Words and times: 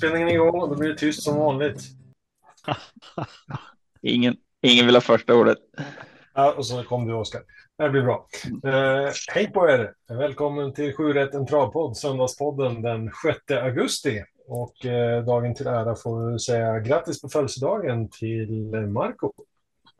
inspelningen 0.00 0.28
igång 0.28 0.60
och 0.60 0.68
då 0.68 0.76
blir 0.76 0.88
det 0.88 0.96
tyst 0.96 1.22
som 1.22 1.36
vanligt. 1.36 1.82
ingen, 4.02 4.36
ingen 4.60 4.86
vill 4.86 4.94
ha 4.94 5.00
första 5.00 5.34
ordet. 5.34 5.58
Ja, 6.34 6.52
och 6.52 6.66
så 6.66 6.82
kom 6.82 7.06
du 7.06 7.14
Oskar. 7.14 7.42
Det 7.78 7.90
blir 7.90 8.02
bra. 8.02 8.28
Eh, 8.64 9.12
hej 9.34 9.50
på 9.52 9.68
er! 9.68 9.94
Välkommen 10.08 10.74
till 10.74 10.96
7 10.96 11.12
rätt 11.12 11.34
en 11.34 11.46
travpodd, 11.46 11.96
Söndagspodden 11.96 12.82
den 12.82 13.10
6 13.46 13.62
augusti. 13.62 14.24
Och 14.46 14.86
eh, 14.86 15.24
dagen 15.24 15.54
till 15.54 15.66
ära 15.66 15.94
får 15.94 16.32
vi 16.32 16.38
säga 16.38 16.78
grattis 16.78 17.22
på 17.22 17.28
födelsedagen 17.28 18.10
till 18.10 18.52
Marco. 18.70 19.32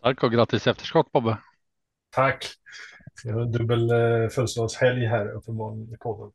Tack 0.03 0.23
och 0.23 0.33
grattis 0.33 0.67
efterskott 0.67 1.13
Bobbe. 1.13 1.39
Tack! 2.11 2.47
Vi 3.25 3.31
har 3.31 3.41
en 3.41 3.53
dubbel 3.53 3.91
eh, 3.91 4.29
födelsedagshelg 4.29 5.07
här 5.07 5.33
uppenbarligen 5.33 5.95
i 5.95 5.97
podden. 5.97 6.33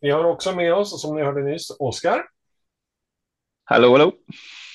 Vi 0.00 0.10
har 0.10 0.24
också 0.24 0.54
med 0.54 0.74
oss, 0.74 1.02
som 1.02 1.16
ni 1.16 1.22
hörde 1.22 1.42
nyss, 1.42 1.70
Oskar. 1.78 2.22
Hallå, 3.64 3.90
hallå. 3.92 4.12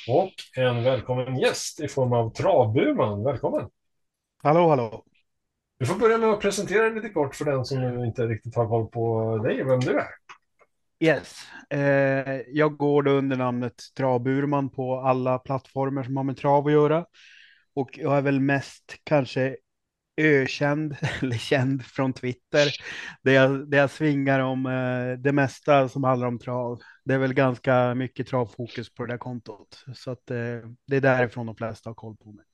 Och 0.08 0.34
en 0.58 0.84
välkommen 0.84 1.40
gäst 1.40 1.80
i 1.80 1.88
form 1.88 2.14
av 2.14 2.30
Travburman. 2.34 3.24
Välkommen! 3.24 3.70
Hallå, 4.44 4.70
hallå. 4.70 5.04
Du 5.80 5.86
får 5.86 5.96
börja 5.96 6.18
med 6.18 6.30
att 6.30 6.42
presentera 6.42 6.84
dig 6.84 6.96
lite 6.96 7.10
kort 7.10 7.36
för 7.36 7.46
den 7.46 7.66
som 7.66 8.04
inte 8.06 8.28
riktigt 8.28 8.56
har 8.56 8.68
koll 8.68 8.88
på 8.88 9.38
dig 9.38 9.64
och 9.64 9.72
vem 9.72 9.80
du 9.80 10.00
är. 10.00 10.08
Yes. 11.00 11.38
Eh, 11.70 12.42
jag 12.48 12.78
går 12.78 13.04
då 13.04 13.12
under 13.12 13.38
namnet 13.38 13.82
Travburman 13.98 14.70
på 14.70 15.00
alla 15.00 15.40
plattformar 15.40 16.04
som 16.04 16.18
har 16.18 16.24
med 16.24 16.38
trav 16.38 16.68
att 16.68 16.72
göra. 16.74 17.06
Och 17.76 17.98
jag 17.98 18.18
är 18.18 18.22
väl 18.22 18.40
mest 18.40 18.96
kanske 19.04 19.58
ökänd 20.18 20.96
eller 21.22 21.38
känd 21.38 21.86
från 21.86 22.14
Twitter. 22.14 22.68
Där 23.24 23.32
jag, 23.32 23.70
där 23.70 23.78
jag 23.78 23.90
svingar 23.90 24.40
om 24.40 24.66
eh, 24.66 25.20
det 25.20 25.32
mesta 25.32 25.90
som 25.90 26.04
handlar 26.04 26.28
om 26.28 26.40
trav. 26.40 26.80
Det 27.06 27.14
är 27.14 27.18
väl 27.18 27.34
ganska 27.34 27.96
mycket 27.96 28.28
travfokus 28.28 28.94
på 28.94 29.06
det 29.06 29.14
där 29.14 29.18
kontot. 29.18 29.84
Så 29.96 30.12
att 30.12 30.32
eh, 30.32 30.38
det 30.88 30.96
är 30.96 31.02
därifrån 31.02 31.46
de 31.46 31.56
flesta 31.56 31.90
har 31.90 31.96
koll 31.96 32.16
på 32.16 32.32
mig. 32.32 32.46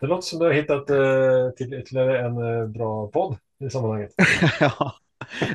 Det 0.00 0.06
låter 0.06 0.22
som 0.22 0.38
du 0.38 0.44
har 0.44 0.52
hittat 0.52 0.90
eh, 0.90 1.50
till 1.56 1.74
ytterligare 1.74 2.20
en 2.20 2.60
eh, 2.60 2.66
bra 2.66 3.08
podd 3.08 3.36
i 3.64 3.70
sammanhanget. 3.70 4.10
ja. 4.60 4.94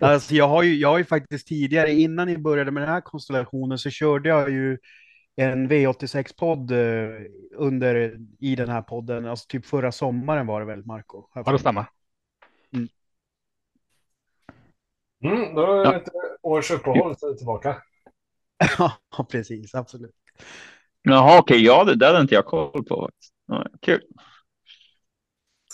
Alltså 0.01 0.35
jag 0.35 0.47
har 0.47 0.63
ju, 0.63 0.75
jag 0.75 0.89
har 0.89 0.97
ju 0.97 1.05
faktiskt 1.05 1.47
tidigare, 1.47 1.91
innan 1.91 2.27
ni 2.27 2.37
började 2.37 2.71
med 2.71 2.83
den 2.83 2.89
här 2.89 3.01
konstellationen, 3.01 3.77
så 3.77 3.89
körde 3.89 4.29
jag 4.29 4.49
ju 4.49 4.77
en 5.39 5.71
V86-podd 5.71 6.71
eh, 6.71 7.25
under 7.51 8.19
i 8.39 8.55
den 8.55 8.69
här 8.69 8.81
podden. 8.81 9.25
Alltså 9.25 9.47
typ 9.47 9.65
förra 9.65 9.91
sommaren 9.91 10.47
var 10.47 10.59
det 10.59 10.65
väl, 10.65 10.85
Marco? 10.85 11.23
Ja, 11.33 11.51
det 11.51 11.59
stämmer. 11.59 11.85
Mm. 12.73 12.87
Mm, 15.23 15.55
då 15.55 15.61
är 15.61 15.91
det 15.91 15.97
ett 15.97 16.07
års 16.41 16.71
uppehåll 16.71 17.15
så 17.17 17.29
är 17.29 17.33
tillbaka. 17.33 17.75
ja, 18.77 19.25
precis, 19.31 19.75
absolut. 19.75 20.15
Jaha, 21.01 21.39
okej, 21.39 21.65
ja, 21.65 21.83
det 21.83 21.95
där 21.95 22.07
hade 22.07 22.21
inte 22.21 22.35
jag 22.35 22.45
koll 22.45 22.83
på. 22.83 23.09
Ja, 23.47 23.65
kul. 23.81 24.01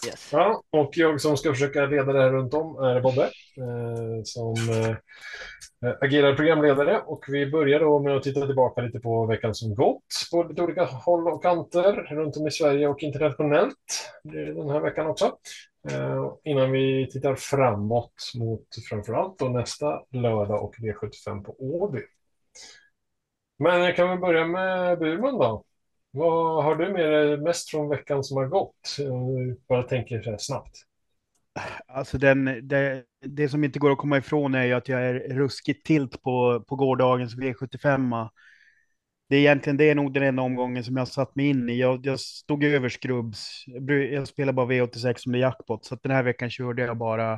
Yes. 0.05 0.29
Ja, 0.31 0.63
och 0.69 0.97
jag 0.97 1.21
som 1.21 1.37
ska 1.37 1.53
försöka 1.53 1.85
leda 1.85 2.13
det 2.13 2.21
här 2.21 2.31
runt 2.31 2.53
om 2.53 2.83
är 2.83 3.01
Bobbe 3.01 3.23
eh, 3.57 4.23
som 4.23 4.55
eh, 4.69 4.89
eh, 5.89 5.95
agerar 6.01 6.35
programledare 6.35 7.01
och 7.05 7.25
vi 7.27 7.51
börjar 7.51 7.79
då 7.79 7.99
med 7.99 8.15
att 8.15 8.23
titta 8.23 8.45
tillbaka 8.45 8.81
lite 8.81 8.99
på 8.99 9.25
veckan 9.25 9.55
som 9.55 9.75
gått 9.75 10.27
på 10.31 10.43
lite 10.43 10.61
olika 10.61 10.85
håll 10.85 11.27
och 11.27 11.43
kanter 11.43 11.93
runt 11.93 12.37
om 12.37 12.47
i 12.47 12.51
Sverige 12.51 12.87
och 12.87 13.03
internationellt 13.03 14.11
den 14.23 14.69
här 14.69 14.79
veckan 14.79 15.07
också. 15.07 15.37
Eh, 15.89 16.33
innan 16.43 16.71
vi 16.71 17.09
tittar 17.11 17.35
framåt 17.35 18.31
mot 18.35 18.67
framförallt 18.89 19.39
då 19.39 19.45
nästa 19.45 20.01
lördag 20.11 20.63
och 20.63 20.75
V75 20.75 21.43
på 21.43 21.55
Åby. 21.59 22.01
Men 23.59 23.81
jag 23.81 23.95
kan 23.95 24.09
väl 24.09 24.19
börja 24.19 24.45
med 24.45 24.99
Burman 24.99 25.37
då. 25.37 25.63
Vad 26.15 26.63
har 26.63 26.75
du 26.75 26.93
med 26.93 27.11
dig 27.11 27.37
mest 27.37 27.69
från 27.69 27.89
veckan 27.89 28.23
som 28.23 28.37
har 28.37 28.47
gått? 28.47 28.97
Om 29.11 29.35
du 29.35 29.59
bara 29.67 29.83
tänker 29.83 30.21
så 30.21 30.29
här 30.29 30.37
snabbt. 30.37 30.77
Alltså 31.87 32.17
den, 32.17 32.67
det, 32.67 33.03
det 33.25 33.49
som 33.49 33.63
inte 33.63 33.79
går 33.79 33.91
att 33.91 33.97
komma 33.97 34.17
ifrån 34.17 34.55
är 34.55 34.63
ju 34.63 34.73
att 34.73 34.87
jag 34.87 35.01
är 35.01 35.13
ruskigt 35.13 35.85
tilt 35.85 36.21
på, 36.21 36.63
på 36.67 36.75
gårdagens 36.75 37.35
V75. 37.35 38.29
Det 39.29 39.35
är 39.35 39.39
egentligen 39.39 39.77
det 39.77 39.89
är 39.89 39.95
nog 39.95 40.13
den 40.13 40.23
enda 40.23 40.41
omgången 40.43 40.83
som 40.83 40.97
jag 40.97 41.07
satt 41.07 41.35
mig 41.35 41.49
in 41.49 41.69
i. 41.69 41.77
Jag, 41.79 42.05
jag 42.05 42.19
stod 42.19 42.63
över 42.63 42.89
skrubbs. 42.89 43.63
Jag 44.11 44.27
spelar 44.27 44.53
bara 44.53 44.67
V86 44.67 45.13
som 45.17 45.31
det 45.31 45.37
är 45.37 45.41
jackpot, 45.41 45.85
så 45.85 45.97
den 46.03 46.11
här 46.11 46.23
veckan 46.23 46.49
körde 46.49 46.81
jag 46.81 46.97
bara 46.97 47.33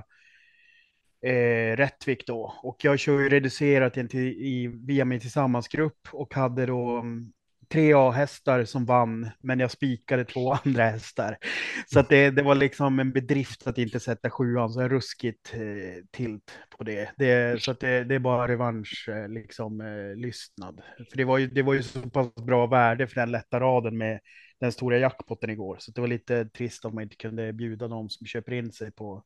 eh, 1.25 1.75
Rättvik 1.75 2.27
då. 2.27 2.53
Och 2.63 2.77
jag 2.83 2.99
kör 2.99 3.19
ju 3.19 3.29
reducerat 3.29 3.93
till, 3.93 4.15
i, 4.15 4.67
via 4.87 5.05
min 5.05 5.19
tillsammansgrupp 5.19 6.07
och 6.11 6.33
hade 6.33 6.65
då 6.65 6.97
mm, 6.97 7.31
tre 7.71 7.93
A-hästar 7.93 8.65
som 8.65 8.85
vann, 8.85 9.29
men 9.39 9.59
jag 9.59 9.71
spikade 9.71 10.25
två 10.25 10.53
andra 10.65 10.83
hästar. 10.83 11.37
Så 11.85 11.99
att 11.99 12.09
det, 12.09 12.29
det 12.29 12.43
var 12.43 12.55
liksom 12.55 12.99
en 12.99 13.11
bedrift 13.11 13.67
att 13.67 13.77
inte 13.77 13.99
sätta 13.99 14.29
sjuan, 14.29 14.69
så 14.69 14.81
jag 14.81 14.91
ruskigt 14.91 15.53
eh, 15.53 16.03
tilt 16.11 16.59
på 16.77 16.83
det. 16.83 17.11
det 17.17 17.63
så 17.63 17.71
att 17.71 17.79
det, 17.79 18.03
det 18.03 18.15
är 18.15 18.19
bara 18.19 18.47
revansch, 18.47 19.09
eh, 19.09 19.29
liksom 19.29 19.81
eh, 19.81 20.15
lystnad. 20.15 20.81
För 21.09 21.17
det 21.17 21.25
var, 21.25 21.37
ju, 21.37 21.47
det 21.47 21.61
var 21.61 21.73
ju 21.73 21.83
så 21.83 22.01
pass 22.01 22.35
bra 22.35 22.67
värde 22.67 23.07
för 23.07 23.15
den 23.15 23.31
lätta 23.31 23.59
raden 23.59 23.97
med 23.97 24.19
den 24.59 24.71
stora 24.71 24.97
jackpotten 24.97 25.49
igår, 25.49 25.77
så 25.79 25.91
det 25.91 26.01
var 26.01 26.07
lite 26.07 26.45
trist 26.45 26.85
om 26.85 26.95
man 26.95 27.03
inte 27.03 27.15
kunde 27.15 27.53
bjuda 27.53 27.87
de 27.87 28.09
som 28.09 28.27
köper 28.27 28.51
in 28.51 28.71
sig 28.71 28.91
på 28.91 29.23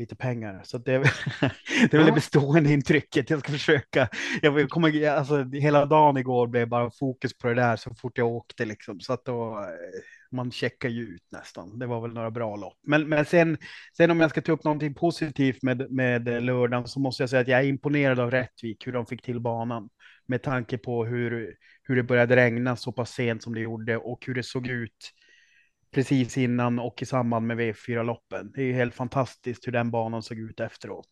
lite 0.00 0.16
pengar. 0.16 0.60
Så 0.64 0.78
det, 0.78 0.98
det 1.90 1.92
är 1.92 1.96
väl 1.96 2.06
det 2.06 2.12
bestående 2.12 2.72
intrycket. 2.72 3.30
Jag 3.30 3.40
ska 3.40 3.52
försöka. 3.52 4.08
Jag 4.42 4.70
kommer, 4.70 5.08
alltså, 5.08 5.44
hela 5.44 5.86
dagen 5.86 6.16
igår 6.16 6.46
blev 6.46 6.68
bara 6.68 6.90
fokus 6.90 7.38
på 7.38 7.48
det 7.48 7.54
där 7.54 7.76
så 7.76 7.94
fort 7.94 8.18
jag 8.18 8.28
åkte 8.28 8.64
liksom. 8.64 9.00
Så 9.00 9.12
att 9.12 9.24
då, 9.24 9.58
eh, 9.58 10.00
man 10.30 10.50
checkar 10.50 10.88
ju 10.88 11.02
ut 11.02 11.22
nästan. 11.32 11.78
Det 11.78 11.86
var 11.86 12.00
väl 12.00 12.12
några 12.12 12.30
bra 12.30 12.56
lopp. 12.56 12.78
Men, 12.82 13.08
men 13.08 13.24
sen, 13.24 13.58
sen 13.96 14.10
om 14.10 14.20
jag 14.20 14.30
ska 14.30 14.42
ta 14.42 14.52
upp 14.52 14.64
någonting 14.64 14.94
positivt 14.94 15.62
med, 15.62 15.90
med 15.90 16.44
lördagen 16.44 16.88
så 16.88 17.00
måste 17.00 17.22
jag 17.22 17.30
säga 17.30 17.40
att 17.40 17.48
jag 17.48 17.60
är 17.60 17.64
imponerad 17.64 18.20
av 18.20 18.30
Rättvik, 18.30 18.86
hur 18.86 18.92
de 18.92 19.06
fick 19.06 19.22
till 19.22 19.40
banan. 19.40 19.88
Med 20.26 20.42
tanke 20.42 20.78
på 20.78 21.04
hur, 21.04 21.56
hur 21.82 21.96
det 21.96 22.02
började 22.02 22.36
regna 22.36 22.76
så 22.76 22.92
pass 22.92 23.10
sent 23.10 23.42
som 23.42 23.54
det 23.54 23.60
gjorde 23.60 23.96
och 23.96 24.26
hur 24.26 24.34
det 24.34 24.42
såg 24.42 24.66
ut 24.66 25.12
precis 25.90 26.38
innan 26.38 26.78
och 26.78 27.02
i 27.02 27.06
samband 27.06 27.46
med 27.46 27.60
V4-loppen. 27.60 28.52
Det 28.54 28.62
är 28.62 28.72
helt 28.72 28.94
fantastiskt 28.94 29.66
hur 29.66 29.72
den 29.72 29.90
banan 29.90 30.22
såg 30.22 30.38
ut 30.38 30.60
efteråt. 30.60 31.08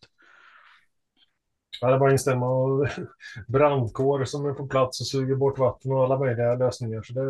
Ja, 1.81 1.87
det 1.87 1.93
är 1.93 1.99
bara 1.99 2.11
instämma. 2.11 2.49
Och 2.49 2.87
brandkår 3.47 4.25
som 4.25 4.45
är 4.45 4.53
på 4.53 4.67
plats 4.67 5.01
och 5.01 5.07
suger 5.07 5.35
bort 5.35 5.59
vatten 5.59 5.91
och 5.91 6.03
alla 6.03 6.19
möjliga 6.19 6.55
lösningar. 6.55 7.01
Så 7.01 7.13
det, 7.13 7.21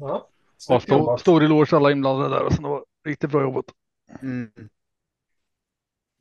ja, 0.00 0.28
ja, 0.68 0.80
stor, 0.80 1.16
stor 1.16 1.42
eloge 1.42 1.76
alla 1.76 1.90
inblandade 1.90 2.34
där. 2.34 2.44
Och 2.44 2.52
det 2.52 2.62
var 2.62 2.84
riktigt 3.04 3.30
bra 3.30 3.42
jobbat. 3.42 3.64
Mm. 4.22 4.50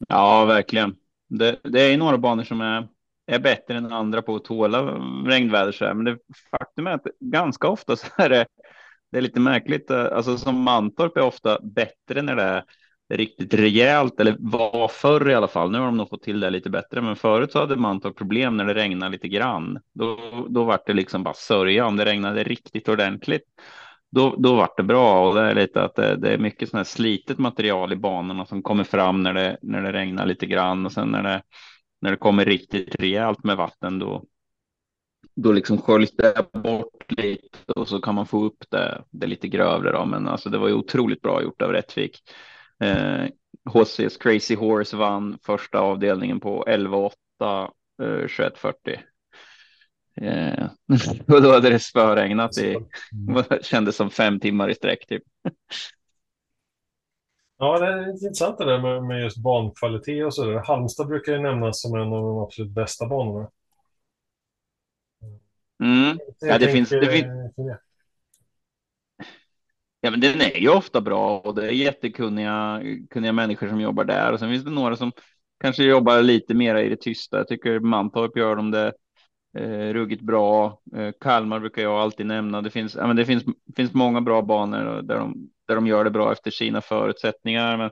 Ja, 0.07 0.45
verkligen. 0.45 0.95
Det, 1.27 1.59
det 1.63 1.81
är 1.81 1.97
några 1.97 2.17
banor 2.17 2.43
som 2.43 2.61
är, 2.61 2.87
är 3.25 3.39
bättre 3.39 3.77
än 3.77 3.93
andra 3.93 4.21
på 4.21 4.35
att 4.35 4.43
tåla 4.43 4.81
regnväder. 5.25 5.71
Så 5.71 5.85
här. 5.85 5.93
Men 5.93 6.05
det, 6.05 6.17
faktum 6.51 6.87
är 6.87 6.91
att 6.91 7.07
ganska 7.19 7.67
ofta 7.67 7.95
så 7.95 8.07
är 8.17 8.29
det 8.29 8.45
det 9.11 9.17
är 9.17 9.21
lite 9.21 9.39
märkligt. 9.39 9.91
Eh, 9.91 10.05
alltså 10.11 10.37
som 10.37 10.61
Mantorp 10.61 11.17
är 11.17 11.21
ofta 11.21 11.59
bättre 11.61 12.21
när 12.21 12.35
det 12.35 12.43
är 12.43 12.63
riktigt 13.17 13.53
rejält, 13.53 14.19
eller 14.19 14.35
var 14.39 14.87
förr 14.87 15.29
i 15.29 15.35
alla 15.35 15.47
fall. 15.47 15.71
Nu 15.71 15.77
har 15.77 15.85
de 15.85 15.97
nog 15.97 16.09
fått 16.09 16.23
till 16.23 16.39
det 16.39 16.49
lite 16.49 16.69
bättre, 16.69 17.01
men 17.01 17.15
förut 17.15 17.51
så 17.51 17.59
hade 17.59 17.75
Mantorp 17.75 18.17
problem 18.17 18.57
när 18.57 18.65
det 18.65 18.73
regnade 18.73 19.11
lite 19.11 19.27
grann. 19.27 19.79
Då, 19.93 20.17
då 20.49 20.63
var 20.63 20.79
det 20.85 20.93
liksom 20.93 21.23
bara 21.23 21.33
sörja 21.33 21.85
om 21.85 21.97
det 21.97 22.05
regnade 22.05 22.43
riktigt 22.43 22.89
ordentligt. 22.89 23.43
Då, 24.11 24.35
då 24.37 24.55
var 24.55 24.69
det 24.77 24.83
bra 24.83 25.27
och 25.27 25.35
det 25.35 25.41
är 25.41 25.55
lite 25.55 25.83
att 25.83 25.95
det, 25.95 26.15
det 26.15 26.33
är 26.33 26.37
mycket 26.37 26.69
sådant 26.69 26.87
här 26.87 26.93
slitet 26.93 27.37
material 27.37 27.93
i 27.93 27.95
banorna 27.95 28.45
som 28.45 28.61
kommer 28.61 28.83
fram 28.83 29.23
när 29.23 29.33
det, 29.33 29.57
när 29.61 29.81
det 29.81 29.91
regnar 29.91 30.25
lite 30.25 30.45
grann 30.45 30.85
och 30.85 30.91
sen 30.91 31.07
när 31.07 31.23
det, 31.23 31.41
när 32.01 32.11
det 32.11 32.17
kommer 32.17 32.45
riktigt 32.45 32.95
rejält 32.95 33.43
med 33.43 33.57
vatten 33.57 33.99
då, 33.99 34.23
då 35.41 35.51
liksom 35.51 35.81
sköljs 35.81 36.11
bort 36.53 37.11
lite 37.11 37.71
och 37.75 37.87
så 37.87 38.01
kan 38.01 38.15
man 38.15 38.27
få 38.27 38.43
upp 38.43 38.63
det, 38.69 39.03
det 39.09 39.27
lite 39.27 39.47
grövre 39.47 39.91
då. 39.91 40.05
Men 40.05 40.27
alltså 40.27 40.49
det 40.49 40.57
var 40.57 40.67
ju 40.67 40.73
otroligt 40.73 41.21
bra 41.21 41.43
gjort 41.43 41.61
av 41.61 41.71
Rättvik. 41.71 42.17
Eh, 42.83 43.25
HCs 43.65 44.17
Crazy 44.17 44.55
Horse 44.55 44.97
vann 44.97 45.37
första 45.45 45.79
avdelningen 45.79 46.39
på 46.39 46.65
11-8, 46.67 47.11
eh, 48.01 48.27
21-40. 48.27 48.99
Eh, 50.21 50.65
och 51.35 51.41
då 51.41 51.51
hade 51.51 51.69
det 51.69 51.79
spöregnat 51.79 52.57
i, 52.57 52.77
mm. 53.29 53.43
kändes 53.61 53.95
som 53.95 54.09
fem 54.09 54.39
timmar 54.39 54.69
i 54.69 54.75
sträck 54.75 55.07
typ. 55.07 55.23
Ja, 57.61 57.79
det 57.79 57.85
är 57.85 58.09
intressant 58.09 58.57
det 58.57 58.65
där 58.65 58.81
med, 58.81 59.03
med 59.03 59.21
just 59.23 59.37
bankvalitet 59.37 60.25
och 60.25 60.33
så 60.33 60.45
där. 60.45 60.57
Halmstad 60.57 61.07
brukar 61.07 61.31
ju 61.31 61.39
nämnas 61.39 61.81
som 61.81 61.95
en 61.95 62.13
av 62.13 62.23
de 62.23 62.37
absolut 62.37 62.71
bästa 62.71 63.07
banorna. 63.07 63.49
Mm. 65.83 66.19
Ja, 66.39 66.57
det 66.57 66.67
finns. 66.67 66.89
Det 66.89 67.11
fin 67.11 67.25
ja, 70.01 70.11
men 70.11 70.19
den 70.19 70.41
är 70.41 70.57
ju 70.57 70.69
ofta 70.69 71.01
bra 71.01 71.39
och 71.39 71.55
det 71.55 71.67
är 71.67 71.71
jättekunniga 71.71 72.81
kunniga 73.09 73.31
människor 73.31 73.67
som 73.67 73.81
jobbar 73.81 74.03
där. 74.03 74.33
Och 74.33 74.39
sen 74.39 74.49
finns 74.49 74.63
det 74.63 74.71
några 74.71 74.95
som 74.95 75.11
kanske 75.59 75.83
jobbar 75.83 76.21
lite 76.21 76.53
mer 76.53 76.75
i 76.75 76.89
det 76.89 77.01
tysta. 77.01 77.37
Jag 77.37 77.47
tycker 77.47 77.79
Mantorp 77.79 78.37
gör 78.37 78.55
de 78.55 78.71
det 78.71 78.93
eh, 79.57 79.93
ruggigt 79.93 80.21
bra. 80.21 80.81
Eh, 80.95 81.11
Kalmar 81.19 81.59
brukar 81.59 81.81
jag 81.81 81.93
alltid 81.93 82.25
nämna. 82.25 82.61
Det 82.61 82.69
finns, 82.69 82.95
ja, 82.95 83.07
men 83.07 83.15
det 83.15 83.25
finns, 83.25 83.43
finns 83.75 83.93
många 83.93 84.21
bra 84.21 84.41
banor 84.41 85.01
där 85.01 85.17
de, 85.17 85.49
där 85.67 85.75
de 85.75 85.87
gör 85.87 86.03
det 86.03 86.11
bra 86.11 86.31
efter 86.31 86.51
sina 86.51 86.81
förutsättningar. 86.81 87.77
Men 87.77 87.89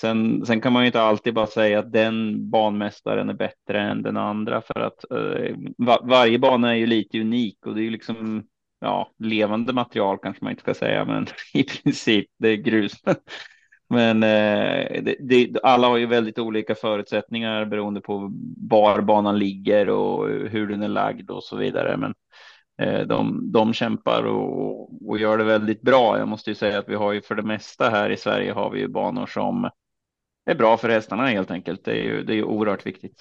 sen, 0.00 0.46
sen 0.46 0.60
kan 0.60 0.72
man 0.72 0.82
ju 0.82 0.86
inte 0.86 1.02
alltid 1.02 1.34
bara 1.34 1.46
säga 1.46 1.78
att 1.78 1.92
den 1.92 2.50
banmästaren 2.50 3.28
är 3.28 3.34
bättre 3.34 3.80
än 3.80 4.02
den 4.02 4.16
andra 4.16 4.60
för 4.60 4.80
att 4.80 5.10
eh, 5.10 5.56
var, 5.76 6.08
varje 6.08 6.38
bana 6.38 6.70
är 6.70 6.74
ju 6.74 6.86
lite 6.86 7.20
unik 7.20 7.66
och 7.66 7.74
det 7.74 7.80
är 7.80 7.84
ju 7.84 7.90
liksom 7.90 8.44
ja, 8.80 9.10
levande 9.18 9.72
material 9.72 10.18
kanske 10.22 10.44
man 10.44 10.50
inte 10.50 10.62
ska 10.62 10.74
säga, 10.74 11.04
men 11.04 11.26
i 11.54 11.64
princip 11.64 12.26
det 12.38 12.48
är 12.48 12.56
grus. 12.56 12.92
Men 13.90 14.22
eh, 14.22 15.02
det, 15.02 15.16
det, 15.20 15.60
alla 15.62 15.88
har 15.88 15.96
ju 15.96 16.06
väldigt 16.06 16.38
olika 16.38 16.74
förutsättningar 16.74 17.64
beroende 17.64 18.00
på 18.00 18.32
var 18.70 19.00
banan 19.00 19.38
ligger 19.38 19.88
och 19.88 20.28
hur 20.28 20.68
den 20.68 20.82
är 20.82 20.88
lagd 20.88 21.30
och 21.30 21.44
så 21.44 21.56
vidare. 21.56 21.96
Men 21.96 22.14
eh, 22.82 23.06
de, 23.06 23.52
de 23.52 23.72
kämpar 23.72 24.22
och, 24.22 25.08
och 25.08 25.18
gör 25.18 25.38
det 25.38 25.44
väldigt 25.44 25.82
bra. 25.82 26.18
Jag 26.18 26.28
måste 26.28 26.50
ju 26.50 26.54
säga 26.54 26.78
att 26.78 26.88
vi 26.88 26.94
har 26.94 27.12
ju 27.12 27.22
för 27.22 27.34
det 27.34 27.42
mesta 27.42 27.90
här 27.90 28.10
i 28.10 28.16
Sverige 28.16 28.52
har 28.52 28.70
vi 28.70 28.80
ju 28.80 28.88
banor 28.88 29.26
som 29.26 29.70
är 30.50 30.54
bra 30.54 30.76
för 30.76 30.88
hästarna 30.88 31.26
helt 31.26 31.50
enkelt. 31.50 31.84
Det 31.84 31.92
är 31.92 32.02
ju, 32.02 32.22
det 32.22 32.32
är 32.32 32.36
ju 32.36 32.44
oerhört 32.44 32.86
viktigt. 32.86 33.20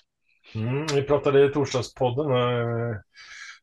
Mm, 0.56 0.86
vi 0.94 1.02
pratade 1.02 1.46
i 1.46 1.50
torsdagspodden 1.50 2.32
eh, 2.32 2.98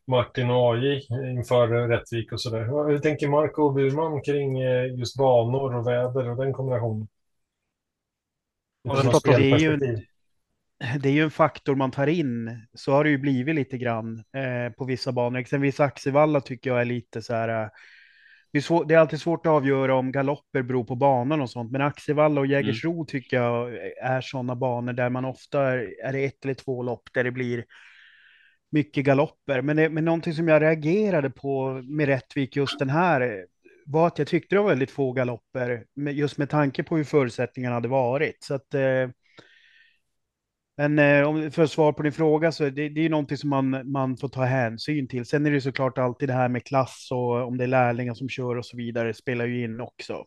Martin 0.07 0.51
och 0.51 0.75
AJ 0.75 1.07
inför 1.37 1.89
Rättvik 1.89 2.33
och 2.33 2.41
sådär. 2.41 2.89
Hur 2.89 2.99
tänker 2.99 3.29
Marco 3.29 3.71
Burman 3.71 4.23
kring 4.23 4.61
eh, 4.61 4.99
just 4.99 5.17
banor 5.17 5.75
och 5.75 5.87
väder 5.87 6.31
och 6.31 6.37
den 6.37 6.53
kombinationen? 6.53 7.09
Det 9.25 9.53
är, 9.53 9.59
ju, 9.59 9.77
det 11.01 11.09
är 11.09 11.13
ju 11.13 11.23
en 11.23 11.31
faktor 11.31 11.75
man 11.75 11.91
tar 11.91 12.07
in. 12.07 12.67
Så 12.75 12.93
har 12.93 13.05
det 13.05 13.11
ju 13.11 13.19
blivit 13.19 13.55
lite 13.55 13.79
grann 13.79 14.19
eh, 14.19 14.73
på 14.73 14.85
vissa 14.85 15.13
banor. 15.13 15.39
Exempelvis 15.39 15.81
Axevalla 15.81 16.41
tycker 16.41 16.71
jag 16.71 16.81
är 16.81 16.85
lite 16.85 17.23
så 17.23 17.35
här. 17.35 17.71
Det 18.55 18.59
är, 18.59 18.63
svår, 18.63 18.85
det 18.85 18.95
är 18.95 18.99
alltid 18.99 19.21
svårt 19.21 19.47
att 19.47 19.53
avgöra 19.53 19.95
om 19.95 20.13
galopper 20.13 20.63
beror 20.63 20.85
på 20.85 20.95
banan 20.95 21.41
och 21.41 21.51
sånt. 21.51 21.73
Men 21.73 21.81
Axevalla 21.81 22.41
och 22.41 22.47
Jägersro 22.47 22.93
mm. 22.93 23.07
tycker 23.07 23.37
jag 23.37 23.77
är 24.03 24.21
sådana 24.21 24.57
banor 24.57 24.93
där 24.93 25.11
man 25.11 25.25
ofta 25.25 25.63
är, 25.63 25.95
är 26.05 26.13
det 26.13 26.25
ett 26.25 26.45
eller 26.45 26.55
två 26.55 26.83
lopp 26.83 27.03
där 27.15 27.25
det 27.25 27.31
blir 27.31 27.65
mycket 28.71 29.05
galopper. 29.05 29.63
Men, 29.63 29.77
det, 29.77 29.89
men 29.89 30.05
någonting 30.05 30.35
som 30.35 30.49
jag 30.49 30.63
reagerade 30.63 31.31
på 31.31 31.83
med 31.83 32.07
Rättvik 32.07 32.57
just 32.57 32.79
den 32.79 32.91
här 32.91 33.47
var 33.87 34.07
att 34.07 34.19
jag 34.19 34.29
tyckte 34.29 34.55
det 34.55 34.61
var 34.61 34.69
väldigt 34.69 34.91
få 34.91 35.13
galopper, 35.13 35.85
just 36.11 36.39
med 36.39 36.51
tanke 36.51 36.83
på 36.83 36.97
hur 36.97 37.05
förutsättningarna 37.05 37.75
hade 37.75 37.89
varit. 37.89 38.43
Så 38.45 38.55
att, 38.55 38.75
eh, 38.75 39.09
men 40.77 40.99
eh, 40.99 41.29
om 41.29 41.51
för 41.51 41.67
svar 41.67 41.93
på 41.93 42.03
din 42.03 42.13
fråga 42.13 42.53
så 42.53 42.65
det, 42.65 42.89
det 42.89 43.01
är 43.01 43.09
någonting 43.11 43.37
som 43.37 43.51
man, 43.51 43.93
man 43.93 44.17
får 44.17 44.29
ta 44.29 44.45
hänsyn 44.45 45.09
till. 45.09 45.27
Sen 45.27 45.47
är 45.47 45.51
det 45.51 45.61
såklart 45.61 45.99
alltid 45.99 46.29
det 46.29 46.33
här 46.33 46.49
med 46.49 46.65
klass 46.65 47.09
och 47.13 47.47
om 47.47 47.59
det 47.59 47.65
är 47.65 47.69
lärlingar 47.69 48.15
som 48.15 48.29
kör 48.29 48.57
och 48.57 48.67
så 48.67 48.77
vidare 48.77 49.15
spelar 49.15 49.47
ju 49.47 49.65
in 49.65 49.81
också. 49.81 50.25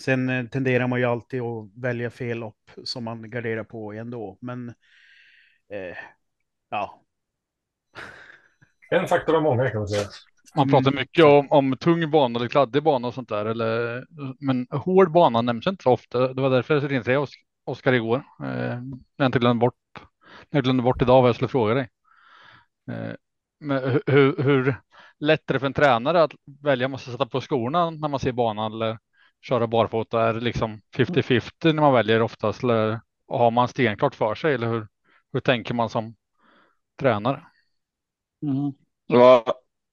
Sen 0.00 0.28
eh, 0.28 0.46
tenderar 0.46 0.86
man 0.86 0.98
ju 0.98 1.04
alltid 1.04 1.40
att 1.40 1.70
välja 1.76 2.10
fel 2.10 2.38
lopp 2.38 2.70
som 2.84 3.04
man 3.04 3.30
garderar 3.30 3.64
på 3.64 3.92
ändå, 3.92 4.38
men 4.40 4.68
eh, 5.72 5.96
ja, 6.70 7.02
en 8.90 9.08
faktor 9.08 9.36
av 9.36 9.42
många 9.42 9.70
kan 9.70 9.78
man 9.78 9.88
säga. 9.88 10.08
Man 10.54 10.70
pratar 10.70 10.90
mm. 10.90 11.00
mycket 11.00 11.24
om, 11.24 11.46
om 11.50 11.76
tung 11.76 12.10
bana 12.10 12.38
eller 12.38 12.48
kladdig 12.48 12.82
bana 12.82 13.08
och 13.08 13.14
sånt 13.14 13.28
där. 13.28 13.46
Eller, 13.46 14.04
men 14.40 14.66
hård 14.70 15.12
bana 15.12 15.42
nämns 15.42 15.66
inte 15.66 15.82
så 15.82 15.92
ofta. 15.92 16.34
Det 16.34 16.42
var 16.42 16.50
därför 16.50 16.74
jag 16.74 16.90
ringde 16.90 17.04
Oskar 17.64 17.92
igår. 17.92 18.24
Eh, 18.42 18.78
jag 19.16 19.26
inte 19.26 19.38
glömde 19.38 19.60
bort. 19.60 19.74
Jag 20.50 20.64
glömde 20.64 20.82
bort 20.82 21.02
idag 21.02 21.22
vad 21.22 21.28
jag 21.28 21.34
skulle 21.34 21.48
fråga 21.48 21.74
dig. 21.74 21.88
Eh, 22.90 23.14
men 23.60 24.00
hur, 24.06 24.42
hur 24.42 24.76
lätt 25.18 25.50
är 25.50 25.54
det 25.54 25.60
för 25.60 25.66
en 25.66 25.72
tränare 25.72 26.22
att 26.22 26.32
välja 26.62 26.88
måste 26.88 27.10
sätta 27.10 27.26
på 27.26 27.40
skorna 27.40 27.90
när 27.90 28.08
man 28.08 28.20
ser 28.20 28.32
banan 28.32 28.72
eller 28.72 28.98
köra 29.40 29.66
barfota? 29.66 30.22
Är 30.22 30.34
det 30.34 30.40
liksom 30.40 30.80
50-50 30.96 31.72
när 31.72 31.82
man 31.82 31.92
väljer 31.92 32.22
oftast? 32.22 32.62
Eller 32.62 33.00
har 33.28 33.50
man 33.50 33.68
stenklart 33.68 34.14
för 34.14 34.34
sig? 34.34 34.54
Eller 34.54 34.68
hur, 34.68 34.88
hur 35.32 35.40
tänker 35.40 35.74
man 35.74 35.88
som 35.88 36.14
tränare? 37.00 37.42
Mm. 38.42 38.72
Var, 39.08 39.42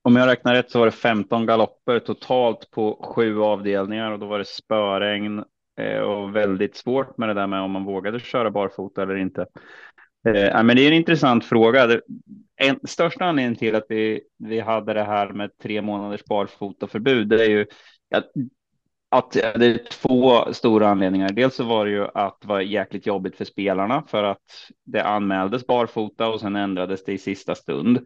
om 0.01 0.16
jag 0.16 0.27
räknar 0.27 0.54
rätt 0.54 0.71
så 0.71 0.80
var 0.80 0.86
det 0.86 0.92
15 0.92 1.45
galopper 1.45 2.00
totalt 2.00 2.71
på 2.71 3.12
sju 3.16 3.42
avdelningar 3.42 4.12
och 4.12 4.19
då 4.19 4.25
var 4.25 4.39
det 4.39 4.48
spöregn 4.48 5.44
Eh, 5.79 5.99
och 5.99 6.35
väldigt 6.35 6.75
svårt 6.75 7.17
med 7.17 7.29
det 7.29 7.33
där 7.33 7.47
med 7.47 7.61
om 7.61 7.71
man 7.71 7.83
vågade 7.83 8.19
köra 8.19 8.51
barfota 8.51 9.03
eller 9.03 9.15
inte. 9.15 9.41
Eh, 10.27 10.63
men 10.63 10.75
det 10.75 10.81
är 10.81 10.87
en 10.87 10.93
intressant 10.93 11.45
fråga. 11.45 11.99
En, 12.55 12.79
största 12.83 13.25
anledningen 13.25 13.55
till 13.55 13.75
att 13.75 13.85
vi, 13.89 14.21
vi 14.37 14.59
hade 14.59 14.93
det 14.93 15.03
här 15.03 15.29
med 15.29 15.57
tre 15.63 15.81
månaders 15.81 16.23
barfotaförbud, 16.23 17.27
det 17.27 17.45
är 17.45 17.49
ju 17.49 17.65
att 18.15 18.31
att 19.11 19.31
det 19.31 19.65
är 19.65 19.89
två 19.91 20.53
stora 20.53 20.89
anledningar. 20.89 21.29
Dels 21.29 21.55
så 21.55 21.63
var 21.63 21.85
det 21.85 21.91
ju 21.91 22.07
att 22.13 22.41
det 22.41 22.47
var 22.47 22.59
jäkligt 22.59 23.05
jobbigt 23.05 23.35
för 23.35 23.45
spelarna 23.45 24.03
för 24.07 24.23
att 24.23 24.41
det 24.85 25.03
anmäldes 25.03 25.67
barfota 25.67 26.29
och 26.29 26.39
sen 26.39 26.55
ändrades 26.55 27.03
det 27.03 27.13
i 27.13 27.17
sista 27.17 27.55
stund. 27.55 27.99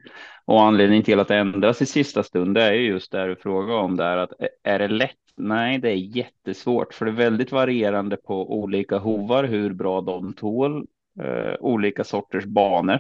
Och 0.45 0.63
anledningen 0.63 1.03
till 1.03 1.19
att 1.19 1.27
det 1.27 1.35
ändras 1.35 1.81
i 1.81 1.85
sista 1.85 2.23
stund 2.23 2.55
det 2.55 2.63
är 2.63 2.73
ju 2.73 2.87
just 2.87 3.11
det 3.11 3.27
du 3.27 3.35
frågar 3.35 3.75
om 3.75 3.95
där 3.95 4.17
att 4.17 4.31
är 4.63 4.79
det 4.79 4.87
lätt? 4.87 5.22
Nej, 5.38 5.77
det 5.77 5.89
är 5.89 6.18
jättesvårt 6.18 6.94
för 6.94 7.06
det 7.06 7.12
är 7.12 7.15
väldigt 7.15 7.51
varierande 7.51 8.18
på 8.18 8.59
olika 8.59 8.97
hovar 8.97 9.44
hur 9.44 9.74
bra 9.74 10.01
de 10.01 10.33
tål 10.33 10.88
eh, 11.24 11.53
olika 11.59 12.03
sorters 12.03 12.45
banor. 12.45 13.00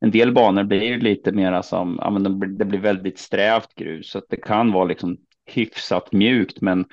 En 0.00 0.10
del 0.10 0.32
banor 0.32 0.64
blir 0.64 0.98
lite 1.00 1.32
mera 1.32 1.62
som, 1.62 1.98
ja, 2.00 2.10
men 2.10 2.22
det 2.58 2.64
blir 2.64 2.80
väldigt 2.80 3.18
strävt 3.18 3.74
grus 3.74 4.10
så 4.10 4.18
att 4.18 4.28
det 4.28 4.36
kan 4.36 4.72
vara 4.72 4.84
liksom 4.84 5.16
hyfsat 5.46 6.12
mjukt, 6.12 6.60
men 6.60 6.84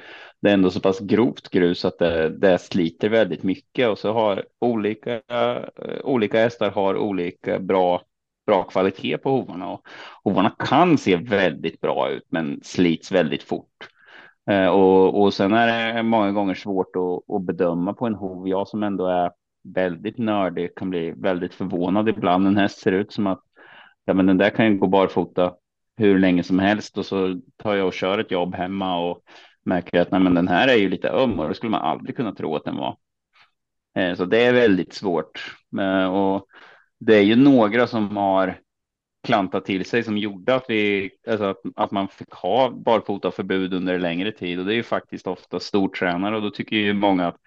det 0.41 0.49
är 0.49 0.53
ändå 0.53 0.71
så 0.71 0.79
pass 0.79 0.99
grovt 0.99 1.49
grus 1.49 1.85
att 1.85 1.99
det, 1.99 2.29
det 2.29 2.59
sliter 2.59 3.09
väldigt 3.09 3.43
mycket 3.43 3.89
och 3.89 3.97
så 3.97 4.13
har 4.13 4.45
olika, 4.59 5.13
eh, 5.15 5.99
olika 6.03 6.39
hästar 6.39 6.71
har 6.71 6.97
olika 6.97 7.59
bra, 7.59 8.01
bra 8.45 8.63
kvalitet 8.63 9.17
på 9.17 9.29
hovarna 9.29 9.69
och 9.71 9.87
hovarna 10.23 10.55
kan 10.59 10.97
se 10.97 11.15
väldigt 11.15 11.81
bra 11.81 12.09
ut, 12.09 12.25
men 12.29 12.59
slits 12.63 13.11
väldigt 13.11 13.43
fort. 13.43 13.89
Eh, 14.49 14.67
och, 14.67 15.21
och 15.21 15.33
sen 15.33 15.53
är 15.53 15.93
det 15.93 16.03
många 16.03 16.31
gånger 16.31 16.55
svårt 16.55 16.95
att, 16.95 17.35
att 17.35 17.41
bedöma 17.41 17.93
på 17.93 18.07
en 18.07 18.15
hov. 18.15 18.47
Jag 18.47 18.67
som 18.67 18.83
ändå 18.83 19.07
är 19.07 19.31
väldigt 19.63 20.17
nördig 20.17 20.75
kan 20.75 20.89
bli 20.89 21.11
väldigt 21.11 21.53
förvånad 21.53 22.09
ibland. 22.09 22.47
En 22.47 22.57
häst 22.57 22.79
ser 22.79 22.91
ut 22.91 23.13
som 23.13 23.27
att 23.27 23.41
ja, 24.05 24.13
men 24.13 24.25
den 24.25 24.37
där 24.37 24.49
kan 24.49 24.65
ju 24.65 24.77
gå 24.77 24.87
barfota 24.87 25.53
hur 25.97 26.19
länge 26.19 26.43
som 26.43 26.59
helst 26.59 26.97
och 26.97 27.05
så 27.05 27.41
tar 27.57 27.75
jag 27.75 27.87
och 27.87 27.93
kör 27.93 28.19
ett 28.19 28.31
jobb 28.31 28.55
hemma 28.55 29.09
och 29.09 29.21
märker 29.65 30.01
att 30.01 30.11
nej, 30.11 30.21
men 30.21 30.33
den 30.33 30.47
här 30.47 30.67
är 30.67 30.77
ju 30.77 30.89
lite 30.89 31.09
öm 31.09 31.39
och 31.39 31.49
det 31.49 31.55
skulle 31.55 31.71
man 31.71 31.81
aldrig 31.81 32.15
kunna 32.15 32.35
tro 32.35 32.55
att 32.55 32.65
den 32.65 32.77
var. 32.77 32.97
Eh, 33.95 34.15
så 34.15 34.25
det 34.25 34.45
är 34.45 34.53
väldigt 34.53 34.93
svårt 34.93 35.55
eh, 35.79 36.05
och 36.05 36.45
det 36.99 37.15
är 37.15 37.23
ju 37.23 37.35
några 37.35 37.87
som 37.87 38.17
har 38.17 38.59
klantat 39.23 39.65
till 39.65 39.85
sig 39.85 40.03
som 40.03 40.17
gjorde 40.17 40.55
att 40.55 40.65
vi 40.67 41.09
alltså 41.27 41.45
att, 41.45 41.61
att 41.75 41.91
man 41.91 42.07
fick 42.07 42.31
ha 42.31 42.69
barfotaförbud 42.69 43.73
under 43.73 43.99
längre 43.99 44.31
tid. 44.31 44.59
Och 44.59 44.65
det 44.65 44.73
är 44.73 44.75
ju 44.75 44.83
faktiskt 44.83 45.27
ofta 45.27 45.59
stortränare. 45.59 46.35
Och 46.35 46.41
då 46.41 46.49
tycker 46.49 46.75
ju 46.75 46.93
många 46.93 47.27
att 47.27 47.37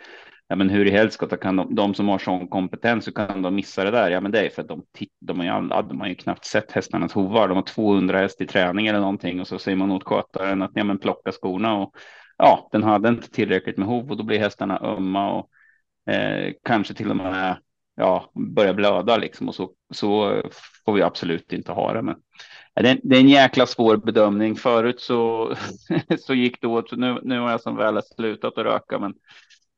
ja, 0.49 0.57
men 0.57 0.71
hur 0.71 0.87
i 0.87 0.91
helskotta 0.91 1.37
kan 1.37 1.57
de, 1.57 1.75
de 1.75 1.95
som 1.95 2.09
har 2.09 2.19
sån 2.19 2.49
kompetens, 2.49 3.05
så 3.05 3.13
kan 3.13 3.43
de 3.43 3.55
missa 3.55 3.85
det 3.85 3.91
där? 3.91 4.11
Ja, 4.11 4.21
men 4.21 4.33
det 4.33 4.47
är 4.47 4.51
för 4.51 4.63
att 4.63 4.69
de, 4.69 4.83
de, 5.21 5.39
har, 5.39 5.63
ju, 5.63 5.69
de 5.89 6.01
har 6.01 6.09
ju 6.09 6.15
knappt 6.15 6.45
sett 6.45 6.73
hästarnas 6.73 7.13
hovar. 7.13 7.49
De 7.49 7.55
har 7.55 7.63
200 7.63 8.19
häst 8.19 8.41
i 8.41 8.47
träning 8.47 8.87
eller 8.87 9.01
någonting. 9.01 9.41
Och 9.41 9.49
så 9.49 9.59
säger 9.59 9.77
man 9.77 9.91
åt 9.91 10.05
skötaren 10.05 10.63
att 10.63 10.71
ja, 10.75 10.85
men 10.85 10.99
plocka 10.99 11.33
skorna. 11.33 11.75
Och 11.75 11.97
ja, 12.39 12.69
den 12.73 12.83
hade 12.83 13.09
inte 13.09 13.31
tillräckligt 13.31 13.79
med 13.79 13.89
hov. 13.89 14.11
Och 14.11 14.17
då 14.17 14.23
blir 14.25 14.39
hästarna 14.39 14.81
ömma 14.83 15.33
och 15.33 15.49
eh, 16.13 16.53
kanske 16.65 16.95
till 16.95 17.11
och 17.11 17.17
med 17.17 17.57
ja, 17.97 18.31
börjar 18.35 18.75
blöda 18.75 19.17
liksom 19.17 19.49
och 19.49 19.55
så, 19.55 19.71
så 19.91 20.43
får 20.85 20.93
vi 20.93 21.03
absolut 21.03 21.53
inte 21.53 21.73
ha 21.73 21.93
det. 21.93 22.03
Men 22.03 22.17
det 22.75 22.89
är, 22.89 23.01
det 23.03 23.17
är 23.17 23.21
en 23.21 23.29
jäkla 23.29 23.67
svår 23.67 23.97
bedömning. 23.97 24.57
Förut 24.57 25.01
så, 25.01 25.55
så 26.19 26.35
gick 26.35 26.61
det 26.61 26.67
åt, 26.67 26.93
nu, 26.93 27.21
nu 27.23 27.41
har 27.41 27.51
jag 27.51 27.61
som 27.61 27.77
väl 27.77 28.03
slutat 28.03 28.59
att 28.59 28.65
röka, 28.65 28.99
men 28.99 29.15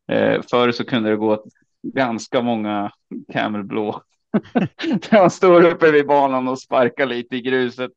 Eh, 0.09 0.42
förr 0.50 0.73
så 0.73 0.85
kunde 0.85 1.11
det 1.11 1.16
gå 1.16 1.33
åt 1.33 1.44
ganska 1.83 2.42
många 2.42 2.92
Camelblå. 3.33 4.02
Där 5.11 5.21
man 5.21 5.30
står 5.30 5.64
uppe 5.64 5.90
vid 5.90 6.06
banan 6.06 6.49
och 6.49 6.61
sparkar 6.61 7.06
lite 7.06 7.37
i 7.37 7.40
gruset 7.40 7.90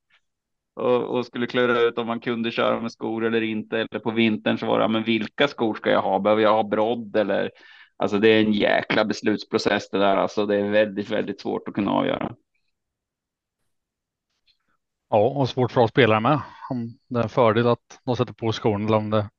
och, 0.76 1.04
och, 1.04 1.26
skulle 1.26 1.48
klura 1.48 1.82
ut 1.82 1.98
om 1.98 2.08
man 2.08 2.20
kunde 2.20 2.52
köra 2.52 2.82
med 2.82 2.92
skor 2.92 3.26
eller 3.26 3.42
inte. 3.42 3.78
Eller 3.78 4.00
på 4.00 4.12
vintern 4.12 4.58
så 4.58 4.66
var 4.66 4.80
det, 4.80 4.88
men 4.88 5.04
vilka 5.04 5.48
skor 5.48 5.76
ska 5.76 5.90
jag 5.90 6.02
ha? 6.02 6.20
Behöver 6.20 6.42
jag 6.42 6.54
ha 6.54 6.64
brodd 6.64 7.16
eller? 7.16 7.52
Alltså 7.98 8.20
det 8.20 8.30
är 8.30 8.42
en 8.42 8.54
jäkla 8.54 9.06
beslutsprocess 9.06 9.90
det 9.90 9.98
där. 9.98 10.18
Alltså 10.18 10.46
det 10.46 10.56
är 10.56 10.70
väldigt, 10.70 11.10
väldigt 11.10 11.42
svårt 11.42 11.68
att 11.68 11.74
kunna 11.74 11.92
avgöra. 11.92 12.36
Ja, 15.10 15.30
och 15.30 15.50
svårt 15.50 15.72
för 15.72 15.82
oss 15.82 15.90
spelare 15.90 16.20
med. 16.20 16.42
Om 16.70 16.98
det 17.08 17.20
är 17.20 17.24
en 17.24 17.30
fördel 17.30 17.68
att 17.68 18.00
de 18.06 18.16
sätter 18.16 18.34
på 18.34 18.52
skorna 18.52 18.86
eller 18.86 18.98
om 18.98 19.10
det, 19.10 19.30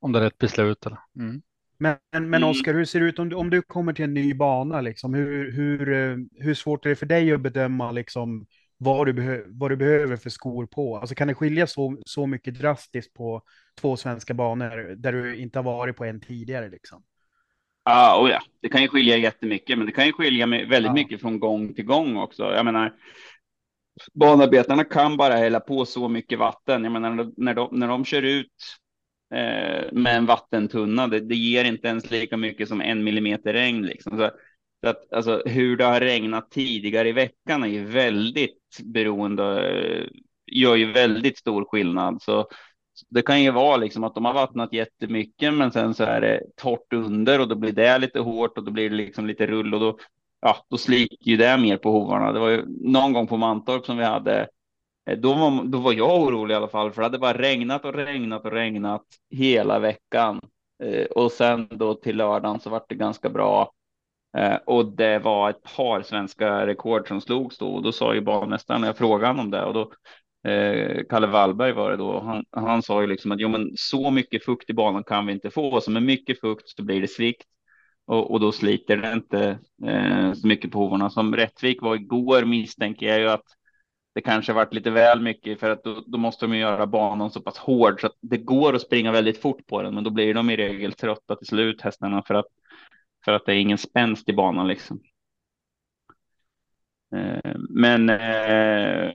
om 0.00 0.12
det 0.12 0.18
är 0.18 0.22
rätt 0.22 0.38
beslut. 0.38 0.86
Eller. 0.86 0.98
Mm. 1.18 1.42
Men, 1.78 1.96
men 2.12 2.34
mm. 2.34 2.48
Oskar, 2.48 2.74
hur 2.74 2.84
ser 2.84 3.00
det 3.00 3.06
ut 3.06 3.18
om 3.18 3.28
du, 3.28 3.36
om 3.36 3.50
du 3.50 3.62
kommer 3.62 3.92
till 3.92 4.04
en 4.04 4.14
ny 4.14 4.34
bana? 4.34 4.80
Liksom, 4.80 5.14
hur, 5.14 5.52
hur, 5.52 5.92
eh, 5.92 6.16
hur 6.34 6.54
svårt 6.54 6.86
är 6.86 6.90
det 6.90 6.96
för 6.96 7.06
dig 7.06 7.32
att 7.32 7.40
bedöma 7.40 7.92
liksom, 7.92 8.46
vad 8.78 9.06
du, 9.06 9.12
behö 9.12 9.42
vad 9.46 9.70
du 9.70 9.76
behöver 9.76 10.16
för 10.16 10.30
skor 10.30 10.66
på. 10.66 10.96
Alltså 10.96 11.14
kan 11.14 11.28
det 11.28 11.34
skilja 11.34 11.66
så, 11.66 11.98
så 12.06 12.26
mycket 12.26 12.58
drastiskt 12.58 13.14
på 13.14 13.42
två 13.80 13.96
svenska 13.96 14.34
banor 14.34 14.94
där 14.96 15.12
du 15.12 15.36
inte 15.36 15.58
har 15.58 15.64
varit 15.64 15.96
på 15.96 16.04
en 16.04 16.20
tidigare 16.20 16.68
liksom? 16.68 17.02
Ja, 17.90 18.16
och 18.16 18.28
ja, 18.28 18.40
det 18.62 18.68
kan 18.68 18.82
ju 18.82 18.88
skilja 18.88 19.16
jättemycket, 19.16 19.78
men 19.78 19.86
det 19.86 19.92
kan 19.92 20.06
ju 20.06 20.12
skilja 20.12 20.46
väldigt 20.46 20.82
ja. 20.84 20.92
mycket 20.92 21.20
från 21.20 21.40
gång 21.40 21.74
till 21.74 21.84
gång 21.84 22.16
också. 22.16 22.42
Jag 22.42 22.64
menar, 22.64 22.94
banarbetarna 24.14 24.84
kan 24.84 25.16
bara 25.16 25.34
hälla 25.34 25.60
på 25.60 25.84
så 25.84 26.08
mycket 26.08 26.38
vatten. 26.38 26.84
Jag 26.84 26.92
menar, 26.92 27.32
när 27.36 27.54
de, 27.54 27.68
när 27.72 27.88
de 27.88 28.04
kör 28.04 28.22
ut 28.22 28.76
eh, 29.34 29.92
med 29.92 30.16
en 30.16 30.26
vattentunna, 30.26 31.06
det, 31.06 31.20
det, 31.20 31.34
ger 31.34 31.64
inte 31.64 31.88
ens 31.88 32.10
lika 32.10 32.36
mycket 32.36 32.68
som 32.68 32.80
en 32.80 33.04
millimeter 33.04 33.52
regn. 33.52 33.82
Liksom. 33.82 34.18
Så, 34.18 34.30
så 34.84 34.90
att, 34.90 35.12
alltså, 35.12 35.42
hur 35.46 35.76
det 35.76 35.84
har 35.84 36.00
regnat 36.00 36.50
tidigare 36.50 37.08
i 37.08 37.12
veckan 37.12 37.62
är 37.62 37.68
ju 37.68 37.84
väldigt 37.84 38.80
beroende, 38.84 40.08
gör 40.46 40.76
ju 40.76 40.92
väldigt 40.92 41.38
stor 41.38 41.64
skillnad. 41.64 42.22
Så 42.22 42.48
det 43.08 43.22
kan 43.22 43.42
ju 43.42 43.50
vara 43.50 43.76
liksom 43.76 44.04
att 44.04 44.14
de 44.14 44.24
har 44.24 44.32
vattnat 44.34 44.72
jättemycket, 44.72 45.54
men 45.54 45.72
sen 45.72 45.94
så 45.94 46.04
är 46.04 46.20
det 46.20 46.42
torrt 46.56 46.92
under 46.92 47.40
och 47.40 47.48
då 47.48 47.54
blir 47.54 47.72
det 47.72 47.98
lite 47.98 48.20
hårt 48.20 48.58
och 48.58 48.64
då 48.64 48.70
blir 48.70 48.90
det 48.90 48.96
liksom 48.96 49.26
lite 49.26 49.46
rull 49.46 49.74
och 49.74 49.80
då, 49.80 49.98
ja, 50.40 50.56
då 50.70 50.76
sliter 50.76 51.28
ju 51.28 51.36
det 51.36 51.58
mer 51.58 51.76
på 51.76 51.90
hovarna. 51.90 52.32
Det 52.32 52.40
var 52.40 52.48
ju 52.48 52.64
någon 52.66 53.12
gång 53.12 53.26
på 53.26 53.36
Mantorp 53.36 53.86
som 53.86 53.96
vi 53.96 54.04
hade. 54.04 54.48
Eh, 55.10 55.18
då 55.18 55.34
var, 55.34 55.64
då 55.64 55.78
var 55.78 55.92
jag 55.92 56.20
orolig 56.20 56.54
i 56.54 56.56
alla 56.56 56.68
fall, 56.68 56.92
för 56.92 57.02
det 57.02 57.06
hade 57.06 57.18
bara 57.18 57.38
regnat 57.38 57.84
och 57.84 57.94
regnat 57.94 58.44
och 58.44 58.52
regnat 58.52 59.04
hela 59.30 59.78
veckan. 59.78 60.40
Eh, 60.82 61.04
och 61.04 61.32
sen 61.32 61.68
då 61.70 61.94
till 61.94 62.16
lördagen 62.16 62.60
så 62.60 62.70
var 62.70 62.82
det 62.88 62.94
ganska 62.94 63.28
bra. 63.28 63.72
Eh, 64.36 64.56
och 64.66 64.86
det 64.86 65.18
var 65.18 65.50
ett 65.50 65.62
par 65.76 66.02
svenska 66.02 66.66
rekord 66.66 67.08
som 67.08 67.20
slogs 67.20 67.58
då 67.58 67.68
och 67.68 67.82
då 67.82 67.92
sa 67.92 68.14
ju 68.14 68.20
banmästaren, 68.20 68.82
jag 68.82 68.96
frågade 68.96 69.26
honom 69.26 69.44
om 69.44 69.50
det 69.50 69.64
och 69.64 69.74
då 69.74 69.92
eh, 70.44 71.02
Kalle 71.08 71.26
Wallberg 71.26 71.72
var 71.72 71.90
det 71.90 71.96
då. 71.96 72.20
Han, 72.20 72.44
han 72.50 72.82
sa 72.82 73.00
ju 73.00 73.06
liksom 73.06 73.32
att 73.32 73.40
jo, 73.40 73.48
men 73.48 73.72
så 73.76 74.10
mycket 74.10 74.44
fukt 74.44 74.70
i 74.70 74.74
banan 74.74 75.04
kan 75.04 75.26
vi 75.26 75.32
inte 75.32 75.50
få, 75.50 75.80
så 75.80 75.90
med 75.90 76.02
mycket 76.02 76.40
fukt 76.40 76.68
så 76.68 76.82
blir 76.82 77.00
det 77.00 77.08
svikt 77.08 77.46
och, 78.06 78.30
och 78.30 78.40
då 78.40 78.52
sliter 78.52 78.96
det 78.96 79.12
inte 79.12 79.58
eh, 79.86 80.32
så 80.32 80.46
mycket 80.46 80.70
på 80.70 80.78
hovarna. 80.78 81.10
Som 81.10 81.36
Rättvik 81.36 81.82
var 81.82 81.94
igår 81.94 82.44
misstänker 82.44 83.06
jag 83.06 83.20
ju 83.20 83.28
att 83.28 83.44
det 84.14 84.20
kanske 84.20 84.52
varit 84.52 84.74
lite 84.74 84.90
väl 84.90 85.20
mycket 85.20 85.60
för 85.60 85.70
att 85.70 85.84
då, 85.84 86.04
då, 86.06 86.18
måste 86.18 86.46
de 86.46 86.56
göra 86.56 86.86
banan 86.86 87.30
så 87.30 87.40
pass 87.40 87.58
hård 87.58 88.00
så 88.00 88.06
att 88.06 88.16
det 88.20 88.38
går 88.38 88.74
att 88.74 88.82
springa 88.82 89.12
väldigt 89.12 89.42
fort 89.42 89.66
på 89.66 89.82
den, 89.82 89.94
men 89.94 90.04
då 90.04 90.10
blir 90.10 90.34
de 90.34 90.50
i 90.50 90.56
regel 90.56 90.92
trötta 90.92 91.36
till 91.36 91.46
slut 91.46 91.82
hästarna 91.82 92.22
för 92.22 92.34
att 92.34 92.46
för 93.24 93.32
att 93.32 93.46
det 93.46 93.52
är 93.52 93.56
ingen 93.56 93.78
spänst 93.78 94.28
i 94.28 94.32
banan 94.32 94.68
liksom. 94.68 95.00
Eh, 97.14 97.54
men 97.70 98.10
eh, 98.10 99.12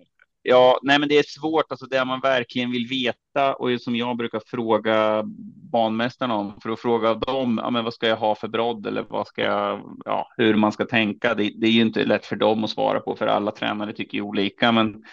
Ja, 0.48 0.80
nej, 0.84 1.00
men 1.00 1.10
det 1.10 1.18
är 1.18 1.24
svårt. 1.24 1.72
Alltså 1.72 1.86
det 1.86 2.06
man 2.06 2.20
verkligen 2.20 2.72
vill 2.72 2.88
veta 2.88 3.54
och 3.54 3.82
som 3.82 3.96
jag 3.96 4.18
brukar 4.18 4.42
fråga 4.46 5.24
banmästarna 5.72 6.36
om 6.36 6.60
för 6.62 6.70
att 6.70 6.80
fråga 6.80 7.14
dem. 7.14 7.60
Ja, 7.64 7.70
men 7.70 7.84
vad 7.84 7.94
ska 7.94 8.08
jag 8.08 8.18
ha 8.18 8.36
för 8.36 8.48
brodd 8.48 8.88
eller 8.88 9.06
vad 9.10 9.28
ska 9.28 9.42
jag? 9.42 10.00
Ja, 10.06 10.28
hur 10.38 10.56
man 10.56 10.72
ska 10.72 10.86
tänka. 10.86 11.34
Det, 11.34 11.52
det 11.56 11.68
är 11.68 11.72
ju 11.72 11.82
inte 11.82 12.06
lätt 12.06 12.25
för 12.25 12.36
dem 12.36 12.64
att 12.64 12.70
svara 12.70 13.00
på 13.00 13.16
för 13.16 13.28
alla 13.28 13.52
tränare 13.52 13.94
tycker 13.94 14.18
ju 14.18 14.22
olika, 14.22 14.72
men 14.72 15.04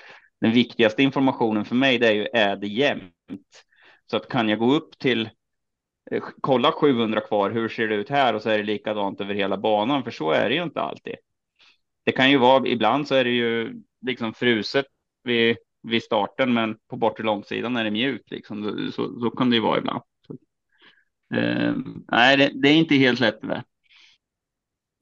den 0.40 0.52
viktigaste 0.52 1.02
informationen 1.02 1.64
för 1.64 1.74
mig 1.74 1.98
det 1.98 2.08
är 2.08 2.12
ju 2.12 2.26
är 2.32 2.56
det 2.56 2.68
jämnt? 2.68 3.64
Så 4.10 4.16
att 4.16 4.28
kan 4.28 4.48
jag 4.48 4.58
gå 4.58 4.74
upp 4.74 4.98
till 4.98 5.30
eh, 6.10 6.22
kolla 6.40 6.72
700 6.72 7.20
kvar, 7.20 7.50
hur 7.50 7.68
ser 7.68 7.88
det 7.88 7.94
ut 7.94 8.08
här? 8.08 8.34
Och 8.34 8.42
så 8.42 8.50
är 8.50 8.58
det 8.58 8.64
likadant 8.64 9.20
över 9.20 9.34
hela 9.34 9.56
banan, 9.56 10.04
för 10.04 10.10
så 10.10 10.30
är 10.30 10.48
det 10.48 10.54
ju 10.54 10.62
inte 10.62 10.80
alltid. 10.80 11.14
Det 12.04 12.12
kan 12.12 12.30
ju 12.30 12.38
vara, 12.38 12.66
ibland 12.66 13.08
så 13.08 13.14
är 13.14 13.24
det 13.24 13.30
ju 13.30 13.82
liksom 14.06 14.34
fruset 14.34 14.86
vid, 15.24 15.56
vid 15.82 16.02
starten, 16.02 16.54
men 16.54 16.76
på 16.88 16.96
bortre 16.96 17.24
långsidan 17.24 17.76
är 17.76 17.84
det 17.84 17.90
mjukt. 17.90 18.30
Liksom. 18.30 18.90
Så, 18.94 19.20
så 19.20 19.30
kan 19.30 19.50
det 19.50 19.56
ju 19.56 19.62
vara 19.62 19.78
ibland. 19.78 20.02
Så, 20.26 20.32
eh, 21.36 21.74
nej, 22.12 22.36
det, 22.36 22.50
det, 22.62 22.68
är 22.68 22.74
inte 22.74 22.94
helt 22.94 23.20
lätt 23.20 23.40
det 23.40 23.46
där. 23.46 23.62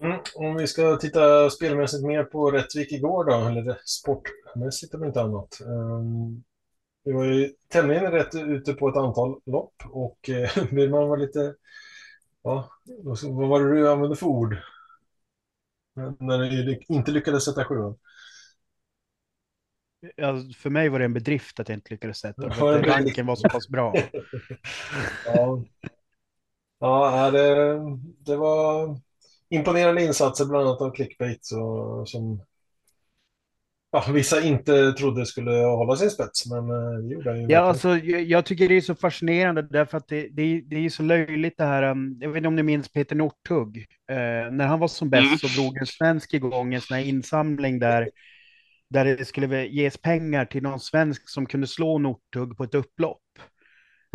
Mm, 0.02 0.18
om 0.34 0.54
vi 0.54 0.66
ska 0.66 0.96
titta 0.96 1.50
spelmässigt 1.50 2.06
mer 2.06 2.24
på 2.24 2.50
Rättvik 2.50 2.92
igår 2.92 3.24
då, 3.24 3.48
eller 3.48 3.78
sportmässigt 3.84 4.94
om 4.94 5.04
inte 5.04 5.20
annat. 5.20 5.60
Ehm, 5.60 5.70
um, 5.70 6.44
vi 7.04 7.12
var 7.12 7.24
ju 7.24 7.52
tämligen 7.68 8.12
rätt 8.12 8.34
ute 8.34 8.72
på 8.72 8.88
ett 8.88 8.96
antal 8.96 9.40
lopp 9.46 9.74
och 9.90 10.30
eh, 10.30 10.64
vill 10.70 10.90
man 10.90 11.20
lite... 11.20 11.54
Ja, 12.42 12.70
vad 13.04 13.48
var 13.48 13.60
det 13.60 13.74
du 13.74 13.90
använde 13.90 14.16
för 14.16 14.26
ord? 14.26 14.56
När 16.18 16.38
du 16.38 16.80
inte 16.88 17.10
lyckades 17.10 17.44
sätta 17.44 17.64
sjuan? 17.64 17.98
Alltså, 20.22 20.58
för 20.58 20.70
mig 20.70 20.88
var 20.88 20.98
det 20.98 21.04
en 21.04 21.14
bedrift 21.14 21.60
att 21.60 21.68
jag 21.68 21.76
inte 21.76 21.90
lyckades 21.90 22.18
sätta 22.18 22.42
den. 22.42 22.52
För 22.52 22.82
ranken 22.82 23.26
var 23.26 23.36
så 23.36 23.48
pass 23.48 23.68
bra. 23.68 23.94
ja, 25.26 25.64
ja 26.80 27.30
det, 27.30 27.78
det 28.18 28.36
var 28.36 28.98
imponerande 29.48 30.04
insatser, 30.04 30.44
bland 30.44 30.68
annat 30.68 30.80
av 30.80 30.90
clickbait 30.90 31.44
så, 31.44 32.04
som 32.06 32.42
ja, 33.92 34.04
vissa 34.12 34.42
inte 34.42 34.92
trodde 34.92 35.26
skulle 35.26 35.50
hålla 35.50 35.96
sin 35.96 36.10
spets, 36.10 36.46
men 36.46 36.70
eh, 36.70 37.02
det 37.02 37.14
gjorde 37.14 37.30
han 37.30 37.40
ju. 37.40 37.46
Ja, 37.48 37.60
alltså, 37.60 37.96
jag, 37.96 38.22
jag, 38.22 38.44
tycker 38.44 38.68
det 38.68 38.76
är 38.76 38.80
så 38.80 38.94
fascinerande 38.94 39.62
därför 39.62 39.98
att 39.98 40.08
det, 40.08 40.28
det, 40.28 40.60
det 40.60 40.84
är 40.84 40.88
så 40.90 41.02
löjligt 41.02 41.58
det 41.58 41.64
här. 41.64 41.82
Um, 41.82 42.18
jag 42.20 42.28
vet 42.28 42.36
inte 42.36 42.48
om 42.48 42.56
ni 42.56 42.62
minns 42.62 42.88
Peter 42.88 43.16
Northug. 43.16 43.86
Eh, 44.10 44.52
när 44.52 44.66
han 44.66 44.78
var 44.78 44.88
som 44.88 45.10
bäst 45.10 45.26
mm. 45.26 45.38
så 45.38 45.46
drog 45.60 45.76
en 45.76 45.86
svensk 45.86 46.34
igång 46.34 46.74
en 46.74 46.80
sån 46.80 46.96
här 46.96 47.04
insamling 47.04 47.78
där 47.78 48.10
där 48.90 49.04
det 49.04 49.24
skulle 49.24 49.66
ges 49.66 49.96
pengar 49.96 50.44
till 50.44 50.62
någon 50.62 50.80
svensk 50.80 51.28
som 51.28 51.46
kunde 51.46 51.66
slå 51.66 51.98
Northug 51.98 52.56
på 52.56 52.64
ett 52.64 52.74
upplopp. 52.74 53.22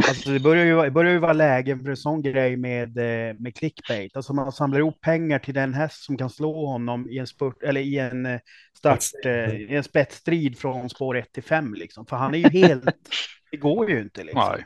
Alltså 0.07 0.29
det 0.29 0.39
börjar 0.39 0.65
ju, 0.65 0.81
det 0.81 0.91
börjar 0.91 1.11
ju 1.11 1.19
vara 1.19 1.33
läge 1.33 1.79
för 1.79 1.89
en 1.89 1.97
sån 1.97 2.21
grej 2.21 2.57
med, 2.57 2.97
eh, 2.97 3.35
med 3.39 3.55
clickbait. 3.55 4.15
Alltså 4.15 4.33
man 4.33 4.51
samlar 4.51 4.79
ihop 4.79 5.01
pengar 5.01 5.39
till 5.39 5.53
den 5.53 5.73
häst 5.73 6.03
som 6.03 6.17
kan 6.17 6.29
slå 6.29 6.65
honom 6.65 7.09
i 7.09 7.17
en 7.17 7.27
spurt, 7.27 7.63
eller 7.63 7.81
i 7.81 7.97
en 7.97 8.25
eh, 8.25 8.39
start, 8.77 8.99
eh, 9.25 9.55
i 9.55 9.75
en 9.75 9.83
spetsstrid 9.83 10.57
från 10.57 10.89
spår 10.89 11.17
1 11.17 11.31
till 11.31 11.43
5 11.43 11.73
liksom. 11.73 12.05
För 12.05 12.15
han 12.15 12.33
är 12.33 12.37
ju 12.37 12.49
helt, 12.49 12.85
det 13.51 13.57
går 13.57 13.89
ju 13.89 14.01
inte 14.01 14.23
liksom. 14.23 14.51
Nej. 14.51 14.65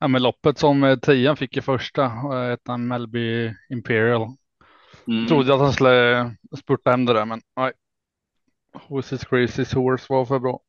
Ja, 0.00 0.08
men 0.08 0.22
loppet 0.22 0.58
som 0.58 0.98
tian 1.02 1.36
fick 1.36 1.56
i 1.56 1.60
första, 1.60 2.12
ettan 2.52 2.86
Melby 2.88 3.54
Imperial, 3.70 4.36
Mm. 5.06 5.28
Trodde 5.28 5.54
att 5.54 5.60
han 5.60 5.72
skulle 5.72 6.34
spurta 6.58 6.90
hem 6.90 7.04
det 7.04 7.12
där, 7.12 7.24
men 7.24 7.40
nej. 7.56 7.72
Who's 8.88 9.14
is 9.14 9.24
crazy 9.24 9.64
horse 9.74 10.06
var 10.08 10.24
för 10.24 10.38
bra. 10.38 10.60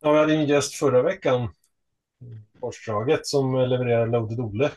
Ja, 0.00 0.12
vi 0.12 0.18
hade 0.18 0.34
en 0.34 0.46
gäst 0.46 0.74
förra 0.74 1.02
veckan. 1.02 1.48
Korsdraget 2.60 3.26
som 3.26 3.54
levererar 3.54 4.06
Loaded 4.06 4.40
Olle 4.40 4.70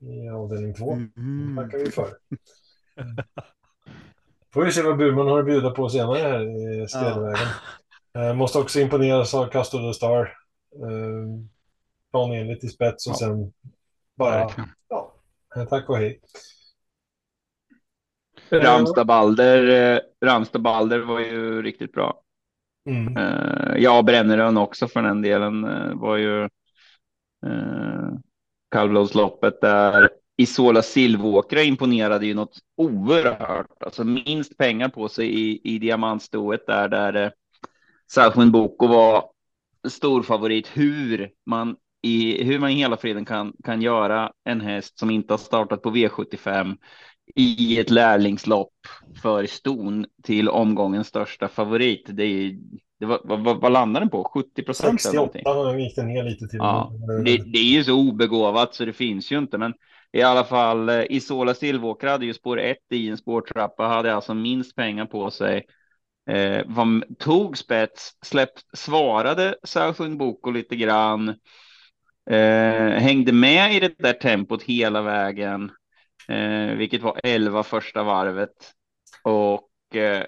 i 0.00 0.28
avdelning 0.28 0.74
två. 0.74 0.92
Mm. 0.92 1.56
tackar 1.56 1.78
vi 1.78 1.90
för. 1.90 2.08
Får 4.54 4.64
vi 4.64 4.72
se 4.72 4.82
vad 4.82 4.98
Burman 4.98 5.26
har 5.26 5.38
att 5.38 5.46
bjuda 5.46 5.70
på 5.70 5.88
senare 5.88 6.18
här 6.18 6.40
i 6.82 6.88
spelvägen. 6.88 7.48
Ja. 8.12 8.20
Eh, 8.20 8.34
måste 8.34 8.58
också 8.58 8.80
imponeras 8.80 9.34
av 9.34 9.46
Castor 9.46 9.92
the 9.92 9.94
Star. 9.94 10.20
Eh, 10.74 11.48
planenligt 12.10 12.64
i 12.64 12.68
spets 12.68 13.06
och 13.06 13.12
ja. 13.12 13.16
sen 13.16 13.52
bara... 14.16 14.50
Ja, 14.88 15.14
tack 15.68 15.88
och 15.88 15.96
hej. 15.96 16.20
Ramstad 18.60 19.06
Balder, 19.06 19.92
eh, 19.94 20.00
Ramstad 20.26 20.62
Balder 20.62 20.98
var 20.98 21.20
ju 21.20 21.62
riktigt 21.62 21.92
bra. 21.92 22.20
Mm. 22.90 23.16
Uh, 23.16 23.76
ja, 23.78 24.02
Brännerön 24.02 24.56
också 24.56 24.88
för 24.88 25.02
den 25.02 25.22
delen 25.22 25.64
uh, 25.64 25.94
var 25.94 26.16
ju 26.16 26.48
kallblodsloppet 28.70 29.60
där 29.60 30.10
Isola 30.36 30.82
Silvåkra 30.82 31.62
imponerade 31.62 32.26
ju 32.26 32.34
något 32.34 32.58
oerhört, 32.76 33.82
alltså 33.82 34.04
minst 34.04 34.56
pengar 34.56 34.88
på 34.88 35.08
sig 35.08 35.40
i, 35.40 35.60
i 35.64 35.78
diamantstoet 35.78 36.66
där, 36.66 36.88
där 36.88 37.32
Salchin 38.06 38.52
Boko 38.52 38.86
var 38.86 39.30
stor 39.88 40.22
favorit. 40.22 40.70
Hur 40.74 41.30
man 41.46 41.76
i 42.02 42.44
hur 42.44 42.58
man 42.58 42.70
i 42.70 42.74
hela 42.74 42.96
friden 42.96 43.24
kan, 43.24 43.52
kan 43.64 43.82
göra 43.82 44.32
en 44.44 44.60
häst 44.60 44.98
som 44.98 45.10
inte 45.10 45.32
har 45.32 45.38
startat 45.38 45.82
på 45.82 45.90
V75 45.90 46.76
i 47.34 47.80
ett 47.80 47.90
lärlingslopp 47.90 48.72
för 49.22 49.46
ston 49.46 50.06
till 50.22 50.48
omgångens 50.48 51.08
största 51.08 51.48
favorit. 51.48 52.04
Det, 52.08 52.24
är, 52.24 52.58
det 53.00 53.06
var, 53.06 53.20
vad, 53.24 53.60
vad 53.60 53.72
landar 53.72 54.00
den 54.00 54.10
på? 54.10 54.30
70 54.34 54.62
procent? 54.62 55.00
68 55.02 55.38
gick 55.78 55.96
den 55.96 56.06
ner 56.06 56.24
lite 56.24 56.48
till. 56.48 56.58
Ja, 56.58 56.92
det, 57.24 57.36
det, 57.36 57.58
är 57.58 57.72
ju 57.72 57.84
så 57.84 57.94
obegåvat 57.94 58.74
så 58.74 58.84
det 58.84 58.92
finns 58.92 59.32
ju 59.32 59.38
inte. 59.38 59.58
Men 59.58 59.74
i 60.12 60.22
alla 60.22 60.44
fall 60.44 60.88
eh, 60.88 61.04
Isola 61.10 61.54
Silvåkra 61.54 62.10
hade 62.10 62.26
ju 62.26 62.34
spår 62.34 62.60
1 62.60 62.76
i 62.90 63.08
en 63.08 63.16
spårtrappa, 63.16 63.82
hade 63.82 64.14
alltså 64.14 64.34
minst 64.34 64.76
pengar 64.76 65.06
på 65.06 65.30
sig. 65.30 65.64
Eh, 66.30 66.62
var, 66.66 67.14
tog 67.14 67.58
spets, 67.58 68.10
släppt, 68.22 68.64
svarade 68.76 69.54
Saushung 69.62 70.18
Boko 70.18 70.50
lite 70.50 70.76
grann. 70.76 71.28
Eh, 72.30 72.90
hängde 72.98 73.32
med 73.32 73.74
i 73.74 73.80
det 73.80 73.98
där 73.98 74.12
tempot 74.12 74.62
hela 74.62 75.02
vägen 75.02 75.70
eh, 76.28 76.76
vilket 76.76 77.02
var 77.02 77.20
11 77.22 77.62
första 77.62 78.02
varvet. 78.02 78.72
Och 79.22 79.96
eh, 79.96 80.24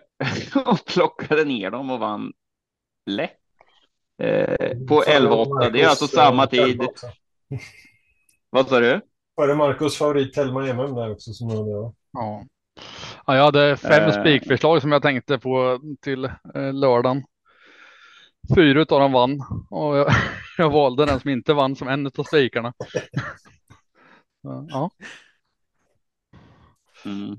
och 0.67 0.85
plockade 0.87 1.45
ner 1.45 1.71
dem 1.71 1.91
och 1.91 1.99
vann 2.01 2.33
lätt. 3.11 3.41
Eh, 4.23 4.79
på 4.89 5.03
11-8, 5.03 5.71
det 5.71 5.83
är 5.83 5.89
alltså 5.89 6.07
samma 6.07 6.43
eh, 6.43 6.49
tid. 6.49 6.81
Vad 8.51 8.69
sa 8.69 8.81
du? 8.81 9.01
Före 9.37 9.55
Marcus 9.55 9.97
favorit 9.97 10.33
Telma 10.33 10.69
MM 10.69 10.95
där 10.95 11.11
också 11.11 11.33
som 11.33 11.49
jag 11.49 11.69
ja. 12.13 12.45
ja, 13.27 13.37
jag 13.37 13.45
hade 13.45 13.77
fem 13.77 14.05
eh. 14.05 14.21
spikförslag 14.21 14.83
som 14.83 14.93
jag 14.93 15.03
tänkte 15.03 15.39
på 15.39 15.81
till 16.03 16.25
eh, 16.25 16.73
lördagen. 16.73 17.25
Fyra 18.55 18.81
av 18.81 19.01
dem 19.01 19.13
vann 19.13 19.41
och 19.71 19.97
jag, 19.97 20.09
jag, 20.59 20.71
valde 20.71 21.07
den 21.07 21.21
som 21.21 21.31
inte 21.31 21.55
vann 21.55 21.77
som 21.77 21.89
en 21.89 22.07
av 22.07 22.25
spikarna. 22.25 22.73
ja. 24.69 24.91
Mm. 27.07 27.37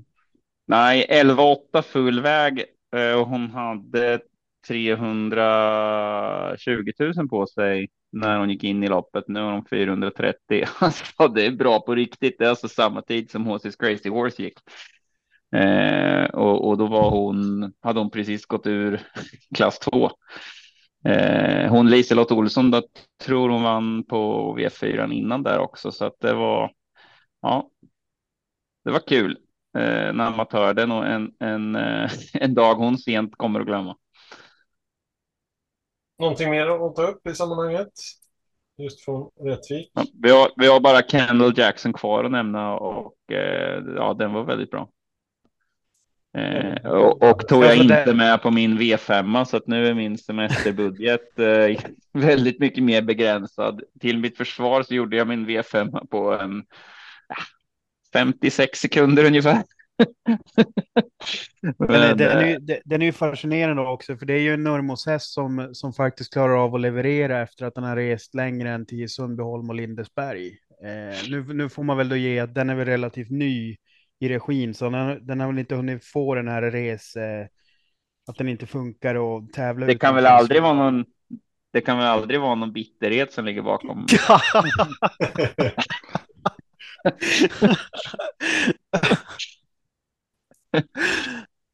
Nej, 0.66 1.06
11-8 1.10 1.82
full 1.82 2.20
väg 2.20 2.64
eh, 2.96 3.20
och 3.20 3.26
hon 3.26 3.50
hade 3.50 4.20
320 4.68 6.92
000 7.16 7.28
på 7.28 7.46
sig 7.46 7.88
när 8.12 8.38
hon 8.38 8.50
gick 8.50 8.64
in 8.64 8.84
i 8.84 8.88
loppet. 8.88 9.24
Nu 9.28 9.40
har 9.40 9.52
hon 9.52 9.64
430. 9.64 10.64
Alltså, 10.80 11.28
det 11.28 11.46
är 11.46 11.50
bra 11.50 11.80
på 11.80 11.94
riktigt. 11.94 12.36
Det 12.38 12.44
är 12.44 12.48
alltså 12.48 12.68
samma 12.68 13.02
tid 13.02 13.30
som 13.30 13.46
HC's 13.46 13.76
Crazy 13.78 14.10
Horse 14.10 14.42
gick. 14.42 14.58
Eh, 15.56 16.24
och, 16.24 16.68
och, 16.68 16.78
då 16.78 16.86
var 16.86 17.10
hon, 17.10 17.72
hade 17.80 18.00
hon 18.00 18.10
precis 18.10 18.46
gått 18.46 18.66
ur 18.66 19.00
klass 19.54 19.78
2. 19.78 20.10
Eh, 21.04 21.70
hon 21.70 21.90
Liselott 21.90 22.32
Olsson, 22.32 22.70
då 22.70 22.82
tror 23.24 23.48
hon 23.48 23.62
vann 23.62 24.04
på 24.04 24.54
V4 24.58 25.12
innan 25.12 25.42
där 25.42 25.58
också, 25.58 25.92
så 25.92 26.04
att 26.04 26.20
det 26.20 26.34
var. 26.34 26.72
Ja, 27.42 27.70
det 28.84 28.90
var 28.90 29.08
kul. 29.08 29.38
En 29.74 30.20
amatör, 30.20 30.74
det 30.74 30.82
är 30.82 30.86
nog 30.86 31.04
en, 31.04 31.32
en, 31.40 31.76
eh, 31.76 32.10
en 32.34 32.54
dag 32.54 32.74
hon 32.74 32.98
sent 32.98 33.36
kommer 33.36 33.60
att 33.60 33.66
glömma. 33.66 33.96
Någonting 36.18 36.50
mer 36.50 36.66
att 36.66 36.96
ta 36.96 37.02
upp 37.02 37.26
i 37.26 37.34
sammanhanget? 37.34 37.92
Just 38.78 39.04
från 39.04 39.30
Rättvik? 39.40 39.90
Ja, 39.94 40.04
vi, 40.22 40.30
har, 40.30 40.50
vi 40.56 40.66
har 40.66 40.80
bara 40.80 41.02
Kendall 41.02 41.58
Jackson 41.58 41.92
kvar 41.92 42.24
att 42.24 42.30
nämna 42.30 42.74
och 42.74 43.32
eh, 43.32 43.82
ja, 43.96 44.14
den 44.14 44.32
var 44.32 44.44
väldigt 44.44 44.70
bra. 44.70 44.88
Eh, 46.38 46.90
och, 46.90 47.22
och, 47.22 47.48
tog 47.48 47.64
jag 47.64 47.76
inte 47.76 48.14
med 48.14 48.42
på 48.42 48.50
min 48.50 48.78
V5 48.78 49.44
så 49.44 49.56
att 49.56 49.66
nu 49.66 49.86
är 49.86 49.94
min 49.94 50.18
semesterbudget 50.18 51.38
eh, 51.38 51.80
väldigt 52.12 52.58
mycket 52.58 52.84
mer 52.84 53.02
begränsad. 53.02 53.82
Till 54.00 54.18
mitt 54.18 54.36
försvar 54.36 54.82
så 54.82 54.94
gjorde 54.94 55.16
jag 55.16 55.28
min 55.28 55.46
V5 55.46 56.06
på 56.06 56.32
en, 56.32 56.64
56 58.12 58.78
sekunder 58.78 59.24
ungefär. 59.24 59.62
Men, 61.78 62.16
den, 62.16 62.38
är, 62.38 62.46
ju, 62.46 62.80
den 62.84 63.02
är 63.02 63.06
ju 63.06 63.12
fascinerande 63.12 63.82
också, 63.82 64.16
för 64.16 64.26
det 64.26 64.34
är 64.34 64.40
ju 64.40 64.54
en 64.54 64.64
Nurmos 64.64 65.06
som, 65.18 65.70
som 65.72 65.92
faktiskt 65.92 66.32
klarar 66.32 66.64
av 66.64 66.74
att 66.74 66.80
leverera 66.80 67.42
efter 67.42 67.66
att 67.66 67.74
den 67.74 67.84
har 67.84 67.96
rest 67.96 68.34
längre 68.34 68.70
än 68.70 68.86
till 68.86 69.08
Sundbyholm 69.08 69.68
och 69.68 69.74
Lindesberg. 69.74 70.46
Eh, 70.84 71.30
nu, 71.30 71.54
nu 71.54 71.68
får 71.68 71.82
man 71.82 71.96
väl 71.96 72.08
då 72.08 72.16
ge 72.16 72.38
att 72.38 72.54
den 72.54 72.70
är 72.70 72.74
väl 72.74 72.86
relativt 72.86 73.30
ny 73.30 73.76
i 74.20 74.28
regin, 74.28 74.74
så 74.74 74.90
den, 74.90 75.26
den 75.26 75.40
har 75.40 75.46
väl 75.46 75.58
inte 75.58 75.74
hunnit 75.74 76.04
få 76.04 76.34
den 76.34 76.48
här 76.48 76.62
res, 76.62 77.16
eh, 77.16 77.46
att 78.30 78.36
den 78.38 78.48
inte 78.48 78.66
funkar 78.66 79.14
och 79.14 79.52
tävla. 79.52 79.86
Det 79.86 79.98
kan 79.98 80.14
väl 80.14 80.26
aldrig 80.26 80.62
vara 80.62 80.74
någon 80.74 81.04
det 81.72 81.80
kan 81.80 81.98
väl 81.98 82.06
aldrig 82.06 82.40
vara 82.40 82.54
någon 82.54 82.72
bitterhet 82.72 83.32
som 83.32 83.44
ligger 83.44 83.62
bakom. 83.62 84.06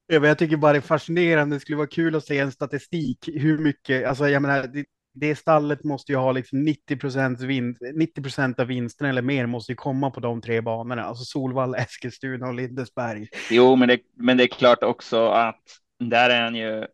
jag 0.07 0.39
tycker 0.39 0.57
bara 0.57 0.73
det 0.73 0.79
är 0.79 0.81
fascinerande. 0.81 1.57
Det 1.57 1.61
skulle 1.61 1.77
vara 1.77 1.87
kul 1.87 2.15
att 2.15 2.25
se 2.25 2.39
en 2.39 2.53
statistik. 2.53 3.29
Hur 3.35 3.59
mycket, 3.59 4.07
alltså 4.07 4.29
jag 4.29 4.43
menar, 4.43 4.67
det, 4.67 4.85
det 5.15 5.37
stallet 5.37 5.85
måste 5.85 6.13
ju 6.13 6.19
ha 6.19 6.33
liksom 6.33 6.65
90 6.65 6.97
procent 6.97 7.41
vinst, 7.41 7.81
90 7.95 8.61
av 8.61 8.67
vinsten 8.67 9.07
eller 9.07 9.23
mer 9.23 9.47
måste 9.47 9.73
ju 9.73 9.77
komma 9.77 10.11
på 10.11 10.21
de 10.21 10.41
tre 10.41 10.61
banorna, 10.61 11.03
alltså 11.03 11.25
Solvalla, 11.25 11.79
Eskilstuna 11.79 12.47
och 12.47 12.55
Lindesberg. 12.55 13.29
Jo, 13.51 13.77
men 13.77 13.89
det, 13.89 13.99
men 14.17 14.37
det 14.37 14.45
är 14.45 14.49
klart 14.49 14.83
också 14.83 15.27
att 15.27 15.63
där 15.99 16.31
är 16.31 16.43
han 16.43 16.55
ju 16.55 16.87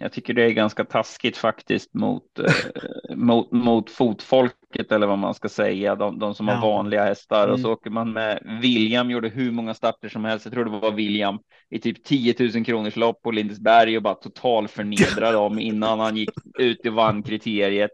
jag 0.00 0.12
tycker 0.12 0.34
det 0.34 0.42
är 0.42 0.50
ganska 0.50 0.84
taskigt 0.84 1.36
faktiskt 1.36 1.94
mot, 1.94 2.38
eh, 2.38 3.16
mot, 3.16 3.52
mot 3.52 3.90
fotfolket 3.90 4.92
eller 4.92 5.06
vad 5.06 5.18
man 5.18 5.34
ska 5.34 5.48
säga, 5.48 5.94
de, 5.94 6.18
de 6.18 6.34
som 6.34 6.48
ja. 6.48 6.54
har 6.54 6.68
vanliga 6.68 7.04
hästar. 7.04 7.42
Mm. 7.42 7.52
Och 7.52 7.60
så 7.60 7.66
mm. 7.66 7.72
åker 7.72 7.90
man 7.90 8.12
med 8.12 8.58
William, 8.62 9.10
gjorde 9.10 9.28
hur 9.28 9.50
många 9.50 9.74
starter 9.74 10.08
som 10.08 10.24
helst. 10.24 10.44
Jag 10.44 10.54
tror 10.54 10.64
det 10.64 10.70
var 10.70 10.92
William 10.92 11.38
i 11.70 11.78
typ 11.78 12.04
10 12.04 12.34
000 12.54 12.64
kronors 12.64 12.96
lopp 12.96 13.22
på 13.22 13.30
Lindesberg 13.30 13.96
och 13.96 14.02
bara 14.02 14.14
total 14.14 14.68
förnedra 14.68 15.32
dem 15.32 15.58
innan 15.58 16.00
han 16.00 16.16
gick 16.16 16.30
ut 16.58 16.86
och 16.86 16.92
vann 16.92 17.22
kriteriet. 17.22 17.90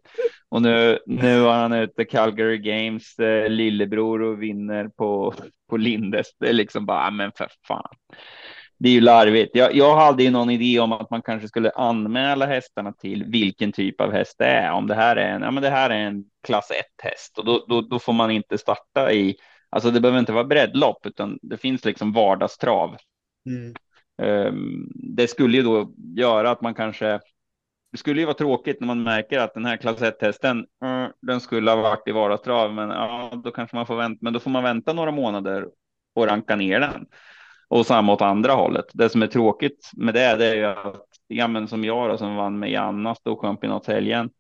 Och 0.49 0.63
nu, 0.63 0.99
nu 1.07 1.41
har 1.41 1.55
han 1.55 1.73
ute 1.73 2.05
Calgary 2.05 2.59
Games 2.59 3.19
eh, 3.19 3.49
lillebror 3.49 4.23
och 4.23 4.43
vinner 4.43 4.89
på, 4.89 5.35
på 5.71 5.77
Lindes. 5.77 6.27
Det 6.41 6.49
är 6.49 6.53
liksom 6.53 6.87
bara, 6.87 7.11
men 7.11 7.33
för 7.37 7.49
fan 7.69 7.95
det 8.79 8.89
är 8.89 8.93
ju 8.93 9.01
larvigt. 9.01 9.57
Jag, 9.57 9.75
jag 9.75 9.97
hade 9.97 10.23
ju 10.23 10.31
någon 10.31 10.51
idé 10.51 10.81
om 10.81 10.93
att 10.93 11.11
man 11.11 11.23
kanske 11.23 11.49
skulle 11.49 11.71
anmäla 11.71 12.47
hästarna 12.47 12.93
till 12.93 13.25
vilken 13.25 13.73
typ 13.73 14.01
av 14.01 14.13
häst 14.13 14.35
det 14.39 14.45
är. 14.45 14.73
Om 14.73 14.87
det 14.87 14.95
här 14.95 15.17
är 15.17 15.29
en, 15.29 15.43
ja, 15.43 15.51
men 15.51 15.63
det 15.63 15.71
här 15.71 15.91
är 15.91 15.99
en 16.07 16.25
klass 16.43 16.71
1 16.71 16.77
häst 17.03 17.39
och 17.39 17.45
då, 17.45 17.65
då, 17.69 17.81
då 17.81 17.99
får 17.99 18.13
man 18.13 18.31
inte 18.31 18.59
starta 18.59 19.13
i, 19.13 19.37
alltså 19.71 19.91
det 19.91 20.01
behöver 20.01 20.19
inte 20.19 20.33
vara 20.33 20.45
breddlopp 20.45 21.07
utan 21.07 21.39
det 21.43 21.57
finns 21.57 21.85
liksom 21.85 22.13
vardagstrav. 22.13 22.97
Mm. 23.47 23.75
Um, 24.23 24.93
det 24.95 25.29
skulle 25.29 25.57
ju 25.57 25.63
då 25.63 25.95
göra 26.17 26.51
att 26.51 26.61
man 26.61 26.75
kanske 26.75 27.21
det 27.93 27.99
skulle 27.99 28.21
ju 28.21 28.27
vara 28.27 28.37
tråkigt 28.37 28.81
när 28.81 28.87
man 28.87 29.03
märker 29.03 29.39
att 29.39 29.55
den 29.55 29.65
här 29.65 29.77
klass 29.77 30.03
1 30.03 30.23
hästen, 30.23 30.59
uh, 30.85 31.07
den 31.23 31.41
skulle 31.41 31.71
ha 31.71 31.77
varit 31.77 32.09
i 32.09 32.13
vardagstrav, 32.13 32.75
men 32.75 32.91
ja, 32.91 33.33
då 33.45 33.51
kanske 33.51 33.77
man 33.77 33.87
får 33.87 33.97
vänta, 33.97 34.19
men 34.21 34.33
då 34.33 34.41
får 34.41 34.51
man 34.51 34.63
vänta 34.63 34.93
några 34.93 35.11
månader 35.11 35.69
och 36.15 36.27
ranka 36.27 36.57
ner 36.57 36.81
den 36.81 37.07
och 37.75 37.87
samma 37.87 38.13
åt 38.13 38.23
andra 38.23 38.53
hållet. 38.53 38.85
Det 38.93 39.09
som 39.09 39.23
är 39.23 39.27
tråkigt 39.27 39.91
med 39.97 40.15
det, 40.15 40.37
det 40.37 40.47
är 40.47 40.55
ju 40.55 40.65
att, 40.65 41.07
ja, 41.27 41.49
men 41.49 41.69
som 41.69 41.85
jag 41.85 42.11
då, 42.11 42.19
som 42.19 42.37
vann 42.37 42.59
med 42.59 42.71
Janna 42.71 43.15
storchampionatshelgen. 43.15 44.31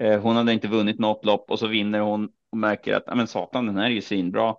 Eh, 0.00 0.20
hon 0.20 0.36
hade 0.36 0.52
inte 0.52 0.68
vunnit 0.68 0.98
något 0.98 1.24
lopp 1.24 1.50
och 1.50 1.58
så 1.58 1.66
vinner 1.66 2.00
hon 2.00 2.28
och 2.52 2.58
märker 2.58 2.94
att, 2.94 3.02
ja 3.06 3.14
men 3.14 3.26
satan, 3.26 3.66
den 3.66 3.76
här 3.76 3.84
är 3.84 3.90
ju 3.90 4.00
svinbra. 4.00 4.54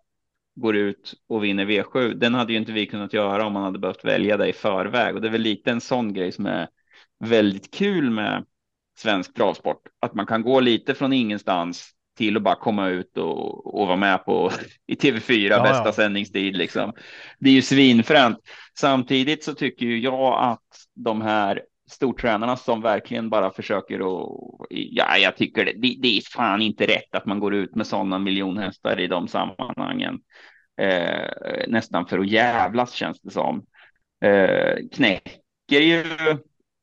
Går 0.55 0.75
ut 0.75 1.13
och 1.29 1.43
vinner 1.43 1.65
V7. 1.65 2.13
Den 2.13 2.33
hade 2.33 2.53
ju 2.53 2.59
inte 2.59 2.71
vi 2.71 2.85
kunnat 2.85 3.13
göra 3.13 3.45
om 3.45 3.53
man 3.53 3.63
hade 3.63 3.79
behövt 3.79 4.05
välja 4.05 4.37
det 4.37 4.47
i 4.47 4.53
förväg 4.53 5.15
och 5.15 5.21
det 5.21 5.27
är 5.27 5.31
väl 5.31 5.41
lite 5.41 5.71
en 5.71 5.81
sån 5.81 6.13
grej 6.13 6.31
som 6.31 6.45
är 6.45 6.67
väldigt 7.19 7.73
kul 7.73 8.09
med 8.09 8.45
svensk 8.97 9.33
travsport. 9.33 9.81
Att 9.99 10.13
man 10.13 10.25
kan 10.25 10.41
gå 10.41 10.59
lite 10.59 10.93
från 10.93 11.13
ingenstans 11.13 11.94
till 12.15 12.37
att 12.37 12.43
bara 12.43 12.55
komma 12.55 12.87
ut 12.87 13.17
och, 13.17 13.75
och 13.79 13.87
vara 13.87 13.97
med 13.97 14.25
på 14.25 14.51
i 14.87 14.95
TV4 14.95 15.49
ja, 15.49 15.63
bästa 15.63 15.85
ja. 15.85 15.91
sändningstid 15.91 16.57
liksom. 16.57 16.93
Det 17.39 17.49
är 17.49 17.53
ju 17.53 17.61
svinfränt. 17.61 18.37
Samtidigt 18.77 19.43
så 19.43 19.53
tycker 19.53 19.85
ju 19.85 19.99
jag 19.99 20.43
att 20.43 20.61
de 20.95 21.21
här 21.21 21.61
stortränarna 21.89 22.57
som 22.57 22.81
verkligen 22.81 23.29
bara 23.29 23.51
försöker 23.51 24.01
och 24.01 24.65
ja, 24.69 25.17
jag 25.17 25.37
tycker 25.37 25.65
det, 25.65 25.73
det, 25.73 25.95
det 26.01 26.17
är 26.17 26.21
fan 26.31 26.61
inte 26.61 26.85
rätt 26.85 27.15
att 27.15 27.25
man 27.25 27.39
går 27.39 27.55
ut 27.55 27.75
med 27.75 27.87
sådana 27.87 28.19
miljonhästar 28.19 28.99
i 28.99 29.07
de 29.07 29.27
sammanhangen. 29.27 30.19
Eh, 30.81 31.67
nästan 31.67 32.05
för 32.05 32.19
att 32.19 32.27
jävlas 32.27 32.93
känns 32.93 33.21
det 33.21 33.31
som. 33.31 33.65
Eh, 34.25 34.75
knäcker 34.91 35.81
ju 35.81 36.03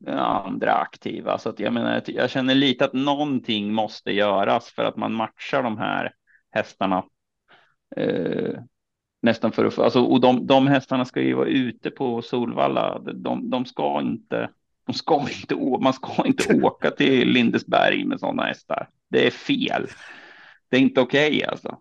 andra 0.08 0.72
aktiva. 0.72 1.38
Så 1.38 1.48
att 1.48 1.60
jag 1.60 1.72
menar, 1.72 2.02
jag 2.06 2.30
känner 2.30 2.54
lite 2.54 2.84
att 2.84 2.92
någonting 2.92 3.72
måste 3.72 4.12
göras 4.12 4.70
för 4.70 4.84
att 4.84 4.96
man 4.96 5.14
matchar 5.14 5.62
de 5.62 5.78
här 5.78 6.12
hästarna. 6.50 7.04
Eh, 7.96 8.54
nästan 9.22 9.52
för 9.52 9.64
att 9.64 9.74
få, 9.74 9.82
alltså, 9.82 10.00
och 10.04 10.20
de, 10.20 10.46
de 10.46 10.66
hästarna 10.66 11.04
ska 11.04 11.20
ju 11.20 11.34
vara 11.34 11.48
ute 11.48 11.90
på 11.90 12.22
Solvalla. 12.22 12.98
De, 12.98 13.50
de 13.50 13.64
ska 13.64 14.00
inte, 14.00 14.50
de 14.86 14.92
ska 14.92 15.26
inte, 15.40 15.56
man 15.80 15.92
ska 15.92 16.26
inte 16.26 16.54
åka 16.62 16.90
till 16.90 17.28
Lindesberg 17.28 18.04
med 18.04 18.20
sådana 18.20 18.42
hästar. 18.42 18.88
Det 19.10 19.26
är 19.26 19.30
fel. 19.30 19.86
Det 20.68 20.76
är 20.76 20.80
inte 20.80 21.00
okej 21.00 21.36
okay, 21.36 21.48
alltså. 21.48 21.78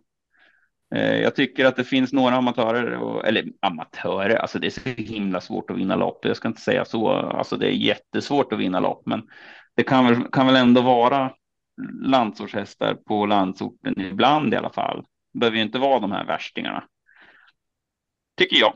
Eh, 0.95 1.15
jag 1.15 1.35
tycker 1.35 1.65
att 1.65 1.75
det 1.75 1.83
finns 1.83 2.13
några 2.13 2.35
amatörer, 2.35 3.25
eller 3.25 3.45
amatörer, 3.61 4.35
alltså 4.35 4.59
det 4.59 4.67
är 4.67 4.71
så 4.71 4.89
himla 4.89 5.41
svårt 5.41 5.71
att 5.71 5.77
vinna 5.77 5.95
lopp. 5.95 6.25
Jag 6.25 6.37
ska 6.37 6.47
inte 6.47 6.61
säga 6.61 6.85
så, 6.85 7.09
alltså 7.09 7.57
det 7.57 7.67
är 7.67 7.71
jättesvårt 7.71 8.53
att 8.53 8.59
vinna 8.59 8.79
lopp, 8.79 9.03
men 9.05 9.21
det 9.75 9.83
kan 9.83 10.05
väl, 10.05 10.23
kan 10.31 10.45
väl 10.45 10.55
ändå 10.55 10.81
vara 10.81 11.31
landsortshästar 12.01 12.93
på 12.93 13.25
landsorten 13.25 14.01
ibland 14.01 14.53
i 14.53 14.57
alla 14.57 14.69
fall. 14.69 15.05
Det 15.33 15.39
behöver 15.39 15.57
ju 15.57 15.63
inte 15.63 15.79
vara 15.79 15.99
de 15.99 16.11
här 16.11 16.25
värstingarna. 16.25 16.83
Tycker 18.37 18.57
jag. 18.57 18.73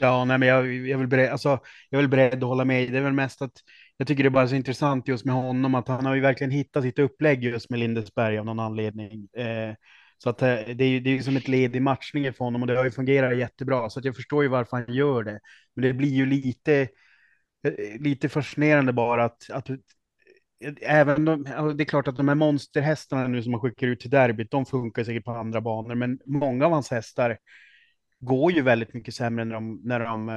Ja, 0.00 0.24
nej, 0.24 0.38
men 0.38 0.48
jag, 0.48 0.74
jag, 0.74 0.98
vill 0.98 1.08
beredd, 1.08 1.30
alltså, 1.30 1.58
jag 1.90 1.98
vill 1.98 2.08
beredd 2.08 2.34
att 2.34 2.48
hålla 2.48 2.64
med. 2.64 2.92
Det 2.92 2.98
är 2.98 3.02
väl 3.02 3.12
mest 3.12 3.42
att 3.42 3.52
jag 3.96 4.08
tycker 4.08 4.22
det 4.22 4.28
är 4.28 4.30
bara 4.30 4.48
så 4.48 4.54
intressant 4.54 5.08
just 5.08 5.24
med 5.24 5.34
honom 5.34 5.74
att 5.74 5.88
han 5.88 6.06
har 6.06 6.14
ju 6.14 6.20
verkligen 6.20 6.50
hittat 6.50 6.82
sitt 6.82 6.98
upplägg 6.98 7.44
just 7.44 7.70
med 7.70 7.78
Lindesberg 7.78 8.38
av 8.38 8.44
någon 8.44 8.60
anledning. 8.60 9.28
Eh, 9.36 9.74
så 10.18 10.30
att 10.30 10.42
eh, 10.42 10.54
det 10.54 10.84
är 10.84 10.88
ju 10.88 11.00
det 11.00 11.10
är 11.18 11.22
som 11.22 11.36
ett 11.36 11.48
led 11.48 11.76
i 11.76 11.80
matchningen 11.80 12.34
för 12.34 12.44
honom 12.44 12.62
och 12.62 12.66
det 12.66 12.76
har 12.76 12.84
ju 12.84 12.90
fungerat 12.90 13.38
jättebra. 13.38 13.90
Så 13.90 13.98
att 13.98 14.04
jag 14.04 14.16
förstår 14.16 14.42
ju 14.42 14.48
varför 14.48 14.76
han 14.76 14.94
gör 14.94 15.24
det. 15.24 15.40
Men 15.74 15.82
det 15.82 15.92
blir 15.92 16.08
ju 16.08 16.26
lite, 16.26 16.88
eh, 17.64 18.00
lite 18.00 18.28
fascinerande 18.28 18.92
bara 18.92 19.24
att, 19.24 19.50
att 19.50 19.70
eh, 19.70 19.76
även 20.82 21.24
de, 21.24 21.42
det 21.76 21.82
är 21.82 21.84
klart 21.84 22.08
att 22.08 22.16
de 22.16 22.28
här 22.28 22.34
monsterhästarna 22.34 23.28
nu 23.28 23.42
som 23.42 23.52
man 23.52 23.60
skickar 23.60 23.86
ut 23.86 24.00
till 24.00 24.10
derbyt, 24.10 24.50
de 24.50 24.66
funkar 24.66 25.04
säkert 25.04 25.24
på 25.24 25.30
andra 25.30 25.60
banor, 25.60 25.94
men 25.94 26.18
många 26.26 26.66
av 26.66 26.72
hans 26.72 26.90
hästar 26.90 27.38
går 28.20 28.52
ju 28.52 28.62
väldigt 28.62 28.94
mycket 28.94 29.14
sämre 29.14 29.44
när 29.44 29.54
de, 29.54 29.80
när 29.84 30.00
de 30.00 30.28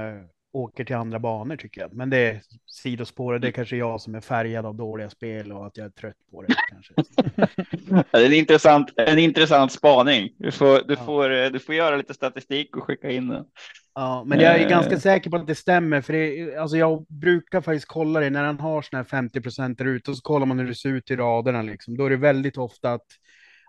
åker 0.53 0.85
till 0.85 0.95
andra 0.95 1.19
banor 1.19 1.55
tycker 1.55 1.81
jag. 1.81 1.93
Men 1.93 2.09
det 2.09 2.17
är 2.17 2.41
sidospår, 2.65 3.39
det 3.39 3.47
är 3.47 3.51
kanske 3.51 3.75
jag 3.77 4.01
som 4.01 4.15
är 4.15 4.21
färgad 4.21 4.65
av 4.65 4.75
dåliga 4.75 5.09
spel 5.09 5.51
och 5.51 5.67
att 5.67 5.77
jag 5.77 5.85
är 5.85 5.89
trött 5.89 6.15
på 6.31 6.41
det. 6.41 6.55
Kanske. 6.69 6.93
det 8.11 8.17
är 8.17 8.25
en 8.25 8.33
intressant, 8.33 8.93
en 8.97 9.19
intressant 9.19 9.71
spaning. 9.71 10.29
Du 10.37 10.51
får, 10.51 10.87
du, 10.87 10.93
ja. 10.93 11.05
får, 11.05 11.33
eh, 11.33 11.49
du 11.49 11.59
får 11.59 11.75
göra 11.75 11.95
lite 11.95 12.13
statistik 12.13 12.77
och 12.77 12.83
skicka 12.83 13.11
in 13.11 13.27
den. 13.27 13.45
Ja, 13.95 14.23
men 14.25 14.39
jag 14.39 14.61
är 14.61 14.69
ganska 14.69 14.99
säker 14.99 15.29
på 15.29 15.37
att 15.37 15.47
det 15.47 15.55
stämmer, 15.55 16.01
för 16.01 16.13
det, 16.13 16.55
alltså 16.55 16.77
jag 16.77 17.05
brukar 17.07 17.61
faktiskt 17.61 17.87
kolla 17.87 18.19
det 18.19 18.29
när 18.29 18.43
han 18.43 18.59
har 18.59 18.81
sådana 18.81 19.03
här 19.03 19.09
50 19.09 19.41
procent 19.41 19.77
där 19.77 19.85
ute 19.85 20.11
och 20.11 20.17
så 20.17 20.23
kollar 20.23 20.45
man 20.45 20.59
hur 20.59 20.67
det 20.67 20.75
ser 20.75 20.89
ut 20.89 21.11
i 21.11 21.15
raderna 21.15 21.61
liksom. 21.61 21.97
Då 21.97 22.05
är 22.05 22.09
det 22.09 22.17
väldigt 22.17 22.57
ofta 22.57 22.93
att 22.93 23.07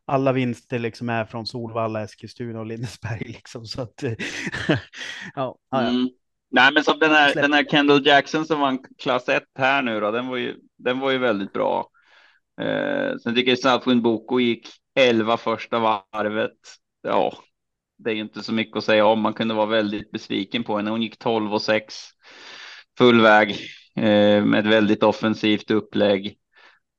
alla 0.04 0.32
vinster 0.32 0.78
liksom 0.78 1.08
är 1.08 1.24
från 1.24 1.46
Solvalla, 1.46 2.02
Eskilstuna 2.02 2.60
och 2.60 2.66
Lindesberg 2.66 3.24
liksom. 3.26 3.66
Så 3.66 3.82
att, 3.82 4.04
ja, 5.34 5.58
ja. 5.70 5.80
Mm. 5.80 6.08
Nej, 6.52 6.72
men 6.72 6.84
som 6.84 6.98
den 6.98 7.10
här, 7.10 7.34
den 7.34 7.52
här 7.52 7.64
Kendall 7.64 8.06
Jackson 8.06 8.44
som 8.44 8.60
vann 8.60 8.78
klass 8.98 9.28
1 9.28 9.42
här 9.58 9.82
nu 9.82 10.00
då, 10.00 10.10
den 10.10 10.28
var 10.28 10.36
ju, 10.36 10.56
den 10.78 11.00
var 11.00 11.10
ju 11.10 11.18
väldigt 11.18 11.52
bra. 11.52 11.88
Eh, 12.60 13.16
sen 13.22 13.34
tycker 13.34 13.50
jag 13.50 13.58
Southwind 13.58 14.02
Boko 14.02 14.40
gick 14.40 14.68
11 14.94 15.36
första 15.36 15.78
varvet. 15.78 16.58
Ja, 17.02 17.38
det 17.98 18.10
är 18.10 18.14
ju 18.14 18.20
inte 18.20 18.42
så 18.42 18.52
mycket 18.52 18.76
att 18.76 18.84
säga 18.84 19.06
om. 19.06 19.20
Man 19.20 19.34
kunde 19.34 19.54
vara 19.54 19.66
väldigt 19.66 20.10
besviken 20.10 20.64
på 20.64 20.76
henne. 20.76 20.90
Hon 20.90 21.02
gick 21.02 21.18
12 21.18 21.54
och 21.54 21.62
6 21.62 21.94
full 22.98 23.20
väg 23.20 23.50
eh, 23.96 24.44
med 24.44 24.58
ett 24.58 24.72
väldigt 24.72 25.02
offensivt 25.02 25.70
upplägg. 25.70 26.36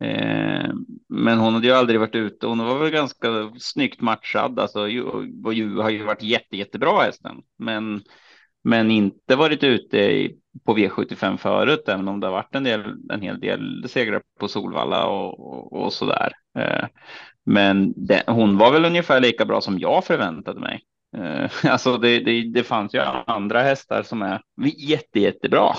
Eh, 0.03 0.69
men 1.09 1.39
hon 1.39 1.53
hade 1.53 1.67
ju 1.67 1.73
aldrig 1.73 1.99
varit 1.99 2.15
ute. 2.15 2.47
Hon 2.47 2.57
var 2.57 2.79
väl 2.79 2.91
ganska 2.91 3.51
snyggt 3.59 4.01
matchad. 4.01 4.59
Alltså, 4.59 4.87
ju, 4.87 5.03
ju, 5.51 5.77
har 5.77 5.89
ju 5.89 6.03
varit 6.03 6.23
jätte, 6.23 6.57
jättebra 6.57 7.01
hästen, 7.01 7.35
men 7.57 8.03
men 8.63 8.91
inte 8.91 9.35
varit 9.35 9.63
ute 9.63 9.97
i, 9.97 10.37
på 10.65 10.77
V75 10.77 11.37
förut, 11.37 11.83
även 11.87 12.07
om 12.07 12.19
det 12.19 12.27
har 12.27 12.31
varit 12.31 12.55
en, 12.55 12.63
del, 12.63 12.83
en 13.11 13.21
hel 13.21 13.39
del 13.39 13.85
segrar 13.89 14.21
på 14.39 14.47
Solvalla 14.47 15.05
och, 15.05 15.39
och, 15.39 15.83
och 15.83 15.93
så 15.93 16.05
där. 16.05 16.31
Eh, 16.59 16.87
men 17.45 17.93
det, 17.95 18.23
hon 18.27 18.57
var 18.57 18.71
väl 18.71 18.85
ungefär 18.85 19.19
lika 19.19 19.45
bra 19.45 19.61
som 19.61 19.79
jag 19.79 20.05
förväntade 20.05 20.59
mig. 20.59 20.81
Eh, 21.17 21.51
alltså 21.71 21.97
det, 21.97 22.19
det, 22.19 22.51
det 22.53 22.63
fanns 22.63 22.93
ju 22.95 22.99
andra 23.25 23.61
hästar 23.61 24.03
som 24.03 24.21
är 24.21 24.41
jätte, 24.77 25.19
jättebra. 25.19 25.73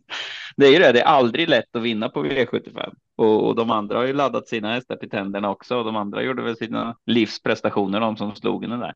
det 0.56 0.66
är 0.66 0.72
ju 0.72 0.78
det, 0.78 0.92
det 0.92 1.00
är 1.00 1.06
aldrig 1.06 1.48
lätt 1.48 1.76
att 1.76 1.82
vinna 1.82 2.08
på 2.08 2.24
V75 2.24 2.92
och, 3.16 3.46
och 3.46 3.54
de 3.54 3.70
andra 3.70 3.98
har 3.98 4.06
ju 4.06 4.12
laddat 4.12 4.48
sina 4.48 4.74
hästar 4.74 4.96
till 4.96 5.10
tänderna 5.10 5.50
också 5.50 5.76
och 5.76 5.84
de 5.84 5.96
andra 5.96 6.22
gjorde 6.22 6.42
väl 6.42 6.56
sina 6.56 6.96
livsprestationer, 7.06 8.00
de 8.00 8.16
som 8.16 8.34
slog 8.34 8.64
henne 8.64 8.76
där. 8.76 8.94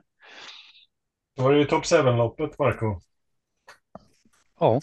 Då 1.36 1.42
Var 1.42 1.52
det 1.52 1.58
ju 1.58 1.64
Top 1.64 1.84
7-loppet, 1.84 2.58
Marco? 2.58 3.00
Ja. 4.62 4.80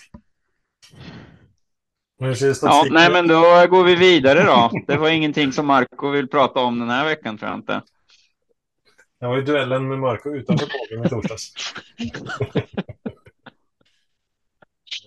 Ja, 2.61 2.85
nej, 2.91 3.11
men 3.11 3.27
då 3.27 3.41
går 3.69 3.83
vi 3.83 3.95
vidare 3.95 4.43
då. 4.43 4.71
Det 4.87 4.97
var 4.97 5.09
ingenting 5.09 5.51
som 5.51 5.67
Marco 5.67 6.09
vill 6.09 6.27
prata 6.27 6.59
om 6.59 6.79
den 6.79 6.89
här 6.89 7.05
veckan 7.05 7.37
tror 7.37 7.51
jag 7.51 7.59
inte. 7.59 7.81
Det 9.19 9.27
var 9.27 9.35
ju 9.35 9.41
duellen 9.41 9.87
med 9.87 9.99
Marco 9.99 10.29
utanför 10.29 10.67
bågen 10.89 11.05
i 11.05 11.09
torsdags. 11.09 11.53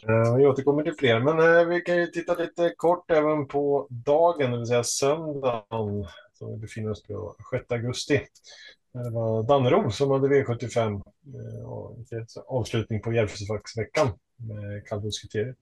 Eh, 0.09 0.37
vi 0.37 0.47
återkommer 0.47 0.83
till 0.83 0.95
fler, 0.99 1.21
men 1.21 1.39
eh, 1.39 1.65
vi 1.65 1.81
kan 1.81 1.97
ju 1.97 2.07
titta 2.07 2.35
lite 2.35 2.75
kort 2.77 3.11
även 3.11 3.49
på 3.49 3.87
dagen, 3.91 4.51
det 4.51 4.59
vill 4.59 4.67
säga 4.67 4.85
söndagen 4.85 6.07
som 6.33 6.53
vi 6.53 6.57
befinner 6.57 6.91
oss 6.91 7.03
på 7.03 7.37
6 7.51 7.65
augusti. 7.71 8.21
Det 8.93 9.11
var 9.11 9.43
Dannero 9.43 9.91
som 9.91 10.11
hade 10.11 10.29
V75 10.29 11.03
eh, 11.35 11.71
och 11.71 11.97
avslutning 12.47 13.03
på 13.03 13.13
Järvsöfacksveckan 13.13 14.09
med 14.37 14.87
kallblodskriteriet. 14.87 15.57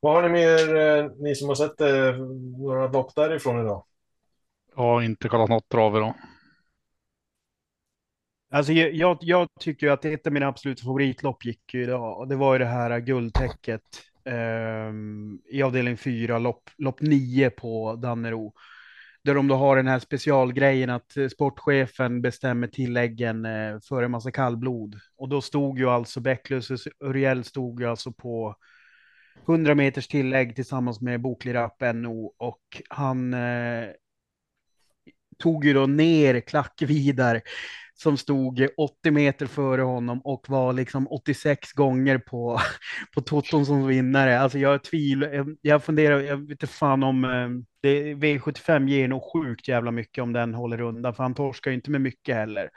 Vad 0.00 0.14
har 0.14 0.22
ni 0.22 0.28
mer, 0.28 0.76
eh, 0.76 1.10
ni 1.18 1.34
som 1.34 1.48
har 1.48 1.54
sett 1.54 1.80
eh, 1.80 2.16
några 2.58 2.88
lopp 2.88 3.14
därifrån 3.14 3.60
idag? 3.60 3.84
Jag 4.76 4.82
har 4.82 5.02
inte 5.02 5.28
kollat 5.28 5.48
något 5.48 5.68
trav 5.68 5.96
idag. 5.96 6.14
Alltså 8.50 8.72
jag, 8.72 9.18
jag 9.20 9.48
tycker 9.60 9.88
att 9.88 10.04
ett 10.04 10.26
av 10.26 10.32
mina 10.32 10.46
absoluta 10.46 10.84
favoritlopp 10.84 11.44
gick 11.44 11.74
ju 11.74 11.82
idag 11.82 12.18
och 12.18 12.28
det 12.28 12.36
var 12.36 12.52
ju 12.54 12.58
det 12.58 12.64
här 12.64 13.00
guldtäcket 13.00 13.82
eh, 14.24 14.92
i 15.56 15.62
avdelning 15.62 15.96
4, 15.96 16.38
lopp, 16.38 16.70
lopp 16.78 17.00
9 17.00 17.50
på 17.50 17.96
Dannero. 17.96 18.52
Där 19.24 19.34
de 19.34 19.48
då 19.48 19.54
har 19.54 19.76
den 19.76 19.86
här 19.86 19.98
specialgrejen 19.98 20.90
att 20.90 21.16
eh, 21.16 21.28
sportchefen 21.28 22.22
bestämmer 22.22 22.66
tilläggen 22.66 23.44
eh, 23.44 23.80
för 23.88 24.02
en 24.02 24.10
massa 24.10 24.30
kallblod. 24.30 25.00
Och 25.16 25.28
då 25.28 25.40
stod 25.40 25.78
ju 25.78 25.90
alltså 25.90 26.20
Bäcklös 26.20 26.70
Uriel 27.00 27.44
stod 27.44 27.80
ju 27.80 27.86
alltså 27.86 28.12
på 28.12 28.56
100 29.48 29.74
meters 29.74 30.08
tillägg 30.08 30.54
tillsammans 30.54 31.00
med 31.00 31.20
Boklirap, 31.20 31.82
NO 31.94 32.34
och 32.38 32.82
han 32.88 33.34
eh, 33.34 33.88
tog 35.38 35.64
ju 35.64 35.72
då 35.72 35.86
ner 35.86 36.40
Klackvidar 36.40 37.42
som 37.94 38.16
stod 38.16 38.68
80 38.76 39.10
meter 39.10 39.46
före 39.46 39.82
honom 39.82 40.20
och 40.20 40.44
var 40.48 40.72
liksom 40.72 41.08
86 41.08 41.72
gånger 41.72 42.18
på, 42.18 42.60
på 43.14 43.20
Toton 43.20 43.66
som 43.66 43.86
vinnare. 43.86 44.40
Alltså 44.40 44.58
jag 44.58 44.84
tvivlar, 44.84 45.34
eh, 45.34 45.44
jag 45.60 45.84
funderar, 45.84 46.20
jag 46.20 46.36
vet 46.36 46.50
inte 46.50 46.66
fan 46.66 47.02
om 47.02 47.24
eh, 47.24 47.48
det, 47.82 48.14
V75 48.14 48.88
ger 48.88 49.08
nog 49.08 49.22
sjukt 49.32 49.68
jävla 49.68 49.90
mycket 49.90 50.22
om 50.22 50.32
den 50.32 50.54
håller 50.54 50.80
undan, 50.80 51.14
för 51.14 51.22
han 51.22 51.34
torskar 51.34 51.70
ju 51.70 51.74
inte 51.74 51.90
med 51.90 52.00
mycket 52.00 52.34
heller. 52.34 52.70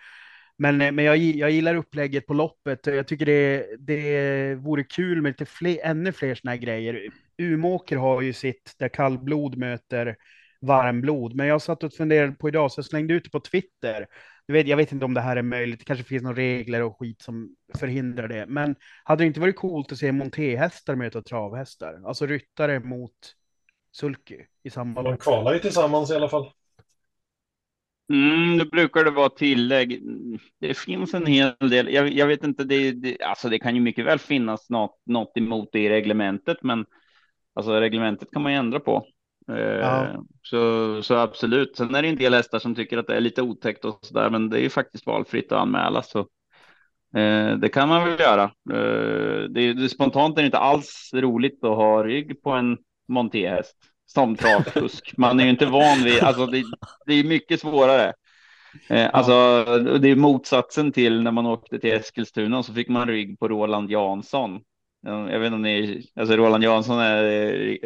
Men, 0.58 0.82
eh, 0.82 0.92
men 0.92 1.06
jag, 1.06 1.18
jag 1.18 1.52
gillar 1.52 1.76
upplägget 1.76 2.28
på 2.28 2.34
loppet. 2.34 2.88
Jag 2.88 3.08
tycker 3.08 3.26
det, 3.26 3.66
det 3.80 4.56
vore 4.56 4.84
kul 4.84 5.22
med 5.22 5.30
lite 5.30 5.46
fler, 5.46 5.78
ännu 5.84 6.12
fler 6.12 6.36
sådana 6.36 6.56
här 6.56 6.62
grejer. 6.62 7.10
Umåker 7.38 7.98
har 7.98 8.22
ju 8.22 8.34
sitt 8.34 8.76
där 8.80 8.90
kallblod 8.90 9.58
möter 9.58 10.16
varmblod. 10.62 11.36
Men 11.36 11.48
jag 11.48 11.62
satt 11.62 11.84
och 11.84 11.94
funderade 11.94 12.32
på 12.32 12.48
idag, 12.48 12.72
så 12.72 12.80
jag 12.80 12.86
slängde 12.86 13.14
ut 13.14 13.24
det 13.24 13.30
på 13.30 13.40
Twitter. 13.40 14.08
Jag 14.50 14.54
vet, 14.54 14.68
jag 14.68 14.78
vet 14.78 14.92
inte 14.92 15.06
om 15.06 15.14
det 15.14 15.22
här 15.22 15.36
är 15.36 15.42
möjligt, 15.42 15.80
det 15.80 15.86
kanske 15.86 16.06
finns 16.06 16.24
några 16.24 16.38
regler 16.38 16.84
och 16.84 17.00
skit 17.00 17.22
som 17.22 17.56
förhindrar 17.78 18.28
det. 18.28 18.46
Men 18.48 18.76
hade 19.04 19.24
det 19.24 19.28
inte 19.28 19.40
varit 19.40 19.56
coolt 19.56 19.92
att 19.92 19.98
se 19.98 20.12
montéhästar 20.12 20.96
möta 20.96 21.22
travhästar? 21.22 22.02
Alltså 22.06 22.26
ryttare 22.26 22.80
mot 22.80 23.12
sulky 23.92 24.38
i 24.64 24.70
samma 24.70 25.04
De 25.04 25.18
kvalar 25.18 25.54
ju 25.54 25.60
tillsammans 25.60 26.12
i 26.12 26.16
alla 26.16 26.30
fall. 26.30 26.52
Mm, 28.10 28.58
det 28.58 28.66
brukar 28.66 29.04
det 29.04 29.12
vara 29.12 29.30
tillägg. 29.30 30.02
Det 30.60 30.78
finns 30.78 31.14
en 31.14 31.26
hel 31.26 31.56
del. 31.60 31.94
Jag, 31.94 32.14
jag 32.14 32.28
vet 32.28 32.44
inte, 32.44 32.64
det, 32.64 32.92
det, 32.92 33.22
alltså 33.22 33.50
det 33.50 33.60
kan 33.60 33.76
ju 33.76 33.82
mycket 33.82 34.06
väl 34.06 34.20
finnas 34.20 34.70
något, 34.70 35.02
något 35.06 35.38
emot 35.38 35.70
det 35.72 35.80
i 35.80 35.90
reglementet, 35.90 36.58
men 36.62 36.86
alltså 37.54 37.80
reglementet 37.80 38.32
kan 38.32 38.42
man 38.42 38.52
ju 38.52 38.58
ändra 38.58 38.80
på. 38.80 39.06
Ja. 39.48 40.06
Eh, 40.06 40.20
så, 40.42 41.04
så 41.04 41.16
absolut. 41.16 41.78
Sen 41.78 41.96
är 41.96 42.02
det 42.02 42.08
en 42.08 42.16
del 42.16 42.34
hästar 42.34 42.60
som 42.60 42.76
tycker 42.76 42.98
att 42.98 43.08
det 43.08 43.16
är 43.16 43.22
lite 43.22 43.42
otäckt 43.42 43.86
och 43.86 44.00
så 44.02 44.14
där, 44.14 44.30
men 44.30 44.50
det 44.50 44.58
är 44.58 44.62
ju 44.62 44.70
faktiskt 44.70 45.06
valfritt 45.06 45.52
att 45.52 45.62
anmäla. 45.62 46.02
Så 46.02 46.20
eh, 47.16 47.58
det 47.58 47.70
kan 47.74 47.90
man 47.90 48.10
väl 48.10 48.20
göra. 48.20 48.44
Eh, 48.44 49.44
det, 49.50 49.74
det 49.74 49.90
spontant 49.90 50.38
är 50.38 50.42
det 50.42 50.46
inte 50.46 50.58
alls 50.58 51.12
roligt 51.14 51.64
att 51.64 51.76
ha 51.76 52.04
rygg 52.04 52.44
på 52.44 52.52
en 52.52 52.78
montéhäst 53.08 53.78
som 54.06 54.36
travfusk. 54.36 55.14
Man 55.18 55.40
är 55.40 55.44
ju 55.44 55.50
inte 55.50 55.66
van 55.66 56.04
vid, 56.04 56.24
alltså 56.24 56.46
det, 56.46 56.64
det 57.06 57.14
är 57.14 57.24
mycket 57.24 57.62
svårare. 57.62 58.14
Eh, 58.90 59.10
alltså, 59.14 59.64
det 60.00 60.10
är 60.10 60.16
motsatsen 60.16 60.92
till 60.92 61.24
när 61.24 61.32
man 61.32 61.46
åkte 61.46 61.80
till 61.80 61.94
Eskilstuna 61.94 62.64
så 62.64 62.74
fick 62.74 62.90
man 62.90 63.08
rygg 63.08 63.40
på 63.40 63.48
Roland 63.48 63.92
Jansson. 63.92 64.62
Jag 65.08 65.40
vet 65.40 65.46
inte 65.46 65.56
om 65.56 65.62
ni, 65.62 66.08
alltså 66.16 66.36
Roland 66.36 66.64
Jansson 66.64 67.00
är 67.00 67.24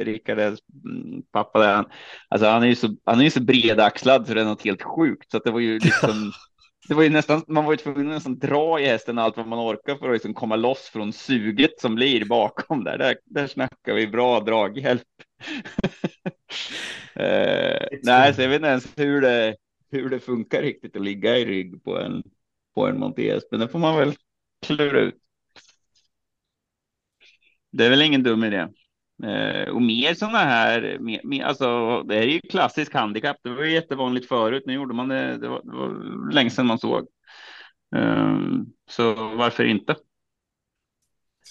Rickards 0.05 0.61
pappa 1.31 1.59
där. 1.59 1.75
Han, 1.75 1.85
alltså 2.27 2.47
han 2.47 2.63
är 2.63 2.67
ju 2.67 2.75
så, 2.75 2.95
han 3.05 3.19
är 3.19 3.23
ju 3.23 3.29
så 3.29 3.41
bredaxlad 3.41 4.27
så 4.27 4.33
det 4.33 4.41
är 4.41 4.45
något 4.45 4.65
helt 4.65 4.83
sjukt. 4.83 5.31
Så 5.31 5.39
det 5.39 5.51
var 5.51 5.59
ju 5.59 5.79
liksom, 5.79 6.31
det 6.87 6.93
var 6.93 7.03
ju 7.03 7.09
nästan, 7.09 7.43
man 7.47 7.65
var 7.65 7.73
ju 7.73 7.77
tvungen 7.77 8.07
att 8.07 8.13
nästan 8.13 8.39
dra 8.39 8.79
i 8.79 8.85
hästen 8.85 9.19
allt 9.19 9.37
vad 9.37 9.47
man 9.47 9.59
orkar 9.59 9.95
för 9.95 10.07
att 10.07 10.13
liksom 10.13 10.33
komma 10.33 10.55
loss 10.55 10.89
från 10.93 11.13
suget 11.13 11.79
som 11.79 11.95
blir 11.95 12.25
bakom 12.25 12.83
där. 12.83 12.97
Där, 12.97 13.17
där 13.25 13.47
snackar 13.47 13.93
vi 13.93 14.07
bra 14.07 14.39
draghjälp. 14.39 15.03
eh, 17.15 17.87
nej, 18.03 18.33
så 18.33 18.41
jag 18.41 18.49
vet 18.49 18.55
inte 18.55 18.67
ens 18.67 18.87
hur 18.95 19.21
det, 19.21 19.55
hur 19.91 20.09
det 20.09 20.19
funkar 20.19 20.61
riktigt 20.61 20.95
att 20.95 21.01
ligga 21.01 21.37
i 21.37 21.45
rygg 21.45 21.83
på 21.83 21.99
en, 21.99 22.23
på 22.75 22.87
en 22.87 22.99
montés, 22.99 23.43
men 23.51 23.59
det 23.59 23.67
får 23.67 23.79
man 23.79 23.97
väl 23.97 24.13
klura 24.65 24.99
ut. 24.99 25.17
Det 27.71 27.85
är 27.85 27.89
väl 27.89 28.01
ingen 28.01 28.23
dum 28.23 28.43
idé. 28.43 28.67
Eh, 29.23 29.69
och 29.69 29.81
mer 29.81 30.13
sådana 30.13 30.37
här, 30.37 30.97
mer, 30.99 31.21
mer, 31.23 31.43
alltså 31.43 32.01
det 32.03 32.15
är 32.15 32.23
ju 32.23 32.39
klassisk 32.39 32.93
handikapp. 32.93 33.37
Det 33.43 33.49
var 33.49 33.63
ju 33.63 33.71
jättevanligt 33.71 34.27
förut. 34.27 34.63
Nu 34.65 34.73
gjorde 34.73 34.93
man 34.93 35.07
det, 35.07 35.37
det 35.37 35.47
var, 35.47 35.61
det 35.63 35.71
var 35.71 36.31
länge 36.31 36.49
sedan 36.49 36.65
man 36.65 36.79
såg. 36.79 37.07
Eh, 37.95 38.37
så 38.89 39.13
varför 39.35 39.65
inte? 39.65 39.95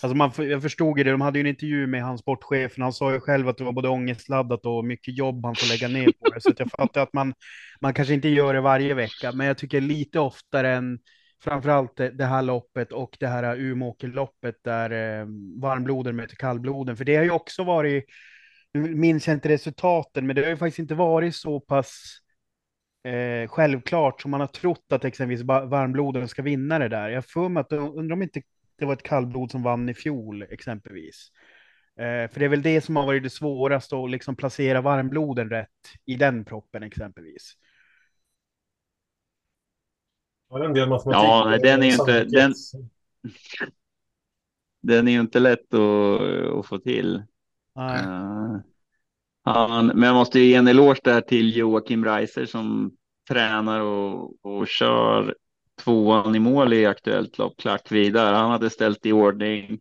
Alltså 0.03 0.17
man, 0.17 0.31
jag 0.37 0.63
förstod 0.63 0.99
ju 0.99 1.05
det, 1.05 1.11
de 1.11 1.21
hade 1.21 1.39
ju 1.39 1.41
en 1.41 1.47
intervju 1.47 1.87
med 1.87 2.03
hans 2.03 2.21
sportchef, 2.21 2.73
han 2.79 2.93
sa 2.93 3.13
ju 3.13 3.21
själv 3.21 3.49
att 3.49 3.59
det 3.59 3.65
var 3.65 3.73
både 3.73 3.89
ångestladdat 3.89 4.67
och 4.67 4.85
mycket 4.85 5.19
jobb 5.19 5.45
han 5.45 5.55
får 5.55 5.69
lägga 5.69 5.89
ner 5.89 6.13
på 6.13 6.35
det. 6.35 6.41
Så 6.41 6.53
jag 6.59 6.71
fattar 6.71 7.03
att 7.03 7.13
man, 7.13 7.35
man 7.81 7.95
kanske 7.95 8.15
inte 8.15 8.29
gör 8.29 8.55
det 8.55 8.61
varje 8.61 8.95
vecka, 8.95 9.33
men 9.33 9.47
jag 9.47 9.59
tycker 9.59 9.81
lite 9.81 10.21
oftare 10.21 10.75
än 10.75 10.99
framförallt 11.43 11.97
det, 11.97 12.11
det 12.11 12.25
här 12.25 12.43
loppet 12.43 12.93
och 12.93 13.17
det 13.21 13.27
här 13.27 13.57
Umeåkerloppet 13.57 14.57
där 14.65 14.91
eh, 14.91 15.27
varmbloden 15.61 16.17
möter 16.17 16.37
kallbloden. 16.37 16.97
För 16.97 17.05
det 17.05 17.17
har 17.17 17.25
ju 17.25 17.31
också 17.31 17.65
varit, 17.65 18.05
nu 18.73 18.95
minns 18.95 19.27
jag 19.27 19.37
inte 19.37 19.49
resultaten, 19.49 20.27
men 20.27 20.37
det 20.37 20.43
har 20.43 20.51
ju 20.51 20.57
faktiskt 20.57 20.79
inte 20.79 20.95
varit 20.95 21.37
så 21.37 21.61
pass 21.61 22.19
eh, 23.05 23.49
självklart 23.49 24.23
som 24.23 24.31
man 24.31 24.41
har 24.41 24.47
trott 24.47 24.93
att 24.93 25.05
exempelvis 25.05 25.47
varmbloden 25.47 26.29
ska 26.29 26.43
vinna 26.43 26.79
det 26.79 26.89
där. 26.89 27.09
Jag 27.09 27.31
får 27.31 27.49
mig 27.49 27.61
att, 27.61 27.73
undrar 27.73 28.13
om 28.13 28.23
inte 28.23 28.43
det 28.79 28.87
var 28.87 28.93
ett 28.93 29.03
kallblod 29.03 29.51
som 29.51 29.63
vann 29.63 29.89
i 29.89 29.95
fjol 29.95 30.43
exempelvis. 30.43 31.31
Eh, 32.01 32.31
för 32.31 32.39
det 32.39 32.45
är 32.45 32.49
väl 32.49 32.63
det 32.63 32.81
som 32.81 32.97
har 32.97 33.07
varit 33.07 33.23
det 33.23 33.31
svåraste 33.31 33.97
att 33.97 34.11
liksom 34.11 34.37
placera 34.37 34.81
varmbloden 34.81 35.51
rätt 35.51 35.69
i 36.07 36.15
den 36.15 36.45
proppen 36.45 36.83
exempelvis. 36.83 37.55
Ja, 40.51 40.65
en 40.65 40.75
del 40.75 40.89
matematik. 40.89 41.23
Ja, 41.23 41.59
den 41.63 41.83
är 41.83 41.87
ju 41.87 41.93
inte, 41.93 42.25
den, 42.25 42.55
den 44.83 45.09
är 45.09 45.13
ju 45.13 45.21
inte 45.21 45.41
lätt 45.41 45.75
att, 45.75 46.21
att 46.59 46.67
få 46.67 46.79
till. 46.79 47.23
Nej. 47.77 48.05
Uh, 48.05 48.57
han, 49.45 49.87
men 49.87 50.03
jag 50.03 50.15
måste 50.15 50.41
ju 50.41 50.45
ge 50.45 50.55
en 50.55 50.69
eloge 50.69 51.01
där 51.05 51.21
till 51.21 51.57
Joakim 51.57 52.05
Reiser 52.05 52.47
som 52.47 52.93
tränar 53.29 53.81
och, 53.81 54.45
och 54.45 54.69
kör 54.69 55.35
tvåan 55.85 56.35
i 56.35 56.39
mål 56.39 56.73
i 56.73 56.87
aktuellt 56.87 57.39
lopp, 57.39 57.57
Klack 57.57 57.93
vidare. 57.93 58.37
Han 58.37 58.51
hade 58.51 58.71
ställt 58.71 59.07
i 59.07 59.13
ordning 59.13 59.81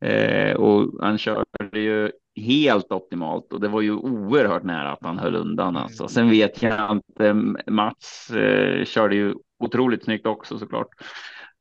eh, 0.00 0.56
och 0.56 1.04
han 1.04 1.18
körde 1.18 1.44
ju 1.72 2.10
helt 2.36 2.92
optimalt 2.92 3.52
och 3.52 3.60
det 3.60 3.68
var 3.68 3.80
ju 3.80 3.92
oerhört 3.92 4.62
nära 4.62 4.92
att 4.92 5.02
han 5.02 5.18
höll 5.18 5.34
undan 5.34 5.76
alltså. 5.76 6.08
Sen 6.08 6.30
vet 6.30 6.62
jag 6.62 6.90
inte, 6.92 7.34
Mats 7.66 8.30
eh, 8.30 8.84
körde 8.84 9.14
ju 9.14 9.34
otroligt 9.60 10.04
snyggt 10.04 10.26
också 10.26 10.58
såklart 10.58 10.88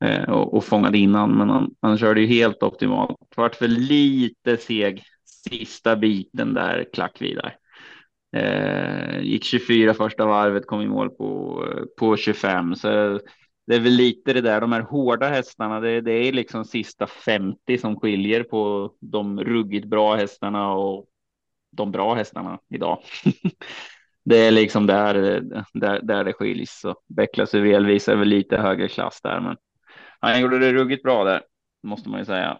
eh, 0.03 0.29
och, 0.29 0.53
och 0.53 0.63
fångade 0.63 0.97
innan, 0.97 1.38
men 1.38 1.49
han, 1.49 1.75
han 1.81 1.97
körde 1.97 2.21
ju 2.21 2.27
helt 2.27 2.63
optimalt. 2.63 3.17
Vart 3.35 3.55
för 3.55 3.67
lite 3.67 4.57
seg 4.57 5.03
sista 5.49 5.95
biten 5.95 6.53
där 6.53 6.85
klack 6.93 7.21
vidare. 7.21 7.53
Eh, 8.35 9.19
gick 9.21 9.43
24 9.43 9.93
första 9.93 10.25
varvet, 10.25 10.67
kom 10.67 10.81
i 10.81 10.88
mål 10.88 11.09
på, 11.09 11.63
på 11.97 12.17
25. 12.17 12.75
Så 12.75 13.19
det 13.67 13.75
är 13.75 13.79
väl 13.79 13.93
lite 13.93 14.33
det 14.33 14.41
där, 14.41 14.62
de 14.62 14.71
här 14.71 14.81
hårda 14.81 15.29
hästarna, 15.29 15.79
det, 15.79 16.01
det 16.01 16.12
är 16.12 16.31
liksom 16.31 16.65
sista 16.65 17.07
50 17.07 17.77
som 17.77 17.99
skiljer 17.99 18.43
på 18.43 18.93
de 18.99 19.43
ruggigt 19.43 19.88
bra 19.88 20.15
hästarna 20.15 20.71
och 20.73 21.05
de 21.71 21.91
bra 21.91 22.13
hästarna 22.13 22.59
idag. 22.69 22.99
det 24.29 24.37
är 24.37 24.51
liksom 24.51 24.87
där, 24.87 25.13
där, 25.73 26.01
där 26.01 26.23
det 26.23 26.33
skiljs. 26.33 26.79
Så 26.79 26.95
Becklas 27.07 27.53
Uvel 27.53 27.85
visar 27.85 28.15
väl 28.15 28.27
lite 28.27 28.57
högre 28.57 28.89
klass 28.89 29.19
där, 29.23 29.41
men 29.41 29.57
han 30.19 30.41
gjorde 30.41 30.59
det 30.59 30.73
ruggigt 30.73 31.03
bra 31.03 31.23
där, 31.23 31.43
måste 31.83 32.09
man 32.09 32.19
ju 32.19 32.25
säga. 32.25 32.59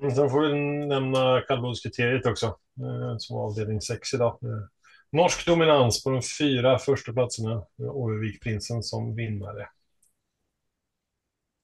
Sen 0.00 0.30
får 0.30 0.40
vi 0.40 0.54
nämna 0.86 1.40
kallblodskriteriet 1.40 2.26
också, 2.26 2.46
eh, 2.46 3.16
som 3.18 3.36
var 3.36 3.46
avdelning 3.46 3.80
6 3.80 4.14
idag. 4.14 4.38
Eh, 4.42 4.68
norsk 5.12 5.46
dominans 5.46 6.04
på 6.04 6.10
de 6.10 6.22
fyra 6.38 6.78
första 6.78 7.12
platserna. 7.12 7.62
Årevik 7.78 8.42
Prinsen 8.42 8.82
som 8.82 9.14
vinnare. 9.14 9.68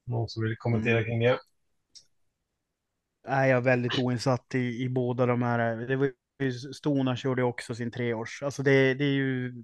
Någon 0.06 0.28
som 0.28 0.42
vill 0.42 0.56
kommentera 0.58 1.04
kring 1.04 1.20
det? 1.20 1.38
Nej, 3.28 3.50
jag 3.50 3.56
är 3.56 3.62
väldigt 3.62 3.98
oinsatt 3.98 4.54
i, 4.54 4.82
i 4.82 4.88
båda 4.88 5.26
de 5.26 5.42
här. 5.42 5.76
Det 5.76 5.96
var 5.96 6.10
Stona 6.74 7.16
körde 7.16 7.42
också 7.42 7.74
sin 7.74 7.90
treårs. 7.90 8.42
Alltså 8.42 8.62
det, 8.62 8.94
det 8.94 9.04
är 9.04 9.14
ju... 9.14 9.54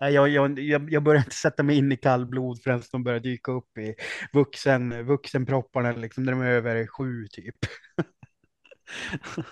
Nej, 0.00 0.14
jag, 0.14 0.28
jag, 0.28 0.58
jag 0.92 1.02
börjar 1.02 1.20
inte 1.20 1.36
sätta 1.36 1.62
mig 1.62 1.76
in 1.76 1.92
i 1.92 1.96
kallblod 1.96 2.62
förrän 2.62 2.82
de 2.92 3.04
börjar 3.04 3.20
dyka 3.20 3.52
upp 3.52 3.78
i 3.78 3.94
vuxen, 4.32 5.06
vuxenpropparna, 5.06 5.92
liksom, 5.92 6.24
när 6.24 6.32
de 6.32 6.40
är 6.40 6.50
över 6.50 6.86
sju 6.86 7.26
typ. 7.30 7.56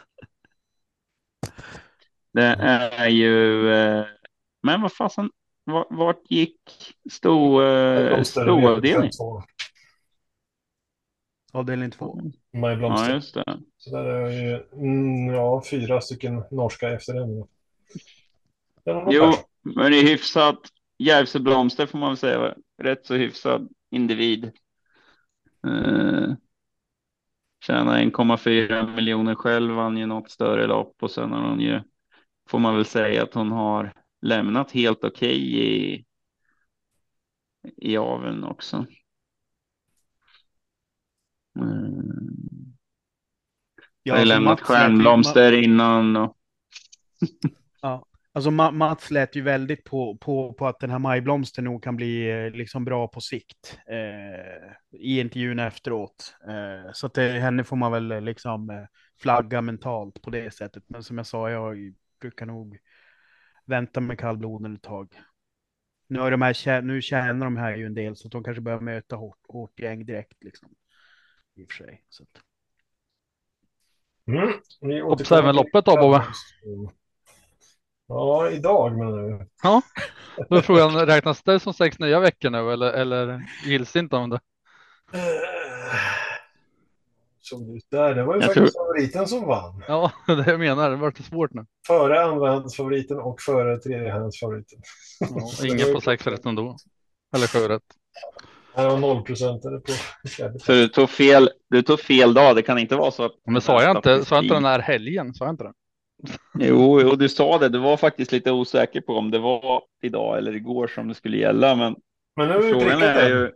det 2.32 2.42
är 2.42 3.08
ju... 3.08 3.68
Eh, 3.72 4.04
men 4.62 4.82
vad 4.82 4.92
fasen, 4.92 5.30
vart 5.90 6.30
gick 6.30 6.60
stå, 7.10 7.62
eh, 7.62 8.22
ståavdelningen? 8.22 9.12
Avdelning 11.54 11.90
två. 11.90 12.20
Majblomster. 12.52 13.08
Ja, 13.08 13.14
just 13.14 13.34
det. 13.34 13.58
Så 13.76 13.90
där 13.90 14.04
är 14.04 14.30
ju 14.30 14.62
mm, 14.72 15.13
ja, 15.34 15.62
fyra 15.70 16.00
stycken 16.00 16.44
norska 16.50 16.90
efter 16.90 17.14
den. 17.14 17.46
Jo, 19.10 19.32
men 19.62 19.92
det 19.92 19.98
är 19.98 20.08
hyfsat. 20.08 20.58
Järvsö 20.98 21.38
Blomster 21.38 21.86
får 21.86 21.98
man 21.98 22.08
väl 22.08 22.16
säga. 22.16 22.54
Rätt 22.82 23.06
så 23.06 23.14
hyfsad 23.14 23.68
individ. 23.90 24.44
Eh, 25.66 26.34
tjänar 27.66 27.98
1,4 27.98 28.94
miljoner 28.94 29.34
själv, 29.34 29.74
vann 29.74 29.96
ju 29.96 30.06
något 30.06 30.30
större 30.30 30.66
lopp 30.66 31.02
och 31.02 31.10
sen 31.10 31.32
har 31.32 31.48
hon 31.48 31.60
ju, 31.60 31.80
får 32.48 32.58
man 32.58 32.74
väl 32.74 32.84
säga 32.84 33.22
att 33.22 33.34
hon 33.34 33.52
har 33.52 33.92
lämnat 34.22 34.70
helt 34.70 35.04
okej 35.04 35.10
okay 35.10 35.38
i, 35.38 36.04
i 37.76 37.96
aveln 37.96 38.44
också. 38.44 38.86
Mm. 41.58 42.73
Jag 44.06 44.16
har 44.16 44.24
lämnat 44.24 44.60
stjärnblomster 44.60 45.52
innan. 45.52 46.16
Och... 46.16 46.36
ja, 47.82 48.06
alltså 48.32 48.50
Mats 48.50 49.10
lät 49.10 49.36
ju 49.36 49.42
väldigt 49.42 49.84
på, 49.84 50.16
på, 50.16 50.52
på 50.52 50.66
att 50.66 50.80
den 50.80 50.90
här 50.90 50.98
majblomsten 50.98 51.64
nog 51.64 51.82
kan 51.82 51.96
bli 51.96 52.30
eh, 52.30 52.50
liksom 52.50 52.84
bra 52.84 53.08
på 53.08 53.20
sikt 53.20 53.78
eh, 53.90 55.00
i 55.00 55.20
intervjun 55.20 55.58
efteråt. 55.58 56.36
Eh, 56.48 56.92
så 56.92 57.06
att 57.06 57.14
det, 57.14 57.28
henne 57.28 57.64
får 57.64 57.76
man 57.76 57.92
väl 57.92 58.12
eh, 58.12 58.20
liksom 58.20 58.70
eh, 58.70 58.84
flagga 59.20 59.60
mentalt 59.60 60.22
på 60.22 60.30
det 60.30 60.54
sättet. 60.54 60.84
Men 60.86 61.02
som 61.02 61.16
jag 61.16 61.26
sa, 61.26 61.50
jag 61.50 61.94
brukar 62.20 62.46
nog 62.46 62.78
vänta 63.66 64.00
med 64.00 64.18
kallbloden 64.18 64.74
ett 64.74 64.82
tag. 64.82 65.08
Nu, 66.08 66.18
har 66.18 66.30
de 66.30 66.42
här, 66.42 66.82
nu 66.82 67.02
tjänar 67.02 67.46
de 67.46 67.56
här 67.56 67.76
ju 67.76 67.86
en 67.86 67.94
del 67.94 68.16
så 68.16 68.28
att 68.28 68.32
de 68.32 68.44
kanske 68.44 68.60
börjar 68.60 68.80
möta 68.80 69.16
hårt, 69.16 69.40
hårt 69.48 69.80
gäng 69.80 70.06
direkt. 70.06 70.44
Liksom 70.44 70.68
i 71.56 71.64
och 71.64 71.70
för 71.70 71.84
sig. 71.84 72.04
Så 72.08 72.22
att... 72.22 72.43
mm, 74.26 74.52
Topp 75.54 75.84
då 75.84 75.96
Bobbe? 75.96 76.24
Ja, 78.08 78.50
idag 78.50 78.98
menar 78.98 79.22
du? 79.22 79.48
Ja, 79.62 79.82
då 80.48 80.56
är 80.56 80.62
frågan, 80.62 81.06
räknas 81.06 81.42
det 81.42 81.60
som 81.60 81.74
sex 81.74 81.98
nya 81.98 82.20
veckor 82.20 82.50
nu 82.50 82.72
eller, 82.72 82.92
eller 82.92 83.42
gills 83.66 83.96
inte 83.96 84.16
om 84.16 84.30
det? 84.30 84.40
Såg 87.40 87.76
ut 87.76 87.86
där, 87.90 88.14
det 88.14 88.24
var 88.24 88.34
ju 88.34 88.40
jag 88.40 88.54
faktiskt 88.54 88.74
tror... 88.76 88.86
favoriten 88.86 89.28
som 89.28 89.46
vann. 89.46 89.84
Ja, 89.88 90.12
det 90.26 90.50
jag 90.50 90.60
menar, 90.60 90.90
det 90.90 90.96
var 90.96 91.08
lite 91.08 91.22
svårt 91.22 91.54
nu. 91.54 91.66
Före 91.86 92.24
andrahandsfavoriten 92.24 93.18
och 93.18 93.40
före 93.40 93.78
tredjehandsfavoriten. 93.78 94.78
Ja, 95.20 95.66
ingen 95.66 95.94
på 95.94 96.00
sex 96.00 96.26
rätt 96.26 96.46
ändå. 96.46 96.76
Eller 97.36 97.46
sju 97.46 97.68
rätt. 97.68 97.82
Han 98.74 98.90
har 98.90 98.98
nollprocentare 98.98 99.80
på 99.80 99.92
fjärde. 100.28 100.58
Så 100.58 100.72
du 100.72 100.88
tog 100.88 101.10
fel. 101.10 101.50
Du 101.70 101.82
tog 101.82 102.00
fel 102.00 102.34
dag. 102.34 102.56
Det 102.56 102.62
kan 102.62 102.78
inte 102.78 102.96
vara 102.96 103.10
så. 103.10 103.30
Men 103.46 103.62
sa 103.62 103.82
jag 103.82 103.96
inte? 103.96 104.24
Sa 104.24 104.34
jag 104.34 104.44
inte 104.44 104.54
den 104.54 104.64
här 104.64 104.78
helgen? 104.78 105.34
Sa 105.34 105.44
jag 105.44 105.52
inte 105.52 105.64
det? 105.64 105.72
Jo, 106.58 107.00
jo, 107.00 107.16
du 107.16 107.28
sa 107.28 107.58
det. 107.58 107.68
Du 107.68 107.78
var 107.78 107.96
faktiskt 107.96 108.32
lite 108.32 108.52
osäker 108.52 109.00
på 109.00 109.16
om 109.16 109.30
det 109.30 109.38
var 109.38 109.82
idag 110.02 110.38
eller 110.38 110.56
igår 110.56 110.86
som 110.86 111.08
det 111.08 111.14
skulle 111.14 111.36
gälla. 111.36 111.74
Men, 111.74 111.96
men 112.36 112.48
nu 112.48 112.70
frågan 112.70 113.02
är 113.02 113.28
ju. 113.28 113.52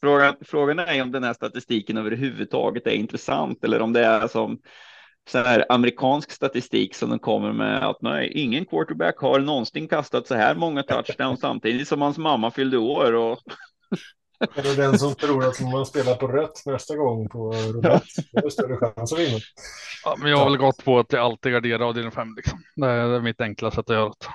Frågan, 0.00 0.34
frågan 0.40 0.78
är 0.78 1.02
om 1.02 1.12
den 1.12 1.24
här 1.24 1.34
statistiken 1.34 1.96
överhuvudtaget 1.96 2.86
är 2.86 2.90
intressant 2.90 3.64
eller 3.64 3.80
om 3.80 3.92
det 3.92 4.04
är 4.04 4.28
som 4.28 4.58
så 5.28 5.38
här 5.38 5.64
amerikansk 5.68 6.30
statistik 6.30 6.94
som 6.94 7.10
de 7.10 7.18
kommer 7.18 7.52
med 7.52 7.86
att 7.88 8.02
nej, 8.02 8.32
ingen 8.34 8.64
quarterback 8.64 9.18
har 9.18 9.40
någonsin 9.40 9.88
kastat 9.88 10.26
så 10.26 10.34
här 10.34 10.54
många 10.54 10.82
touchdowns 10.82 11.40
samtidigt 11.40 11.88
som 11.88 12.02
hans 12.02 12.18
mamma 12.18 12.50
fyllde 12.50 12.78
år 12.78 13.12
och 13.12 13.38
eller 14.54 14.76
den 14.76 14.98
som 14.98 15.14
tror 15.14 15.44
att 15.44 15.60
man 15.60 15.86
spelar 15.86 16.14
på 16.14 16.26
rött 16.26 16.62
nästa 16.66 16.96
gång 16.96 17.28
på 17.28 17.52
roulette, 17.52 18.22
då 18.32 18.38
är 18.38 18.42
det 18.42 18.50
större 18.50 18.76
chans 18.76 19.12
att 19.12 19.18
vinna. 19.18 19.38
Ja, 20.04 20.16
men 20.18 20.30
jag 20.30 20.38
har 20.38 20.44
väl 20.44 20.56
gått 20.56 20.84
på 20.84 20.98
att 20.98 21.12
jag 21.12 21.22
alltid 21.22 21.52
garderar 21.52 21.88
avdelning 21.88 22.12
5 22.12 22.28
liksom. 22.36 22.58
Det 22.76 22.86
är 22.86 23.20
mitt 23.20 23.40
enkla 23.40 23.70
sätt 23.70 23.90
att 23.90 23.96
göra 23.96 24.08
det. 24.08 24.26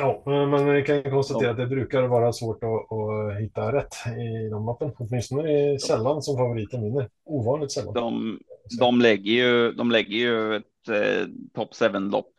Ja, 0.00 0.22
men 0.26 0.74
vi 0.74 0.82
kan 0.82 1.02
konstatera 1.02 1.46
ja. 1.46 1.50
att 1.50 1.56
det 1.56 1.66
brukar 1.66 2.02
vara 2.02 2.32
svårt 2.32 2.64
att, 2.64 2.70
att, 2.70 3.42
hitta 3.42 3.72
rätt 3.72 3.94
i 4.06 4.48
de 4.50 4.64
mappen. 4.64 4.92
Åtminstone 4.98 5.42
är 5.42 5.72
det 5.72 5.80
sällan 5.80 6.22
som 6.22 6.36
favoriten 6.36 6.82
vinner. 6.82 7.08
Ovanligt 7.24 7.72
sällan. 7.72 7.94
De, 7.94 8.38
de 8.78 9.00
lägger 9.00 9.32
ju, 9.32 9.72
de 9.72 9.90
lägger 9.90 10.16
ju 10.16 10.56
ett 10.56 10.88
eh, 10.88 11.26
top 11.54 11.72
7-lopp. 11.72 12.34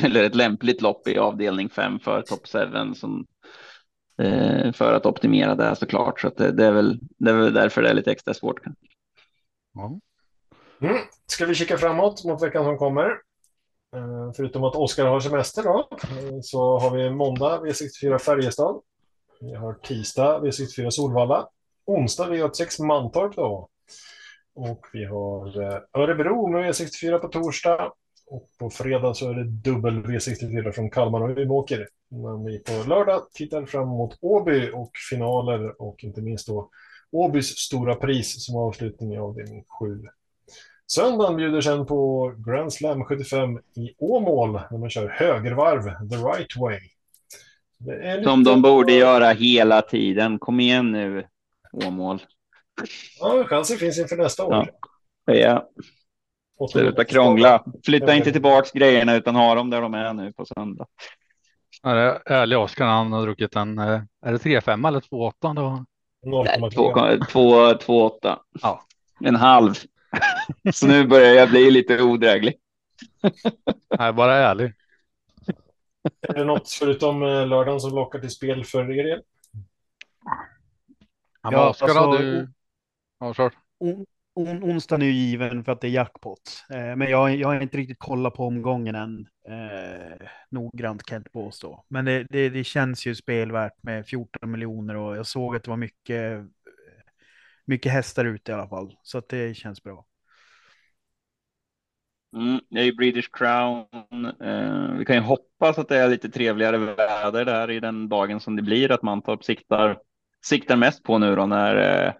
Eller 0.00 0.24
ett 0.24 0.34
lämpligt 0.34 0.82
lopp 0.82 1.08
i 1.08 1.18
avdelning 1.18 1.68
5 1.68 1.98
för 2.00 2.22
top 2.22 2.46
7 2.46 2.94
som 2.94 3.26
Eh, 3.39 3.39
för 4.74 4.94
att 4.94 5.06
optimera 5.06 5.54
det 5.54 5.76
såklart. 5.76 6.20
Så 6.20 6.28
att 6.28 6.36
det, 6.36 6.52
det, 6.52 6.66
är 6.66 6.72
väl, 6.72 6.98
det 7.18 7.30
är 7.30 7.34
väl 7.34 7.54
därför 7.54 7.82
det 7.82 7.88
är 7.88 7.94
lite 7.94 8.12
extra 8.12 8.34
svårt. 8.34 8.60
Ja. 9.74 10.00
Mm. 10.80 10.96
Ska 11.26 11.46
vi 11.46 11.54
kika 11.54 11.78
framåt 11.78 12.24
mot 12.24 12.42
veckan 12.42 12.64
som 12.64 12.78
kommer? 12.78 13.08
Uh, 13.96 14.32
förutom 14.36 14.64
att 14.64 14.76
Oskar 14.76 15.06
har 15.06 15.20
semester 15.20 15.62
då, 15.62 15.88
så 16.42 16.78
har 16.78 16.96
vi 16.96 17.10
måndag 17.10 17.60
V64 17.60 18.18
Färjestad. 18.18 18.80
Vi 19.40 19.54
har 19.54 19.74
tisdag 19.74 20.40
V64 20.40 20.90
Solvalla. 20.90 21.48
Onsdag 21.86 22.28
V86 22.28 22.82
Mantorp 22.82 23.36
då. 23.36 23.68
Och 24.54 24.86
vi 24.92 25.04
har 25.04 25.60
uh, 25.60 25.78
Örebro 25.92 26.46
med 26.46 26.70
V64 26.70 27.18
på 27.18 27.28
torsdag. 27.28 27.92
Och 28.30 28.50
på 28.58 28.70
fredag 28.70 29.14
så 29.14 29.30
är 29.30 29.34
det 29.34 29.44
dubbel 29.44 30.02
V64 30.02 30.72
från 30.72 30.90
Kalmar 30.90 31.20
och 31.20 31.38
Umeåker. 31.38 31.88
Men 32.08 32.44
vi 32.44 32.58
på 32.58 32.88
lördag 32.88 33.22
tittar 33.32 33.66
fram 33.66 33.88
mot 33.88 34.18
Åby 34.20 34.70
och 34.74 34.90
finaler 35.10 35.82
och 35.82 36.04
inte 36.04 36.22
minst 36.22 36.46
då 36.46 36.70
Åbys 37.10 37.58
stora 37.58 37.94
pris 37.94 38.44
som 38.46 38.56
avslutning 38.56 39.12
i 39.12 39.18
avdelning 39.18 39.64
7. 39.80 40.02
Söndagen 40.86 41.36
bjuder 41.36 41.60
sen 41.60 41.86
på 41.86 42.32
Grand 42.46 42.72
Slam 42.72 43.04
75 43.04 43.58
i 43.58 43.94
Åmål 43.98 44.60
när 44.70 44.78
man 44.78 44.90
kör 44.90 45.08
högervarv, 45.08 45.82
the 46.10 46.16
right 46.16 46.56
way. 46.56 46.80
Lite... 47.78 48.24
Som 48.24 48.44
de 48.44 48.62
borde 48.62 48.92
göra 48.92 49.30
hela 49.30 49.82
tiden. 49.82 50.38
Kom 50.38 50.60
igen 50.60 50.92
nu, 50.92 51.26
Åmål. 51.72 52.22
Ja, 53.20 53.44
chansen 53.44 53.76
finns 53.76 53.98
inför 53.98 54.16
nästa 54.16 54.44
år. 54.44 54.68
Ja. 55.24 55.34
ja. 55.34 55.70
Sluta 56.68 57.04
krångla. 57.04 57.64
Flytta 57.84 58.14
inte 58.14 58.32
tillbaks 58.32 58.72
grejerna 58.72 59.16
utan 59.16 59.36
ha 59.36 59.54
dem 59.54 59.70
där 59.70 59.80
de 59.80 59.94
är 59.94 60.12
nu 60.12 60.32
på 60.32 60.44
söndag. 60.44 60.86
Är 61.82 61.94
det 61.94 62.22
ärlig 62.26 62.58
Oskar, 62.58 62.86
han 62.86 63.12
har 63.12 63.22
druckit 63.22 63.56
en, 63.56 63.78
eh, 63.78 64.02
är 64.26 64.32
det 64.32 64.38
3,5 64.38 64.88
eller 64.88 65.00
2,8 65.00 65.54
då? 65.54 65.84
2,8. 67.26 68.38
Ja. 68.62 68.84
En 69.24 69.36
halv. 69.36 69.74
Så 70.72 70.86
nu 70.86 71.06
börjar 71.06 71.34
jag 71.34 71.50
bli 71.50 71.70
lite 71.70 72.02
odräglig. 72.02 72.54
Nej, 73.98 74.12
bara 74.12 74.34
ärlig. 74.34 74.72
Är 76.28 76.34
det 76.34 76.44
något 76.44 76.70
förutom 76.70 77.22
eh, 77.22 77.46
lördagen 77.46 77.80
som 77.80 77.94
lockar 77.94 78.18
till 78.18 78.30
spel 78.30 78.64
för 78.64 78.98
er 78.98 79.04
del? 79.04 79.22
Ja, 81.42 81.70
Oskar, 81.70 81.86
alltså, 81.86 82.10
du... 82.10 82.48
Ja, 83.18 83.50
on, 84.48 84.62
onsdagen 84.62 85.02
är 85.02 85.06
ju 85.06 85.12
given 85.12 85.64
för 85.64 85.72
att 85.72 85.80
det 85.80 85.86
är 85.86 85.90
jackpot. 85.90 86.64
Eh, 86.70 86.96
men 86.96 87.10
jag, 87.10 87.36
jag 87.36 87.48
har 87.48 87.60
inte 87.60 87.76
riktigt 87.76 87.98
kollat 87.98 88.34
på 88.34 88.46
omgången 88.46 88.94
än. 88.94 89.26
Eh, 89.48 90.26
noggrant 90.50 91.02
kan 91.02 91.16
jag 91.16 91.20
inte 91.20 91.30
påstå. 91.30 91.84
Men 91.88 92.04
det, 92.04 92.26
det, 92.30 92.48
det, 92.48 92.64
känns 92.64 93.06
ju 93.06 93.14
spelvärt 93.14 93.82
med 93.82 94.06
14 94.06 94.50
miljoner 94.50 94.96
och 94.96 95.16
jag 95.16 95.26
såg 95.26 95.56
att 95.56 95.64
det 95.64 95.70
var 95.70 95.76
mycket, 95.76 96.46
mycket 97.64 97.92
hästar 97.92 98.24
ute 98.24 98.52
i 98.52 98.54
alla 98.54 98.68
fall. 98.68 98.96
Så 99.02 99.18
att 99.18 99.28
det 99.28 99.56
känns 99.56 99.82
bra. 99.82 100.06
Mm, 102.36 102.60
det 102.70 102.80
är 102.80 102.84
ju 102.84 102.92
British 102.92 103.30
Crown. 103.32 103.86
Eh, 104.40 104.98
vi 104.98 105.04
kan 105.04 105.16
ju 105.16 105.22
hoppas 105.22 105.78
att 105.78 105.88
det 105.88 105.96
är 105.96 106.08
lite 106.08 106.30
trevligare 106.30 106.78
väder 106.78 107.44
där 107.44 107.70
i 107.70 107.80
den 107.80 108.08
dagen 108.08 108.40
som 108.40 108.56
det 108.56 108.62
blir, 108.62 108.92
att 108.92 109.02
Mantorp 109.02 109.44
siktar, 109.44 109.98
siktar 110.44 110.76
mest 110.76 111.02
på 111.02 111.18
nu 111.18 111.36
då 111.36 111.46
när 111.46 112.04
eh, 112.06 112.12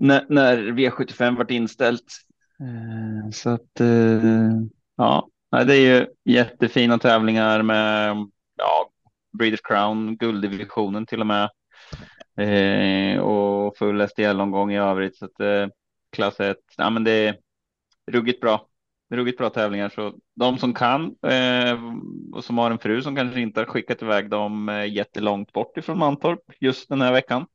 när, 0.00 0.26
när 0.28 0.58
V75 0.58 1.36
vart 1.36 1.50
inställt. 1.50 2.12
Eh, 2.60 3.30
så 3.30 3.50
att 3.50 3.80
eh, 3.80 4.60
ja, 4.96 5.28
det 5.50 5.76
är 5.76 5.98
ju 5.98 6.06
jättefina 6.24 6.98
tävlingar 6.98 7.62
med 7.62 8.16
ja, 8.56 8.90
Breeders 9.38 9.60
Crown, 9.60 10.16
gulddivisionen 10.16 11.06
till 11.06 11.20
och 11.20 11.26
med. 11.26 11.50
Eh, 12.36 13.20
och 13.20 13.76
full 13.76 14.08
STL-omgång 14.08 14.72
i 14.72 14.78
övrigt. 14.78 15.16
Så 15.16 15.24
att 15.24 15.70
klass 16.12 16.40
1, 16.40 16.56
ja 16.76 16.90
men 16.90 17.04
det 17.04 17.12
är 17.12 17.36
ruggigt 18.10 18.40
bra. 18.40 18.66
Ruggigt 19.10 19.38
bra 19.38 19.50
tävlingar. 19.50 19.88
Så 19.88 20.14
de 20.34 20.58
som 20.58 20.74
kan 20.74 21.16
eh, 21.26 21.78
och 22.32 22.44
som 22.44 22.58
har 22.58 22.70
en 22.70 22.78
fru 22.78 23.02
som 23.02 23.16
kanske 23.16 23.40
inte 23.40 23.60
har 23.60 23.64
skickat 23.64 24.02
iväg 24.02 24.30
dem 24.30 24.68
eh, 24.68 24.92
jättelångt 24.92 25.52
bort 25.52 25.76
ifrån 25.76 25.98
Mantorp 25.98 26.40
just 26.60 26.88
den 26.88 27.00
här 27.00 27.12
veckan. 27.12 27.46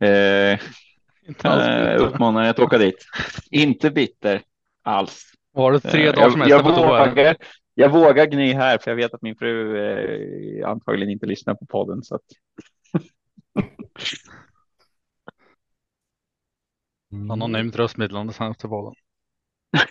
Eh, 0.00 0.58
eh, 1.44 2.02
uppmanar 2.02 2.42
jag 2.42 2.50
att 2.50 2.58
åka 2.58 2.78
dit. 2.78 3.06
Inte 3.50 3.90
bitter 3.90 4.42
alls. 4.82 5.32
Var 5.52 5.72
det 5.72 5.80
tre 5.80 6.12
dagar 6.12 6.30
semester 6.30 6.50
jag, 6.50 6.66
jag, 6.66 7.08
vågar, 7.08 7.36
jag 7.74 7.92
vågar 7.92 8.26
gny 8.26 8.52
här 8.52 8.78
för 8.78 8.90
jag 8.90 8.96
vet 8.96 9.14
att 9.14 9.22
min 9.22 9.36
fru 9.36 9.76
eh, 9.76 10.68
antagligen 10.68 11.10
inte 11.10 11.26
lyssnar 11.26 11.54
på 11.54 11.66
podden. 11.66 12.02
Så 12.02 12.14
att... 12.14 12.22
Han 17.10 17.40
har 17.40 17.48
nämnt 17.48 17.76
röstmeddelande 17.76 18.32
senaste 18.32 18.68
podden. 18.68 18.94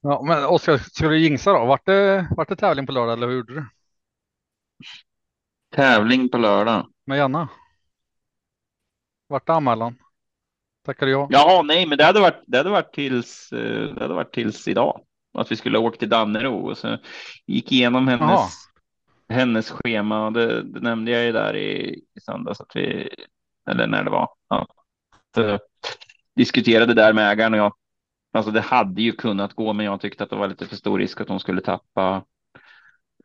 ja, 0.00 0.22
men 0.22 0.44
Oskar, 0.44 0.76
ska 0.76 1.08
du 1.08 1.18
jinxa 1.18 1.52
då? 1.52 1.66
Vart 1.66 1.86
det, 1.86 2.28
vart 2.36 2.48
det 2.48 2.56
tävling 2.56 2.86
på 2.86 2.92
lördag 2.92 3.12
eller 3.12 3.26
hur 3.26 3.34
gjorde 3.34 3.54
du? 3.54 3.66
Tävling 5.76 6.28
på 6.28 6.38
lördag. 6.38 6.86
Med 7.04 7.18
Janna? 7.18 7.48
Vart 9.28 9.48
anmälan? 9.48 9.98
Tackar 10.84 11.06
jag. 11.06 11.28
Ja, 11.30 11.62
nej, 11.64 11.86
men 11.86 11.98
det 11.98 12.04
hade 12.04 12.20
varit. 12.20 12.42
Det 12.46 12.56
hade 12.56 12.70
varit 12.70 12.92
tills. 12.92 13.52
Eh, 13.52 13.94
det 13.94 14.00
hade 14.00 14.14
varit 14.14 14.32
tills 14.32 14.68
idag 14.68 15.00
att 15.34 15.52
vi 15.52 15.56
skulle 15.56 15.78
åka 15.78 15.96
till 15.96 16.08
Dannero 16.08 16.70
och 16.70 16.78
så 16.78 16.98
gick 17.46 17.72
igenom 17.72 18.08
hennes. 18.08 18.30
Aha. 18.30 18.48
Hennes 19.28 19.70
schema 19.70 20.26
och 20.26 20.32
det, 20.32 20.62
det, 20.62 20.80
nämnde 20.80 21.10
jag 21.10 21.24
ju 21.24 21.32
där 21.32 21.56
i, 21.56 22.02
i 22.14 22.20
söndags 22.20 22.60
att 22.60 22.70
vi 22.76 23.08
eller 23.70 23.86
när 23.86 24.04
det 24.04 24.10
var. 24.10 24.28
Ja, 24.48 24.66
så, 25.34 25.58
diskuterade 26.36 26.94
där 26.94 27.12
med 27.12 27.32
ägaren 27.32 27.54
och 27.54 27.58
jag. 27.58 27.72
Alltså, 28.32 28.50
det 28.50 28.60
hade 28.60 29.02
ju 29.02 29.12
kunnat 29.12 29.54
gå, 29.54 29.72
men 29.72 29.86
jag 29.86 30.00
tyckte 30.00 30.24
att 30.24 30.30
det 30.30 30.36
var 30.36 30.48
lite 30.48 30.66
för 30.66 30.76
stor 30.76 30.98
risk 30.98 31.20
att 31.20 31.28
hon 31.28 31.40
skulle 31.40 31.60
tappa 31.60 32.16
Eh, 32.16 32.22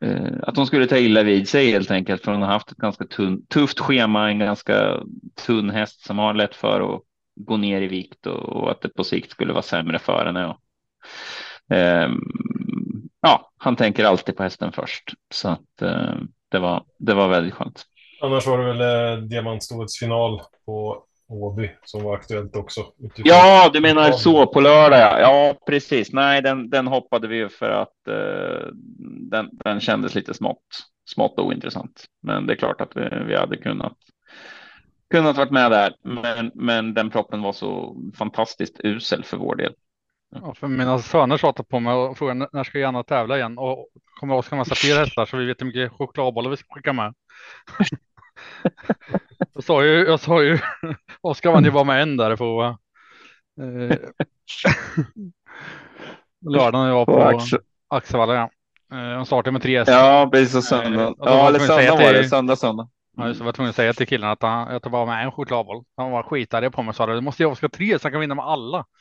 Eh, 0.02 0.32
att 0.42 0.54
de 0.54 0.66
skulle 0.66 0.86
ta 0.86 0.96
illa 0.96 1.22
vid 1.22 1.48
sig 1.48 1.70
helt 1.70 1.90
enkelt 1.90 2.22
för 2.22 2.32
hon 2.32 2.42
har 2.42 2.48
haft 2.48 2.70
ett 2.70 2.76
ganska 2.76 3.04
tunn, 3.04 3.46
tufft 3.46 3.80
schema, 3.80 4.30
en 4.30 4.38
ganska 4.38 5.00
tunn 5.46 5.70
häst 5.70 6.06
som 6.06 6.18
har 6.18 6.34
lätt 6.34 6.54
för 6.54 6.94
att 6.94 7.02
gå 7.36 7.56
ner 7.56 7.82
i 7.82 7.86
vikt 7.86 8.26
och, 8.26 8.38
och 8.38 8.70
att 8.70 8.80
det 8.80 8.88
på 8.88 9.04
sikt 9.04 9.30
skulle 9.30 9.52
vara 9.52 9.62
sämre 9.62 9.98
för 9.98 10.26
henne. 10.26 10.46
Och, 10.46 11.76
eh, 11.76 12.10
ja, 13.20 13.50
han 13.56 13.76
tänker 13.76 14.04
alltid 14.04 14.36
på 14.36 14.42
hästen 14.42 14.72
först 14.72 15.14
så 15.34 15.48
att 15.48 15.82
eh, 15.82 16.14
det 16.48 16.58
var. 16.58 16.84
Det 16.98 17.14
var 17.14 17.28
väldigt 17.28 17.54
skönt. 17.54 17.84
Annars 18.22 18.46
var 18.46 18.58
det 18.58 18.72
väl 18.72 18.80
eh, 18.80 19.24
diamantstoets 19.24 19.98
final 19.98 20.42
på 20.66 21.04
Åby 21.32 21.70
som 21.84 22.02
var 22.02 22.14
aktuellt 22.14 22.56
också. 22.56 22.84
Ja, 23.16 23.70
du 23.72 23.80
menar 23.80 24.12
så 24.12 24.46
på 24.46 24.60
lördag. 24.60 24.98
Ja, 24.98 25.20
ja 25.20 25.54
precis. 25.66 26.12
Nej, 26.12 26.42
den, 26.42 26.70
den 26.70 26.86
hoppade 26.86 27.28
vi 27.28 27.48
för 27.48 27.70
att 27.70 28.08
eh, 28.08 28.68
den, 29.30 29.48
den 29.52 29.80
kändes 29.80 30.14
lite 30.14 30.34
smått, 30.34 30.86
smått 31.10 31.38
ointressant. 31.38 32.04
Men 32.22 32.46
det 32.46 32.52
är 32.52 32.56
klart 32.56 32.80
att 32.80 32.96
vi, 32.96 33.24
vi 33.26 33.36
hade 33.36 33.56
kunnat 33.56 33.96
kunnat 35.10 35.36
varit 35.36 35.50
med 35.50 35.70
där, 35.70 35.94
men, 36.02 36.50
men 36.54 36.94
den 36.94 37.10
proppen 37.10 37.42
var 37.42 37.52
så 37.52 37.96
fantastiskt 38.18 38.80
usel 38.84 39.24
för 39.24 39.36
vår 39.36 39.56
del. 39.56 39.74
Ja, 40.34 40.54
för 40.54 40.68
mina 40.68 40.98
söner 40.98 41.36
tjatar 41.36 41.64
på 41.64 41.80
mig 41.80 41.94
och 41.94 42.18
frågar 42.18 42.48
när 42.52 42.64
ska 42.64 42.78
Janna 42.78 43.02
tävla 43.02 43.36
igen 43.36 43.58
och 43.58 43.88
kommer 44.20 44.34
Oskar 44.34 44.56
massa 44.56 44.74
fler 44.74 44.98
hästar 44.98 45.26
så 45.26 45.36
vi 45.36 45.46
vet 45.46 45.60
hur 45.60 45.66
mycket 45.66 45.92
chokladbollar 45.92 46.50
vi 46.50 46.56
ska 46.56 46.74
skicka 46.74 46.92
med. 46.92 47.14
jag 49.54 49.64
sa 49.64 49.84
ju, 49.84 49.90
jag 49.90 50.20
sa 50.20 50.42
ju, 50.42 50.58
Oskar 51.20 51.52
vann 51.52 51.64
ju 51.64 51.70
bara 51.70 51.84
med 51.84 52.02
en 52.02 52.16
där 52.16 52.36
på 52.36 52.76
eh, 53.60 53.96
lördagen 56.50 56.88
jag 56.88 56.94
var 56.94 57.06
på 57.06 57.40
Axevalla. 57.88 58.34
Ja. 58.34 58.50
Eh, 58.92 59.16
de 59.16 59.26
startade 59.26 59.52
med 59.52 59.62
tre 59.62 59.78
hästar. 59.78 59.92
Ja, 59.92 60.28
precis. 60.32 60.54
Och 60.54 60.64
söndag. 60.64 61.02
Eh, 61.02 61.12
ja, 61.18 61.48
eller 61.48 61.58
söndag 61.58 61.92
var 61.92 62.12
det. 62.12 62.28
Söndag, 62.28 62.56
söndag. 62.56 62.88
Ja, 63.16 63.28
just, 63.28 63.40
jag 63.40 63.44
var 63.44 63.52
tvungen 63.52 63.70
att 63.70 63.76
säga 63.76 63.92
till 63.92 64.06
killen 64.06 64.30
att 64.30 64.42
han, 64.42 64.72
jag 64.72 64.82
tar 64.82 64.90
bara 64.90 65.06
med 65.06 65.24
en 65.24 65.32
chokladboll. 65.32 65.84
Han 65.96 66.10
var 66.10 66.22
skitarg 66.22 66.70
på 66.70 66.82
mig 66.82 66.88
och 66.88 66.96
sa 66.96 67.06
det. 67.06 67.14
Du 67.14 67.20
måste 67.20 67.42
jag 67.42 67.56
ska 67.56 67.68
tre 67.68 67.98
så 67.98 68.04
han 68.04 68.12
kan 68.12 68.20
vinna 68.20 68.34
med 68.34 68.44
alla. 68.44 68.84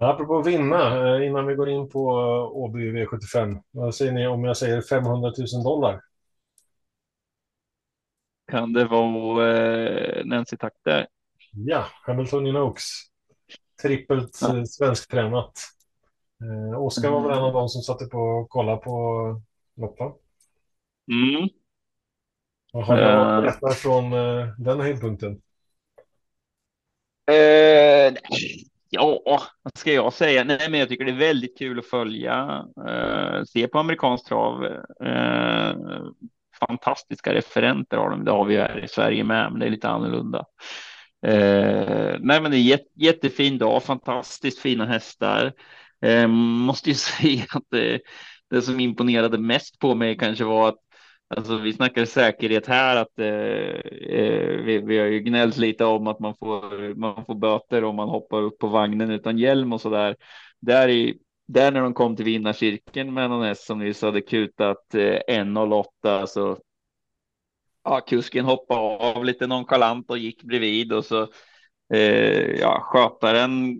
Apropå 0.00 0.42
vinna, 0.42 1.16
eh, 1.16 1.26
innan 1.26 1.46
vi 1.46 1.54
går 1.54 1.68
in 1.68 1.88
på 1.88 2.04
Åby 2.54 2.92
V75. 2.92 3.62
Vad 3.70 3.94
säger 3.94 4.12
ni 4.12 4.26
om 4.26 4.44
jag 4.44 4.56
säger 4.56 4.82
500 4.82 5.32
000 5.54 5.64
dollar? 5.64 6.00
Kan 8.48 8.72
det 8.72 8.84
vara 8.84 9.56
eh, 9.58 10.24
Nancy 10.24 10.56
Takter? 10.56 11.06
Ja, 11.52 11.84
Hamiltonian 12.06 12.56
Oaks. 12.56 12.84
Trippelt 13.82 14.38
ja. 14.40 14.56
Eh, 14.56 14.64
svensktränat. 14.64 15.52
Eh, 16.42 16.82
Oskar 16.82 17.10
var 17.10 17.28
väl 17.28 17.38
en 17.38 17.44
av 17.44 17.52
de 17.52 17.68
som 17.68 17.82
satte 17.82 18.04
på 18.04 18.18
och 18.18 18.48
kollade 18.48 18.76
på 18.78 19.40
loppen. 19.76 20.12
Mm. 21.12 21.48
Vad 22.72 22.84
har 22.84 22.98
jag 22.98 23.42
berättat 23.42 23.74
från 23.74 24.12
uh, 24.12 24.48
den 24.58 24.80
höjdpunkten? 24.80 25.32
Uh, 27.30 28.16
ja, 28.90 29.22
vad 29.62 29.78
ska 29.78 29.92
jag 29.92 30.12
säga? 30.12 30.44
Nej, 30.44 30.70
men 30.70 30.80
jag 30.80 30.88
tycker 30.88 31.04
det 31.04 31.10
är 31.10 31.18
väldigt 31.18 31.58
kul 31.58 31.78
att 31.78 31.86
följa, 31.86 32.64
uh, 32.88 33.44
se 33.44 33.68
på 33.68 33.78
amerikansk 33.78 34.26
trav. 34.26 34.64
Uh, 35.02 36.12
fantastiska 36.66 37.34
referenter 37.34 37.96
har 37.96 38.10
de. 38.10 38.24
Det 38.24 38.30
har 38.30 38.44
vi 38.44 38.56
här 38.56 38.84
i 38.84 38.88
Sverige 38.88 39.24
med, 39.24 39.50
men 39.50 39.60
det 39.60 39.66
är 39.66 39.70
lite 39.70 39.88
annorlunda. 39.88 40.44
Eh, 41.26 42.16
nej, 42.20 42.40
men 42.40 42.50
det 42.50 42.56
är 42.56 42.62
jätte, 42.62 42.90
jättefin 42.94 43.58
dag, 43.58 43.82
fantastiskt 43.82 44.58
fina 44.58 44.86
hästar. 44.86 45.52
Eh, 46.02 46.28
måste 46.28 46.90
ju 46.90 46.94
säga 47.20 47.44
att 47.54 47.64
det, 47.70 48.00
det 48.50 48.62
som 48.62 48.80
imponerade 48.80 49.38
mest 49.38 49.78
på 49.78 49.94
mig 49.94 50.16
kanske 50.18 50.44
var 50.44 50.68
att 50.68 50.78
Alltså, 51.36 51.56
vi 51.56 51.72
snackar 51.72 52.04
säkerhet 52.04 52.66
här 52.66 52.96
att 52.96 53.18
eh, 53.18 53.26
eh, 54.18 54.62
vi, 54.64 54.82
vi 54.86 54.98
har 54.98 55.06
ju 55.06 55.20
gnällt 55.20 55.56
lite 55.56 55.84
om 55.84 56.06
att 56.06 56.20
man 56.20 56.34
får, 56.34 56.94
man 56.94 57.24
får 57.24 57.34
böter 57.34 57.84
om 57.84 57.96
man 57.96 58.08
hoppar 58.08 58.42
upp 58.42 58.58
på 58.58 58.66
vagnen 58.66 59.10
utan 59.10 59.38
hjälm 59.38 59.72
och 59.72 59.80
så 59.80 59.90
där. 59.90 60.16
Där, 60.60 60.88
i, 60.88 61.18
där 61.48 61.72
när 61.72 61.80
de 61.80 61.94
kom 61.94 62.16
till 62.16 62.24
vinnarcirkeln 62.24 63.14
med 63.14 63.30
någon 63.30 63.46
häst 63.46 63.66
som 63.66 63.78
nyss 63.78 64.02
hade 64.02 64.20
kutat 64.20 64.94
eh, 64.94 65.20
1.08 65.28 66.26
så 66.26 66.58
ja, 67.84 68.00
kusken 68.00 68.44
hoppade 68.44 68.80
av 68.80 69.24
lite 69.24 69.46
nonchalant 69.46 70.10
och 70.10 70.18
gick 70.18 70.42
bredvid 70.42 70.92
och 70.92 71.04
så 71.04 71.22
eh, 71.94 72.60
ja, 72.60 72.80
skötaren 72.80 73.78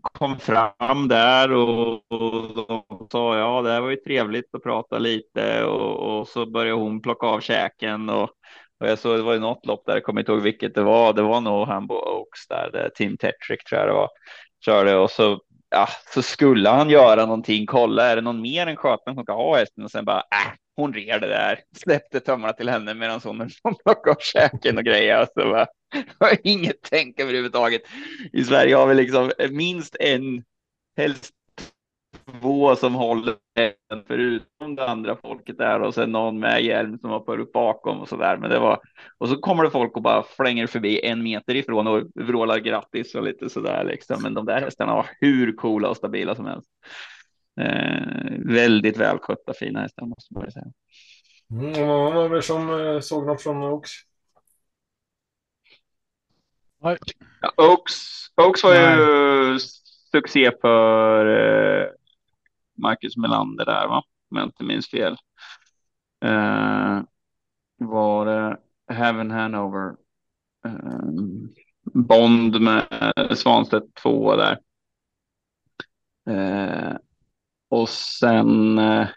kom 0.00 0.38
fram 0.38 1.08
där 1.08 1.52
och, 1.52 1.92
och 2.12 2.54
de 2.68 3.08
sa 3.12 3.38
ja, 3.38 3.62
det 3.62 3.70
här 3.70 3.80
var 3.80 3.90
ju 3.90 3.96
trevligt 3.96 4.54
att 4.54 4.62
prata 4.62 4.98
lite 4.98 5.64
och, 5.64 6.18
och 6.18 6.28
så 6.28 6.46
började 6.46 6.80
hon 6.80 7.02
plocka 7.02 7.26
av 7.26 7.40
käken 7.40 8.10
och, 8.10 8.30
och 8.80 8.88
jag 8.88 8.98
såg 8.98 9.16
det 9.16 9.22
var 9.22 9.32
ju 9.32 9.40
något 9.40 9.66
lopp 9.66 9.86
där, 9.86 9.94
jag 9.94 10.04
kommer 10.04 10.20
inte 10.20 10.32
ihåg 10.32 10.42
vilket 10.42 10.74
det 10.74 10.82
var. 10.82 11.12
Det 11.12 11.22
var 11.22 11.40
nog 11.40 11.66
Hambo 11.66 11.94
Oaks 11.94 12.48
där, 12.48 12.70
där 12.72 12.90
Tim 12.94 13.16
Tetrick 13.16 13.64
tror 13.64 13.80
jag 13.80 13.88
det 13.88 13.94
var, 13.94 14.08
körde 14.64 14.96
och 14.96 15.10
så 15.10 15.40
ja, 15.76 15.88
så 16.14 16.22
skulle 16.22 16.68
han 16.68 16.90
göra 16.90 17.26
någonting, 17.26 17.66
kolla, 17.66 18.06
är 18.06 18.16
det 18.16 18.22
någon 18.22 18.40
mer 18.40 18.66
än 18.66 18.76
skötaren 18.76 19.14
som 19.14 19.24
ska 19.24 19.32
ha 19.32 19.58
hästen? 19.58 19.84
Och 19.84 19.90
sen 19.90 20.04
bara, 20.04 20.18
äh, 20.18 20.52
hon 20.76 20.94
red 20.94 21.20
det 21.20 21.28
där, 21.28 21.60
släppte 21.76 22.20
tömmarna 22.20 22.52
till 22.52 22.68
henne 22.68 22.94
medan 22.94 23.20
hon 23.24 23.50
plockade 23.84 24.16
av 24.16 24.20
käken 24.20 24.78
och 24.78 24.84
grejer. 24.84 25.26
Så 25.34 25.40
bara, 25.40 25.66
inget 26.42 26.76
tänk 26.90 27.20
överhuvudtaget. 27.20 27.82
I 28.32 28.44
Sverige 28.44 28.76
har 28.76 28.86
vi 28.86 28.94
liksom 28.94 29.32
minst 29.50 29.96
en, 30.00 30.44
helst 30.96 31.30
två 32.32 32.76
som 32.76 32.94
håller 32.94 33.36
förutom 34.06 34.76
det 34.76 34.88
andra 34.88 35.16
folket 35.16 35.58
där 35.58 35.80
och 35.80 35.94
sen 35.94 36.12
någon 36.12 36.38
med 36.40 36.64
hjälm 36.64 36.98
som 36.98 37.10
hoppar 37.10 37.38
upp 37.38 37.52
bakom 37.52 38.00
och 38.00 38.08
så 38.08 38.16
där. 38.16 38.36
Men 38.36 38.50
det 38.50 38.58
var 38.58 38.80
och 39.18 39.28
så 39.28 39.36
kommer 39.36 39.64
det 39.64 39.70
folk 39.70 39.96
och 39.96 40.02
bara 40.02 40.22
flänger 40.22 40.66
förbi 40.66 41.06
en 41.06 41.22
meter 41.22 41.54
ifrån 41.54 41.86
och 41.86 42.02
vrålar 42.14 42.58
grattis 42.58 43.14
och 43.14 43.22
lite 43.22 43.50
så 43.50 43.60
där 43.60 43.84
liksom. 43.84 44.22
Men 44.22 44.34
de 44.34 44.46
där 44.46 44.60
hästarna 44.60 44.94
var 44.94 45.06
hur 45.20 45.52
coola 45.52 45.88
och 45.88 45.96
stabila 45.96 46.34
som 46.34 46.46
helst. 46.46 46.68
Eh, 47.60 48.32
väldigt 48.38 48.96
välskötta 48.96 49.52
fina 49.54 49.80
hästar 49.80 50.06
måste 50.06 50.34
man 50.34 50.50
säga. 50.50 50.66
Mm, 51.50 51.88
vad 51.88 52.14
var 52.14 52.36
det 52.36 52.42
som 52.42 52.80
eh, 52.80 53.00
såg 53.00 53.26
något 53.26 53.42
från 53.42 53.62
Oaks? 53.62 53.90
Ja, 56.80 56.96
Oaks, 57.56 57.94
Oaks 58.36 58.64
var 58.64 58.74
Nej. 58.74 58.98
ju 58.98 59.58
succé 60.12 60.52
för 60.60 61.26
eh, 61.26 61.88
Marcus 62.76 63.16
Melander 63.16 63.64
där, 63.64 63.88
va? 63.88 64.02
Om 64.30 64.36
jag 64.36 64.46
inte 64.46 64.64
minns 64.64 64.90
fel. 64.90 65.16
Eh, 66.24 67.00
var 67.78 68.26
det 68.26 68.58
Heaven 68.94 69.30
Hanover. 69.30 69.96
Eh, 70.66 71.00
Bond 71.94 72.60
med 72.60 73.12
Svanstedt 73.34 73.94
2 73.94 74.36
där. 74.36 74.58
Eh, 76.30 76.96
och 77.68 77.88
sen 77.88 78.78
eh, 78.78 79.08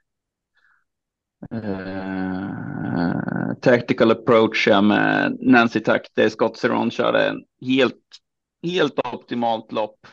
Tactical 3.62 4.12
Approach 4.12 4.68
med 4.68 5.38
Nancy 5.39 5.80
Tuck, 5.80 6.01
det 6.16 6.30
Scott 6.30 6.57
Seron 6.57 6.91
körde 6.91 7.30
en 7.30 7.43
helt, 7.62 8.03
helt 8.64 8.99
optimalt 9.14 9.72
lopp. 9.72 10.07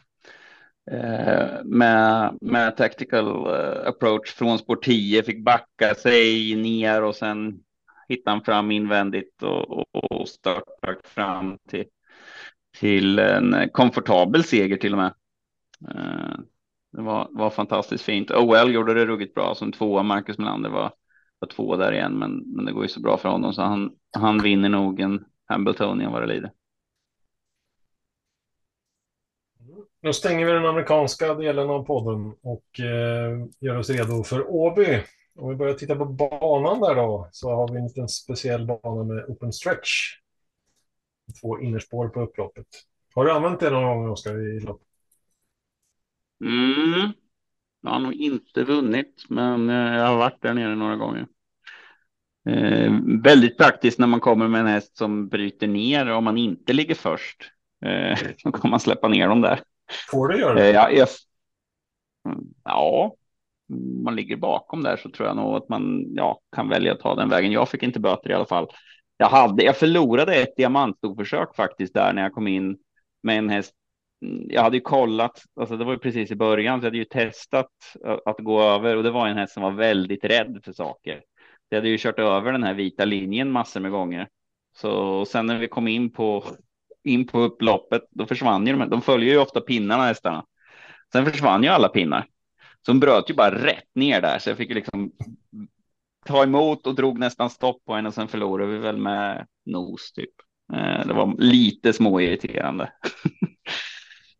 Eh, 0.90 1.64
med, 1.64 2.38
med 2.40 2.76
tactical 2.76 3.26
eh, 3.26 3.88
approach 3.88 4.34
från 4.34 4.58
spår 4.58 4.76
10, 4.76 5.22
fick 5.22 5.44
backa 5.44 5.94
sig 5.94 6.54
ner 6.56 7.02
och 7.02 7.14
sen 7.14 7.60
hittade 8.08 8.30
han 8.36 8.44
fram 8.44 8.70
invändigt 8.70 9.42
och, 9.42 9.84
och, 9.94 10.28
startade 10.28 10.96
fram 11.04 11.58
till, 11.68 11.84
till 12.78 13.18
en 13.18 13.68
komfortabel 13.72 14.44
seger 14.44 14.76
till 14.76 14.92
och 14.92 14.98
med. 14.98 15.14
Eh, 15.90 16.38
det 16.92 17.02
var, 17.02 17.28
var 17.30 17.50
fantastiskt 17.50 18.04
fint. 18.04 18.30
OL 18.30 18.72
gjorde 18.72 18.94
det 18.94 19.06
ruggigt 19.06 19.34
bra 19.34 19.54
som 19.54 19.72
tvåa. 19.72 20.02
Marcus 20.02 20.38
Melander 20.38 20.70
var, 20.70 20.92
var 21.38 21.48
två 21.48 21.76
där 21.76 21.92
igen, 21.92 22.18
men, 22.18 22.42
men 22.56 22.64
det 22.64 22.72
går 22.72 22.82
ju 22.82 22.88
så 22.88 23.00
bra 23.00 23.16
för 23.16 23.28
honom 23.28 23.52
så 23.52 23.62
han, 23.62 23.90
han 24.18 24.42
vinner 24.42 24.68
nog 24.68 25.00
en 25.00 25.24
Hambletonian 25.48 26.12
vad 26.12 26.22
det 26.22 26.26
lider. 26.26 26.50
Då 30.06 30.12
stänger 30.12 30.46
vi 30.46 30.52
den 30.52 30.66
amerikanska 30.66 31.34
delen 31.34 31.70
av 31.70 31.84
podden 31.84 32.32
och 32.42 32.80
eh, 32.80 33.46
gör 33.60 33.76
oss 33.76 33.90
redo 33.90 34.24
för 34.24 34.50
Åby. 34.50 35.02
Om 35.38 35.48
vi 35.48 35.56
börjar 35.56 35.74
titta 35.74 35.96
på 35.96 36.04
banan 36.04 36.80
där 36.80 36.94
då, 36.94 37.28
så 37.32 37.50
har 37.50 37.72
vi 37.72 37.78
en 37.78 37.86
liten 37.86 38.08
speciell 38.08 38.66
bana 38.66 39.04
med 39.04 39.24
open 39.24 39.52
stretch. 39.52 39.90
Två 41.40 41.60
innerspår 41.60 42.08
på 42.08 42.20
upploppet. 42.20 42.66
Har 43.14 43.24
du 43.24 43.32
använt 43.32 43.60
det 43.60 43.70
någon 43.70 43.84
gång, 43.84 44.10
Oskar, 44.10 44.56
i 44.56 44.60
lopp? 44.60 44.82
Mm. 46.40 47.12
Jag 47.82 47.90
har 47.90 48.00
nog 48.00 48.14
inte 48.14 48.64
vunnit, 48.64 49.24
men 49.28 49.70
eh, 49.70 49.96
jag 49.96 50.06
har 50.06 50.16
varit 50.16 50.42
där 50.42 50.54
nere 50.54 50.74
några 50.74 50.96
gånger. 50.96 51.26
Eh, 52.48 52.92
väldigt 53.22 53.58
praktiskt 53.58 53.98
när 53.98 54.06
man 54.06 54.20
kommer 54.20 54.48
med 54.48 54.60
en 54.60 54.66
häst 54.66 54.96
som 54.96 55.28
bryter 55.28 55.66
ner 55.66 56.10
om 56.10 56.24
man 56.24 56.38
inte 56.38 56.72
ligger 56.72 56.94
först. 56.94 57.52
Eh, 57.84 58.18
då 58.44 58.52
kan 58.52 58.70
man 58.70 58.80
släppa 58.80 59.08
ner 59.08 59.28
dem 59.28 59.40
där. 59.40 59.60
Får 60.10 60.28
du 60.28 60.38
göra 60.38 60.54
det? 60.54 60.68
Eh, 60.68 60.74
ja, 60.74 60.90
jag, 60.90 61.08
mm, 62.28 62.44
ja, 62.64 63.14
mm, 63.70 64.02
man 64.02 64.16
ligger 64.16 64.36
bakom 64.36 64.82
där 64.82 64.96
så 64.96 65.10
tror 65.10 65.28
jag 65.28 65.36
nog 65.36 65.56
att 65.56 65.68
man 65.68 66.04
ja, 66.14 66.40
kan 66.56 66.68
välja 66.68 66.92
att 66.92 67.00
ta 67.00 67.14
den 67.14 67.28
vägen. 67.28 67.52
Jag 67.52 67.68
fick 67.68 67.82
inte 67.82 68.00
böter 68.00 68.30
i 68.30 68.34
alla 68.34 68.46
fall. 68.46 68.68
Jag, 69.16 69.28
hade, 69.28 69.64
jag 69.64 69.76
förlorade 69.76 70.34
ett 70.34 70.56
diamantstoförsök 70.56 71.56
faktiskt 71.56 71.94
där 71.94 72.12
när 72.12 72.22
jag 72.22 72.32
kom 72.32 72.48
in 72.48 72.76
med 73.22 73.38
en 73.38 73.48
häst. 73.48 73.72
Mm, 74.22 74.46
jag 74.50 74.62
hade 74.62 74.76
ju 74.76 74.82
kollat, 74.82 75.42
alltså 75.60 75.76
det 75.76 75.84
var 75.84 75.92
ju 75.92 75.98
precis 75.98 76.30
i 76.30 76.36
början, 76.36 76.80
så 76.80 76.84
jag 76.84 76.90
hade 76.90 76.98
ju 76.98 77.04
testat 77.04 77.70
att 78.24 78.38
gå 78.38 78.62
över 78.62 78.96
och 78.96 79.02
det 79.02 79.10
var 79.10 79.28
en 79.28 79.36
häst 79.36 79.54
som 79.54 79.62
var 79.62 79.70
väldigt 79.70 80.24
rädd 80.24 80.60
för 80.64 80.72
saker. 80.72 81.22
Jag 81.68 81.78
hade 81.78 81.88
ju 81.88 81.98
kört 81.98 82.18
över 82.18 82.52
den 82.52 82.62
här 82.62 82.74
vita 82.74 83.04
linjen 83.04 83.50
massor 83.50 83.80
med 83.80 83.90
gånger. 83.90 84.28
Så 84.76 85.24
sen 85.24 85.46
när 85.46 85.58
vi 85.58 85.68
kom 85.68 85.88
in 85.88 86.12
på 86.12 86.44
in 87.06 87.26
på 87.26 87.40
upploppet, 87.40 88.02
då 88.10 88.26
försvann 88.26 88.66
ju 88.66 88.72
de. 88.76 88.90
De 88.90 89.02
följer 89.02 89.32
ju 89.32 89.38
ofta 89.38 89.60
pinnarna 89.60 90.04
hästarna. 90.04 90.44
Sen 91.12 91.26
försvann 91.26 91.62
ju 91.62 91.68
alla 91.68 91.88
pinnar. 91.88 92.26
Så 92.86 92.92
de 92.92 93.00
bröt 93.00 93.30
ju 93.30 93.34
bara 93.34 93.64
rätt 93.64 93.94
ner 93.94 94.20
där, 94.20 94.38
så 94.38 94.50
jag 94.50 94.56
fick 94.56 94.68
ju 94.68 94.74
liksom 94.74 95.12
ta 96.26 96.42
emot 96.42 96.86
och 96.86 96.94
drog 96.94 97.18
nästan 97.18 97.50
stopp 97.50 97.84
på 97.84 97.94
henne 97.94 98.08
och 98.08 98.14
sen 98.14 98.28
förlorade 98.28 98.72
vi 98.72 98.78
väl 98.78 98.96
med 98.96 99.46
nos 99.66 100.12
typ. 100.12 100.30
Eh, 100.72 101.06
det 101.06 101.14
var 101.14 101.34
lite 101.38 101.92
småirriterande. 101.92 102.92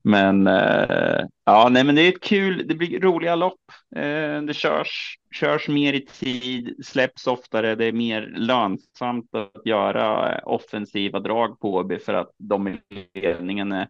men 0.06 0.46
eh, 0.46 1.26
ja, 1.44 1.68
nej, 1.70 1.84
men 1.84 1.94
det 1.94 2.02
är 2.02 2.08
ett 2.08 2.22
kul. 2.22 2.68
Det 2.68 2.74
blir 2.74 3.00
roliga 3.00 3.34
lopp. 3.34 3.60
Eh, 3.96 4.42
det 4.42 4.54
körs, 4.54 5.18
körs 5.32 5.68
mer 5.68 5.92
i 5.92 6.00
tid, 6.00 6.84
släpps 6.84 7.26
oftare. 7.26 7.74
Det 7.74 7.84
är 7.84 7.92
mer 7.92 8.34
lönsamt 8.36 9.34
att 9.34 9.66
göra 9.66 10.32
eh, 10.32 10.40
offensiva 10.44 11.20
drag 11.20 11.60
på 11.60 11.74
Åby 11.74 11.98
för 11.98 12.14
att 12.14 12.30
de 12.38 12.68
i 12.68 12.78
ledningen 13.14 13.72
är 13.72 13.88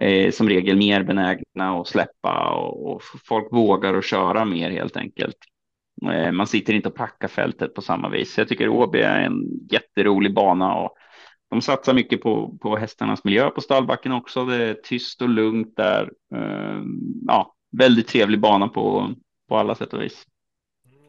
eh, 0.00 0.30
som 0.30 0.48
regel 0.48 0.76
mer 0.76 1.02
benägna 1.02 1.80
att 1.80 1.88
släppa 1.88 2.50
och, 2.50 2.92
och 2.92 3.02
folk 3.24 3.52
vågar 3.52 3.94
att 3.94 4.04
köra 4.04 4.44
mer 4.44 4.70
helt 4.70 4.96
enkelt. 4.96 5.36
Eh, 6.12 6.32
man 6.32 6.46
sitter 6.46 6.72
inte 6.72 6.88
och 6.88 6.94
packar 6.94 7.28
fältet 7.28 7.74
på 7.74 7.82
samma 7.82 8.08
vis. 8.08 8.38
Jag 8.38 8.48
tycker 8.48 8.68
Åby 8.68 9.00
är 9.00 9.20
en 9.20 9.42
jätterolig 9.70 10.34
bana 10.34 10.74
och 10.74 10.96
de 11.52 11.62
satsar 11.62 11.94
mycket 11.94 12.22
på, 12.22 12.58
på 12.60 12.76
hästarnas 12.76 13.24
miljö 13.24 13.50
på 13.50 13.60
stallbacken 13.60 14.12
också. 14.12 14.44
Det 14.44 14.56
är 14.56 14.74
tyst 14.74 15.22
och 15.22 15.28
lugnt 15.28 15.76
där. 15.76 16.10
Eh, 16.34 16.82
ja, 17.26 17.54
väldigt 17.78 18.08
trevlig 18.08 18.40
bana 18.40 18.68
på, 18.68 19.14
på 19.48 19.56
alla 19.56 19.74
sätt 19.74 19.92
och 19.92 20.02
vis. 20.02 20.24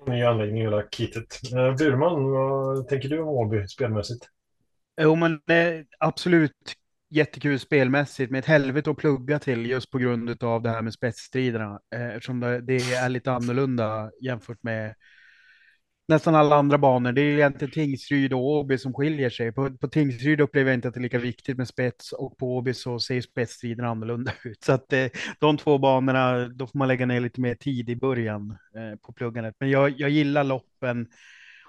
Ny 0.08 0.24
anläggning, 0.24 0.62
hela 0.62 0.84
kittet. 0.84 1.54
Eh, 1.54 1.76
Burman, 1.76 2.32
vad 2.32 2.88
tänker 2.88 3.10
du 3.10 3.20
om 3.20 3.28
Åby 3.28 3.68
spelmässigt? 3.68 4.26
Jo, 5.02 5.16
men 5.16 5.40
absolut 6.00 6.74
jättekul 7.10 7.60
spelmässigt 7.60 8.32
med 8.32 8.40
ett 8.40 8.46
helvete 8.46 8.92
att 8.92 8.98
plugga 8.98 9.40
till 9.40 9.66
just 9.66 9.92
på 9.92 9.98
grund 9.98 10.44
av 10.44 10.62
det 10.62 10.70
här 10.70 10.82
med 10.82 10.94
spetsstriderna. 10.94 11.80
Eh, 11.96 12.08
eftersom 12.08 12.40
det 12.40 12.74
är 12.74 13.10
lite 13.10 13.32
annorlunda 13.32 14.12
jämfört 14.22 14.64
med 14.64 14.96
nästan 16.14 16.36
alla 16.36 16.56
andra 16.56 16.78
banor. 16.78 17.12
Det 17.12 17.22
är 17.22 17.34
egentligen 17.34 17.72
Tingsryd 17.72 18.34
och 18.34 18.40
Åby 18.40 18.78
som 18.78 18.94
skiljer 18.94 19.30
sig. 19.30 19.52
På, 19.52 19.78
på 19.78 19.88
Tingsryd 19.88 20.42
upplever 20.42 20.72
jag 20.72 20.78
inte 20.78 20.88
att 20.88 20.94
det 20.94 21.00
är 21.00 21.02
lika 21.02 21.20
viktigt 21.20 21.58
med 21.58 21.68
spets 21.68 22.12
och 22.12 22.38
på 22.38 22.58
Åby 22.58 22.74
så 22.74 23.00
ser 23.00 23.22
spetsstriden 23.22 23.86
annorlunda 23.86 24.32
ut. 24.44 24.64
Så 24.64 24.74
att 24.74 24.94
eh, 24.94 25.08
de 25.40 25.58
två 25.58 25.78
banorna, 25.78 26.48
då 26.48 26.68
får 26.68 26.80
man 26.80 26.88
lägga 26.88 27.06
ner 27.06 27.20
lite 27.20 27.42
mer 27.42 27.56
tid 27.56 27.90
i 27.90 27.96
början 27.96 28.58
eh, 28.76 29.00
på 29.02 29.14
pluggandet. 29.14 29.56
Men 29.60 29.70
jag, 29.70 30.00
jag 30.00 30.10
gillar 30.10 30.44
loppen 30.44 31.08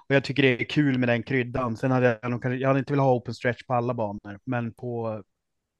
Och 0.09 0.15
jag 0.15 0.25
tycker 0.25 0.43
det 0.43 0.61
är 0.61 0.65
kul 0.65 0.99
med 0.99 1.09
den 1.09 1.23
kryddan. 1.23 1.77
Sen 1.77 1.91
hade 1.91 2.19
jag, 2.23 2.31
nog, 2.31 2.45
jag 2.45 2.69
hade 2.69 2.79
inte 2.79 2.93
velat 2.93 3.05
ha 3.05 3.15
open 3.15 3.35
stretch 3.35 3.63
på 3.63 3.75
alla 3.75 3.95
banor, 3.95 4.39
men 4.45 4.73
på 4.73 5.23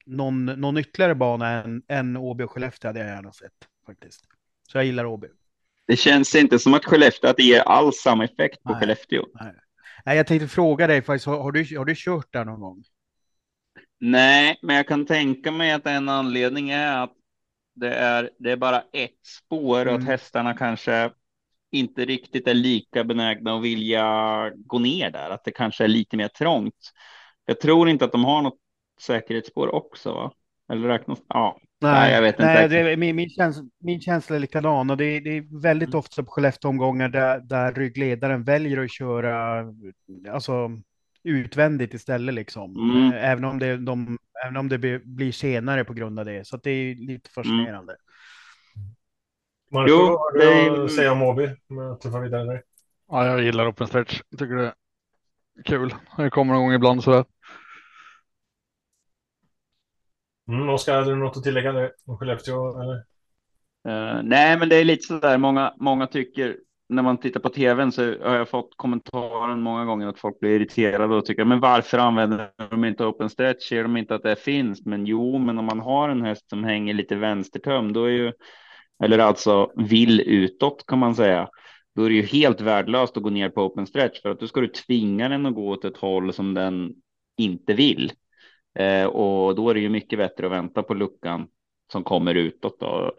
någon, 0.05 0.45
någon 0.45 0.77
ytterligare 0.77 1.15
bana 1.15 1.49
än, 1.63 1.83
än 1.87 2.17
Åby 2.17 2.43
och 2.43 2.51
Skellefteå 2.51 2.89
hade 2.89 2.99
jag 2.99 3.09
gärna 3.09 3.31
sett 3.33 3.53
faktiskt. 3.85 4.25
Så 4.71 4.77
jag 4.77 4.85
gillar 4.85 5.05
Åby. 5.05 5.27
Det 5.87 5.95
känns 5.95 6.35
inte 6.35 6.59
som 6.59 6.73
att 6.73 6.85
Skellefteå 6.85 7.29
att 7.29 7.37
det 7.37 7.43
ger 7.43 7.59
alls 7.61 7.95
samma 7.97 8.25
effekt 8.25 8.63
på 8.63 8.71
Nej, 8.71 8.79
Skellefteå. 8.79 9.25
Nej. 9.41 9.53
nej, 10.05 10.17
jag 10.17 10.27
tänkte 10.27 10.47
fråga 10.47 10.87
dig 10.87 11.01
faktiskt, 11.01 11.25
har, 11.25 11.39
har, 11.39 11.51
du, 11.51 11.77
har 11.77 11.85
du 11.85 11.93
kört 11.97 12.33
där 12.33 12.45
någon 12.45 12.59
gång? 12.59 12.83
Nej, 13.99 14.59
men 14.61 14.75
jag 14.75 14.87
kan 14.87 15.05
tänka 15.05 15.51
mig 15.51 15.71
att 15.71 15.85
en 15.87 16.09
anledning 16.09 16.69
är 16.69 17.03
att 17.03 17.13
det 17.75 17.93
är, 17.95 18.29
det 18.39 18.51
är 18.51 18.57
bara 18.57 18.83
ett 18.93 19.25
spår 19.25 19.85
och 19.85 19.93
att 19.93 19.99
Mm. 19.99 20.07
hästarna 20.07 20.53
kanske 20.53 21.11
inte 21.71 22.05
riktigt 22.05 22.47
är 22.47 22.53
lika 22.53 23.03
benägna 23.03 23.55
att 23.55 23.63
vilja 23.63 24.05
gå 24.55 24.79
ner 24.79 25.11
där, 25.11 25.29
att 25.29 25.43
det 25.43 25.51
kanske 25.51 25.83
är 25.83 25.87
lite 25.87 26.17
mer 26.17 26.27
trångt. 26.27 26.91
Jag 27.45 27.59
tror 27.59 27.89
inte 27.89 28.05
att 28.05 28.11
de 28.11 28.25
har 28.25 28.41
något 28.41 28.59
säkerhetsspår 29.01 29.75
också, 29.75 30.13
va? 30.13 30.31
Eller 30.71 30.87
räknas? 30.87 31.19
Ja, 31.27 31.59
Nej, 31.81 32.13
jag 32.13 32.21
vet 32.21 32.35
inte 32.35 32.45
Nej, 32.45 32.55
exakt. 32.55 32.69
det, 32.71 32.79
är- 32.91 32.97
min, 32.97 33.15
min, 33.15 33.29
känsla, 33.29 33.63
min 33.79 34.01
känsla 34.01 34.35
är 34.35 34.39
likadan 34.39 34.89
och 34.89 34.97
det, 34.97 35.19
det 35.19 35.37
är 35.37 35.61
väldigt 35.61 35.89
Mm. 35.89 35.99
ofta 35.99 36.23
på 36.23 36.31
Skellefteå-omgångar 36.31 37.09
där, 37.09 37.39
där 37.39 37.73
ryggledaren 37.73 38.43
väljer 38.43 38.83
att 38.83 38.91
köra 38.91 39.65
alltså, 40.31 40.69
utvändigt 41.23 41.93
istället 41.93 42.35
liksom. 42.35 42.75
Mm. 42.91 43.11
Även 43.13 43.45
om 43.45 43.59
det, 43.59 43.77
de, 43.77 44.17
även 44.45 44.57
om 44.57 44.69
det 44.69 44.77
blir, 45.03 45.31
senare 45.31 45.83
på 45.83 45.93
grund 45.93 46.19
av 46.19 46.25
det. 46.25 46.47
Så 46.47 46.55
att 46.55 46.63
det 46.63 46.69
är 46.71 46.95
lite 46.95 47.29
fascinerande. 47.29 47.95
Marco, 49.71 49.89
Jo, 49.89 49.97
vad 49.97 50.19
har 50.19 50.31
du 50.33 50.39
det- 50.79 50.85
att 50.85 50.91
säga 50.91 51.11
om 51.11 51.21
Åby? 51.21 51.49
Om 51.69 51.77
jag 51.77 52.01
tuffar 52.01 52.19
vidare 52.19 52.43
där. 52.45 52.61
Ja, 53.09 53.25
jag 53.27 53.43
gillar 53.43 53.69
open 53.71 53.87
stretch. 53.87 54.21
Jag 54.29 54.39
tycker 54.39 54.55
det 54.55 54.65
är 54.65 54.73
kul. 55.65 55.93
Det 56.17 56.29
kommer 56.29 56.53
någon 56.53 56.63
gång 56.63 56.73
ibland 56.73 57.03
sådär. 57.03 57.25
Mm, 60.47 60.69
Oskar, 60.69 60.95
hade 60.95 61.09
du 61.09 61.15
något 61.15 61.37
att 61.37 61.43
tillägga 61.43 61.71
där 61.71 61.91
om 62.05 62.17
Skellefteå? 62.17 62.81
Eller? 62.81 62.95
Uh, 63.87 64.23
nej, 64.23 64.59
men 64.59 64.69
det 64.69 64.75
är 64.75 64.83
lite 64.83 65.03
så 65.03 65.19
där. 65.19 65.37
Många, 65.37 65.73
många 65.79 66.07
tycker 66.07 66.57
när 66.89 67.03
man 67.03 67.17
tittar 67.17 67.39
på 67.39 67.49
tvn 67.49 67.91
så 67.91 68.01
har 68.03 68.35
jag 68.35 68.49
fått 68.49 68.69
kommentaren 68.75 69.61
många 69.61 69.85
gånger 69.85 70.07
att 70.07 70.19
folk 70.19 70.39
blir 70.39 70.55
irriterade 70.55 71.15
och 71.15 71.25
tycker 71.25 71.45
men 71.45 71.59
varför 71.59 71.97
använder 71.97 72.49
de 72.69 72.85
inte 72.85 73.05
open 73.05 73.29
stretch? 73.29 73.69
Ser 73.69 73.83
de 73.83 73.97
inte 73.97 74.15
att 74.15 74.23
det 74.23 74.35
finns? 74.35 74.85
Men 74.85 75.05
jo, 75.05 75.37
men 75.37 75.57
om 75.57 75.65
man 75.65 75.79
har 75.79 76.09
en 76.09 76.21
häst 76.21 76.49
som 76.49 76.63
hänger 76.63 76.93
lite 76.93 77.15
vänstertöm, 77.15 77.93
då 77.93 78.03
är 78.03 78.09
ju 78.09 78.33
eller 79.03 79.19
alltså 79.19 79.71
vill 79.75 80.21
utåt 80.21 80.85
kan 80.87 80.99
man 80.99 81.15
säga. 81.15 81.49
Då 81.95 82.03
är 82.03 82.09
det 82.09 82.15
ju 82.15 82.21
helt 82.21 82.61
värdelöst 82.61 83.17
att 83.17 83.23
gå 83.23 83.29
ner 83.29 83.49
på 83.49 83.61
open 83.61 83.87
stretch 83.87 84.21
för 84.21 84.29
att 84.29 84.39
då 84.39 84.47
ska 84.47 84.61
du 84.61 84.67
tvinga 84.67 85.29
den 85.29 85.45
att 85.45 85.55
gå 85.55 85.69
åt 85.69 85.85
ett 85.85 85.97
håll 85.97 86.33
som 86.33 86.53
den 86.53 86.93
inte 87.37 87.73
vill. 87.73 88.11
Eh, 88.79 89.05
och 89.05 89.55
då 89.55 89.69
är 89.69 89.73
det 89.73 89.79
ju 89.79 89.89
mycket 89.89 90.19
bättre 90.19 90.45
att 90.45 90.51
vänta 90.51 90.83
på 90.83 90.93
luckan 90.93 91.47
som 91.91 92.03
kommer 92.03 92.35
utåt 92.35 92.79
då, 92.79 93.15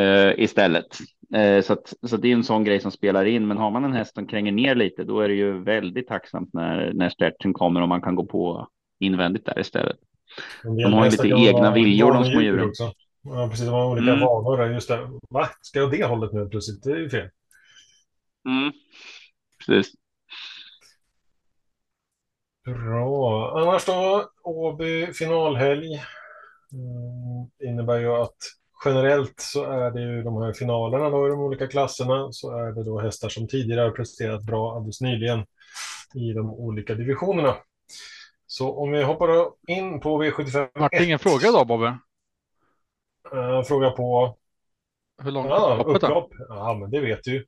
eh, 0.00 0.32
istället. 0.36 0.86
Eh, 1.34 1.62
så, 1.62 1.72
att, 1.72 1.94
så 2.06 2.14
att 2.16 2.22
det 2.22 2.28
är 2.28 2.32
en 2.32 2.44
sån 2.44 2.64
grej 2.64 2.80
som 2.80 2.90
spelar 2.90 3.24
in. 3.24 3.46
Men 3.48 3.56
har 3.56 3.70
man 3.70 3.84
en 3.84 3.92
häst 3.92 4.14
som 4.14 4.26
kränger 4.26 4.52
ner 4.52 4.74
lite, 4.74 5.04
då 5.04 5.20
är 5.20 5.28
det 5.28 5.34
ju 5.34 5.62
väldigt 5.62 6.08
tacksamt 6.08 6.50
när, 6.52 6.92
när 6.92 7.08
stretchen 7.08 7.52
kommer 7.52 7.82
och 7.82 7.88
man 7.88 8.02
kan 8.02 8.14
gå 8.14 8.26
på 8.26 8.68
invändigt 9.00 9.46
där 9.46 9.60
istället. 9.60 9.96
De 10.62 10.92
har 10.92 11.04
ju 11.04 11.10
lite 11.10 11.28
egna 11.28 11.70
viljor, 11.74 12.12
de 12.12 12.24
små 12.24 12.40
djur 12.40 12.52
djuren. 12.52 12.68
Också. 12.68 12.92
Ja, 13.22 13.48
precis. 13.50 13.66
De 13.66 13.72
har 13.72 13.86
olika 13.90 14.12
Mm. 14.12 14.20
vanor. 14.20 14.72
Just 14.72 14.88
det. 14.88 15.08
Va? 15.30 15.48
Ska 15.60 15.78
jag 15.78 15.90
det 15.90 16.04
hållet 16.04 16.32
nu 16.32 16.48
plötsligt? 16.48 16.82
Det 16.82 16.90
är 16.92 16.96
ju 16.96 17.10
fel. 17.10 17.28
Mm. 18.48 18.72
Precis. 19.66 19.92
Bra. 22.64 23.60
Annars 23.60 23.84
då, 23.84 24.30
Åby 24.42 25.12
finalhelg. 25.12 25.86
Mm, 26.72 27.50
innebär 27.70 27.98
ju 27.98 28.08
att 28.08 28.36
generellt 28.84 29.40
så 29.40 29.64
är 29.64 29.90
det 29.90 30.00
ju 30.00 30.22
de 30.22 30.42
här 30.42 30.52
finalerna 30.52 31.10
då 31.10 31.26
i 31.26 31.30
de 31.30 31.40
olika 31.40 31.66
klasserna 31.66 32.32
så 32.32 32.58
är 32.58 32.72
det 32.72 32.84
då 32.84 33.00
hästar 33.00 33.28
som 33.28 33.48
tidigare 33.48 33.80
har 33.80 33.90
presterat 33.90 34.42
bra 34.42 34.76
alldeles 34.76 35.00
nyligen 35.00 35.38
i 36.14 36.32
de 36.32 36.50
olika 36.50 36.94
divisionerna. 36.94 37.56
Så 38.46 38.78
om 38.78 38.92
vi 38.92 39.02
hoppar 39.02 39.28
då 39.28 39.56
in 39.66 40.00
på 40.00 40.22
V75 40.22 40.68
Vart 40.74 40.92
det 40.92 41.04
ingen 41.04 41.18
fråga 41.18 41.48
idag 41.48 41.66
Bobbe? 41.66 41.98
Eh, 43.32 43.62
fråga 43.62 43.90
på 43.90 44.36
Hur 45.22 45.30
långt 45.30 45.48
ja, 45.48 45.72
är 45.72 45.76
loppet 45.76 46.00
då? 46.00 46.06
upplopp. 46.06 46.30
Ja, 46.48 46.74
men 46.80 46.90
det 46.90 47.00
vet 47.00 47.24
du. 47.24 47.38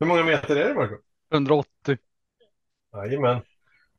Hur 0.00 0.06
många 0.06 0.22
meter 0.24 0.56
är 0.56 0.68
det, 0.68 0.74
Marco? 0.74 0.94
180. 1.32 1.96
Jajamän. 2.94 3.40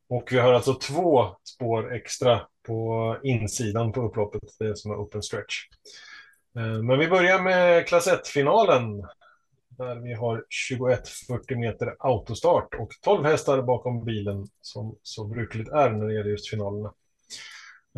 Och 0.10 0.30
vi 0.32 0.38
har 0.38 0.54
alltså 0.54 0.74
två 0.74 1.36
spår 1.44 1.94
extra 1.94 2.42
på 2.68 3.18
insidan 3.24 3.92
på 3.92 4.02
upploppet, 4.02 4.42
det 4.60 4.78
som 4.78 4.92
är 4.92 4.96
open 4.96 5.24
stretch. 5.24 5.56
Eh, 6.58 6.82
men 6.82 7.00
vi 7.00 7.08
börjar 7.08 7.42
med 7.42 7.88
klass 7.88 8.08
1-finalen. 8.08 9.08
Där 9.70 9.96
vi 9.96 10.14
har 10.14 10.46
21-40 10.78 11.56
meter 11.56 11.96
autostart 12.00 12.74
och 12.74 12.90
12 13.02 13.26
hästar 13.26 13.62
bakom 13.62 14.06
bilen 14.06 14.48
som 14.62 14.98
så 15.04 15.26
brukligt 15.26 15.70
är 15.70 15.90
när 15.90 16.08
det 16.08 16.14
gäller 16.14 16.30
just 16.30 16.50
finalerna. 16.50 16.94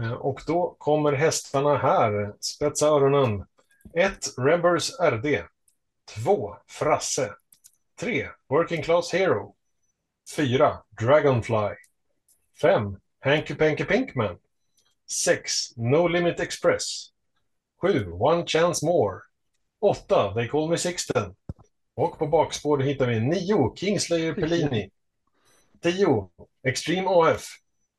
Eh, 0.02 0.14
och 0.14 0.42
då 0.48 0.76
kommer 0.78 1.12
hästarna 1.12 1.78
här. 1.78 2.34
Spetsa 2.40 2.88
öronen. 2.88 3.46
1. 3.94 4.18
Rembers 4.38 4.92
RD. 5.00 5.44
2. 6.24 6.56
Frasse. 6.68 7.34
3. 8.00 8.28
Working 8.50 8.84
Class 8.84 9.14
Hero. 9.14 9.56
4. 10.30 10.84
Dragonfly. 11.00 11.76
5. 12.62 12.98
Hanky 13.20 13.56
Panky 13.56 13.84
Pinkman. 13.84 14.38
6. 15.08 15.78
No 15.78 16.08
Limit 16.08 16.40
Express. 16.40 17.12
7. 17.82 18.12
One 18.12 18.46
Chance 18.46 18.86
More. 18.86 19.22
8. 19.80 20.34
They 20.36 20.48
Call 20.48 20.70
Me 20.70 20.78
Sixten. 20.78 21.36
Och 21.96 22.20
på 22.20 22.28
bakspår 22.28 22.78
hittar 22.78 23.08
vi 23.08 23.20
9. 23.20 23.74
Kingslayer 23.76 24.34
Pellini. 24.34 24.90
10. 25.82 26.30
Extreme 26.64 27.08
AF. 27.08 27.48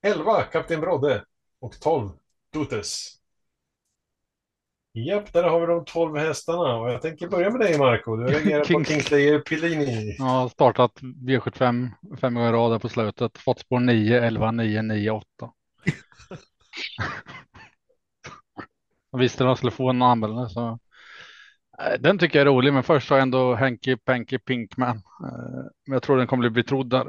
11. 0.02 0.42
Kapten 0.42 0.80
Brodde. 0.80 1.24
Och 1.60 1.80
12. 1.80 2.10
Dutes. 2.52 3.18
Japp, 5.04 5.32
där 5.32 5.42
har 5.42 5.60
vi 5.60 5.66
de 5.66 5.84
12 5.84 6.16
hästarna. 6.16 6.76
Och 6.76 6.90
jag 6.90 7.02
tänker 7.02 7.28
börja 7.28 7.50
med 7.50 7.60
dig, 7.60 7.78
Marco. 7.78 8.16
Du 8.16 8.24
reagerar 8.26 8.60
på 8.60 8.66
Kings- 8.66 8.84
Kingslayer 8.88 9.38
Pellini. 9.38 10.16
Har 10.18 10.48
startat 10.48 10.92
V75 11.02 11.88
fem 12.20 12.34
gånger 12.34 12.48
i 12.48 12.52
rad 12.52 12.82
på 12.82 12.88
slutet. 12.88 13.38
Fått 13.38 13.58
spår 13.60 13.80
9, 13.80 14.24
11, 14.24 14.50
9, 14.50 14.82
9, 14.82 15.10
8. 15.10 15.24
Jag 19.10 19.18
visste 19.18 19.44
att 19.44 19.48
jag 19.48 19.56
skulle 19.56 19.72
få 19.72 19.90
en 19.90 20.02
anmälan 20.02 20.50
så. 20.50 20.78
Eh, 21.82 22.00
Den 22.00 22.18
tycker 22.18 22.38
jag 22.38 22.46
är 22.48 22.52
rolig, 22.52 22.72
men 22.72 22.82
först 22.82 23.10
har 23.10 23.16
jag 23.16 23.22
ändå 23.22 23.54
Hanky 23.54 23.96
Panky 23.96 24.38
Pinkman. 24.38 24.96
Eh, 24.96 25.64
Men 25.86 25.92
jag 25.92 26.02
tror 26.02 26.16
den 26.18 26.26
kommer 26.26 26.40
bli 26.50 26.62
betrodd 26.62 26.90
där. 26.90 27.08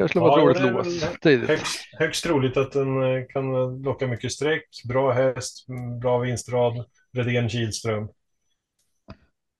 Kanske 0.00 0.12
skulle 0.12 0.30
vara 0.30 0.42
Ja, 0.42 0.50
ett 0.50 0.60
roligt 0.60 1.02
lås 1.02 1.18
tidigt. 1.20 1.48
Högst, 1.48 1.88
högst 1.98 2.24
troligt 2.24 2.56
att 2.56 2.72
den 2.72 3.02
eh, 3.02 3.26
kan 3.28 3.54
eh, 3.54 3.80
locka 3.80 4.06
mycket 4.06 4.32
streck. 4.32 4.64
Bra 4.88 5.12
häst, 5.12 5.68
mm, 5.68 6.00
bra 6.00 6.18
vinstrad. 6.18 6.84
Redén 7.12 7.48
Kihlström. 7.48 8.02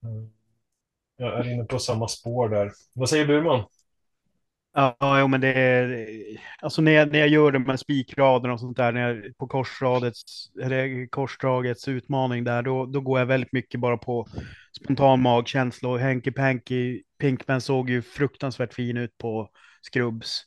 Mm. 0.03 0.29
Jag 1.17 1.39
är 1.39 1.53
inne 1.53 1.63
på 1.63 1.79
samma 1.79 2.07
spår 2.07 2.49
där. 2.49 2.71
Vad 2.93 3.09
säger 3.09 3.27
Burman? 3.27 3.63
Ja, 4.73 5.19
jo, 5.19 5.27
men 5.27 5.41
det 5.41 5.53
är, 5.53 6.07
alltså 6.61 6.81
när 6.81 6.91
jag, 6.91 7.11
när 7.11 7.19
jag 7.19 7.27
gör 7.27 7.51
de 7.51 7.65
här 7.65 7.77
spikraderna 7.77 8.53
och 8.53 8.59
sånt 8.59 8.77
där, 8.77 8.91
när 8.91 9.09
jag, 9.09 9.37
på 9.37 9.47
korsradets, 9.47 10.51
eller 10.61 11.07
korsdragets 11.07 11.87
utmaning 11.87 12.43
där, 12.43 12.61
då, 12.61 12.85
då 12.85 13.01
går 13.01 13.19
jag 13.19 13.25
väldigt 13.25 13.53
mycket 13.53 13.79
bara 13.79 13.97
på 13.97 14.27
spontan 14.81 15.21
magkänsla 15.21 15.89
och 15.89 15.99
Henky 15.99 16.31
Panky 16.31 17.01
Pinkman 17.19 17.61
såg 17.61 17.89
ju 17.89 18.01
fruktansvärt 18.01 18.73
fin 18.73 18.97
ut 18.97 19.17
på 19.17 19.49
Skrubbs. 19.81 20.45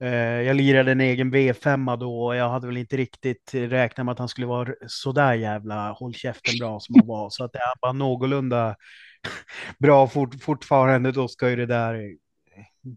Eh, 0.00 0.42
jag 0.42 0.56
lirade 0.56 0.92
en 0.92 1.00
egen 1.00 1.34
V5 1.34 1.96
då 1.96 2.24
och 2.26 2.36
jag 2.36 2.48
hade 2.48 2.66
väl 2.66 2.76
inte 2.76 2.96
riktigt 2.96 3.54
räknat 3.54 4.04
med 4.04 4.12
att 4.12 4.18
han 4.18 4.28
skulle 4.28 4.46
vara 4.46 4.72
sådär 4.86 5.34
jävla 5.34 5.92
håll 5.92 6.14
käften 6.14 6.54
bra 6.58 6.80
som 6.80 6.94
han 6.94 7.06
var. 7.06 7.30
Så 7.30 7.44
att 7.44 7.54
är 7.54 7.60
han 7.60 7.76
bara 7.80 7.92
någorlunda 7.92 8.76
bra 9.78 10.08
fort, 10.08 10.42
fortfarande, 10.42 11.12
då 11.12 11.28
ska 11.28 11.50
ju 11.50 11.56
det 11.56 11.66
där 11.66 11.94
eh, 11.94 12.92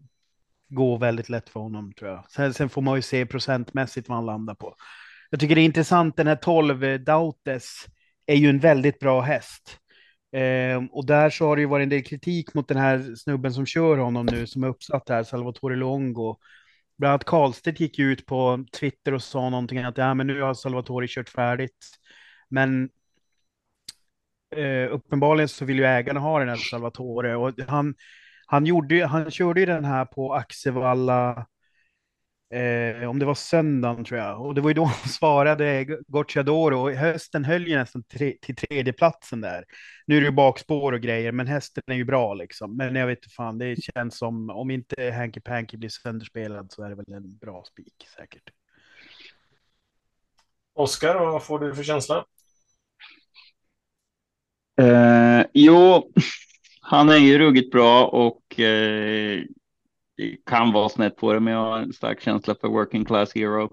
gå 0.68 0.96
väldigt 0.96 1.28
lätt 1.28 1.48
för 1.48 1.60
honom 1.60 1.92
tror 1.92 2.10
jag. 2.10 2.30
Sen, 2.30 2.54
sen 2.54 2.68
får 2.68 2.82
man 2.82 2.96
ju 2.96 3.02
se 3.02 3.26
procentmässigt 3.26 4.08
vad 4.08 4.16
han 4.16 4.26
landar 4.26 4.54
på. 4.54 4.74
Jag 5.30 5.40
tycker 5.40 5.54
det 5.54 5.60
är 5.60 5.64
intressant, 5.64 6.16
den 6.16 6.26
här 6.26 6.36
12 6.36 6.84
eh, 6.84 7.00
Dautes 7.00 7.86
är 8.26 8.36
ju 8.36 8.48
en 8.48 8.58
väldigt 8.58 8.98
bra 8.98 9.20
häst. 9.20 9.78
Eh, 10.32 10.84
och 10.90 11.06
där 11.06 11.30
så 11.30 11.46
har 11.46 11.56
det 11.56 11.62
ju 11.62 11.68
varit 11.68 11.82
en 11.82 11.88
del 11.88 12.04
kritik 12.04 12.54
mot 12.54 12.68
den 12.68 12.76
här 12.76 13.14
snubben 13.14 13.52
som 13.52 13.66
kör 13.66 13.98
honom 13.98 14.26
nu, 14.26 14.46
som 14.46 14.64
är 14.64 14.68
uppsatt 14.68 15.08
här, 15.08 15.22
Salvatore 15.22 15.76
Longo. 15.76 16.36
Bland 16.98 17.10
annat 17.12 17.24
Karlstedt 17.24 17.80
gick 17.80 17.98
ju 17.98 18.12
ut 18.12 18.26
på 18.26 18.64
Twitter 18.80 19.14
och 19.14 19.22
sa 19.22 19.50
någonting 19.50 19.78
att 19.78 19.98
ja, 19.98 20.14
men 20.14 20.26
nu 20.26 20.40
har 20.42 20.54
Salvatore 20.54 21.06
kört 21.08 21.28
färdigt. 21.28 21.86
Men 22.48 22.90
eh, 24.56 24.92
uppenbarligen 24.94 25.48
så 25.48 25.64
vill 25.64 25.78
ju 25.78 25.84
ägarna 25.84 26.20
ha 26.20 26.38
den 26.38 26.48
här 26.48 26.56
Salvatore 26.56 27.36
och 27.36 27.52
han, 27.68 27.94
han, 28.46 28.66
gjorde, 28.66 29.06
han 29.06 29.30
körde 29.30 29.60
ju 29.60 29.66
den 29.66 29.84
här 29.84 30.04
på 30.04 30.34
Axevalla 30.34 31.46
Eh, 32.52 33.08
om 33.08 33.18
det 33.18 33.24
var 33.24 33.34
söndagen 33.34 34.04
tror 34.04 34.20
jag. 34.20 34.46
Och 34.46 34.54
det 34.54 34.60
var 34.60 34.70
ju 34.70 34.74
då 34.74 34.84
han 35.02 35.08
svarade 35.08 35.84
Gocciadoro. 36.08 36.80
Och 36.80 36.92
hösten 36.92 37.44
höll 37.44 37.68
ju 37.68 37.76
nästan 37.76 38.02
tre, 38.02 38.36
till 38.40 38.56
tredjeplatsen 38.56 39.40
där. 39.40 39.64
Nu 40.06 40.16
är 40.16 40.20
det 40.20 40.26
ju 40.26 40.32
bakspår 40.32 40.92
och 40.92 41.00
grejer, 41.00 41.32
men 41.32 41.46
hästen 41.46 41.82
är 41.86 41.94
ju 41.94 42.04
bra 42.04 42.34
liksom. 42.34 42.76
Men 42.76 42.94
jag 42.94 43.06
vet 43.06 43.18
inte 43.18 43.34
fan, 43.34 43.58
det 43.58 43.82
känns 43.82 44.18
som 44.18 44.50
om 44.50 44.70
inte 44.70 45.10
Hanky 45.10 45.40
Panky 45.40 45.76
blir 45.76 45.88
sönderspelad 45.88 46.72
så 46.72 46.82
är 46.82 46.88
det 46.88 46.94
väl 46.94 47.12
en 47.12 47.36
bra 47.36 47.64
spik 47.64 48.08
säkert. 48.16 48.50
Oskar, 50.74 51.14
vad 51.14 51.42
får 51.42 51.58
du 51.58 51.74
för 51.74 51.82
känsla? 51.82 52.24
Eh, 54.80 55.46
jo, 55.52 56.12
han 56.80 57.08
är 57.08 57.16
ju 57.16 57.38
ruggigt 57.38 57.72
bra 57.72 58.06
och 58.06 58.60
eh, 58.60 59.44
det 60.22 60.36
kan 60.46 60.72
vara 60.72 60.88
snett 60.88 61.16
på 61.16 61.32
det, 61.32 61.40
men 61.40 61.52
jag 61.52 61.60
har 61.60 61.78
en 61.78 61.92
stark 61.92 62.20
känsla 62.20 62.54
för 62.60 62.68
Working 62.68 63.04
Class 63.04 63.34
Hero. 63.34 63.70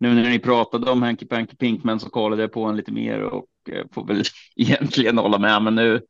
Nu 0.00 0.14
när 0.14 0.30
ni 0.30 0.38
pratade 0.38 0.90
om 0.90 1.02
Hanky 1.02 1.26
Panky 1.26 1.56
Pinkman 1.56 2.00
så 2.00 2.10
kollade 2.10 2.42
jag 2.42 2.52
på 2.52 2.64
en 2.64 2.76
lite 2.76 2.92
mer 2.92 3.20
och 3.20 3.46
eh, 3.70 3.86
får 3.92 4.06
väl 4.06 4.22
egentligen 4.56 5.18
hålla 5.18 5.38
med. 5.38 5.62
Men 5.62 5.74
nu, 5.74 6.00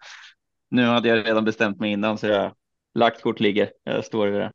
nu 0.71 0.85
hade 0.85 1.09
jag 1.09 1.27
redan 1.27 1.45
bestämt 1.45 1.81
mig 1.81 1.93
innan 1.93 2.19
så 2.19 2.27
jag 2.27 2.55
lagt 2.95 3.23
kort 3.23 3.41
ligger. 3.41 3.71
Jag 3.85 4.05
står 4.05 4.29
i 4.29 4.39
det. 4.39 4.53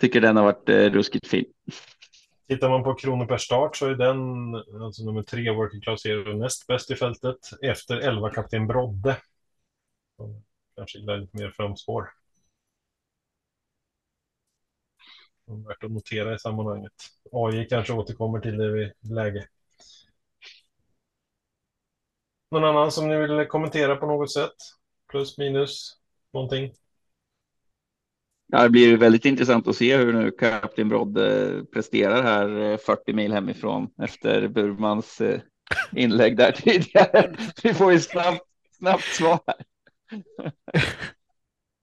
Tycker 0.00 0.20
den 0.20 0.36
har 0.36 0.44
varit 0.44 0.68
eh, 0.68 0.90
ruskigt 0.90 1.26
fin. 1.26 1.44
Tittar 2.48 2.70
man 2.70 2.82
på 2.82 2.94
kronor 2.94 3.26
per 3.26 3.36
start 3.36 3.76
så 3.76 3.86
är 3.86 3.94
den, 3.94 4.54
alltså 4.82 5.04
nummer 5.04 5.22
tre, 5.22 5.50
Working 5.50 5.80
Class 5.80 6.04
Hero, 6.04 6.38
näst 6.38 6.66
bäst 6.66 6.90
i 6.90 6.96
fältet 6.96 7.38
efter 7.62 7.96
11 7.96 8.30
kapten 8.30 8.66
Brodde. 8.66 9.16
Kanske 10.76 10.98
lite 10.98 11.36
mer 11.36 11.50
framspår. 11.50 12.08
Värt 15.46 15.84
att 15.84 15.90
notera 15.90 16.34
i 16.34 16.38
sammanhanget. 16.38 16.92
AI 17.32 17.64
kanske 17.64 17.92
återkommer 17.92 18.40
till 18.40 18.56
det 18.56 18.72
vid 18.72 18.92
läge. 19.00 19.48
Någon 22.50 22.64
annan 22.64 22.92
som 22.92 23.08
ni 23.08 23.16
vill 23.16 23.46
kommentera 23.46 23.96
på 23.96 24.06
något 24.06 24.32
sätt? 24.32 24.54
Plus, 25.10 25.38
minus, 25.38 25.96
någonting? 26.32 26.72
Ja, 28.46 28.62
det 28.62 28.70
blir 28.70 28.96
väldigt 28.96 29.24
intressant 29.24 29.68
att 29.68 29.76
se 29.76 29.96
hur 29.96 30.12
nu 30.12 30.30
Kapten 30.30 30.88
Brodde 30.88 31.64
presterar 31.72 32.22
här 32.22 32.76
40 32.76 33.02
eh, 33.06 33.14
mil 33.14 33.32
hemifrån 33.32 33.90
efter 34.02 34.48
Burmans 34.48 35.20
eh, 35.20 35.40
inlägg 35.92 36.36
där 36.36 36.52
tidigare. 36.56 37.36
Vi 37.62 37.74
får 37.74 37.92
ju 37.92 38.00
snabbt, 38.00 38.46
snabbt 38.78 39.04
svar. 39.04 39.40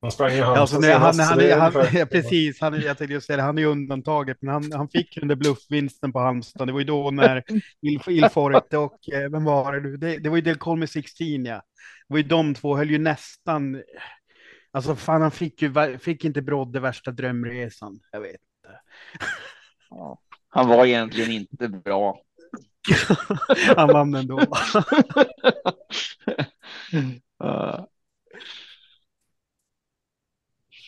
Han 0.04 0.12
sprang 0.12 0.32
i 0.32 0.41
alltså, 0.41 0.80
nej, 0.80 0.91
han, 0.91 1.20
han, 1.20 1.39
han, 1.39 1.74
han, 1.74 1.86
ja, 1.93 2.06
precis, 2.06 2.62
han, 2.62 2.82
jag 2.82 2.97
tänkte 2.97 3.14
just 3.14 3.28
säga 3.28 3.38
det, 3.38 3.43
han 3.43 3.58
är 3.58 3.66
undantaget, 3.66 4.38
men 4.41 4.54
han, 4.54 4.72
han 4.72 4.89
fick 4.89 5.16
den 5.16 5.28
där 5.28 5.36
bluffvinsten 5.36 6.14
på 6.14 6.20
Halmstad. 6.20 6.68
Det 6.68 6.72
var 6.72 6.80
ju 6.80 6.86
då 6.86 7.12
när 7.12 7.43
Il, 7.82 7.99
Ilforte 8.08 8.78
och, 8.78 9.10
eh, 9.14 9.30
vem 9.30 9.43
var 9.43 9.74
det 9.74 9.97
Det, 9.97 10.18
det 10.18 10.30
var 10.30 10.36
ju 10.36 10.41
Del 10.41 10.58
Colme 10.58 10.88
16, 10.88 11.45
ja. 11.45 11.56
Det 11.56 11.62
var 12.08 12.18
ju 12.18 12.24
de 12.24 12.54
två, 12.54 12.78
höll 12.78 12.89
ju 12.89 12.97
nästan, 12.97 13.82
alltså 14.72 14.95
fan 14.95 15.22
han 15.22 15.32
fick 15.32 15.62
ju, 15.62 15.97
fick 15.97 16.26
inte 16.26 16.41
Brodde 16.41 16.80
värsta 16.80 17.12
drömresan, 17.12 17.99
jag 18.12 18.22
vet 18.22 18.32
inte. 18.32 18.80
Ja, 19.89 20.20
han 20.49 20.68
var 20.68 20.86
egentligen 20.86 21.32
inte 21.32 21.68
bra. 21.68 22.22
han 23.76 23.88
vann 23.88 24.16
ändå. 24.16 24.39
uh. 27.43 27.86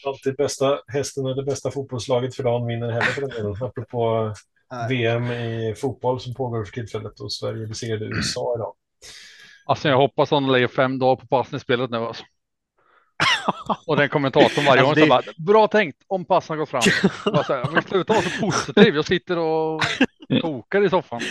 Alltid 0.08 0.36
bästa 0.36 0.80
hästen 0.88 1.26
eller 1.26 1.44
bästa 1.44 1.72
fotbollslaget 1.72 2.36
för 2.36 2.44
dagen 2.44 2.68
vinner 2.68 2.92
heller 2.92 3.06
för 3.06 3.22
den 3.22 3.30
delen. 3.30 3.56
Apropå. 3.62 4.34
VM 4.90 5.32
i 5.32 5.76
fotboll 5.78 6.20
som 6.20 6.34
pågår 6.34 6.66
för 6.66 6.72
tillfället 6.72 7.20
och 7.20 7.34
Sverige 7.34 7.68
besegrade 7.68 8.06
USA 8.06 8.56
idag. 8.56 8.74
Alltså 9.66 9.90
jag 9.90 9.98
hoppas 9.98 10.34
att 10.34 10.38
de 10.44 10.52
lägger 10.52 10.68
fem 10.68 11.00
dagar 11.00 11.16
på 11.16 11.28
passningsspelet 11.28 11.90
nu 11.90 11.98
alltså. 11.98 12.24
Och 13.88 13.98
den 13.98 14.10
kommentatorn 14.10 14.66
varje 14.66 14.82
alltså, 14.82 14.86
gång 14.86 14.96
det... 14.96 15.02
så 15.02 15.08
bara, 15.08 15.54
bra 15.54 15.68
tänkt 15.68 16.04
om 16.08 16.26
passen 16.26 16.58
går 16.58 16.66
fram. 16.66 16.82
Jag 17.50 17.72
vill 17.72 17.84
sluta 17.84 18.14
vara 18.14 18.24
så 18.24 18.40
positiv, 18.40 18.96
jag 18.96 19.06
sitter 19.06 19.38
och 19.38 19.82
kokar 20.42 20.86
i 20.86 20.90
soffan. 20.90 21.22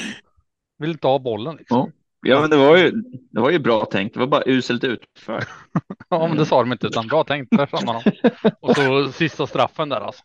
Vill 0.78 0.90
inte 0.90 1.06
ha 1.06 1.18
bollen 1.18 1.56
liksom. 1.56 1.78
Ja. 1.78 2.03
Ja, 2.24 2.40
men 2.40 2.50
det 2.50 2.56
var 2.56 2.76
ju, 2.76 2.90
det 3.30 3.40
var 3.40 3.50
ju 3.50 3.58
bra 3.58 3.84
tänkt. 3.84 4.14
Det 4.14 4.20
var 4.20 4.26
bara 4.26 4.42
uselt 4.46 4.84
utfört. 4.84 5.48
ja, 6.08 6.28
men 6.28 6.36
det 6.36 6.46
sa 6.46 6.60
de 6.60 6.72
inte, 6.72 6.86
utan 6.86 7.08
bra 7.08 7.24
tänkt. 7.24 7.50
Där 7.50 7.68
Och 8.60 8.76
så 8.76 9.12
sista 9.12 9.46
straffen 9.46 9.88
där 9.88 10.00
alltså. 10.00 10.22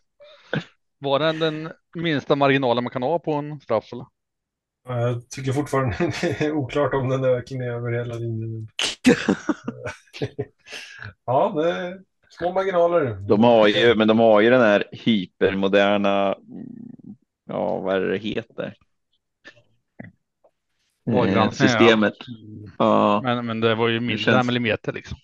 Var 0.98 1.18
den 1.18 1.38
den 1.38 1.72
minsta 1.94 2.36
marginalen 2.36 2.84
man 2.84 2.90
kan 2.90 3.02
ha 3.02 3.18
på 3.18 3.32
en 3.32 3.60
straff? 3.60 3.92
Eller? 3.92 4.06
Jag 4.88 5.28
tycker 5.28 5.52
fortfarande 5.52 5.96
det 6.20 6.40
är 6.40 6.52
oklart 6.52 6.94
om 6.94 7.08
den 7.08 7.24
ökar 7.24 7.62
över 7.62 7.92
hela 7.92 8.14
linjen. 8.14 8.68
ja, 11.26 11.52
det 11.56 11.72
är 11.72 12.00
små 12.30 12.52
marginaler. 12.52 13.14
De 13.28 13.44
har 13.44 13.68
ju, 13.68 13.94
men 13.94 14.08
de 14.08 14.18
har 14.18 14.40
ju 14.40 14.50
den 14.50 14.60
här 14.60 14.84
hypermoderna, 14.92 16.36
ja, 17.48 17.78
vad 17.78 17.96
är 17.96 18.00
det 18.00 18.18
heter? 18.18 18.74
Eh, 21.14 21.50
systemet. 21.50 22.14
Ja. 22.78 23.20
Men, 23.24 23.46
men 23.46 23.60
det 23.60 23.74
var 23.74 23.88
ju 23.88 24.00
mindre 24.00 24.18
känns... 24.18 24.46
millimeter 24.46 24.92
liksom. 24.92 25.18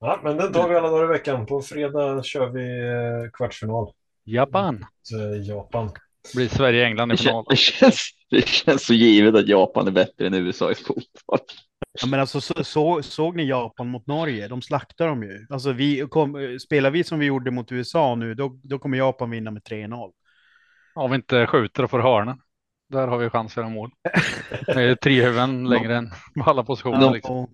Ja, 0.00 0.20
men 0.24 0.36
den 0.36 0.52
tar 0.52 0.68
vi 0.68 0.74
alla 0.74 0.88
dagar 0.88 1.04
i 1.04 1.08
veckan. 1.08 1.46
På 1.46 1.62
fredag 1.62 2.24
kör 2.24 2.50
vi 2.50 2.78
eh, 2.88 3.30
kvartsfinal. 3.32 3.92
Japan. 4.24 4.84
Eh, 5.12 5.46
Japan. 5.48 5.90
Blir 6.34 6.48
Sverige-England 6.48 7.12
i 7.12 7.16
final. 7.16 7.44
Det 7.50 7.56
känns, 7.56 8.10
det 8.30 8.48
känns 8.48 8.86
så 8.86 8.94
givet 8.94 9.34
att 9.34 9.48
Japan 9.48 9.86
är 9.86 9.90
bättre 9.90 10.26
än 10.26 10.34
USA 10.34 10.70
i 10.70 10.74
fotboll. 10.74 11.38
Ja, 12.00 12.06
men 12.08 12.20
alltså, 12.20 12.40
så, 12.40 12.64
så, 12.64 13.02
såg 13.02 13.36
ni 13.36 13.44
Japan 13.44 13.88
mot 13.88 14.06
Norge? 14.06 14.48
De 14.48 14.62
slaktar 14.62 15.06
dem 15.06 15.22
ju. 15.22 15.46
Alltså, 15.50 15.72
vi 15.72 16.06
kom, 16.10 16.58
spelar 16.62 16.90
vi 16.90 17.04
som 17.04 17.18
vi 17.18 17.26
gjorde 17.26 17.50
mot 17.50 17.72
USA 17.72 18.14
nu, 18.14 18.34
då, 18.34 18.60
då 18.62 18.78
kommer 18.78 18.98
Japan 18.98 19.30
vinna 19.30 19.50
med 19.50 19.62
3-0. 19.62 20.12
Om 20.94 21.10
vi 21.10 21.14
inte 21.14 21.46
skjuter 21.46 21.82
och 21.82 21.90
får 21.90 22.00
hörnen. 22.00 22.38
Där 22.88 23.08
har 23.08 23.18
vi 23.18 23.30
chans 23.30 23.52
att 23.52 23.56
göra 23.56 23.68
mål. 23.68 23.90
Det 24.66 24.82
är 24.82 24.94
tre 24.94 25.22
huvuden 25.22 25.68
längre 25.68 25.96
än 25.96 26.10
alla 26.44 26.64
positioner. 26.64 27.12
Liksom. 27.12 27.46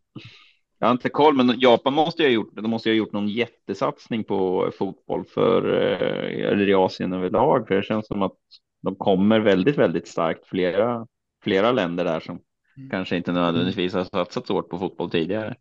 Jag 0.78 0.87
har 0.87 0.93
inte 0.93 1.09
koll, 1.09 1.35
men 1.35 1.61
Japan 1.61 1.95
måste 1.95 2.22
ju 2.22 2.28
ha 2.28 2.32
gjort, 2.32 2.51
de 2.53 2.70
måste 2.70 2.91
ha 2.91 2.95
gjort 2.95 3.12
någon 3.12 3.28
jättesatsning 3.28 4.24
på 4.24 4.70
fotboll 4.78 5.24
för, 5.24 5.82
eh, 5.82 6.49
eller 6.53 6.68
i 6.68 6.74
Asien 6.74 7.12
överlag, 7.12 7.68
för 7.68 7.74
det 7.74 7.82
känns 7.82 8.07
som 8.07 8.22
att 8.22 8.37
de 8.82 8.95
kommer 8.95 9.41
väldigt, 9.41 9.78
väldigt 9.78 10.09
starkt. 10.09 10.47
Flera, 10.47 11.07
flera 11.43 11.72
länder 11.72 12.05
där 12.05 12.20
som 12.20 12.39
mm. 12.76 12.91
kanske 12.91 13.16
inte 13.16 13.32
nödvändigtvis 13.32 13.95
har 13.95 14.05
satsat 14.05 14.47
så 14.47 14.55
hårt 14.55 14.68
på 14.68 14.78
fotboll 14.78 15.11
tidigare. 15.11 15.55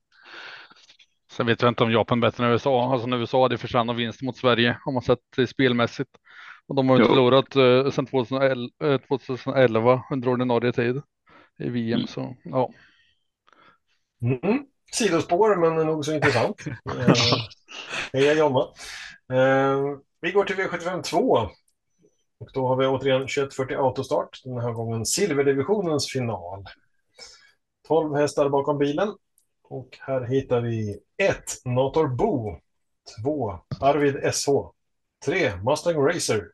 Sen 1.32 1.46
vet 1.46 1.62
jag 1.62 1.70
inte 1.70 1.84
om 1.84 1.92
Japan 1.92 2.20
bättre 2.20 2.46
än 2.46 2.52
USA. 2.52 2.94
Alltså 2.94 3.08
när 3.08 3.18
USA 3.18 3.44
hade 3.44 3.58
förtjänat 3.58 3.96
vinst 3.96 4.22
mot 4.22 4.38
Sverige 4.38 4.78
om 4.86 4.94
man 4.94 5.04
sett 5.04 5.50
spelmässigt. 5.50 6.12
Och 6.68 6.76
de 6.76 6.90
har 6.90 6.96
inte 6.96 7.08
förlorat 7.08 7.56
uh, 7.56 7.92
sedan 7.92 8.06
2011, 8.06 8.70
uh, 8.84 8.98
2011 8.98 10.04
under 10.12 10.28
ordinarie 10.28 10.72
tid 10.72 11.02
i 11.60 11.70
VM. 11.70 11.94
Mm. 11.94 12.08
Så 12.08 12.36
ja. 12.44 12.70
Mm. 14.22 14.66
Sidospår, 14.94 15.56
men 15.56 15.88
nog 15.88 16.06
så 16.06 16.14
intressant. 16.14 16.68
uh, 16.68 17.14
Heja 18.14 18.34
Jonna. 18.34 18.68
Uh, 19.34 19.98
vi 20.22 20.32
går 20.32 20.44
till 20.46 20.56
V75 20.56 21.02
2. 21.02 21.50
Och 22.40 22.50
då 22.54 22.68
har 22.68 22.76
vi 22.76 22.88
återigen 22.88 23.22
2140 23.22 23.78
autostart. 23.78 24.42
Den 24.44 24.60
här 24.60 24.72
gången 24.72 25.06
silverdivisionens 25.06 26.12
final. 26.12 26.66
12 27.88 28.16
hästar 28.16 28.50
bakom 28.50 28.78
bilen. 28.78 29.16
Och 29.64 29.98
här 30.00 30.22
hittar 30.22 30.62
vi 30.62 31.00
1. 31.18 31.36
Notor 31.66 32.08
Bo. 32.08 32.60
2. 33.24 33.60
Arvid 33.82 34.34
SH. 34.34 34.50
3. 35.26 35.52
Mustang 35.64 35.98
Racer. 35.98 36.54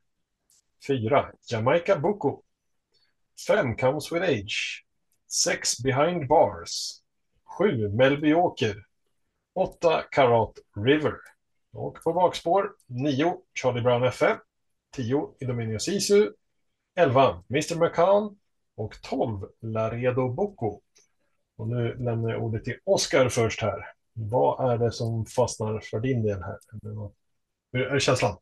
4. 0.87 1.31
Jamaica 1.51 1.95
Buko. 1.95 2.43
5. 3.47 3.75
Comes 3.75 4.11
with 4.11 4.23
Age. 4.23 4.85
6. 5.27 5.79
Behind 5.79 6.27
Bars. 6.27 7.01
7. 7.57 7.89
Melby 7.89 8.33
Åker. 8.33 8.75
8. 9.55 10.03
Karat 10.11 10.53
River. 10.75 11.15
Och 11.73 12.03
på 12.03 12.13
bakspår 12.13 12.71
9. 12.87 13.37
Charlie 13.53 13.81
Brown 13.81 14.03
FF. 14.03 14.39
10. 14.95 15.35
Idomenio 15.39 15.79
Sisu. 15.79 16.31
11. 16.95 17.43
Mr. 17.49 17.75
McCann. 17.75 18.37
Och 18.75 19.01
12. 19.01 19.47
Laredo 19.61 20.29
Boko. 20.29 20.81
Och 21.57 21.67
nu 21.67 21.95
lämnar 21.95 22.29
jag 22.29 22.43
ordet 22.43 22.63
till 22.63 22.79
Oskar 22.85 23.29
först 23.29 23.61
här. 23.61 23.85
Vad 24.13 24.71
är 24.71 24.77
det 24.77 24.91
som 24.91 25.25
fastnar 25.25 25.79
för 25.79 25.99
din 25.99 26.23
del 26.23 26.43
här? 26.43 26.57
Hur 27.71 27.81
är 27.81 27.99
känslan? 27.99 28.37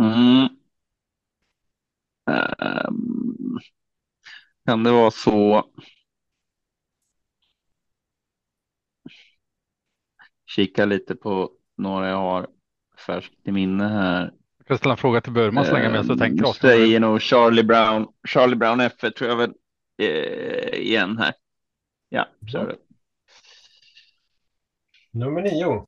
Mm. 0.00 0.48
Ehm. 2.26 3.58
Kan 4.66 4.82
det 4.84 4.90
vara 4.90 5.10
så? 5.10 5.64
Kika 10.46 10.84
lite 10.84 11.16
på 11.16 11.50
några 11.76 12.08
jag 12.08 12.16
har 12.16 12.48
färskt 13.06 13.34
i 13.44 13.52
minne 13.52 13.88
här. 13.88 14.32
Jag 14.58 14.66
kan 14.66 14.78
ställa 14.78 14.92
en 14.92 14.98
fråga 14.98 15.20
till 15.20 15.32
Burman 15.32 15.64
så 15.64 15.72
länge 15.72 15.88
medan 15.88 16.06
du 16.06 16.16
tänker. 16.16 16.44
Ehm, 16.44 16.52
du 16.52 16.58
säger 16.58 17.00
nog 17.00 17.20
Charlie 17.22 17.64
Brown. 17.64 18.08
Charlie 18.28 18.56
Brown 18.56 18.80
F 18.80 18.92
tror 19.00 19.30
jag 19.30 19.36
väl 19.36 19.54
eh, 19.98 20.80
igen 20.80 21.18
här. 21.18 21.32
Ja, 22.08 22.28
kör 22.52 22.66
du. 22.66 22.76
Nummer 25.10 25.42
nio. 25.42 25.86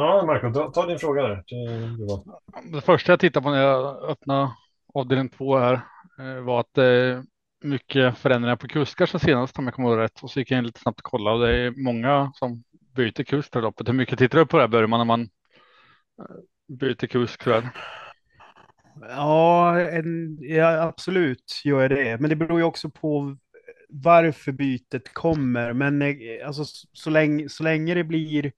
Ja, 0.00 0.24
Marco, 0.26 0.52
ta, 0.52 0.70
ta 0.70 0.86
din 0.86 0.98
fråga 0.98 1.22
där. 1.22 1.44
Det, 1.46 2.76
det 2.76 2.80
första 2.80 3.12
jag 3.12 3.20
tittade 3.20 3.44
på 3.44 3.50
när 3.50 3.62
jag 3.62 4.10
öppnade 4.10 4.50
avdelning 4.94 5.28
två 5.28 5.58
här 5.58 5.80
eh, 6.18 6.40
var 6.44 6.60
att 6.60 6.78
eh, 6.78 7.22
mycket 7.62 8.18
förändringar 8.18 8.56
på 8.56 8.68
kuskar 8.68 9.06
sen 9.06 9.20
senast 9.20 9.58
om 9.58 9.64
jag 9.64 9.74
kommer 9.74 9.88
ihåg 9.88 9.98
rätt. 9.98 10.22
Och 10.22 10.30
så 10.30 10.38
gick 10.38 10.50
jag 10.50 10.58
in 10.58 10.66
lite 10.66 10.80
snabbt 10.80 11.00
och 11.00 11.04
kollade 11.04 11.36
och 11.36 11.46
det 11.46 11.56
är 11.56 11.70
många 11.84 12.32
som 12.34 12.64
byter 12.96 13.24
kusk 13.24 13.52
det 13.52 13.60
loppet. 13.60 13.88
Hur 13.88 13.92
mycket 13.92 14.18
tittar 14.18 14.38
du 14.38 14.46
på 14.46 14.56
det 14.56 14.62
här 14.62 14.68
Börjar 14.68 14.86
man 14.86 15.00
när 15.00 15.04
man 15.04 15.20
eh, 15.20 16.76
byter 16.78 17.06
kusk? 17.06 17.44
Där? 17.44 17.68
Ja, 19.00 19.80
en, 19.80 20.38
ja, 20.40 20.82
absolut 20.82 21.62
gör 21.64 21.80
jag 21.80 21.90
det. 21.90 22.20
Men 22.20 22.30
det 22.30 22.36
beror 22.36 22.58
ju 22.58 22.64
också 22.64 22.90
på 22.90 23.36
varför 23.88 24.52
bytet 24.52 25.14
kommer. 25.14 25.72
Men 25.72 26.02
alltså, 26.46 26.64
så, 26.92 27.10
länge, 27.10 27.48
så 27.48 27.62
länge 27.62 27.94
det 27.94 28.04
blir... 28.04 28.52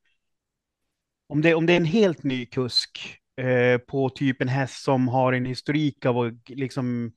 Om 1.31 1.43
det, 1.43 1.55
om 1.55 1.67
det 1.67 1.73
är 1.73 1.77
en 1.77 1.85
helt 1.85 2.23
ny 2.23 2.47
kusk 2.47 3.19
eh, 3.37 3.79
på 3.79 4.11
typ 4.11 4.43
en 4.43 4.49
häst 4.49 4.85
som 4.85 5.09
har 5.09 5.33
en 5.33 5.45
historik 5.45 6.07
av 6.07 6.19
att 6.19 6.49
liksom 6.49 7.13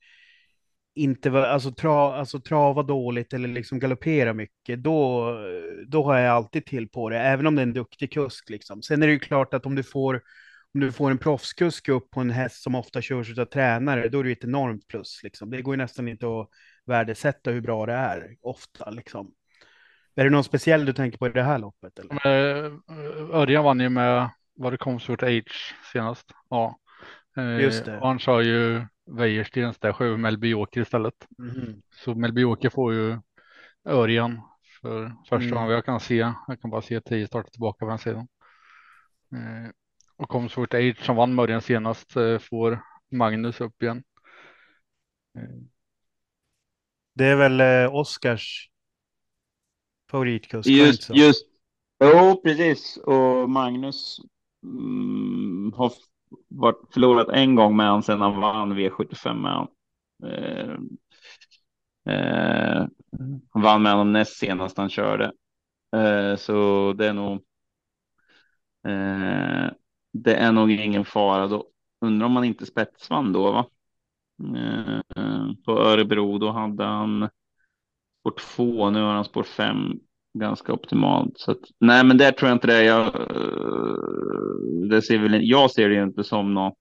inte 0.94 1.30
alltså, 1.32 1.72
tra, 1.72 2.14
alltså 2.14 2.40
trava 2.40 2.82
dåligt 2.82 3.32
eller 3.32 3.48
liksom 3.48 3.78
galoppera 3.78 4.32
mycket, 4.34 4.82
då, 4.82 5.30
då 5.88 6.04
har 6.04 6.18
jag 6.18 6.36
alltid 6.36 6.66
till 6.66 6.88
på 6.88 7.10
det, 7.10 7.18
även 7.18 7.46
om 7.46 7.54
det 7.54 7.60
är 7.62 7.66
en 7.66 7.72
duktig 7.72 8.12
kusk. 8.12 8.50
Liksom. 8.50 8.82
Sen 8.82 9.02
är 9.02 9.06
det 9.06 9.12
ju 9.12 9.18
klart 9.18 9.54
att 9.54 9.66
om 9.66 9.74
du 9.74 9.82
får, 9.82 10.22
om 10.74 10.80
du 10.80 10.92
får 10.92 11.10
en 11.10 11.18
proffskusk 11.18 11.88
upp 11.88 12.10
på 12.10 12.20
en 12.20 12.30
häst 12.30 12.62
som 12.62 12.74
ofta 12.74 13.02
körs 13.02 13.38
av 13.38 13.44
tränare, 13.44 14.08
då 14.08 14.20
är 14.20 14.24
det 14.24 14.32
ett 14.32 14.44
enormt 14.44 14.88
plus. 14.88 15.20
Liksom. 15.22 15.50
Det 15.50 15.62
går 15.62 15.74
ju 15.74 15.78
nästan 15.78 16.08
inte 16.08 16.26
att 16.26 16.48
värdesätta 16.86 17.50
hur 17.50 17.60
bra 17.60 17.86
det 17.86 17.92
är, 17.92 18.36
ofta. 18.42 18.90
Liksom. 18.90 19.32
Är 20.14 20.24
det 20.24 20.30
någon 20.30 20.44
speciell 20.44 20.84
du 20.84 20.92
tänker 20.92 21.18
på 21.18 21.26
i 21.26 21.30
det 21.30 21.42
här 21.42 21.58
loppet? 21.58 21.98
Eller? 21.98 22.26
Örjan 23.32 23.64
vann 23.64 23.80
ju 23.80 23.88
med, 23.88 24.30
var 24.54 24.70
det 24.70 24.76
Comfort 24.76 25.22
Age 25.22 25.74
senast? 25.92 26.26
Ja. 26.50 26.78
Just 27.60 27.84
det. 27.84 28.00
Och 28.00 28.06
han 28.08 28.20
sa 28.20 28.42
ju 28.42 28.86
Wäjerstens 29.06 29.78
där 29.78 29.92
sju 29.92 30.16
Melby 30.16 30.48
Joker 30.48 30.80
istället. 30.80 31.26
Mm. 31.38 31.82
Så 31.94 32.14
Melby 32.14 32.40
Joker 32.40 32.70
får 32.70 32.94
ju 32.94 33.18
Örjan 33.84 34.40
för 34.80 35.12
första 35.28 35.36
mm. 35.36 35.54
gången 35.54 35.70
jag 35.70 35.84
kan 35.84 36.00
se. 36.00 36.32
Jag 36.46 36.60
kan 36.60 36.70
bara 36.70 36.82
se 36.82 37.00
tio 37.00 37.26
starta 37.26 37.50
tillbaka 37.50 37.84
på 37.84 37.90
den 37.90 37.98
sidan. 37.98 38.28
Eh, 39.32 39.70
och 40.16 40.28
Comfort 40.28 40.74
Age 40.74 41.04
som 41.04 41.16
vann 41.16 41.34
Mörjan 41.34 41.62
senast 41.62 42.16
eh, 42.16 42.38
får 42.38 42.80
Magnus 43.10 43.60
upp 43.60 43.82
igen. 43.82 44.04
Eh. 45.38 45.42
Det 47.14 47.24
är 47.24 47.36
väl 47.36 47.60
eh, 47.60 47.94
Oskars 50.14 50.50
favoritkusk? 50.50 50.68
Just, 50.68 51.10
just. 51.10 51.46
Jo, 52.00 52.40
precis. 52.42 52.96
Och 52.96 53.50
Magnus 53.50 54.20
mm, 54.62 55.72
har 55.76 55.92
varit 56.48 56.92
förlorat 56.92 57.28
en 57.28 57.54
gång 57.54 57.76
med 57.76 57.86
honom 57.86 58.02
sedan 58.02 58.20
han 58.20 58.40
vann 58.40 58.78
V75 58.78 59.34
med 59.34 59.52
honom. 59.52 59.68
Eh, 60.24 60.76
eh, 62.14 62.86
han 63.52 63.62
vann 63.62 63.82
med 63.82 63.92
honom 63.92 64.12
näst 64.12 64.36
senast 64.36 64.78
han 64.78 64.90
körde. 64.90 65.32
Eh, 65.96 66.36
så 66.36 66.92
det 66.92 67.06
är 67.06 67.12
nog. 67.12 67.34
Eh, 68.86 69.70
det 70.12 70.34
är 70.34 70.52
nog 70.52 70.70
ingen 70.70 71.04
fara 71.04 71.46
då. 71.46 71.66
Undrar 72.00 72.26
om 72.26 72.36
han 72.36 72.44
inte 72.44 72.66
spetsvann 72.66 73.32
då, 73.32 73.52
va? 73.52 73.66
Eh, 74.56 75.50
på 75.64 75.72
Örebro, 75.72 76.38
då 76.38 76.50
hade 76.50 76.84
han 76.84 77.28
spår 78.24 78.34
två. 78.40 78.90
Nu 78.90 79.02
har 79.02 79.14
han 79.14 79.24
spår 79.24 79.42
fem 79.42 79.92
ganska 80.38 80.72
optimalt. 80.72 81.38
Så 81.38 81.50
att, 81.50 81.58
nej, 81.80 82.04
men 82.04 82.18
där 82.18 82.32
tror 82.32 82.48
jag 82.48 82.56
inte 82.56 82.66
det. 82.66 82.84
Jag, 82.84 83.06
eh, 83.06 84.88
det 84.90 85.02
ser 85.02 85.18
väl, 85.18 85.40
jag 85.42 85.70
ser 85.70 85.88
det 85.88 86.02
inte 86.02 86.24
som 86.24 86.54
något, 86.54 86.74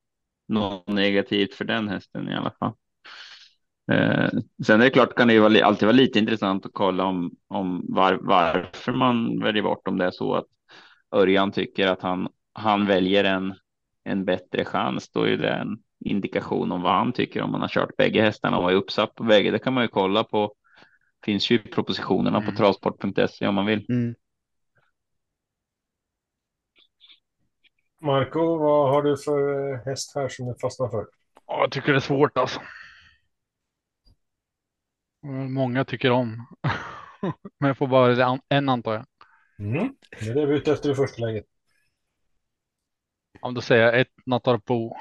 något 0.47 0.87
negativt 0.87 1.53
för 1.53 1.65
den 1.65 1.87
hästen 1.87 2.29
i 2.29 2.35
alla 2.35 2.51
fall. 2.59 2.73
Eh, 3.91 4.29
sen 4.65 4.81
är 4.81 4.85
det 4.85 4.89
klart 4.89 5.15
kan 5.15 5.27
det 5.27 5.33
ju 5.33 5.61
alltid 5.61 5.85
vara 5.85 5.97
lite 5.97 6.19
intressant 6.19 6.65
att 6.65 6.73
kolla 6.73 7.05
om, 7.05 7.31
om 7.47 7.85
var, 7.89 8.19
varför 8.21 8.91
man 8.91 9.39
väljer 9.39 9.63
bort 9.63 9.87
om 9.87 9.97
det 9.97 10.05
är 10.05 10.11
så 10.11 10.35
att 10.35 10.47
Örjan 11.15 11.51
tycker 11.51 11.87
att 11.87 12.01
han, 12.01 12.27
han 12.53 12.85
väljer 12.85 13.23
en, 13.23 13.53
en 14.03 14.25
bättre 14.25 14.65
chans. 14.65 15.09
Då 15.11 15.27
är 15.27 15.37
det 15.37 15.49
en 15.49 15.77
indikation 16.05 16.71
om 16.71 16.81
vad 16.81 16.93
han 16.93 17.11
tycker 17.11 17.41
om 17.41 17.51
man 17.51 17.61
har 17.61 17.67
kört 17.67 17.97
bägge 17.97 18.21
hästarna 18.21 18.57
och 18.57 18.71
är 18.71 18.75
uppsatt 18.75 19.15
på 19.15 19.23
bägge. 19.23 19.51
Det 19.51 19.59
kan 19.59 19.73
man 19.73 19.83
ju 19.83 19.87
kolla 19.87 20.23
på 20.23 20.53
finns 21.25 21.51
ju 21.51 21.59
propositionerna 21.59 22.37
mm. 22.37 22.49
på 22.49 22.57
travsport.se 22.57 23.47
om 23.47 23.55
man 23.55 23.65
vill. 23.65 23.85
Mm. 23.89 24.15
Marco, 28.01 28.57
vad 28.57 28.89
har 28.89 29.03
du 29.03 29.17
för 29.17 29.75
häst 29.85 30.15
här 30.15 30.29
som 30.29 30.45
du 30.45 30.55
fastnar 30.61 30.89
för? 30.89 31.05
Ja, 31.47 31.61
jag 31.61 31.71
tycker 31.71 31.91
det 31.91 31.97
är 31.97 31.99
svårt 31.99 32.37
alltså. 32.37 32.61
Många 35.49 35.85
tycker 35.85 36.11
om. 36.11 36.47
Men 37.59 37.67
jag 37.67 37.77
får 37.77 37.87
bara 37.87 38.39
en 38.49 38.69
antar 38.69 38.93
jag. 38.93 39.05
Mm. 39.59 39.95
Det 40.19 40.29
är 40.29 40.35
det 40.35 40.45
vi 40.45 40.53
är 40.53 40.57
ute 40.57 40.71
efter 40.71 40.91
i 40.91 40.95
första 40.95 41.25
läget. 41.25 41.45
Om 43.41 43.53
då 43.53 43.61
säger 43.61 43.83
jag 43.83 43.99
ett 43.99 44.13
Natarpo. 44.25 44.95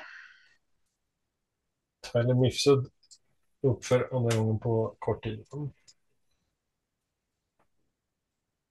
Tyler 2.13 2.35
Mifsud 2.35 2.87
upp 3.63 3.85
för 3.85 4.17
andra 4.17 4.37
gången 4.37 4.59
på 4.59 4.97
kort 4.99 5.25
tid. 5.25 5.47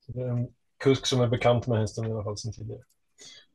Det 0.08 0.22
är 0.22 0.28
en 0.28 0.48
kusk 0.84 1.06
som 1.06 1.22
är 1.22 1.28
bekant 1.28 1.68
med 1.68 1.80
hästen 1.80 2.08
i 2.08 2.12
alla 2.12 2.24
fall 2.24 2.38
sedan 2.38 2.54
tidigare. 2.54 2.82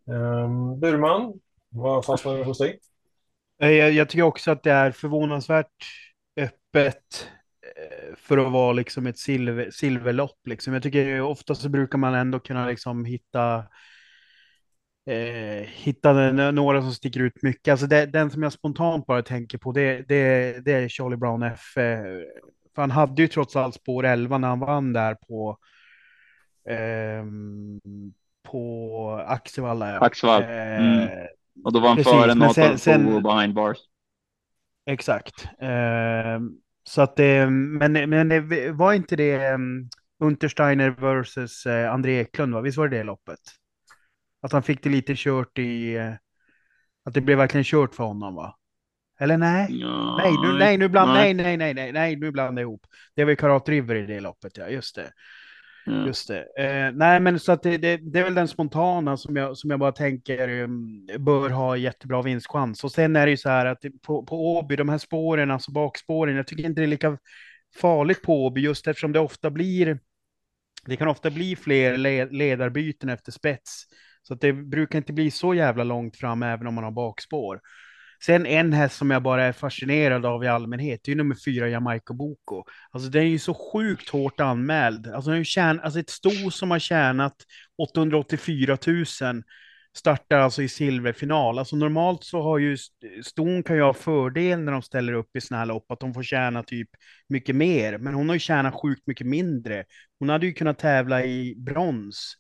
Um, 0.04 0.80
Burman, 0.80 1.40
vad 1.68 2.04
fastnar 2.04 2.44
hos 2.44 2.58
dig? 2.58 2.78
Eh, 3.62 3.70
jag, 3.70 3.92
jag, 3.92 4.08
tycker 4.08 4.22
också 4.22 4.50
att 4.50 4.62
det 4.62 4.72
är 4.72 4.90
förvånansvärt 4.90 5.84
öppet 6.36 7.28
eh, 7.76 8.16
för 8.16 8.38
att 8.38 8.52
vara 8.52 8.72
liksom 8.72 9.06
ett 9.06 9.18
silver, 9.18 9.70
silverlopp. 9.70 10.46
Liksom. 10.46 10.72
Jag 10.72 10.82
tycker 10.82 11.20
ofta 11.20 11.54
så 11.54 11.68
brukar 11.68 11.98
man 11.98 12.14
ändå 12.14 12.40
kunna 12.40 12.66
liksom 12.66 13.04
hitta 13.04 13.64
eh, 15.06 15.66
hitta 15.66 16.12
några 16.32 16.82
som 16.82 16.92
sticker 16.92 17.20
ut 17.20 17.42
mycket. 17.42 17.72
Alltså 17.72 17.86
det, 17.86 18.06
den 18.06 18.30
som 18.30 18.42
jag 18.42 18.52
spontant 18.52 19.06
bara 19.06 19.22
tänker 19.22 19.58
på 19.58 19.72
det, 19.72 20.08
det, 20.08 20.64
det 20.64 20.72
är 20.72 20.88
Charlie 20.88 21.16
Brown 21.16 21.42
F. 21.42 21.76
Eh, 21.76 22.02
för 22.74 22.82
han 22.82 22.90
hade 22.90 23.22
ju 23.22 23.28
trots 23.28 23.56
allt 23.56 23.74
spår 23.74 24.04
11 24.04 24.38
när 24.38 24.48
han 24.48 24.60
vann 24.60 24.92
där 24.92 25.14
på 25.14 25.58
Ehm, 26.68 27.80
på 28.42 29.24
Axevalla. 29.26 29.90
Ja. 29.90 30.00
Axevall. 30.00 30.42
Mm. 30.42 30.98
Eh, 31.00 31.26
och 31.64 31.72
då 31.72 31.80
var 31.80 31.88
han 31.88 32.04
före 32.04 32.34
Nathan 32.34 33.14
och 33.14 33.22
behind 33.22 33.54
bars. 33.54 33.78
Exakt. 34.86 35.44
Eh, 35.58 36.40
så 36.84 37.02
att 37.02 37.16
det, 37.16 37.50
men, 37.50 37.92
men 37.92 38.48
var 38.76 38.92
inte 38.92 39.16
det 39.16 39.52
um, 39.52 39.88
Untersteiner 40.18 40.90
versus 40.90 41.66
uh, 41.66 41.92
André 41.92 42.20
Eklund, 42.20 42.54
va? 42.54 42.60
visst 42.60 42.78
var 42.78 42.88
det 42.88 42.96
det 42.96 43.04
loppet? 43.04 43.38
Att 44.42 44.52
han 44.52 44.62
fick 44.62 44.82
det 44.82 44.90
lite 44.90 45.12
kört 45.16 45.58
i, 45.58 45.98
uh, 45.98 46.12
att 47.04 47.14
det 47.14 47.20
blev 47.20 47.38
verkligen 47.38 47.64
kört 47.64 47.94
för 47.94 48.04
honom 48.04 48.34
va? 48.34 48.56
Eller 49.20 49.36
nej? 49.36 49.66
Ja, 49.70 50.16
nej, 50.16 50.32
nu, 50.42 50.58
nej, 50.58 50.78
nu 50.78 50.88
bland, 50.88 51.12
nej. 51.12 51.34
nej, 51.34 51.56
nej, 51.56 51.74
nej, 51.74 51.92
nej, 51.92 52.16
nu 52.16 52.30
blandar 52.30 52.62
jag 52.62 52.68
ihop. 52.68 52.86
Det 53.14 53.24
var 53.24 53.30
ju 53.30 53.36
Karat 53.36 53.68
River 53.68 53.94
i 53.94 54.06
det 54.06 54.20
loppet, 54.20 54.56
ja, 54.56 54.68
just 54.68 54.94
det. 54.94 55.12
Mm. 55.86 56.06
Just 56.06 56.28
det. 56.28 56.46
Eh, 56.58 56.92
nej, 56.92 57.20
men 57.20 57.40
så 57.40 57.52
att 57.52 57.62
det, 57.62 57.76
det, 57.78 57.96
det, 57.96 58.18
är 58.18 58.24
väl 58.24 58.34
den 58.34 58.48
spontana 58.48 59.16
som 59.16 59.36
jag, 59.36 59.56
som 59.56 59.70
jag 59.70 59.80
bara 59.80 59.92
tänker 59.92 60.48
um, 60.48 61.06
bör 61.18 61.50
ha 61.50 61.76
jättebra 61.76 62.22
vinstchans. 62.22 62.84
Och 62.84 62.92
sen 62.92 63.16
är 63.16 63.26
det 63.26 63.30
ju 63.30 63.36
så 63.36 63.48
här 63.48 63.66
att 63.66 63.84
på, 64.02 64.26
på 64.26 64.56
Åby, 64.56 64.76
de 64.76 64.88
här 64.88 64.98
spåren, 64.98 65.50
alltså 65.50 65.72
bakspåren, 65.72 66.36
jag 66.36 66.46
tycker 66.46 66.64
inte 66.64 66.80
det 66.80 66.84
är 66.84 66.88
lika 66.88 67.18
farligt 67.80 68.22
på 68.22 68.44
Åby 68.44 68.60
just 68.60 68.86
eftersom 68.86 69.12
det 69.12 69.20
ofta 69.20 69.50
blir, 69.50 69.98
det 70.86 70.96
kan 70.96 71.08
ofta 71.08 71.30
bli 71.30 71.56
fler 71.56 71.96
led, 71.96 72.32
ledarbyten 72.32 73.08
efter 73.08 73.32
spets. 73.32 73.84
Så 74.22 74.34
att 74.34 74.40
det 74.40 74.52
brukar 74.52 74.98
inte 74.98 75.12
bli 75.12 75.30
så 75.30 75.54
jävla 75.54 75.84
långt 75.84 76.16
fram 76.16 76.42
även 76.42 76.66
om 76.66 76.74
man 76.74 76.84
har 76.84 76.90
bakspår. 76.90 77.60
Sen 78.24 78.46
en 78.46 78.72
häst 78.72 78.96
som 78.96 79.10
jag 79.10 79.22
bara 79.22 79.44
är 79.44 79.52
fascinerad 79.52 80.26
av 80.26 80.44
i 80.44 80.48
allmänhet, 80.48 81.00
det 81.04 81.12
är 81.12 81.16
nummer 81.16 81.36
fyra, 81.44 81.68
Jamaica 81.68 82.14
Boko. 82.14 82.64
Alltså 82.90 83.08
den 83.10 83.22
är 83.22 83.26
ju 83.26 83.38
så 83.38 83.54
sjukt 83.72 84.08
hårt 84.08 84.40
anmäld. 84.40 85.06
Alltså, 85.06 85.30
den 85.30 85.44
tjän, 85.44 85.80
alltså 85.80 86.00
ett 86.00 86.10
sto 86.10 86.50
som 86.50 86.70
har 86.70 86.78
tjänat 86.78 87.34
884 87.78 88.78
000 88.86 89.04
startar 89.96 90.38
alltså 90.38 90.62
i 90.62 90.68
silverfinal. 90.68 91.58
Alltså 91.58 91.76
normalt 91.76 92.24
så 92.24 92.42
har 92.42 92.58
ju 92.58 92.76
Ston 93.24 93.62
kan 93.62 93.76
ju 93.76 93.82
ha 93.82 93.94
fördel 93.94 94.60
när 94.60 94.72
de 94.72 94.82
ställer 94.82 95.12
upp 95.12 95.36
i 95.36 95.40
sådana 95.40 95.58
här 95.58 95.66
lopp, 95.66 95.90
att 95.90 96.00
de 96.00 96.14
får 96.14 96.22
tjäna 96.22 96.62
typ 96.62 96.88
mycket 97.28 97.56
mer. 97.56 97.98
Men 97.98 98.14
hon 98.14 98.28
har 98.28 98.36
ju 98.36 98.40
tjänat 98.40 98.74
sjukt 98.74 99.06
mycket 99.06 99.26
mindre. 99.26 99.84
Hon 100.18 100.28
hade 100.28 100.46
ju 100.46 100.52
kunnat 100.52 100.78
tävla 100.78 101.24
i 101.24 101.54
brons 101.58 102.34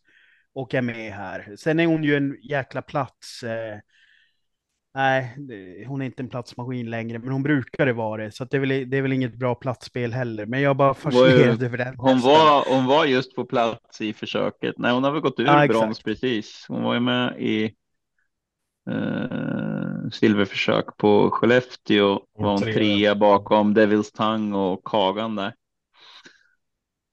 och 0.54 0.74
är 0.74 0.82
med 0.82 1.12
här. 1.12 1.56
Sen 1.58 1.80
är 1.80 1.86
hon 1.86 2.04
ju 2.04 2.16
en 2.16 2.36
jäkla 2.42 2.82
plats. 2.82 3.42
Eh, 3.42 3.78
nej, 4.96 5.36
hon 5.88 6.02
är 6.02 6.06
inte 6.06 6.22
en 6.22 6.28
platsmaskin 6.28 6.90
längre, 6.90 7.18
men 7.18 7.32
hon 7.32 7.42
brukade 7.42 7.92
vara 7.92 8.24
det. 8.24 8.32
Så 8.32 8.44
det 8.44 8.56
är, 8.56 8.60
väl, 8.60 8.90
det 8.90 8.96
är 8.96 9.02
väl 9.02 9.12
inget 9.12 9.34
bra 9.34 9.54
platsspel 9.54 10.12
heller. 10.12 10.46
Men 10.46 10.60
jag 10.60 10.76
bara 10.76 10.94
fascinerad 10.94 11.62
över 11.62 11.78
den. 11.78 11.94
Hon 11.98 12.20
var, 12.20 12.74
hon 12.74 12.86
var 12.86 13.04
just 13.04 13.34
på 13.34 13.44
plats 13.44 14.00
i 14.00 14.12
försöket. 14.12 14.74
Nej, 14.78 14.92
hon 14.92 15.04
har 15.04 15.12
väl 15.12 15.20
gått 15.20 15.40
ur 15.40 15.44
ja, 15.44 15.66
brons 15.68 16.02
precis. 16.02 16.64
Hon 16.68 16.82
var 16.82 16.94
ju 16.94 17.00
med 17.00 17.40
i 17.40 17.64
eh, 18.90 20.08
silverförsök 20.12 20.96
på 20.96 21.30
Skellefteå. 21.30 22.20
Var 22.38 22.50
hon 22.50 22.62
trea 22.62 23.14
bakom 23.14 23.74
Devils 23.74 24.12
Tang 24.12 24.54
och 24.54 24.84
Kagan 24.84 25.36
där. 25.36 25.54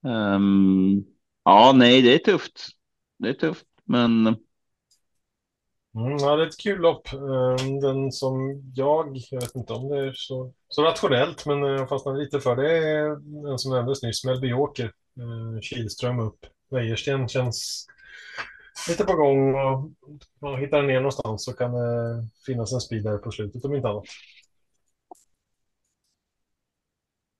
Um, 0.06 1.04
ja, 1.44 1.72
nej, 1.76 2.02
det 2.02 2.14
är 2.14 2.18
tufft. 2.18 2.70
Det 3.20 3.30
är 3.30 3.34
tufft, 3.34 3.66
men 3.86 4.36
Mm, 5.96 6.18
ja, 6.18 6.36
det 6.36 6.44
är 6.44 6.48
ett 6.48 6.58
kul 6.60 6.80
lopp. 6.82 7.08
Ehm, 7.14 7.80
den 7.80 8.12
som 8.12 8.62
jag, 8.76 9.18
jag 9.32 9.42
vet 9.42 9.56
inte 9.56 9.74
om 9.74 9.90
det 9.90 9.98
är 10.00 10.14
så, 10.16 10.54
så 10.68 10.84
rationellt, 10.84 11.46
men 11.46 11.64
eh, 11.64 11.70
jag 11.70 11.90
fastnade 11.90 12.20
lite 12.20 12.40
för 12.40 12.56
det 12.56 12.78
är 12.78 13.16
den 13.48 13.60
som 13.60 13.72
nämndes 13.72 14.04
nyss, 14.04 14.26
Melby 14.26 14.54
Åker. 14.54 14.92
Ehm, 15.20 15.62
Kihlström 15.62 16.20
upp. 16.20 16.46
Wäjersten 16.70 17.28
känns 17.28 17.88
lite 18.90 19.04
på 19.06 19.14
gång 19.14 19.56
och 19.56 19.92
man 20.42 20.60
hittar 20.60 20.84
ner 20.84 20.96
någonstans 21.00 21.46
så 21.46 21.54
kan 21.54 21.72
det 21.74 22.28
finnas 22.46 22.74
en 22.74 22.80
speed 22.82 23.04
där 23.04 23.18
på 23.18 23.32
slutet 23.32 23.66
om 23.66 23.76
inte 23.76 23.88
annat. 23.90 24.06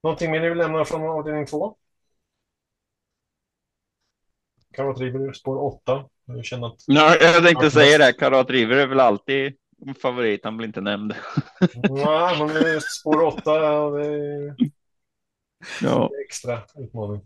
Någonting 0.04 0.32
mer 0.32 0.42
ni 0.42 0.50
vill 0.50 0.58
lämna 0.58 0.86
från 0.86 1.02
avdelning 1.10 1.46
två? 1.46 1.76
Karot 4.74 5.00
River 5.00 5.34
spår 5.34 5.58
8. 5.58 6.10
Jag, 6.26 6.46
känner 6.46 6.68
att... 6.68 6.84
ja, 6.88 7.18
jag 7.22 7.44
tänkte 7.44 7.72
säga 7.72 7.98
det, 7.98 8.14
Karat 8.14 8.50
River 8.50 8.78
är 8.78 8.88
väl 8.88 9.00
alltid 9.00 9.56
favorit, 10.02 10.44
han 10.44 10.58
blir 10.58 10.68
inte 10.68 10.82
nämnd. 10.82 11.16
Nej, 11.90 12.40
men 12.40 12.48
det 12.48 12.76
är 12.76 12.80
spår 12.80 13.22
8. 13.22 13.90
Det 13.90 14.06
är... 14.06 14.56
Ja. 15.82 16.10
extra 16.26 16.62
utmaning. 16.76 17.22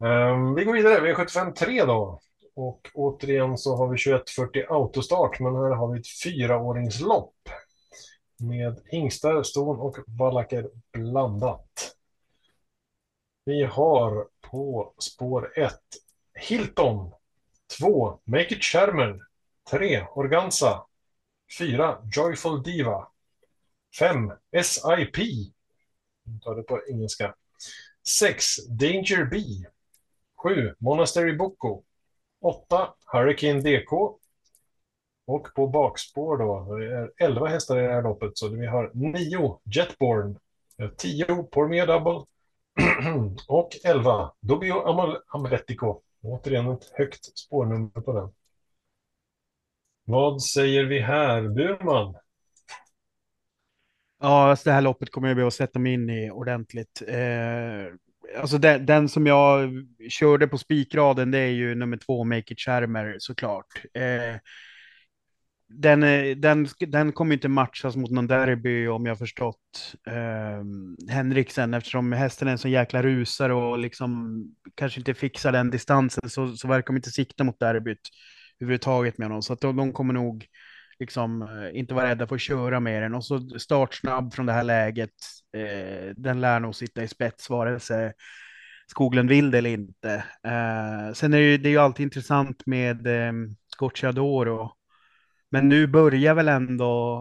Um, 0.00 0.54
vi 0.54 0.64
går 0.64 0.72
vidare, 0.72 1.00
vi 1.00 1.10
är 1.10 1.14
75-3 1.14 1.86
då. 1.86 2.20
Och 2.54 2.90
återigen 2.94 3.58
så 3.58 3.76
har 3.76 3.88
vi 3.88 3.98
2140 3.98 4.64
autostart, 4.68 5.40
men 5.40 5.54
här 5.54 5.70
har 5.70 5.92
vi 5.92 6.00
ett 6.00 6.06
fyraåringslopp. 6.24 7.34
Med 8.38 8.80
hingstar, 8.84 9.42
ston 9.42 9.80
och 9.80 9.96
vallacker 10.06 10.70
blandat. 10.92 11.96
Vi 13.44 13.64
har 13.64 14.26
på 14.50 14.94
spår 14.98 15.58
1 15.58 15.72
Hilton. 16.34 17.12
2 17.78 18.20
Make 18.24 18.54
It 18.54 18.64
Sherman. 18.64 19.20
3 19.70 20.06
Organza. 20.14 20.86
4 21.58 21.98
Joyful 22.16 22.62
Diva. 22.62 23.08
5 23.98 24.32
SIP. 24.62 25.18
Jag 26.24 26.42
tar 26.42 26.56
det 26.56 26.62
på 26.62 26.80
engelska. 26.90 27.34
6 28.08 28.66
Danger 28.66 29.24
B. 29.24 29.36
7 30.42 30.74
Monastery 30.78 31.36
Boko. 31.36 31.82
8 32.40 32.94
Hurricane 33.06 33.60
DK. 33.60 33.92
Och 35.26 35.54
på 35.54 35.66
bakspår 35.66 36.36
då, 36.38 36.76
det 36.76 36.96
är 36.96 37.12
11 37.16 37.46
hästar 37.46 37.78
i 37.78 37.82
det 37.82 37.92
här 37.92 38.02
loppet, 38.02 38.38
så 38.38 38.48
vi 38.48 38.66
har 38.66 38.90
9 38.94 39.60
Jetborn, 39.64 40.38
10 40.96 41.24
Pormia 41.26 41.86
Double, 41.86 42.24
och 43.48 43.70
11, 43.84 44.32
Dobio 44.40 44.74
Amletico. 45.28 46.00
Återigen 46.22 46.70
ett 46.70 46.90
högt 46.92 47.38
spårnummer 47.38 48.00
på 48.00 48.12
den. 48.12 48.32
Vad 50.04 50.42
säger 50.42 50.84
vi 50.84 51.00
här, 51.00 51.42
Burman? 51.42 52.14
Ja, 54.20 54.50
alltså 54.50 54.68
det 54.68 54.74
här 54.74 54.80
loppet 54.80 55.10
kommer 55.10 55.28
jag 55.28 55.36
behöva 55.36 55.50
sätta 55.50 55.78
mig 55.78 55.92
in 55.92 56.10
i 56.10 56.30
ordentligt. 56.30 57.02
Eh, 57.08 58.40
alltså 58.40 58.58
den, 58.58 58.86
den, 58.86 59.08
som 59.08 59.26
jag 59.26 59.70
körde 60.08 60.48
på 60.48 60.58
spikraden, 60.58 61.30
det 61.30 61.38
är 61.38 61.50
ju 61.50 61.74
nummer 61.74 61.96
två, 61.96 62.24
Make 62.24 62.52
It 62.52 62.60
Charmer, 62.60 63.16
såklart. 63.18 63.66
Eh, 63.94 64.36
den, 65.72 66.02
eh, 66.02 66.36
den, 66.36 66.68
den 66.80 67.12
kommer 67.12 67.34
inte 67.34 67.48
matchas 67.48 67.96
mot 67.96 68.10
någon 68.10 68.26
derby 68.26 68.86
om 68.86 69.06
jag 69.06 69.18
förstått 69.18 69.94
eh, 70.06 70.64
Henriksen 71.12 71.74
eftersom 71.74 72.12
hästen 72.12 72.48
är 72.48 72.52
en 72.52 72.58
sån 72.58 72.70
jäkla 72.70 73.02
rusare 73.02 73.54
och 73.54 73.78
liksom 73.78 74.44
kanske 74.74 75.00
inte 75.00 75.14
fixar 75.14 75.52
den 75.52 75.70
distansen 75.70 76.30
så, 76.30 76.56
så 76.56 76.68
verkar 76.68 76.86
de 76.86 76.96
inte 76.96 77.10
sikta 77.10 77.44
mot 77.44 77.60
derbyt 77.60 78.00
överhuvudtaget 78.60 79.18
med 79.18 79.28
honom. 79.28 79.42
Så 79.42 79.52
att 79.52 79.60
de, 79.60 79.76
de 79.76 79.92
kommer 79.92 80.14
nog 80.14 80.46
liksom 80.98 81.42
eh, 81.42 81.78
inte 81.78 81.94
vara 81.94 82.08
rädda 82.10 82.26
för 82.26 82.34
att 82.34 82.40
köra 82.40 82.80
med 82.80 83.02
den. 83.02 83.14
Och 83.14 83.24
så 83.24 83.40
startsnabb 83.58 84.34
från 84.34 84.46
det 84.46 84.52
här 84.52 84.64
läget. 84.64 85.14
Eh, 85.56 86.14
den 86.16 86.40
lär 86.40 86.60
nog 86.60 86.74
sitta 86.74 87.02
i 87.02 87.08
spets 87.08 87.50
vare 87.50 87.80
sig 87.80 88.12
Skoglund 88.86 89.28
vill 89.28 89.50
det 89.50 89.58
eller 89.58 89.70
inte. 89.70 90.14
Eh, 90.46 91.12
sen 91.14 91.32
är 91.32 91.38
det, 91.38 91.44
ju, 91.44 91.56
det 91.58 91.68
är 91.68 91.70
ju 91.70 91.78
alltid 91.78 92.04
intressant 92.04 92.66
med 92.66 93.06
eh, 93.06 93.32
Scocciadoro 93.76 94.72
men 95.50 95.68
nu 95.68 95.86
börjar 95.86 96.34
väl 96.34 96.48
ändå, 96.48 97.18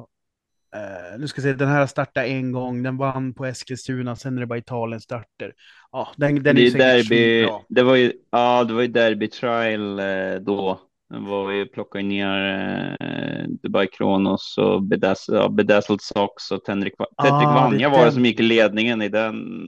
eh, 0.76 1.20
nu 1.20 1.28
ska 1.28 1.40
jag 1.40 1.44
säga, 1.44 1.56
den 1.56 1.68
här 1.68 1.88
startade 1.88 2.28
en 2.28 2.52
gång, 2.52 2.84
den 2.84 2.98
vann 2.98 3.34
på 3.34 3.46
Eskilstuna, 3.46 4.16
sen 4.16 4.38
är 4.38 4.40
det 4.40 4.48
bara 4.48 4.60
Italien 4.60 5.02
starter. 5.02 5.54
Ja, 5.92 6.10
den, 6.18 6.44
den 6.44 6.56
det 6.56 6.68
är, 6.68 6.72
derby, 6.72 7.50
det 7.70 7.84
var 7.84 7.96
ju, 7.96 8.14
ja, 8.32 8.64
det 8.64 8.74
var 8.74 8.82
ju 8.82 8.88
derby 8.88 9.28
trial 9.28 10.00
eh, 10.00 10.36
då. 10.42 10.80
Den 11.10 11.26
var 11.26 11.52
ju 11.52 11.66
plockade 11.66 12.04
ner 12.04 12.98
eh, 13.02 13.48
Dubai 13.48 13.88
Kronos 13.88 14.58
och 14.58 14.84
Bedazzled, 14.84 15.42
ja, 15.42 15.50
Bedazzled 15.50 16.02
Sox 16.02 16.52
och 16.52 16.64
Tedrick, 16.64 16.94
ah, 17.16 17.54
Vanja 17.54 17.90
var 17.90 18.06
det 18.06 18.12
som 18.12 18.26
gick 18.26 18.40
i 18.40 18.44
ledningen 18.44 19.02
i 19.02 19.10
den. 19.10 19.68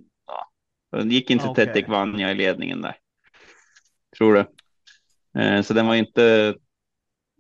Ja, 0.92 1.02
det 1.04 1.14
gick 1.14 1.30
inte 1.30 1.48
okay. 1.48 1.66
Tedrick 1.66 1.88
Vanja 1.88 2.32
i 2.32 2.36
ledningen 2.36 2.82
där. 2.82 2.96
Tror 4.18 4.34
du? 4.34 4.46
Eh, 5.42 5.62
så 5.62 5.74
den 5.74 5.88
var 5.88 5.96
inte 5.96 6.56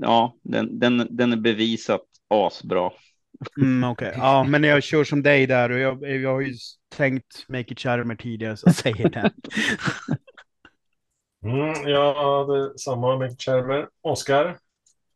ja, 0.01 0.35
den, 0.43 0.79
den, 0.79 1.07
den 1.09 1.33
är 1.33 1.37
bevisat 1.37 2.01
asbra. 2.27 2.91
Mm, 3.61 3.91
Okej, 3.91 4.07
okay. 4.07 4.19
ja, 4.19 4.43
men 4.43 4.63
jag 4.63 4.83
kör 4.83 5.03
som 5.03 5.23
dig 5.23 5.47
där 5.47 5.69
och 5.71 5.79
jag, 5.79 6.21
jag 6.21 6.33
har 6.33 6.41
ju 6.41 6.53
tänkt 6.95 7.45
Make 7.47 7.71
It 7.71 7.79
Charmer 7.79 8.15
tidigare 8.15 8.57
så 8.57 8.67
jag 8.67 8.75
säger 8.75 9.09
den. 9.09 9.31
mm, 11.53 11.89
jag 11.89 12.13
hade 12.13 12.79
samma 12.79 13.17
Make 13.17 13.33
It 13.33 13.41
Charmer. 13.41 13.87
Oskar? 14.01 14.57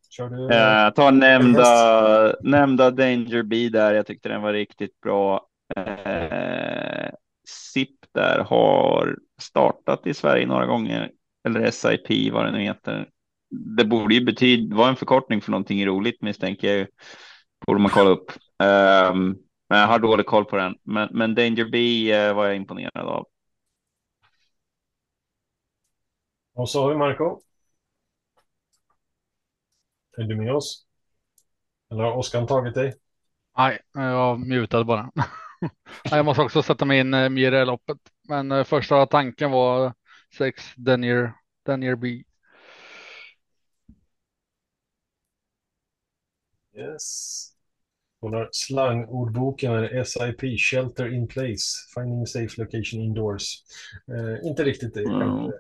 Kör 0.10 0.30
du? 0.30 0.56
Jag 0.56 0.96
tar 0.96 1.12
nämnda, 1.12 2.36
nämnda 2.42 2.92
Danger 2.92 3.44
B 3.44 3.70
där. 3.70 3.94
Jag 3.94 4.06
tyckte 4.06 4.30
den 4.30 4.42
var 4.42 4.54
riktigt 4.54 5.02
bra. 5.02 5.48
Eh, 5.76 7.10
SIP 7.48 7.96
där 8.14 8.40
har 8.40 9.18
startat 9.42 10.08
i 10.08 10.14
Sverige 10.14 10.48
några 10.48 10.66
gånger. 10.66 11.12
Eller 11.48 11.72
SIP 11.72 12.34
vad 12.34 12.46
det 12.46 12.52
nu 12.52 12.60
heter 12.60 13.10
det 13.78 13.86
borde 13.86 14.16
ju 14.16 14.26
betyda, 14.26 14.76
vara 14.76 14.90
en 14.90 14.96
förkortning 14.96 15.42
för 15.42 15.52
någonting 15.52 15.86
roligt 15.86 16.22
misstänker 16.22 16.78
jag. 16.78 16.88
Borde 17.68 17.82
man 17.82 17.92
kolla 17.92 18.10
upp. 18.10 18.32
Um, 18.64 19.38
men 19.70 19.80
jag 19.80 19.88
har 19.88 20.00
dålig 20.00 20.26
koll 20.26 20.46
på 20.46 20.56
den. 20.56 20.76
Men, 20.84 21.10
men 21.12 21.36
Danger 21.36 21.70
B 21.72 21.78
uh, 22.14 22.34
var 22.34 22.46
jag 22.46 22.56
imponerad 22.56 23.08
av. 23.08 23.26
Och 26.54 26.70
så 26.70 26.82
har 26.82 26.90
vi 26.90 26.96
Marco. 26.96 27.40
Är 30.18 30.24
du 30.24 30.36
med 30.36 30.54
oss? 30.54 30.86
Eller 31.92 32.04
har 32.04 32.18
Oskar 32.18 32.48
tagit 32.48 32.74
dig? 32.74 32.94
Nej, 33.58 33.80
jag 33.94 34.40
mutade 34.40 34.86
bara. 34.86 35.12
jag 36.04 36.26
måste 36.26 36.42
också 36.42 36.64
sätta 36.64 36.86
mig 36.86 37.00
in 37.00 37.14
eh, 37.14 37.30
mer 37.30 37.52
i 37.52 37.66
loppet. 37.66 37.98
Men 38.30 38.52
eh, 38.52 38.64
första 38.64 39.06
tanken 39.06 39.52
var 39.52 39.94
sex 40.38 40.74
Denier, 40.76 41.34
Denier 41.66 41.96
B. 41.96 42.24
Yes. 46.78 47.52
Hon 48.22 48.34
har 48.34 48.50
slangordboken 48.52 49.74
är 49.74 50.04
SIP, 50.04 50.60
Shelter 50.60 51.14
in 51.14 51.28
Place, 51.28 51.64
Finding 51.94 52.22
a 52.22 52.26
Safe 52.26 52.62
Location 52.62 53.02
Indoors. 53.02 53.64
Eh, 54.12 54.48
inte 54.48 54.64
riktigt 54.64 54.94
det 54.94 55.04
mm. 55.04 55.52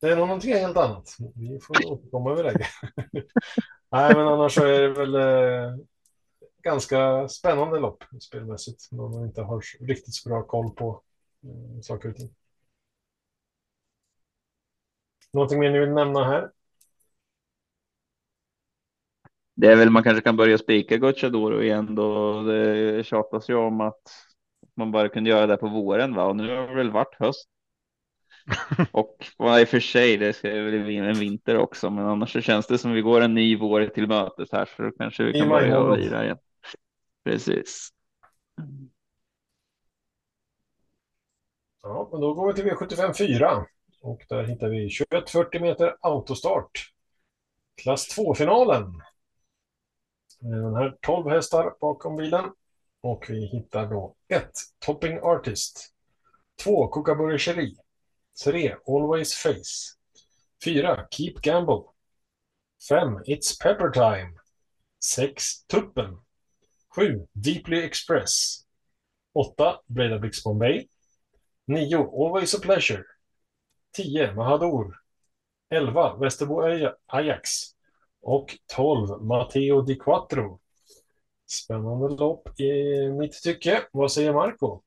Det 0.00 0.08
är 0.08 0.16
nog 0.16 0.26
någonting 0.26 0.54
helt 0.54 0.76
annat. 0.76 1.16
Vi 1.34 1.60
får 1.60 1.92
återkomma 1.92 2.30
över 2.30 2.44
det. 2.44 2.58
Nej, 3.90 4.14
men 4.14 4.28
annars 4.28 4.58
är 4.58 4.82
det 4.82 4.88
väl 4.88 5.14
eh, 5.14 5.76
ganska 6.62 7.28
spännande 7.28 7.78
lopp 7.78 8.04
spelmässigt. 8.20 8.88
När 8.90 9.08
man 9.08 9.24
inte 9.24 9.42
har 9.42 9.62
riktigt 9.80 10.14
så 10.14 10.28
bra 10.28 10.42
koll 10.42 10.70
på 10.70 11.02
eh, 11.44 11.80
saker 11.82 12.08
och 12.08 12.16
ting. 12.16 12.34
Någonting 15.32 15.58
mer 15.58 15.70
ni 15.70 15.78
vill 15.78 15.92
nämna 15.92 16.24
här? 16.24 16.50
Det 19.58 19.72
är 19.72 19.76
väl 19.76 19.90
man 19.90 20.02
kanske 20.02 20.22
kan 20.22 20.36
börja 20.36 20.58
spika 20.58 20.96
Gucciadoro 20.96 21.62
igen 21.62 21.94
då. 21.94 22.42
Det 22.42 23.06
tjatas 23.06 23.50
ju 23.50 23.54
om 23.54 23.80
att 23.80 24.02
man 24.76 24.92
bara 24.92 25.08
kunde 25.08 25.30
göra 25.30 25.46
det 25.46 25.56
på 25.56 25.68
våren 25.68 26.14
va? 26.14 26.24
och 26.24 26.36
nu 26.36 26.56
har 26.56 26.68
det 26.68 26.74
väl 26.74 26.90
varit 26.90 27.14
höst. 27.18 27.48
och 28.92 29.26
vad 29.36 29.60
i 29.60 29.64
och 29.64 29.68
för 29.68 29.80
sig, 29.80 30.16
det 30.16 30.32
ska 30.32 30.48
väl 30.48 30.84
bli 30.84 30.96
en 30.96 31.14
vinter 31.14 31.56
också, 31.56 31.90
men 31.90 32.06
annars 32.06 32.32
så 32.32 32.40
känns 32.40 32.66
det 32.66 32.78
som 32.78 32.92
vi 32.92 33.00
går 33.00 33.20
en 33.20 33.34
ny 33.34 33.56
vår 33.56 33.86
till 33.86 34.06
mötes 34.06 34.52
här 34.52 34.68
så 34.76 34.82
då 34.82 34.90
kanske 34.90 35.24
vi 35.24 35.32
kan 35.32 35.48
börja 35.48 35.94
lira 35.94 36.24
igen. 36.24 36.38
Precis. 37.24 37.88
Ja, 41.82 42.08
men 42.12 42.20
då 42.20 42.34
går 42.34 42.46
vi 42.46 42.54
till 42.54 42.70
V75 42.70 43.12
4 43.18 43.66
och 44.02 44.26
där 44.28 44.42
hittar 44.42 44.68
vi 44.68 44.90
2140 44.90 45.60
meter 45.60 45.96
autostart. 46.00 46.70
Klass 47.82 48.18
2-finalen. 48.18 49.02
Eh, 50.44 50.50
den 50.50 50.74
här 50.74 50.96
12 51.00 51.30
hästar 51.30 51.74
bakom 51.80 52.16
bilen. 52.16 52.52
Och 53.00 53.26
vi 53.28 53.46
hittar 53.46 53.86
då 53.86 54.14
1. 54.28 54.50
Topping 54.78 55.18
Artist. 55.22 55.94
2. 56.62 56.88
Kookaburra 56.88 57.38
Cherie. 57.38 57.76
3. 58.44 58.74
Always 58.86 59.34
Face. 59.34 59.96
4. 60.64 61.06
Keep 61.10 61.34
Gamble. 61.42 61.82
5. 62.88 63.22
It's 63.26 63.62
Pepper 63.62 63.90
Time. 63.90 64.34
6. 65.00 65.66
Tuppen. 65.66 66.16
7. 66.96 67.26
Deeply 67.32 67.78
Express. 67.78 68.64
8. 69.34 69.54
Breda 69.56 70.18
Bredablix 70.18 70.44
Bombay. 70.44 70.88
9. 71.66 71.94
Always 71.94 72.54
a 72.54 72.58
Pleasure. 72.58 73.04
10. 73.92 74.34
Mahador. 74.34 74.94
11. 75.70 76.16
Västerbo 76.20 76.62
Ajax. 77.06 77.74
Och 78.28 78.56
12. 78.76 79.22
Matteo 79.22 79.82
Di 79.82 79.96
Quattro. 79.96 80.60
Spännande 81.46 82.08
lopp 82.08 82.60
i 82.60 82.72
mitt 83.10 83.42
tycke. 83.42 83.82
Vad 83.92 84.12
säger 84.12 84.32
Marco? 84.32 84.82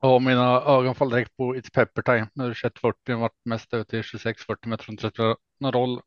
Ja, 0.00 0.18
mina 0.18 0.62
ögon 0.62 0.94
faller 0.94 1.16
direkt 1.16 1.36
på 1.36 1.54
It's 1.54 1.72
Pepper 1.72 2.02
Time. 2.02 2.28
Nu 2.34 2.42
2140 2.44 3.16
varit 3.16 3.32
mest 3.44 3.74
över 3.74 3.84
till 3.84 4.02
2640 4.02 4.58
men 4.62 4.70
jag 4.70 4.80
tror 4.80 4.92
inte 4.92 5.06
det 5.06 5.10
spelar 5.10 5.36
någon 5.60 5.72
roll 5.72 6.00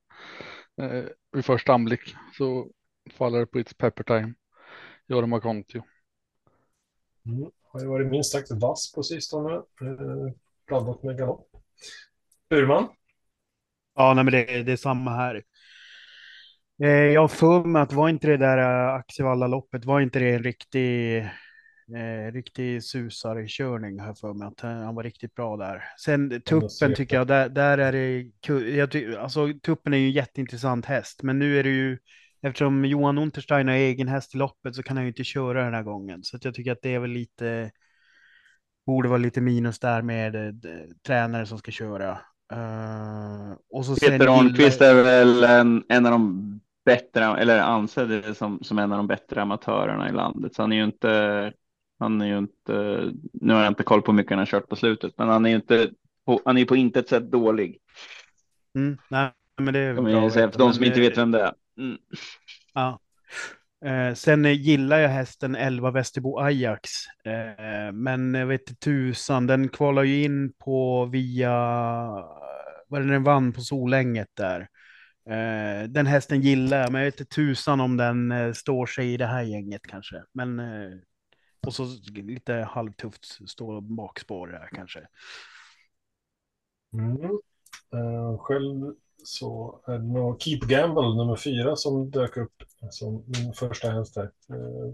eh, 0.81 1.03
vid 1.31 1.45
första 1.45 1.73
anblick. 1.73 2.15
Så 2.37 2.69
faller 3.11 3.39
det 3.39 3.45
på 3.45 3.59
It's 3.59 3.77
Pepper 3.77 4.03
Time. 4.03 4.33
Jorma 5.07 5.39
Kontio. 5.39 5.83
Mm. 7.25 7.51
Har 7.71 7.79
ju 7.79 7.87
varit 7.87 8.11
minst 8.11 8.31
sagt 8.31 8.51
vass 8.51 8.93
på 8.93 9.03
sistone. 9.03 9.55
Eh, 9.55 10.33
blandat 10.67 11.03
med 11.03 11.17
galopp. 11.17 11.47
Burman? 12.49 12.87
Ja, 13.95 14.13
nej, 14.13 14.23
men 14.23 14.31
det, 14.31 14.63
det 14.63 14.71
är 14.71 14.77
samma 14.77 15.11
här. 15.11 15.43
Eh, 16.81 16.89
jag 16.89 17.21
har 17.21 17.27
för 17.27 17.63
mig 17.63 17.81
att 17.81 17.93
var 17.93 18.09
inte 18.09 18.27
det 18.27 18.37
där 18.37 18.57
eh, 18.57 18.93
Axevalla-loppet, 18.93 19.85
var 19.85 20.01
inte 20.01 20.19
det 20.19 20.33
en 20.33 20.43
riktig, 20.43 21.17
eh, 21.97 22.31
riktig 22.33 22.83
susarkörning 22.83 23.99
här 23.99 24.13
för 24.13 24.33
mig, 24.33 24.47
att 24.47 24.61
han 24.61 24.95
var 24.95 25.03
riktigt 25.03 25.35
bra 25.35 25.57
där. 25.57 25.83
Sen 25.99 26.41
tuppen 26.41 26.95
tycker 26.95 27.15
jag, 27.15 27.27
där, 27.27 27.49
där 27.49 27.77
är 27.77 27.91
det, 27.91 28.31
jag 28.75 28.91
ty, 28.91 29.15
alltså 29.15 29.53
tuppen 29.63 29.93
är 29.93 29.97
ju 29.97 30.05
en 30.05 30.11
jätteintressant 30.11 30.85
häst, 30.85 31.23
men 31.23 31.39
nu 31.39 31.59
är 31.59 31.63
det 31.63 31.69
ju, 31.69 31.97
eftersom 32.41 32.85
Johan 32.85 33.17
Unterstein 33.17 33.67
har 33.67 33.75
egen 33.75 34.07
häst 34.07 34.35
i 34.35 34.37
loppet 34.37 34.75
så 34.75 34.83
kan 34.83 34.97
han 34.97 35.05
ju 35.05 35.09
inte 35.09 35.23
köra 35.23 35.63
den 35.63 35.73
här 35.73 35.83
gången, 35.83 36.23
så 36.23 36.37
jag 36.41 36.53
tycker 36.53 36.71
att 36.71 36.81
det 36.81 36.93
är 36.95 36.99
väl 36.99 37.11
lite, 37.11 37.71
borde 38.85 39.09
vara 39.09 39.17
lite 39.17 39.41
minus 39.41 39.79
där 39.79 40.01
med 40.01 40.35
eh, 40.35 40.51
tränare 41.07 41.45
som 41.45 41.57
ska 41.57 41.71
köra. 41.71 42.19
Uh, 42.53 43.53
och 43.69 43.85
så 43.85 43.95
Peter 43.95 44.27
Holmqvist 44.27 44.81
är 44.81 45.03
väl 45.03 45.43
en, 45.43 45.83
en 45.89 46.05
av 46.05 46.11
de 46.11 46.53
bättre, 46.85 47.37
eller 47.37 47.59
ansedd 47.59 48.37
som, 48.37 48.63
som 48.63 48.79
en 48.79 48.91
av 48.91 48.97
de 48.97 49.07
bättre 49.07 49.41
amatörerna 49.41 50.09
i 50.09 50.11
landet. 50.11 50.55
Så 50.55 50.61
han 50.61 50.71
är 50.71 50.75
ju 50.75 50.83
inte, 50.83 51.53
han 51.99 52.21
är 52.21 52.25
ju 52.25 52.37
inte, 52.37 53.11
nu 53.33 53.53
har 53.53 53.61
jag 53.61 53.71
inte 53.71 53.83
koll 53.83 54.01
på 54.01 54.11
hur 54.11 54.17
mycket 54.17 54.31
han 54.31 54.39
har 54.39 54.45
kört 54.45 54.69
på 54.69 54.75
slutet, 54.75 55.13
men 55.17 55.29
han 55.29 55.45
är 55.45 55.49
ju 55.49 55.55
inte, 55.55 55.89
på, 56.25 56.41
han 56.45 56.57
är 56.57 56.65
på 56.65 56.75
intet 56.75 57.09
sätt 57.09 57.31
dålig. 57.31 57.77
Mm, 58.75 58.97
nej, 59.09 59.31
men 59.57 59.73
det 59.73 59.79
är 59.79 59.93
de, 59.93 60.05
bra, 60.05 60.29
för 60.29 60.57
de 60.57 60.73
som 60.73 60.83
inte 60.83 60.99
vet 60.99 61.17
vem 61.17 61.31
det 61.31 61.41
är. 61.41 61.53
Mm. 61.77 61.97
Ja. 62.73 62.99
Eh, 63.85 64.13
sen 64.13 64.45
gillar 64.45 64.99
jag 64.99 65.09
hästen 65.09 65.55
11 65.55 65.91
Västerbo 65.91 66.39
Ajax, 66.39 66.89
eh, 67.25 67.91
men 67.93 68.33
jag 68.33 68.45
vet 68.47 68.79
tusan, 68.79 69.47
den 69.47 69.69
kvalar 69.69 70.03
ju 70.03 70.23
in 70.23 70.53
på 70.53 71.05
via, 71.05 71.51
vad 72.93 73.01
är 73.01 73.05
det 73.05 73.13
den 73.13 73.23
vann 73.23 73.53
på 73.53 73.61
Solänget 73.61 74.27
där. 74.33 74.67
Eh, 75.29 75.87
den 75.89 76.05
hästen 76.05 76.41
gillar 76.41 76.77
jag, 76.77 76.91
men 76.91 77.01
jag 77.01 77.11
vet 77.11 77.19
inte 77.19 77.35
tusan 77.35 77.81
om 77.81 77.97
den 77.97 78.31
eh, 78.31 78.53
står 78.53 78.85
sig 78.85 79.13
i 79.13 79.17
det 79.17 79.25
här 79.25 79.43
gänget 79.43 79.81
kanske. 79.81 80.23
Men 80.33 80.59
eh, 80.59 80.91
och 81.67 81.73
så 81.73 81.87
lite 82.13 82.53
halvtufft 82.53 83.49
stå 83.49 83.81
bakspår 83.81 84.47
där 84.47 84.69
kanske. 84.71 85.07
Mm. 86.93 87.21
Uh, 87.93 88.37
själv 88.37 88.93
så 89.23 89.81
är 89.87 89.93
det 89.93 90.05
nog 90.05 90.41
Keep 90.41 90.59
Gamble 90.59 91.15
nummer 91.15 91.35
fyra 91.35 91.75
som 91.75 92.11
dök 92.11 92.37
upp 92.37 92.63
som 92.91 93.23
min 93.27 93.53
första 93.53 93.91
häst 93.91 94.15
där. 94.15 94.31
Uh, 94.55 94.93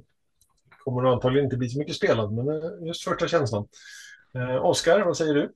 kommer 0.84 1.14
antagligen 1.14 1.46
inte 1.46 1.58
bli 1.58 1.70
så 1.70 1.80
mycket 1.80 1.96
spelad, 1.96 2.34
men 2.34 2.50
uh, 2.50 2.88
just 2.88 3.04
första 3.04 3.28
känslan. 3.28 3.68
Uh, 4.36 4.66
Oskar, 4.66 5.06
vad 5.06 5.18
säger 5.18 5.34
du? 5.34 5.54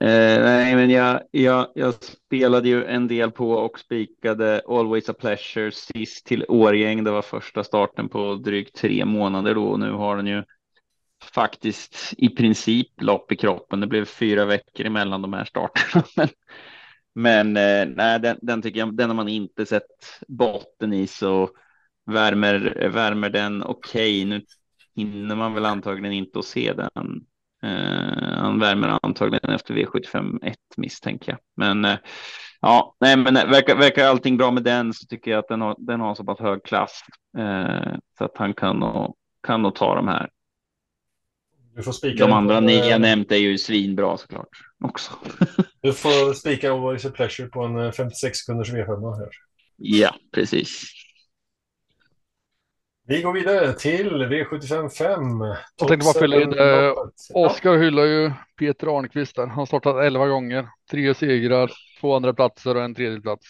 Eh, 0.00 0.42
nej, 0.42 0.76
men 0.76 0.90
jag, 0.90 1.22
jag, 1.30 1.66
jag 1.74 1.94
spelade 1.94 2.68
ju 2.68 2.84
en 2.84 3.08
del 3.08 3.30
på 3.30 3.50
och 3.50 3.78
spikade 3.78 4.62
Always 4.68 5.08
a 5.08 5.14
Pleasure 5.18 5.72
sist 5.72 6.26
till 6.26 6.44
Årgäng. 6.48 7.04
Det 7.04 7.10
var 7.10 7.22
första 7.22 7.64
starten 7.64 8.08
på 8.08 8.34
drygt 8.34 8.76
tre 8.76 9.04
månader 9.04 9.54
då 9.54 9.64
och 9.64 9.80
nu 9.80 9.90
har 9.90 10.16
den 10.16 10.26
ju 10.26 10.42
faktiskt 11.34 12.14
i 12.18 12.28
princip 12.28 13.02
lopp 13.02 13.32
i 13.32 13.36
kroppen. 13.36 13.80
Det 13.80 13.86
blev 13.86 14.04
fyra 14.04 14.44
veckor 14.44 14.86
emellan 14.86 15.22
de 15.22 15.32
här 15.32 15.44
starterna. 15.44 16.04
men 16.16 16.28
men 17.18 17.56
eh, 17.56 17.94
nej, 17.94 18.20
den, 18.20 18.38
den, 18.42 18.62
tycker 18.62 18.78
jag, 18.78 18.96
den 18.96 19.10
har 19.10 19.16
man 19.16 19.28
inte 19.28 19.66
sett 19.66 20.20
botten 20.28 20.92
i 20.92 21.06
så 21.06 21.50
värmer, 22.06 22.88
värmer 22.92 23.30
den 23.30 23.62
okej. 23.62 24.24
Okay. 24.26 24.38
Nu 24.38 24.44
hinner 24.96 25.36
man 25.36 25.54
väl 25.54 25.64
antagligen 25.64 26.12
inte 26.12 26.38
att 26.38 26.44
se 26.44 26.72
den 26.72 27.26
han 28.36 28.58
värmer 28.58 28.98
antagligen 29.02 29.50
efter 29.50 29.74
V75 29.74 30.44
1 30.46 30.56
misstänker 30.76 31.32
jag. 31.32 31.38
Men 31.56 31.84
eh, 31.84 31.98
ja, 32.60 32.96
nej, 33.00 33.16
men 33.16 33.34
verkar, 33.34 33.76
verkar 33.76 34.06
allting 34.06 34.36
bra 34.36 34.50
med 34.50 34.62
den 34.62 34.94
så 34.94 35.06
tycker 35.06 35.30
jag 35.30 35.38
att 35.38 35.48
den 35.48 35.60
har, 35.60 35.76
den 35.78 36.00
har 36.00 36.14
så 36.14 36.24
pass 36.24 36.40
hög 36.40 36.64
klass 36.64 37.00
eh, 37.38 37.94
så 38.18 38.24
att 38.24 38.36
han 38.36 38.54
kan 38.54 38.76
nog, 38.76 39.16
kan 39.42 39.62
nog 39.62 39.74
ta 39.74 39.94
de 39.94 40.08
här. 40.08 40.28
Du 41.76 41.82
får 41.82 41.92
spika 41.92 42.26
de 42.26 42.32
andra 42.32 42.60
ni 42.60 42.88
jag 42.88 43.00
nämnt 43.00 43.32
är 43.32 43.36
ju 43.36 43.58
svinbra 43.58 44.16
såklart 44.16 44.48
också. 44.84 45.12
du 45.82 45.92
får 45.92 46.34
spika 46.34 46.72
Always 46.72 47.04
a 47.04 47.10
Pleasure 47.14 47.48
på 47.48 47.62
en 47.62 47.92
56 47.92 48.38
sekunders 48.38 48.72
V5 48.72 49.16
här. 49.16 49.28
Ja, 49.76 50.14
precis. 50.32 50.84
Vi 53.08 53.22
går 53.22 53.32
vidare 53.32 53.72
till 53.72 54.10
V75 54.10 54.88
5. 54.88 55.40
Jag 55.76 55.88
tänkte 55.88 56.04
bara 56.04 56.20
fylla 56.20 56.42
in. 56.42 56.58
Eh, 56.58 56.92
Oskar 57.34 57.72
ja. 57.72 57.78
hyllar 57.78 58.04
ju 58.04 58.32
Peter 58.58 58.98
Arnqvist 58.98 59.36
där. 59.36 59.46
Han 59.46 59.66
startat 59.66 60.04
11 60.04 60.26
gånger, 60.26 60.68
tre 60.90 61.14
segrar, 61.14 61.70
två 62.00 62.14
andra 62.14 62.34
platser 62.34 62.76
och 62.76 62.82
en 62.82 62.94
tredje 62.94 63.20
plats. 63.20 63.46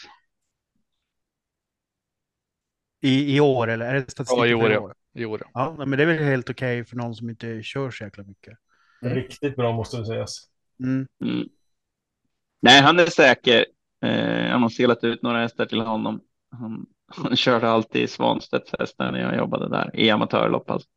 I, 3.02 3.36
I 3.36 3.40
år 3.40 3.68
eller? 3.68 3.86
Är 3.86 3.94
det 3.94 4.24
ja, 4.28 4.46
i 4.46 4.54
år, 4.54 4.72
ja. 4.72 4.94
I 5.14 5.24
år, 5.24 5.42
ja. 5.54 5.74
ja. 5.78 5.86
men 5.86 5.98
det 5.98 6.02
är 6.02 6.06
väl 6.06 6.24
helt 6.24 6.50
okej 6.50 6.80
okay 6.80 6.84
för 6.84 6.96
någon 6.96 7.14
som 7.14 7.30
inte 7.30 7.62
kör 7.62 7.90
så 7.90 8.04
jäkla 8.04 8.24
mycket. 8.24 8.58
Mm. 9.02 9.14
Riktigt 9.14 9.56
bra 9.56 9.72
måste 9.72 9.96
det 9.96 10.06
sägas. 10.06 10.48
Mm. 10.82 11.06
Mm. 11.24 11.48
Nej, 12.62 12.80
han 12.82 12.98
är 12.98 13.06
säker. 13.06 13.66
Eh, 14.02 14.50
han 14.50 14.62
har 14.62 14.68
selat 14.68 15.04
ut 15.04 15.22
några 15.22 15.38
hästar 15.38 15.66
till 15.66 15.80
honom. 15.80 16.20
Han 16.50 16.86
han 17.06 17.36
körde 17.36 17.70
alltid 17.70 18.02
i 18.02 18.08
Svanstedts 18.08 18.74
hästar 18.78 19.12
när 19.12 19.20
jag 19.20 19.36
jobbade 19.36 19.68
där 19.68 19.90
i 20.00 20.10
amatörlopp. 20.10 20.70
Alltså. 20.70 20.88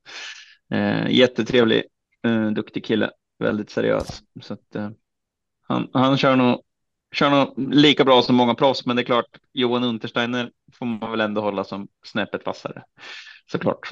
Eh, 0.74 1.10
jättetrevlig, 1.10 1.84
eh, 2.24 2.48
duktig 2.48 2.86
kille, 2.86 3.12
väldigt 3.40 3.70
seriös. 3.70 4.24
Så 4.42 4.54
att, 4.54 4.76
eh, 4.76 4.90
han, 5.68 5.90
han 5.94 6.18
kör 6.18 6.36
nog, 6.36 6.62
kör 7.12 7.30
nog 7.30 7.74
lika 7.76 8.06
bra 8.06 8.22
som 8.22 8.36
många 8.36 8.56
proffs, 8.56 8.86
men 8.86 8.96
det 8.96 9.02
är 9.02 9.06
klart, 9.06 9.40
Johan 9.54 9.84
Untersteiner 9.84 10.52
får 10.74 10.86
man 10.86 11.12
väl 11.12 11.22
ändå 11.22 11.42
hålla 11.42 11.64
som 11.64 11.88
snäppet 12.06 12.46
vassare. 12.46 12.84
Såklart. 13.52 13.90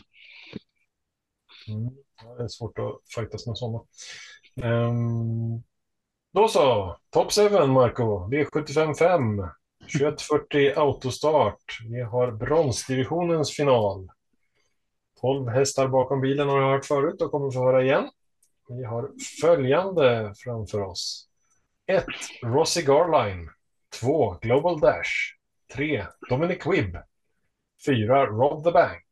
Mm, 1.67 1.89
det 2.37 2.43
är 2.43 2.47
svårt 2.47 2.79
att 2.79 3.13
fightas 3.15 3.47
med 3.47 3.57
sådana. 3.57 3.83
Um, 4.63 5.63
då 6.33 6.47
så, 6.47 6.97
Top 7.09 7.31
7 7.33 7.41
Marco, 7.67 8.29
V75 8.29 8.93
5. 8.93 9.21
2140 9.87 10.73
autostart. 10.75 11.79
Vi 11.89 12.01
har 12.01 12.31
bronsdivisionens 12.31 13.55
final. 13.55 14.09
12 15.21 15.49
hästar 15.49 15.87
bakom 15.87 16.21
bilen 16.21 16.49
har 16.49 16.61
jag 16.61 16.71
hört 16.71 16.85
förut 16.85 17.21
och 17.21 17.31
kommer 17.31 17.51
få 17.51 17.59
höra 17.59 17.83
igen. 17.83 18.09
Vi 18.69 18.83
har 18.83 19.11
följande 19.41 20.33
framför 20.37 20.81
oss. 20.81 21.27
1. 21.85 22.05
Rossi 22.43 22.81
Garline. 22.81 23.49
2. 23.99 24.37
Global 24.41 24.79
Dash. 24.79 25.35
3. 25.73 26.05
Dominic 26.29 26.65
Wibb. 26.65 26.97
4. 27.85 28.25
Rob 28.25 28.63
the 28.63 28.71
Bank. 28.71 29.05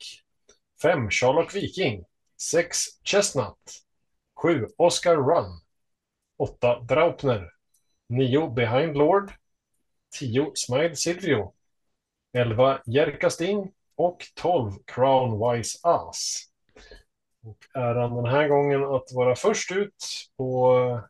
5. 0.82 1.10
Charlotte 1.10 1.56
Viking. 1.56 2.06
6. 2.42 2.78
Chestnut. 3.04 3.84
7. 4.44 4.68
Oscar 4.78 5.16
Run. 5.16 5.60
8. 6.38 6.80
Draupner. 6.80 7.50
9. 8.10 8.50
Behind 8.56 8.98
Lord. 8.98 9.32
10. 10.20 10.51
Smile 10.55 10.95
Silvio. 10.95 11.53
11. 12.38 12.82
Jerka 12.86 13.30
Sting. 13.30 13.72
Och 13.95 14.18
12. 14.36 14.72
Crown 14.86 15.55
Wise 15.57 15.80
Ass. 15.84 16.43
Och 17.43 17.78
äran 17.82 18.16
den 18.16 18.26
här 18.26 18.47
gången 18.47 18.84
att 18.84 19.05
vara 19.13 19.36
först 19.36 19.72
ut 19.72 20.05
på 20.38 21.01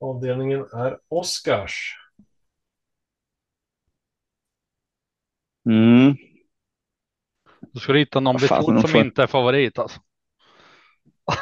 avdelningen 0.00 0.60
är 0.60 0.98
Oscars. 1.08 1.96
Mm. 5.66 6.16
Du 7.72 7.80
ska 7.80 7.92
hitta 7.92 8.20
någon 8.20 8.38
fan, 8.38 8.60
betrodd 8.60 8.80
som 8.80 8.90
får- 8.90 9.00
inte 9.00 9.22
är 9.22 9.26
favorit 9.26 9.78
alltså. 9.78 10.00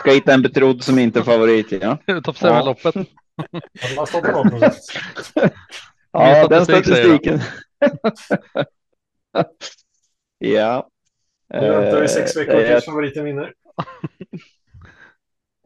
Ska 0.00 0.10
hitta 0.12 0.34
en 0.34 0.42
betrodd 0.42 0.84
som 0.84 0.98
inte 0.98 1.18
är 1.18 1.22
favorit. 1.22 1.72
Ja, 1.72 1.96
Topp 2.24 2.36
7-loppet. 2.36 2.94
Alla 6.18 6.36
står 6.36 6.48
på 6.48 6.54
0 6.54 6.66
procent. 6.66 6.68
ja 6.68 6.78
den 6.78 6.84
statistik 6.84 6.86
säger 6.86 7.18
statistiken. 7.18 7.40
ja. 10.38 10.88
Nu 11.48 11.70
väntar 11.70 12.00
vi 12.00 12.08
sex 12.08 12.36
Eh, 12.36 12.40
veckor 12.40 12.60
jag 12.60 12.68
tills 12.68 12.84
favoriten 12.84 13.24
vinner. 13.24 13.54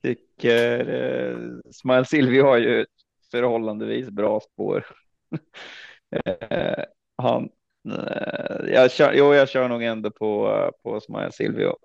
tycker 0.03 0.89
eh, 0.89 1.39
Smile 1.73 2.05
Silvio 2.05 2.43
har 2.45 2.57
ju 2.57 2.87
förhållandevis 3.31 4.11
bra 4.11 4.41
spår. 4.41 4.87
eh, 6.27 6.85
han, 7.17 7.49
eh, 7.89 8.73
jag, 8.73 8.91
kör, 8.91 9.13
jo, 9.13 9.35
jag 9.35 9.49
kör 9.49 9.69
nog 9.69 9.83
ändå 9.83 10.11
på, 10.11 10.71
på 10.83 11.01
Smile 11.01 11.33
Silvio. 11.33 11.77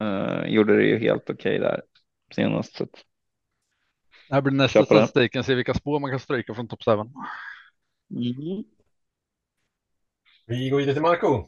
Eh, 0.00 0.44
gjorde 0.46 0.76
det 0.76 0.84
ju 0.84 0.98
helt 0.98 1.30
okej 1.30 1.58
där 1.58 1.82
senast. 2.34 2.78
Det 4.28 4.34
här 4.34 4.40
blir 4.40 4.52
nästa 4.52 4.78
den. 4.78 4.86
statistiken. 4.86 5.44
Se 5.44 5.54
vilka 5.54 5.74
spår 5.74 6.00
man 6.00 6.10
kan 6.10 6.20
stryka 6.20 6.54
från 6.54 6.68
topp 6.68 6.82
7. 6.84 6.90
Mm. 8.10 8.64
Vi 10.46 10.68
går 10.70 10.78
vidare 10.78 10.94
till 10.94 11.02
Marco. 11.02 11.46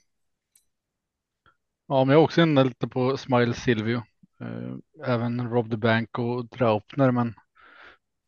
Ja, 1.86 2.04
men 2.04 2.12
jag 2.12 2.20
är 2.20 2.24
också 2.24 2.42
inne 2.42 2.64
lite 2.64 2.88
på 2.88 3.16
Smile 3.16 3.54
Silvio. 3.54 4.02
Eh, 4.40 4.74
Även 5.06 5.50
Rob 5.50 5.70
the 5.70 5.76
Bank 5.76 6.18
och 6.18 6.48
Draupner, 6.48 7.10
men 7.10 7.28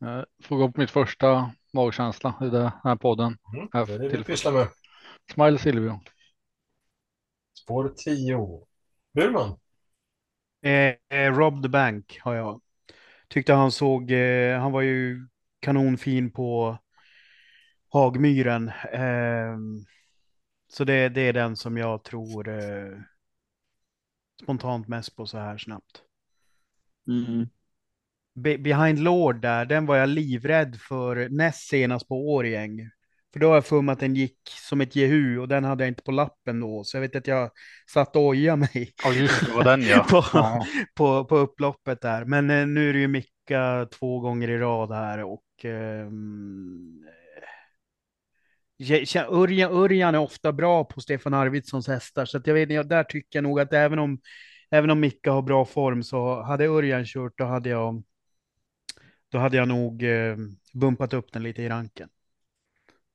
eh, 0.05 0.25
får 0.43 0.57
gå 0.57 0.73
på 0.73 0.81
mitt 0.81 0.91
första 0.91 1.53
magkänsla 1.73 2.35
i 2.43 2.49
den 2.51 2.71
här 2.85 2.97
podden. 2.97 3.37
Mm, 3.55 3.69
Här 3.73 3.87
det 3.87 3.95
är 3.95 3.99
det 3.99 4.09
vi 4.19 4.25
pysslar 4.25 4.53
med. 4.53 4.69
Smile 5.35 5.59
Silvio. 5.59 6.01
Spår 7.53 7.89
10. 7.97 8.67
Burman. 9.15 9.59
Eh, 10.63 10.95
eh, 11.11 11.33
Rob 11.33 11.63
the 11.63 11.69
Bank 11.69 12.19
har 12.23 12.35
jag. 12.35 12.61
Tyckte 13.29 13.53
han 13.53 13.73
såg, 13.73 14.11
eh, 14.11 14.61
han 14.61 14.73
var 14.73 14.83
ju 14.83 15.29
kanonfin 15.61 16.33
på 16.33 16.79
Hagmyren. 17.95 18.69
Eh, 18.93 19.57
så 20.69 20.85
det, 20.85 21.09
det 21.09 21.21
är 21.21 21.33
den 21.33 21.57
som 21.57 21.77
jag 21.77 22.05
tror 22.05 22.49
eh, 22.49 22.99
spontant 24.43 24.89
mest 24.89 25.17
på 25.17 25.27
så 25.27 25.39
här 25.39 25.59
snabbt. 25.59 26.03
Mm. 27.09 27.49
Be 28.35 28.59
Behind 28.59 28.99
Lord 28.99 29.41
där, 29.41 29.65
den 29.65 29.87
var 29.87 29.97
jag 29.97 30.09
livrädd 30.09 30.77
för 30.81 31.29
näst 31.29 31.69
senast 31.69 32.09
på 32.09 32.35
Årjäng. 32.35 32.91
För 33.33 33.41
då 33.41 33.49
har 33.49 33.55
jag 33.55 33.67
för 33.67 33.83
mig 33.83 33.93
att 33.93 34.01
den 34.01 34.15
gick 34.15 34.39
som 34.49 34.81
ett 34.81 34.97
jehu 34.97 35.39
och 35.39 35.49
den 35.49 35.65
hade 35.65 35.85
jag 35.85 35.89
inte 35.91 36.03
på 36.03 36.13
lappen 36.13 36.61
då. 36.61 36.85
Så 36.85 36.97
jag 36.97 37.01
vet 37.01 37.17
att 37.17 37.27
jag 37.27 37.51
satt 37.93 38.17
och 38.17 38.23
ojade 38.23 38.57
mig 38.57 38.93
Ja, 39.05 39.13
just 39.13 39.47
det, 39.47 39.53
var 39.53 39.65
den 39.65 39.83
ja. 39.83 40.05
på, 40.11 40.25
ja. 40.33 40.67
på, 40.95 41.25
på 41.25 41.37
upploppet 41.37 42.01
där. 42.01 42.25
Men 42.25 42.51
eh, 42.51 42.67
nu 42.67 42.89
är 42.89 42.93
det 42.93 42.99
ju 42.99 43.09
Micka 43.09 43.89
två 43.93 44.21
gånger 44.21 44.51
i 44.51 44.59
rad 44.59 44.93
här 44.93 45.23
och 45.25 45.65
ehm, 45.65 47.05
jag- 47.05 47.24
Örjan, 49.29 49.73
Örjan 49.73 50.15
är 50.15 50.19
ofta 50.19 50.53
bra 50.53 50.85
på 50.85 51.01
Stefan 51.01 51.35
Arvidssons 51.35 51.89
hästar, 51.89 52.25
så 52.25 52.39
att 52.39 52.47
jag 52.47 52.55
vet, 52.55 52.71
jag, 52.71 52.89
där 52.89 53.05
tycker 53.05 53.39
jag 53.39 53.43
nog 53.43 53.61
att 53.61 53.73
även 53.73 53.99
om, 53.99 54.21
även 54.71 54.91
om 54.91 55.01
Micke 55.01 55.27
har 55.27 55.43
bra 55.43 55.65
form 55.65 56.03
så 56.03 56.43
hade 56.43 56.67
Örjan 56.67 57.05
kört, 57.05 57.33
då 57.37 57.45
hade 57.45 57.69
jag, 57.69 58.03
då 59.29 59.39
hade 59.39 59.57
jag 59.57 59.69
nog 59.69 60.03
eh, 60.03 60.37
bumpat 60.73 61.13
upp 61.13 61.33
den 61.33 61.43
lite 61.43 61.63
i 61.63 61.69
ranken. 61.69 62.09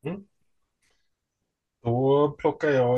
Mm. 0.04 0.24
Då 1.84 2.32
plockar 2.38 2.70
jag, 2.70 2.98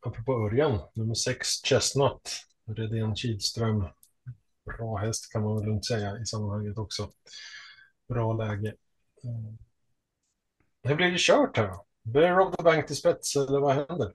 apropå 0.00 0.32
Örjan, 0.32 0.80
nummer 0.94 1.14
6, 1.14 1.48
Chestnut. 1.64 2.44
Redén 2.66 3.16
Kihlström. 3.16 3.88
Bra 4.64 4.96
häst 4.96 5.32
kan 5.32 5.42
man 5.42 5.56
väl 5.56 5.64
lugnt 5.64 5.86
säga 5.86 6.18
i 6.18 6.26
sammanhanget 6.26 6.78
också. 6.78 7.10
Bra 8.08 8.32
läge. 8.32 8.74
Eh, 9.24 9.30
mm. 9.30 9.58
Hur 10.82 10.94
blir 10.94 11.10
det 11.10 11.18
kört 11.18 11.56
här 11.56 11.68
då? 11.68 11.86
Blir 12.04 12.22
det 12.22 12.30
Rob 12.30 12.56
the 12.56 12.62
Bank 12.62 12.86
till 12.86 12.96
spets 12.96 13.36
eller 13.36 13.60
vad 13.60 13.74
händer? 13.74 14.12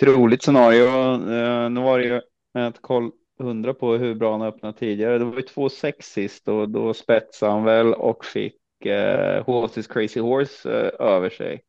Troligt 0.00 0.42
scenario. 0.42 0.86
Eh, 1.32 1.70
nu 1.70 1.80
var 1.80 1.98
det 1.98 2.04
ju 2.04 2.20
ett 2.68 2.82
koll 2.82 3.10
hundra 3.38 3.74
på 3.74 3.94
hur 3.94 4.14
bra 4.14 4.32
han 4.32 4.48
öppnade 4.48 4.78
tidigare. 4.78 5.18
Det 5.18 5.24
var 5.24 5.36
ju 5.36 5.42
2-6 5.42 5.92
sist 6.00 6.48
och 6.48 6.68
då 6.68 6.94
spetsade 6.94 7.52
han 7.52 7.64
väl 7.64 7.94
och 7.94 8.24
fick 8.24 8.86
eh, 8.86 9.44
Horses 9.44 9.86
Crazy 9.86 10.20
Horse 10.20 10.70
eh, 10.70 11.06
över 11.06 11.30
sig. 11.30 11.60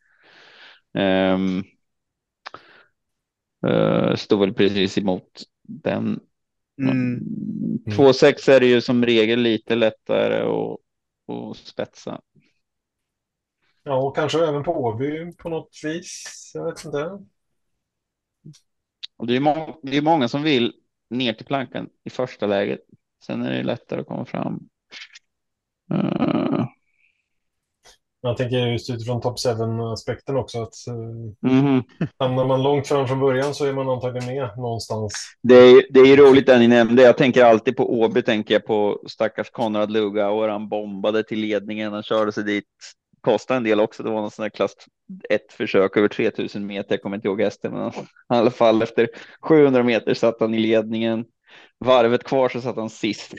Um, 0.93 1.63
eh, 3.67 4.15
stod 4.15 4.39
väl 4.39 4.53
precis 4.53 4.97
emot 4.97 5.43
den. 5.63 6.19
Mm. 6.81 7.19
2-6 7.85 8.51
är 8.51 8.59
det 8.59 8.65
ju 8.65 8.81
som 8.81 9.05
regel 9.05 9.39
lite 9.39 9.75
lättare 9.75 10.41
att, 10.41 10.79
att 11.35 11.57
spetsa. 11.57 12.21
Ja, 13.87 13.95
och 13.95 14.15
kanske 14.15 14.47
även 14.47 14.63
på 14.63 14.71
Åby 14.71 15.31
på 15.37 15.49
något 15.49 15.79
vis. 15.83 16.51
Jag 16.53 16.65
vet 16.65 16.85
inte. 16.85 17.19
Det 19.27 19.35
är, 19.35 19.39
må- 19.39 19.79
det 19.83 19.97
är 19.97 20.01
många 20.01 20.27
som 20.27 20.43
vill 20.43 20.73
ner 21.09 21.33
till 21.33 21.45
plankan 21.45 21.89
i 22.03 22.09
första 22.09 22.47
läget. 22.47 22.79
Sen 23.25 23.41
är 23.41 23.51
det 23.51 23.63
lättare 23.63 24.01
att 24.01 24.07
komma 24.07 24.25
fram. 24.25 24.69
Eh, 25.93 26.65
Jag 28.21 28.37
tänker 28.37 28.67
just 28.67 28.89
utifrån 28.89 29.21
top 29.21 29.37
7-aspekten 29.37 30.37
också 30.37 30.61
att 30.61 30.73
mhm. 31.41 31.83
hamnar 32.19 32.45
man 32.45 32.63
långt 32.63 32.87
fram 32.87 33.07
från 33.07 33.19
början 33.19 33.53
så 33.53 33.65
är 33.65 33.73
man 33.73 33.89
antagligen 33.89 34.35
med 34.35 34.57
någonstans. 34.57 35.13
Det 35.43 35.55
är, 35.55 35.85
det 35.89 35.99
är 35.99 36.05
ju 36.05 36.15
roligt 36.15 36.45
det 36.45 36.59
ni 36.59 36.67
nämnde. 36.67 37.03
Jag 37.03 37.17
tänker 37.17 37.43
alltid 37.43 37.77
på 37.77 37.99
Åby, 38.01 38.21
tänker 38.21 38.53
jag 38.53 38.65
på 38.65 39.03
stackars 39.07 39.49
Konrad 39.49 39.91
Luga 39.91 40.29
och 40.29 40.49
han 40.49 40.69
bombade 40.69 41.23
till 41.23 41.39
ledningen. 41.39 41.93
Han 41.93 42.03
körde 42.03 42.31
sig 42.31 42.43
dit. 42.43 42.65
Kostade 43.25 43.57
en 43.57 43.63
del 43.63 43.79
också. 43.79 44.03
Det 44.03 44.09
var 44.09 44.21
någon 44.21 44.31
sån 44.31 44.43
här 44.43 44.49
klass 44.49 44.75
ett 45.29 45.53
försök 45.53 45.97
över 45.97 46.07
3000 46.07 46.65
meter. 46.65 46.93
Jag 46.93 47.01
kommer 47.01 47.15
inte 47.15 47.27
ihåg 47.27 47.41
hästen, 47.41 47.71
men 47.71 47.89
i 47.89 47.93
alla 48.27 48.51
fall 48.51 48.81
efter 48.81 49.09
700 49.41 49.83
meter 49.83 50.13
satt 50.13 50.39
han 50.39 50.53
i 50.53 50.59
ledningen. 50.59 51.25
Varvet 51.79 52.23
kvar 52.23 52.49
så 52.49 52.61
satt 52.61 52.75
han 52.75 52.89
sist. 52.89 53.33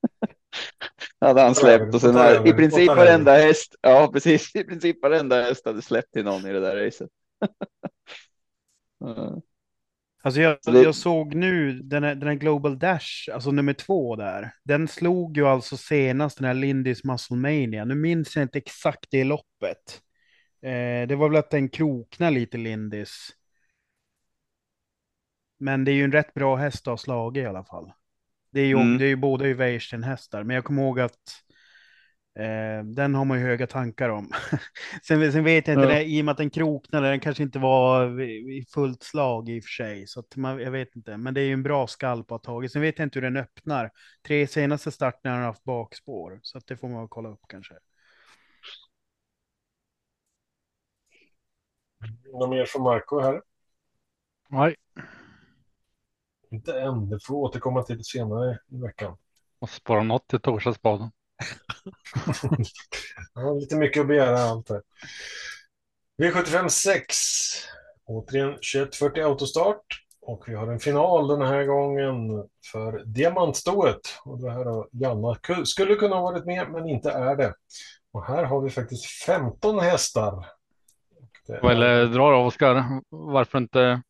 hade 1.20 1.40
han 1.40 1.54
släppt 1.54 1.94
och 1.94 2.00
sen 2.00 2.46
i 2.46 2.52
princip 2.52 2.88
varenda 2.88 3.32
häst. 3.32 3.74
Ja, 3.80 4.10
precis. 4.12 4.56
I 4.56 4.64
princip 4.64 5.02
varenda 5.02 5.42
häst 5.42 5.66
hade 5.66 5.82
släppt 5.82 6.12
till 6.12 6.24
någon 6.24 6.46
i 6.46 6.52
det 6.52 6.60
där 6.60 6.84
racet. 6.84 7.10
Alltså 10.24 10.40
jag, 10.40 10.58
det- 10.66 10.82
jag 10.82 10.94
såg 10.94 11.34
nu 11.34 11.72
den 11.82 12.04
här, 12.04 12.14
den 12.14 12.28
här 12.28 12.34
Global 12.34 12.78
Dash, 12.78 13.28
alltså 13.32 13.50
nummer 13.50 13.72
två 13.72 14.16
där. 14.16 14.50
Den 14.64 14.88
slog 14.88 15.36
ju 15.36 15.46
alltså 15.46 15.76
senast 15.76 16.38
den 16.38 16.46
här 16.46 16.54
Lindys 16.54 17.04
Musclemania. 17.04 17.84
Nu 17.84 17.94
minns 17.94 18.36
jag 18.36 18.42
inte 18.42 18.58
exakt 18.58 19.06
det 19.10 19.24
loppet. 19.24 20.00
Eh, 20.62 21.08
det 21.08 21.16
var 21.16 21.28
väl 21.28 21.38
att 21.38 21.50
den 21.50 21.68
kroknade 21.68 22.32
lite 22.34 22.58
Lindys. 22.58 23.28
Men 25.58 25.84
det 25.84 25.90
är 25.92 25.94
ju 25.94 26.04
en 26.04 26.12
rätt 26.12 26.34
bra 26.34 26.56
häst 26.56 26.86
att 26.86 26.92
ha 26.92 26.96
slagit 26.96 27.42
i 27.42 27.46
alla 27.46 27.64
fall. 27.64 27.92
Det 28.50 28.60
är 28.60 28.66
ju, 28.66 28.74
Mm. 28.76 28.98
det 28.98 29.04
är 29.04 29.08
ju 29.08 29.16
båda 29.16 29.46
ju 29.46 29.54
Weirsten-hästar, 29.54 30.42
men 30.44 30.54
jag 30.54 30.64
kommer 30.64 30.82
ihåg 30.82 31.00
att 31.00 31.43
eh, 32.38 32.84
den 32.84 33.14
har 33.14 33.24
man 33.24 33.38
ju 33.38 33.44
höga 33.44 33.66
tankar 33.66 34.08
om. 34.08 34.30
sen, 35.02 35.32
sen 35.32 35.44
vet 35.44 35.68
jag 35.68 35.74
inte, 35.76 35.88
Ja. 35.88 35.94
det, 35.94 36.04
i 36.04 36.20
och 36.20 36.24
med 36.24 36.32
att 36.32 36.38
den 36.38 36.50
kroknade, 36.50 37.08
den 37.08 37.20
kanske 37.20 37.42
inte 37.42 37.58
var 37.58 38.20
i 38.20 38.66
fullt 38.74 39.02
slag 39.02 39.48
i 39.48 39.60
och 39.60 39.64
för 39.64 39.68
sig, 39.84 40.06
så 40.06 40.20
att 40.20 40.36
man, 40.36 40.58
jag 40.60 40.70
vet 40.70 40.96
inte. 40.96 41.16
Men 41.16 41.34
det 41.34 41.40
är 41.40 41.44
ju 41.44 41.52
en 41.52 41.62
bra 41.62 41.86
skalp 41.86 42.26
att 42.32 42.46
ha 42.46 42.52
tagit. 42.54 42.72
Sen 42.72 42.82
vet 42.82 42.98
jag 42.98 43.06
inte 43.06 43.18
hur 43.18 43.24
den 43.30 43.36
öppnar. 43.36 43.90
Tre 44.26 44.46
senaste 44.46 44.90
starterna 44.90 45.34
har 45.34 45.38
den 45.40 45.46
haft 45.46 45.64
bakspår, 45.64 46.38
så 46.42 46.58
att 46.58 46.66
det 46.66 46.76
får 46.76 46.88
man 46.88 47.08
kolla 47.08 47.28
upp 47.28 47.42
kanske. 47.48 47.74
Något 52.32 52.50
mer 52.50 52.64
från 52.64 52.82
Marco 52.82 53.20
här? 53.20 53.42
Nej, 54.48 54.76
Inte 56.50 56.80
än. 56.80 57.08
Det 57.10 57.18
får 57.24 57.34
återkomma 57.34 57.82
till 57.82 58.04
senare 58.04 58.58
i 58.68 58.80
veckan. 58.80 59.16
måste 59.60 59.76
spara 59.76 60.02
något 60.02 60.28
till 60.28 60.40
torsdagsbaden. 60.40 61.10
Ja, 63.34 63.52
lite 63.52 63.76
mycket 63.76 64.00
att 64.00 64.08
begära 64.08 64.38
allt 64.38 64.68
här. 64.68 64.82
V75 66.22 66.68
6. 66.68 67.16
Återigen 68.06 68.52
2140 68.52 69.24
autostart. 69.24 69.84
Och 70.20 70.44
vi 70.46 70.54
har 70.54 70.72
en 70.72 70.80
final 70.80 71.28
den 71.28 71.42
här 71.42 71.64
gången 71.64 72.48
för 72.72 73.04
diamantstoet. 73.04 74.00
Och 74.24 74.40
det 74.40 74.50
här 74.50 74.64
då, 74.64 74.88
Janna 74.92 75.36
skulle 75.64 75.94
kunna 75.94 76.16
ha 76.16 76.22
varit 76.22 76.46
med, 76.46 76.70
men 76.70 76.88
inte 76.88 77.10
är 77.10 77.36
det. 77.36 77.54
Och 78.12 78.26
här 78.26 78.44
har 78.44 78.60
vi 78.60 78.70
faktiskt 78.70 79.06
15 79.06 79.78
hästar. 79.78 80.46
Är... 81.48 81.70
Eller 81.70 82.06
drar 82.06 82.32
av 82.32 82.46
Oskar 82.46 82.84
varför 83.08 83.58
inte 83.58 84.02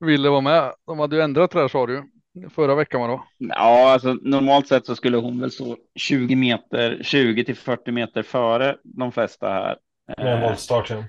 ville 0.00 0.28
vara 0.28 0.40
med. 0.40 0.74
De 0.86 0.98
hade 0.98 1.16
ju 1.16 1.22
ändrat 1.22 1.50
det 1.50 1.60
här 1.60 1.68
sa 1.68 1.86
du 1.86 2.10
förra 2.50 2.74
veckan 2.74 3.00
var 3.00 3.08
då. 3.08 3.24
Ja, 3.38 3.92
alltså 3.92 4.12
normalt 4.12 4.68
sett 4.68 4.86
så 4.86 4.96
skulle 4.96 5.16
hon 5.16 5.40
väl 5.40 5.50
stå 5.50 5.76
20 5.94 6.36
meter, 6.36 6.98
20 7.02 7.44
till 7.44 7.56
40 7.56 7.92
meter 7.92 8.22
före 8.22 8.76
de 8.82 9.12
flesta 9.12 9.48
här. 9.48 9.76
Med 10.18 10.34
en 10.34 10.40
voltstart. 10.40 10.90
Ja. 10.90 11.04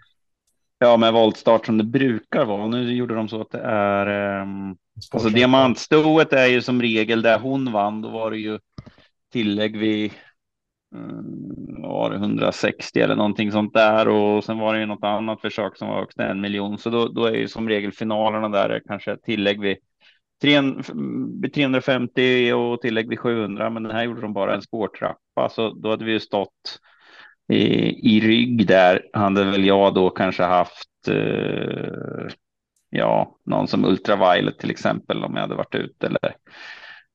Ja, 0.84 0.98
med 0.98 1.14
voltstart 1.14 1.66
som 1.66 1.78
det 1.78 1.84
brukar 1.84 2.46
vara. 2.46 2.68
Nu 2.68 2.94
gjorde 2.94 3.16
de 3.16 3.30
så 3.30 3.42
att 3.42 3.52
det 3.52 3.62
är. 3.62 4.42
Um, 4.42 4.78
alltså 5.14 5.30
diamantstoet 5.30 6.34
är 6.34 6.46
ju 6.46 6.62
som 6.62 6.82
regel 6.82 7.22
där 7.22 7.40
hon 7.40 7.72
vann. 7.72 8.02
Då 8.02 8.10
var 8.10 8.32
det 8.32 8.38
ju 8.38 8.60
tillägg 9.32 9.78
vid 9.78 10.12
um, 10.96 11.82
var 11.82 12.10
det 12.10 12.16
160 12.16 13.00
eller 13.00 13.16
någonting 13.16 13.52
sånt 13.52 13.74
där 13.74 14.08
och 14.08 14.44
sen 14.44 14.60
var 14.60 14.74
det 14.74 14.80
ju 14.80 14.86
något 14.86 15.04
annat 15.04 15.42
försök 15.42 15.78
som 15.78 15.88
var 15.88 16.00
högst 16.00 16.20
en 16.20 16.42
miljon. 16.42 16.78
Så 16.78 16.90
då, 16.90 17.08
då 17.08 17.26
är 17.26 17.34
ju 17.34 17.48
som 17.48 17.70
regel 17.70 17.92
finalerna 17.92 18.50
där 18.50 18.82
kanske 18.88 19.18
tillägg 19.18 19.62
vid 19.62 19.78
350 20.42 22.54
och 22.54 22.82
tillägg 22.82 23.10
vid 23.10 23.20
700. 23.20 23.70
Men 23.70 23.84
den 23.84 23.92
här 23.92 24.04
gjorde 24.04 24.22
de 24.22 24.34
bara 24.34 24.56
en 24.56 24.62
spårtrappa 24.62 25.50
så 25.50 25.70
då 25.70 25.90
hade 25.90 26.06
vi 26.06 26.12
ju 26.12 26.20
stått 26.20 26.80
i, 27.52 28.16
i 28.16 28.20
rygg 28.20 28.68
där 28.68 29.02
hade 29.14 29.44
väl 29.44 29.66
jag 29.66 29.94
då 29.94 30.10
kanske 30.10 30.44
haft 30.44 31.08
eh, 31.08 32.28
ja, 32.90 33.38
någon 33.46 33.68
som 33.68 33.86
Ultraviolet 33.86 34.60
till 34.60 34.72
exempel 34.72 35.24
om 35.24 35.36
jag 35.36 35.42
hade 35.42 35.56
varit 35.56 35.76
ute 35.76 36.08
eller 36.08 36.36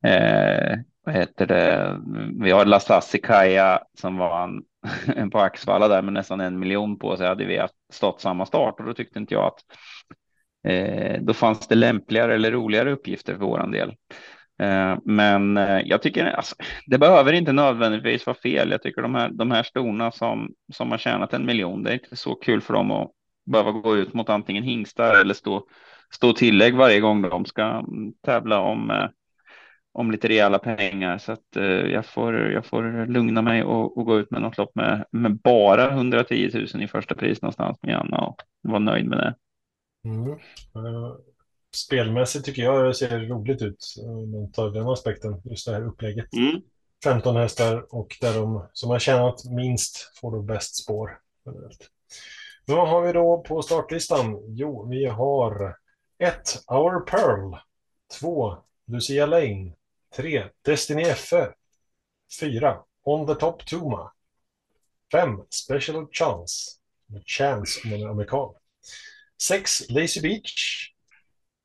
eh, 0.04 0.78
vad 1.04 1.14
heter 1.14 1.46
det? 1.46 1.96
Vi 2.40 2.50
har 2.50 2.64
Lasassi 2.64 3.18
Kaja 3.18 3.82
som 4.00 4.16
vann 4.16 4.62
på 5.32 5.38
Axvalla 5.38 5.88
där 5.88 6.02
med 6.02 6.12
nästan 6.12 6.40
en 6.40 6.58
miljon 6.58 6.98
på 6.98 7.16
sig 7.16 7.26
hade 7.26 7.44
vi 7.44 7.58
haft 7.58 7.74
stått 7.92 8.20
samma 8.20 8.46
start 8.46 8.80
och 8.80 8.86
då 8.86 8.94
tyckte 8.94 9.18
inte 9.18 9.34
jag 9.34 9.44
att 9.44 9.60
Eh, 10.66 11.20
då 11.20 11.34
fanns 11.34 11.68
det 11.68 11.74
lämpligare 11.74 12.34
eller 12.34 12.52
roligare 12.52 12.92
uppgifter 12.92 13.32
för 13.32 13.40
våran 13.40 13.70
del. 13.70 13.88
Eh, 14.58 14.98
men 15.04 15.56
eh, 15.56 15.80
jag 15.84 16.02
tycker 16.02 16.26
alltså, 16.26 16.54
det 16.86 16.98
behöver 16.98 17.32
inte 17.32 17.52
nödvändigtvis 17.52 18.26
vara 18.26 18.36
fel. 18.36 18.70
Jag 18.70 18.82
tycker 18.82 19.02
de 19.02 19.14
här, 19.14 19.30
de 19.32 19.50
här 19.50 19.62
storna 19.62 20.10
som, 20.10 20.54
som 20.72 20.90
har 20.90 20.98
tjänat 20.98 21.32
en 21.32 21.46
miljon, 21.46 21.82
det 21.82 21.90
är 21.90 21.94
inte 21.94 22.16
så 22.16 22.34
kul 22.34 22.60
för 22.60 22.74
dem 22.74 22.90
att 22.90 23.10
behöva 23.46 23.70
gå 23.70 23.96
ut 23.96 24.14
mot 24.14 24.28
antingen 24.28 24.62
hingstar 24.64 25.20
eller 25.20 25.34
stå, 25.34 25.66
stå 26.10 26.32
tillägg 26.32 26.74
varje 26.74 27.00
gång 27.00 27.22
de 27.22 27.44
ska 27.44 27.62
mm, 27.62 28.12
tävla 28.24 28.60
om, 28.60 29.08
om 29.92 30.10
lite 30.10 30.28
rejäla 30.28 30.58
pengar. 30.58 31.18
Så 31.18 31.32
att 31.32 31.56
jag 31.90 32.06
får, 32.06 32.34
jag 32.36 32.66
får 32.66 33.06
lugna 33.06 33.42
mig 33.42 33.64
och, 33.64 33.98
och 33.98 34.04
gå 34.04 34.18
ut 34.18 34.30
med 34.30 34.42
något 34.42 34.58
lopp 34.58 34.74
med, 34.74 35.04
med 35.12 35.36
bara 35.36 35.90
110 35.90 36.50
000 36.74 36.82
i 36.82 36.88
första 36.88 37.14
pris 37.14 37.42
någonstans 37.42 37.78
med 37.82 37.96
Anna 37.96 38.18
och 38.18 38.42
vara 38.62 38.78
nöjd 38.78 39.06
med 39.06 39.18
det. 39.18 39.34
Mm 40.06 40.38
spelmässigt 41.76 42.44
tycker 42.44 42.62
jag 42.62 42.96
ser 42.96 43.08
det 43.08 43.26
roligt 43.26 43.62
ut 43.62 43.94
om 43.98 44.30
man 44.30 44.52
tar 44.52 44.70
den 44.70 44.88
aspekten, 44.88 45.40
just 45.44 45.66
det 45.66 45.72
här 45.72 45.86
upplägget. 45.86 46.32
Mm. 46.32 46.62
15 47.04 47.36
hästar 47.36 47.94
och 47.94 48.16
där 48.20 48.34
de 48.34 48.66
som 48.72 48.90
har 48.90 48.98
tjänat 48.98 49.44
minst 49.44 50.18
får 50.20 50.32
då 50.32 50.42
bäst 50.42 50.76
spår. 50.76 51.18
Vad 52.66 52.88
har 52.88 53.02
vi 53.02 53.12
då 53.12 53.44
på 53.48 53.62
startlistan? 53.62 54.42
Jo, 54.48 54.88
vi 54.88 55.06
har 55.06 55.76
1. 56.18 56.34
Our 56.66 57.00
Pearl 57.00 57.56
2. 58.20 58.56
Lucia 58.86 59.26
Lane 59.26 59.72
3. 60.16 60.44
Destiny 60.64 61.04
FE 61.04 61.52
4. 62.40 62.78
On 63.02 63.26
the 63.26 63.34
Top 63.34 63.66
Tuma 63.66 64.12
5. 65.12 65.40
Special 65.50 66.06
Chance 66.12 66.70
Chance 67.26 67.80
om 67.84 67.90
man 67.90 68.00
är 68.00 68.08
amerikan 68.08 68.54
6. 69.42 69.90
Lazy 69.90 70.20
Beach 70.20 70.92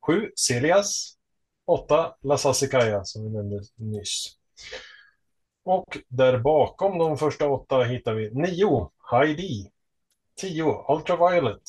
7. 0.06 0.30
Celias. 0.36 1.18
8. 1.66 2.16
La 2.22 2.38
Sassicaia 2.38 3.04
som 3.04 3.24
vi 3.24 3.30
nämnde 3.30 3.60
nyss. 3.76 4.36
Och 5.64 5.98
där 6.08 6.38
bakom 6.38 6.98
de 6.98 7.18
första 7.18 7.48
åtta 7.48 7.82
hittar 7.82 8.14
vi 8.14 8.30
9. 8.34 8.90
Heidi. 9.10 9.70
10. 10.36 10.84
Ultraviolet. 10.88 11.62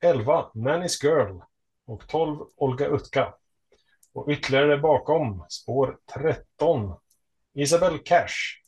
11. 0.00 0.50
Nanny's 0.54 1.04
Girl. 1.04 1.40
Och 1.86 2.08
12. 2.08 2.38
Olga 2.56 2.86
Utka. 2.86 3.34
Och 4.12 4.28
ytterligare 4.28 4.78
bakom 4.78 5.44
spår 5.48 5.98
13. 6.14 6.94
Isabel 7.54 7.98
Cash. 7.98 8.62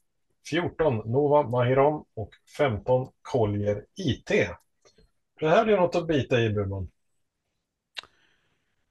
14. 0.51 1.03
Nova 1.05 1.43
Mahiron 1.43 2.05
och 2.15 2.31
15. 2.57 3.09
Collier 3.23 3.85
IT. 3.97 4.31
Det 5.43 5.49
här 5.49 5.65
blir 5.65 5.77
något 5.77 5.95
att 5.95 6.07
bita 6.07 6.41
i, 6.41 6.51
Burman. 6.51 6.89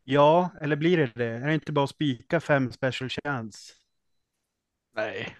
Ja, 0.04 0.50
eller 0.62 0.76
blir 0.76 0.98
det 0.98 1.12
det? 1.16 1.26
Är 1.26 1.48
det 1.48 1.54
inte 1.54 1.72
bara 1.72 1.84
att 1.84 1.90
spika 1.90 2.40
fem 2.40 2.72
special 2.72 3.10
chance? 3.10 3.74
Nej. 4.96 5.38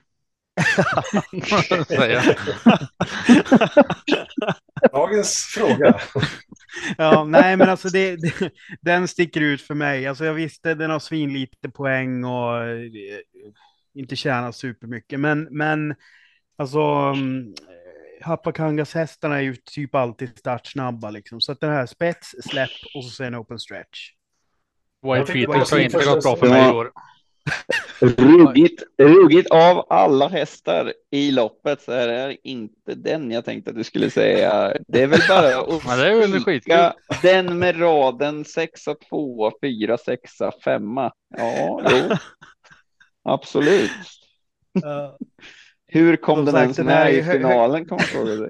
Dagens 4.92 5.52
fråga. 5.56 6.00
ja, 6.98 7.24
nej, 7.24 7.58
men 7.58 7.70
alltså 7.70 7.90
det, 7.90 8.16
det, 8.16 8.52
den 8.82 9.08
sticker 9.08 9.42
ut 9.42 9.62
för 9.62 9.74
mig. 9.74 10.08
Alltså 10.08 10.26
jag 10.26 10.34
visste 10.34 10.74
den 10.74 10.90
har 10.90 11.00
svin 11.00 11.34
lite 11.34 11.70
poäng 11.70 12.24
och 12.24 12.64
eh, 12.64 12.92
inte 13.94 14.16
tjänar 14.16 14.52
supermycket, 14.52 15.20
men, 15.20 15.48
men 15.52 15.96
alltså 16.58 16.80
um, 16.80 17.56
Hapakangas 18.22 18.94
hästarna 18.94 19.38
är 19.38 19.42
ju 19.42 19.56
typ 19.56 19.96
alltid 19.96 20.38
startsnabba 20.38 21.10
liksom. 21.10 21.42
Så 21.42 21.52
att 21.52 21.60
den 21.60 21.72
här 21.72 21.86
spets, 21.86 22.36
släpp 22.44 22.70
och 22.96 23.04
så 23.04 23.10
sen 23.10 23.36
open 23.36 23.60
stretch. 23.60 24.10
White 25.04 25.34
Peters 25.34 25.72
har 25.72 25.80
inte 25.80 26.06
gått 26.06 26.24
bra 26.24 26.36
för 26.36 26.50
mig 26.50 26.70
i 26.70 26.72
år. 26.72 26.92
Ruggigt, 28.00 28.84
ruggigt 28.98 29.52
av 29.52 29.86
alla 29.90 30.28
hästar 30.28 30.94
i 31.12 31.32
loppet 31.32 31.82
så 31.82 31.92
är 31.92 32.08
det 32.08 32.38
inte 32.44 32.96
den 32.96 33.32
jag 33.32 33.46
tänkte 33.46 33.70
att 33.70 33.78
du 33.78 33.84
skulle 33.84 34.10
säga. 34.10 34.74
Det 34.88 35.02
är 35.02 35.08
väl 35.08 35.22
bara 35.28 35.58
att 35.58 35.84
ja, 35.88 35.96
det 35.96 36.08
är 36.08 36.28
väl 36.28 36.44
skitkul. 36.44 36.76
den 37.22 37.60
med 37.60 37.82
raden 37.82 38.46
6, 38.46 38.82
2, 39.10 39.52
4, 39.62 39.98
6, 39.98 40.32
5. 40.64 40.84
Ja, 41.38 41.82
jo. 41.92 42.16
absolut. 43.24 43.92
Hur 45.94 46.16
kom 46.16 46.46
den 46.46 46.56
ens 46.56 46.80
med 46.80 47.14
i 47.14 47.24
finalen? 47.24 47.86
Kom 47.86 48.00
fråga 48.00 48.38
sig. 48.38 48.50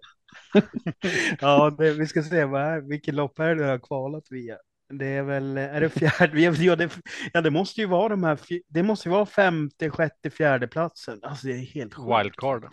ja, 1.41 1.75
det, 1.77 1.91
vi 1.91 2.07
ska 2.07 2.23
se 2.23 2.45
vad, 2.45 2.87
vilket 2.87 3.13
lopp 3.13 3.39
är 3.39 3.47
det 3.47 3.55
du 3.55 3.63
har 3.63 3.79
kvalat 3.79 4.23
via. 4.29 4.55
Det 4.93 5.05
är 5.05 5.23
väl, 5.23 5.57
är 5.57 5.81
det 5.81 5.89
fjärde? 5.89 6.41
Ja 6.63 6.75
det, 6.75 6.89
ja, 7.33 7.41
det 7.41 7.51
måste 7.51 7.81
ju 7.81 7.87
vara 7.87 8.09
de 8.09 8.23
här, 8.23 8.39
det 8.67 8.83
måste 8.83 9.09
ju 9.09 9.13
vara 9.13 9.25
femte, 9.25 9.89
sjätte, 9.89 10.29
fjärde 10.29 10.67
platsen. 10.67 11.19
Alltså 11.23 11.47
det 11.47 11.53
är 11.53 11.57
helt 11.57 11.93
sjukt. 11.93 12.19
Wildcard. 12.19 12.67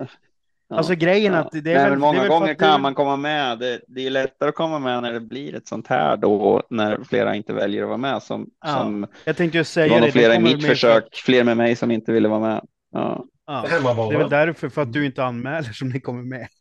Ja. 0.70 0.76
Alltså 0.76 0.94
grejen 0.94 1.32
ja. 1.32 1.38
att 1.38 1.52
det 1.52 1.58
är, 1.58 1.62
Nej, 1.62 1.90
väl, 1.90 1.98
många 1.98 2.20
det 2.20 2.26
är 2.26 2.28
gånger 2.28 2.54
kan 2.54 2.76
du... 2.76 2.82
man 2.82 2.94
komma 2.94 3.16
med. 3.16 3.58
Det, 3.58 3.80
det, 3.86 4.06
är 4.06 4.10
lättare 4.10 4.48
att 4.48 4.54
komma 4.54 4.78
med 4.78 5.02
när 5.02 5.12
det 5.12 5.20
blir 5.20 5.54
ett 5.54 5.68
sånt 5.68 5.86
här 5.86 6.16
då, 6.16 6.62
när 6.70 7.04
flera 7.04 7.34
inte 7.34 7.52
väljer 7.52 7.82
att 7.82 7.88
vara 7.88 7.98
med. 7.98 8.22
Som, 8.22 8.50
ja. 8.64 8.68
som 8.68 9.06
jag 9.24 9.36
tänkte 9.36 9.58
ju 9.58 9.64
säga 9.64 10.00
det. 10.00 10.12
flera 10.12 10.34
i 10.34 10.38
mitt 10.38 10.66
försök, 10.66 11.04
för... 11.16 11.22
fler 11.22 11.44
med 11.44 11.56
mig 11.56 11.76
som 11.76 11.90
inte 11.90 12.12
ville 12.12 12.28
vara 12.28 12.40
med. 12.40 12.66
Ja. 12.92 13.24
Ja. 13.48 13.64
Det 13.68 13.74
är 14.14 14.18
väl 14.18 14.30
därför, 14.30 14.68
för 14.68 14.82
att 14.82 14.92
du 14.92 15.06
inte 15.06 15.24
anmäler 15.24 15.72
som 15.72 15.88
ni 15.88 16.00
kommer 16.00 16.22
med. 16.22 16.48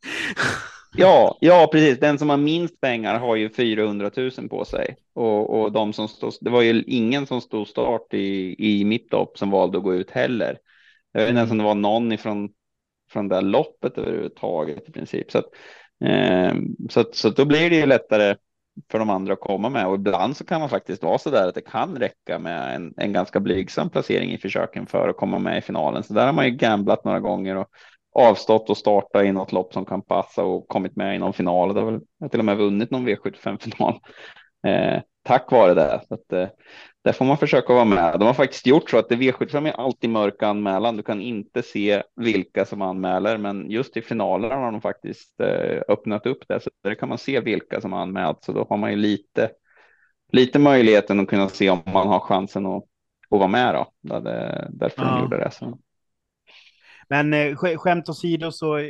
Ja, 0.99 1.37
ja, 1.41 1.69
precis. 1.71 1.99
Den 1.99 2.19
som 2.19 2.29
har 2.29 2.37
minst 2.37 2.81
pengar 2.81 3.19
har 3.19 3.35
ju 3.35 3.49
400 3.49 4.11
000 4.17 4.31
på 4.49 4.65
sig 4.65 4.95
och, 5.13 5.59
och 5.59 5.71
de 5.71 5.93
som 5.93 6.07
stod, 6.07 6.33
det 6.41 6.49
var 6.49 6.61
ju 6.61 6.83
ingen 6.87 7.27
som 7.27 7.41
stod 7.41 7.67
start 7.67 8.13
i, 8.13 8.55
i 8.57 8.85
mitt 8.85 9.11
lopp 9.11 9.37
som 9.37 9.51
valde 9.51 9.77
att 9.77 9.83
gå 9.83 9.95
ut 9.95 10.11
heller. 10.11 10.57
Jag 11.11 11.21
vet 11.21 11.29
inte 11.29 11.37
ens 11.37 11.51
om 11.51 11.57
det 11.57 11.63
var 11.63 11.75
någon 11.75 12.11
ifrån 12.11 12.49
från 13.11 13.27
det 13.27 13.35
här 13.35 13.41
loppet 13.41 13.97
överhuvudtaget 13.97 14.89
i 14.89 14.91
princip. 14.91 15.31
Så, 15.31 15.37
att, 15.37 15.45
eh, 16.05 16.53
så, 16.89 16.99
att, 16.99 17.15
så 17.15 17.27
att 17.27 17.35
då 17.35 17.45
blir 17.45 17.69
det 17.69 17.75
ju 17.75 17.85
lättare 17.85 18.35
för 18.91 18.99
de 18.99 19.09
andra 19.09 19.33
att 19.33 19.39
komma 19.39 19.69
med 19.69 19.87
och 19.87 19.95
ibland 19.95 20.37
så 20.37 20.45
kan 20.45 20.59
man 20.59 20.69
faktiskt 20.69 21.03
vara 21.03 21.17
så 21.17 21.29
där 21.29 21.47
att 21.47 21.55
det 21.55 21.61
kan 21.61 21.95
räcka 21.95 22.39
med 22.39 22.75
en, 22.75 22.93
en 22.97 23.13
ganska 23.13 23.39
blygsam 23.39 23.89
placering 23.89 24.31
i 24.31 24.37
försöken 24.37 24.87
för 24.87 25.09
att 25.09 25.17
komma 25.17 25.39
med 25.39 25.57
i 25.57 25.61
finalen. 25.61 26.03
Så 26.03 26.13
där 26.13 26.25
har 26.25 26.33
man 26.33 26.45
ju 26.45 26.51
gamblat 26.51 27.05
några 27.05 27.19
gånger 27.19 27.55
och 27.55 27.67
avstått 28.15 28.69
och 28.69 28.77
starta 28.77 29.23
i 29.23 29.31
något 29.31 29.51
lopp 29.51 29.73
som 29.73 29.85
kan 29.85 30.01
passa 30.01 30.43
och 30.43 30.67
kommit 30.67 30.95
med 30.95 31.15
i 31.15 31.19
någon 31.19 31.33
final. 31.33 31.73
Det 31.73 31.81
har 31.81 31.91
väl 31.91 32.29
till 32.29 32.39
och 32.39 32.45
med 32.45 32.57
vunnit 32.57 32.91
någon 32.91 33.07
V75 33.07 33.63
final 33.63 33.99
eh, 34.67 35.01
tack 35.27 35.51
vare 35.51 35.73
det. 35.73 36.01
Så 36.07 36.13
att, 36.13 36.33
eh, 36.33 36.47
där 37.03 37.11
får 37.11 37.25
man 37.25 37.37
försöka 37.37 37.73
vara 37.73 37.85
med. 37.85 38.19
De 38.19 38.25
har 38.25 38.33
faktiskt 38.33 38.67
gjort 38.67 38.89
så 38.89 38.97
att 38.97 39.09
det 39.09 39.15
V75 39.15 39.67
är 39.67 39.71
alltid 39.71 40.09
mörk 40.09 40.43
anmälan. 40.43 40.97
Du 40.97 41.03
kan 41.03 41.21
inte 41.21 41.63
se 41.63 42.03
vilka 42.15 42.65
som 42.65 42.81
anmäler, 42.81 43.37
men 43.37 43.69
just 43.71 43.97
i 43.97 44.01
finalerna 44.01 44.55
har 44.55 44.71
de 44.71 44.81
faktiskt 44.81 45.39
eh, 45.39 45.81
öppnat 45.87 46.25
upp 46.25 46.43
det. 46.47 46.59
Så 46.59 46.69
där 46.83 46.95
kan 46.95 47.09
man 47.09 47.17
se 47.17 47.39
vilka 47.39 47.81
som 47.81 47.93
anmält. 47.93 48.43
Så 48.43 48.51
då 48.51 48.65
har 48.69 48.77
man 48.77 48.91
ju 48.91 48.95
lite, 48.95 49.51
lite 50.31 50.59
möjligheten 50.59 51.19
att 51.19 51.27
kunna 51.27 51.49
se 51.49 51.69
om 51.69 51.81
man 51.85 52.07
har 52.07 52.19
chansen 52.19 52.65
att, 52.65 52.83
att 53.29 53.39
vara 53.39 53.47
med 53.47 53.75
då. 53.75 54.19
Det, 54.19 54.67
därför 54.71 55.01
ja. 55.01 55.09
de 55.09 55.21
gjorde 55.21 55.37
det. 55.37 55.51
Så. 55.51 55.79
Men 57.09 57.33
eh, 57.33 57.55
skämt 57.55 58.09
åsido 58.09 58.51
så 58.51 58.77
eh, 58.77 58.89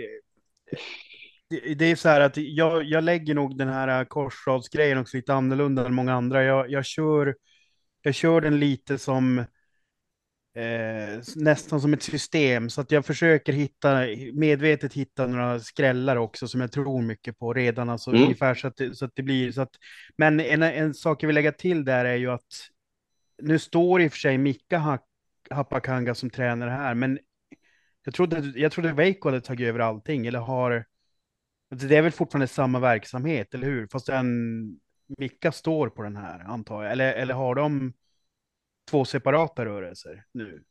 det, 1.49 1.73
det 1.73 1.85
är 1.85 1.95
så 1.95 2.09
här 2.09 2.21
att 2.21 2.37
jag, 2.37 2.83
jag 2.83 3.03
lägger 3.03 3.35
nog 3.35 3.57
den 3.57 3.67
här 3.67 4.05
korsradsgrejen 4.05 4.97
också 4.97 5.17
lite 5.17 5.33
annorlunda 5.33 5.85
än 5.85 5.93
många 5.93 6.13
andra. 6.13 6.43
Jag, 6.43 6.71
jag 6.71 6.85
kör 6.85 7.35
jag 8.01 8.15
kör 8.15 8.41
den 8.41 8.59
lite 8.59 8.97
som 8.97 9.39
eh, 10.55 11.19
nästan 11.35 11.81
som 11.81 11.93
ett 11.93 12.03
system 12.03 12.69
så 12.69 12.81
att 12.81 12.91
jag 12.91 13.05
försöker 13.05 13.53
hitta 13.53 14.05
medvetet 14.33 14.93
hitta 14.93 15.27
några 15.27 15.59
skrällar 15.59 16.15
också 16.15 16.47
som 16.47 16.61
jag 16.61 16.71
tror 16.71 17.01
mycket 17.01 17.39
på 17.39 17.53
redan. 17.53 17.89
Alltså 17.89 18.09
mm. 18.09 18.23
ungefär 18.23 18.55
så 18.55 18.67
att, 18.67 18.81
så 18.93 19.05
att 19.05 19.11
det 19.15 19.23
blir 19.23 19.51
så 19.51 19.61
att. 19.61 19.71
Men 20.17 20.39
en, 20.39 20.63
en 20.63 20.93
sak 20.93 21.23
jag 21.23 21.27
vill 21.27 21.35
lägga 21.35 21.51
till 21.51 21.85
där 21.85 22.05
är 22.05 22.15
ju 22.15 22.31
att 22.31 22.69
nu 23.41 23.59
står 23.59 24.01
i 24.01 24.07
och 24.07 24.11
för 24.11 24.19
sig 24.19 24.37
Mika 24.37 24.99
Happakanga 25.49 26.15
som 26.15 26.29
tränare 26.29 26.69
här, 26.69 26.93
men 26.93 27.19
jag 28.03 28.13
trodde, 28.13 28.53
jag 28.59 28.71
trodde 28.71 28.93
Veiko 28.93 29.29
hade 29.29 29.41
tagit 29.41 29.67
över 29.67 29.79
allting 29.79 30.27
eller 30.27 30.39
har. 30.39 30.85
Alltså, 31.71 31.87
det 31.87 31.97
är 31.97 32.01
väl 32.01 32.11
fortfarande 32.11 32.47
samma 32.47 32.79
verksamhet, 32.79 33.53
eller 33.53 33.67
hur? 33.67 33.87
Fast 33.87 34.05
den 34.07 34.79
vilka 35.07 35.51
står 35.51 35.89
på 35.89 36.03
den 36.03 36.15
här, 36.17 36.39
antar 36.39 36.83
jag. 36.83 36.91
Eller, 36.91 37.13
eller 37.13 37.33
har 37.33 37.55
de 37.55 37.93
två 38.91 39.05
separata 39.05 39.65
rörelser 39.65 40.25
nu? 40.31 40.63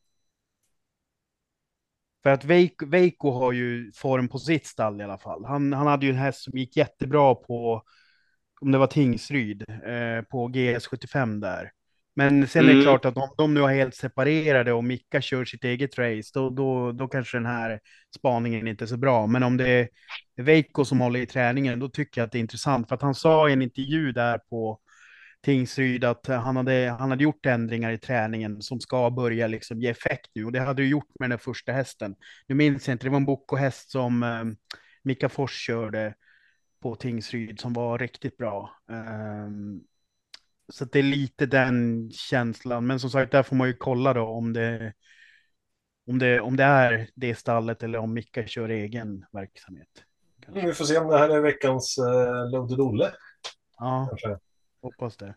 För 2.22 2.30
att 2.30 2.44
Veiko, 2.44 2.86
Veiko 2.86 3.30
har 3.30 3.52
ju 3.52 3.92
form 3.92 4.28
på 4.28 4.38
sitt 4.38 4.66
stall 4.66 5.00
i 5.00 5.04
alla 5.04 5.18
fall. 5.18 5.44
Han, 5.44 5.72
han 5.72 5.86
hade 5.86 6.06
ju 6.06 6.12
en 6.12 6.18
häst 6.18 6.42
som 6.42 6.58
gick 6.58 6.76
jättebra 6.76 7.34
på, 7.34 7.82
om 8.60 8.72
det 8.72 8.78
var 8.78 8.86
Tingsryd, 8.86 9.62
eh, 9.70 10.22
på 10.22 10.48
GS75 10.48 11.40
där. 11.40 11.72
Men 12.18 12.48
sen 12.48 12.62
mm. 12.62 12.70
är 12.70 12.74
det 12.74 12.82
mm. 12.82 12.84
klart 12.84 13.04
att 13.04 13.16
om 13.16 13.34
de 13.36 13.54
nu 13.54 13.60
är 13.60 13.68
helt 13.68 13.94
separerade 13.94 14.72
och 14.72 14.84
Micka 14.84 15.20
kör 15.20 15.44
sitt 15.44 15.64
eget 15.64 15.98
race, 15.98 16.30
då, 16.34 16.50
då, 16.50 16.92
då 16.92 17.08
kanske 17.08 17.36
den 17.36 17.46
här 17.46 17.80
spaningen 18.16 18.68
inte 18.68 18.84
är 18.84 18.86
så 18.86 18.96
bra. 18.96 19.26
Men 19.26 19.42
om 19.42 19.56
det 19.56 19.68
är 19.68 19.88
Veiko 20.36 20.84
som 20.84 21.00
håller 21.00 21.20
i 21.20 21.26
träningen, 21.26 21.78
då 21.78 21.88
tycker 21.88 22.20
jag 22.20 22.26
att 22.26 22.32
det 22.32 22.38
är 22.38 22.40
intressant. 22.40 22.88
För 22.88 22.94
att 22.94 23.02
han 23.02 23.14
sa 23.14 23.48
i 23.48 23.52
en 23.52 23.62
intervju 23.62 24.12
där 24.12 24.38
på 24.38 24.80
Tingsryd 25.42 26.04
att 26.04 26.26
han 26.26 26.56
hade, 26.56 26.96
han 26.98 27.10
hade 27.10 27.24
gjort 27.24 27.46
ändringar 27.46 27.92
i 27.92 27.98
träningen 27.98 28.62
som 28.62 28.80
ska 28.80 29.10
börja 29.10 29.46
liksom 29.46 29.80
ge 29.80 29.88
effekt 29.88 30.30
nu. 30.34 30.44
Och 30.44 30.52
det 30.52 30.60
hade 30.60 30.82
du 30.82 30.88
gjort 30.88 31.10
med 31.20 31.30
den 31.30 31.38
första 31.38 31.72
hästen. 31.72 32.14
Nu 32.46 32.54
minns 32.54 32.88
jag 32.88 32.94
inte, 32.94 33.06
det 33.06 33.10
var 33.10 33.16
en 33.16 33.24
Boko-häst 33.24 33.90
som 33.90 34.22
eh, 34.22 34.44
Mika 35.02 35.28
Fors 35.28 35.66
körde 35.66 36.14
på 36.82 36.94
Tingsryd 36.94 37.60
som 37.60 37.72
var 37.72 37.98
riktigt 37.98 38.36
bra. 38.36 38.70
Um, 38.90 39.80
så 40.68 40.84
det 40.84 40.98
är 40.98 41.02
lite 41.02 41.46
den 41.46 42.10
känslan. 42.10 42.86
Men 42.86 43.00
som 43.00 43.10
sagt, 43.10 43.32
där 43.32 43.42
får 43.42 43.56
man 43.56 43.68
ju 43.68 43.74
kolla 43.74 44.12
då 44.12 44.22
om 44.22 44.52
det, 44.52 44.92
om 46.06 46.18
det, 46.18 46.40
om 46.40 46.56
det 46.56 46.64
är 46.64 47.08
det 47.14 47.34
stallet 47.34 47.82
eller 47.82 47.98
om 47.98 48.12
Micka 48.12 48.46
kör 48.46 48.68
egen 48.68 49.24
verksamhet. 49.32 49.88
Kanske. 50.44 50.66
Vi 50.66 50.74
får 50.74 50.84
se 50.84 50.98
om 50.98 51.08
det 51.08 51.18
här 51.18 51.28
är 51.28 51.40
veckans 51.40 51.98
uh, 51.98 52.50
Loaded 52.50 52.80
Olle. 52.80 53.12
Ja, 53.78 54.06
Kanske. 54.08 54.38
hoppas 54.82 55.16
det. 55.16 55.34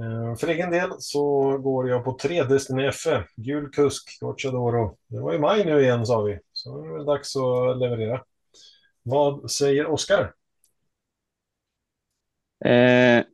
Uh, 0.00 0.34
för 0.34 0.48
egen 0.48 0.70
del 0.70 0.90
så 0.98 1.58
går 1.58 1.88
jag 1.88 2.04
på 2.04 2.18
3 2.22 2.44
Destiny 2.44 2.92
FE, 2.92 3.24
gul 3.36 3.70
kusk, 3.70 4.20
Gocciadoro. 4.20 4.98
Det 5.06 5.20
var 5.20 5.34
i 5.34 5.38
maj 5.38 5.64
nu 5.64 5.80
igen 5.80 6.06
sa 6.06 6.22
vi, 6.22 6.38
så 6.52 6.82
det 6.82 6.88
är 6.88 6.92
väl 6.92 7.06
dags 7.06 7.36
att 7.36 7.78
leverera. 7.78 8.22
Vad 9.02 9.50
säger 9.50 9.86
Oskar? 9.86 10.34
Eh, 12.64 13.24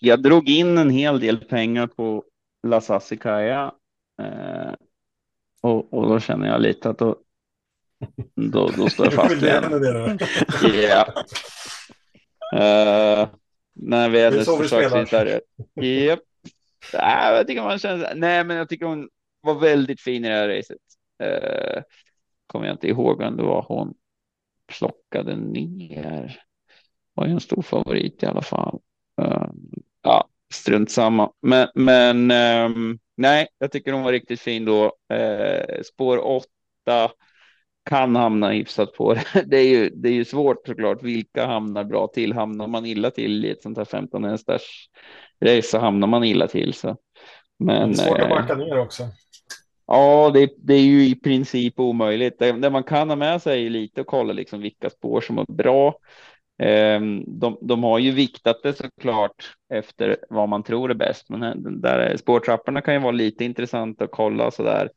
jag 0.00 0.22
drog 0.22 0.48
in 0.48 0.78
en 0.78 0.90
hel 0.90 1.20
del 1.20 1.44
pengar 1.44 1.86
på 1.86 2.24
La 2.66 2.80
Sassicaia. 2.80 3.72
Eh, 4.22 4.72
och, 5.60 5.94
och 5.94 6.08
då 6.08 6.20
känner 6.20 6.46
jag 6.46 6.60
lite 6.60 6.90
att 6.90 6.98
då, 6.98 7.16
då, 8.34 8.70
då 8.76 8.88
står 8.88 9.06
jag 9.06 9.14
fast 9.14 9.42
igen. 9.42 10.18
Ja. 10.62 11.14
Uh, 12.54 13.28
när 13.72 14.08
vi 14.08 14.24
hade 14.24 14.44
försöksvisare. 14.44 15.40
Yep. 15.80 16.20
Nej, 16.92 17.34
jag 17.34 17.46
tycker 17.46 17.62
man 17.62 17.78
känner, 17.78 18.14
nej, 18.14 18.44
men 18.44 18.56
jag 18.56 18.68
tycker 18.68 18.86
hon 18.86 19.08
var 19.40 19.54
väldigt 19.54 20.00
fin 20.00 20.24
i 20.24 20.28
det 20.28 20.34
här 20.34 20.48
racet. 20.48 20.78
Uh, 21.22 21.82
kommer 22.46 22.66
jag 22.66 22.74
inte 22.74 22.88
ihåg 22.88 23.20
om 23.20 23.36
det 23.36 23.42
var 23.42 23.64
hon 23.68 23.94
plockade 24.66 25.36
ner 25.36 26.40
var 27.14 27.26
ju 27.26 27.32
en 27.32 27.40
stor 27.40 27.62
favorit 27.62 28.22
i 28.22 28.26
alla 28.26 28.42
fall. 28.42 28.78
Uh, 29.22 29.48
ja, 30.02 30.28
strunt 30.52 30.90
samma. 30.90 31.30
Men, 31.42 31.68
men 31.74 32.30
um, 32.30 32.98
nej, 33.16 33.48
jag 33.58 33.72
tycker 33.72 33.92
hon 33.92 34.02
var 34.02 34.12
riktigt 34.12 34.40
fin 34.40 34.64
då. 34.64 34.84
Uh, 34.84 35.82
spår 35.82 36.18
åtta 36.26 37.10
kan 37.90 38.16
hamna 38.16 38.50
hyfsat 38.50 38.92
på 38.92 39.14
det. 39.14 39.24
Det 39.46 39.56
är 39.56 39.68
ju, 39.68 39.90
det 39.90 40.08
är 40.08 40.12
ju 40.12 40.24
svårt 40.24 40.66
såklart. 40.66 41.02
Vilka 41.02 41.46
hamnar 41.46 41.84
bra 41.84 42.06
till? 42.06 42.32
Hamnar 42.32 42.66
man 42.66 42.86
illa 42.86 43.10
till 43.10 43.44
i 43.44 43.50
ett 43.50 43.62
sånt 43.62 43.78
här 43.78 43.84
15 43.84 44.24
hästars 44.24 44.88
race 45.44 45.68
så 45.68 45.78
hamnar 45.78 46.08
man 46.08 46.24
illa 46.24 46.48
till. 46.48 46.74
Så. 46.74 46.96
Men, 47.58 47.92
det 47.92 48.02
är 48.02 48.06
svårt 48.06 48.18
att 48.18 48.28
backa 48.28 48.52
eh, 48.52 48.58
ner 48.58 48.78
också. 48.78 49.02
Ja, 49.86 50.30
det, 50.34 50.54
det, 50.56 50.74
är 50.74 50.82
ju 50.82 51.06
i 51.06 51.14
princip 51.14 51.80
omöjligt. 51.80 52.38
Det, 52.38 52.52
det, 52.52 52.70
man 52.70 52.84
kan 52.84 53.08
ha 53.08 53.16
med 53.16 53.42
sig 53.42 53.70
lite 53.70 54.00
och 54.00 54.06
kolla 54.06 54.32
liksom 54.32 54.60
vilka 54.60 54.90
spår 54.90 55.20
som 55.20 55.38
är 55.38 55.52
bra. 55.52 55.94
Ehm, 56.58 57.24
de, 57.26 57.58
de 57.60 57.84
har 57.84 57.98
ju 57.98 58.10
viktat 58.10 58.62
det 58.62 58.72
såklart 58.72 59.56
efter 59.72 60.16
vad 60.28 60.48
man 60.48 60.62
tror 60.62 60.90
är 60.90 60.94
bäst, 60.94 61.28
men 61.28 61.42
eh, 61.42 61.54
där 61.54 62.16
spårtrapporna 62.16 62.80
kan 62.80 62.94
ju 62.94 63.00
vara 63.00 63.12
lite 63.12 63.44
intressant 63.44 64.02
att 64.02 64.10
kolla 64.10 64.50
så 64.50 64.62
där 64.62 64.90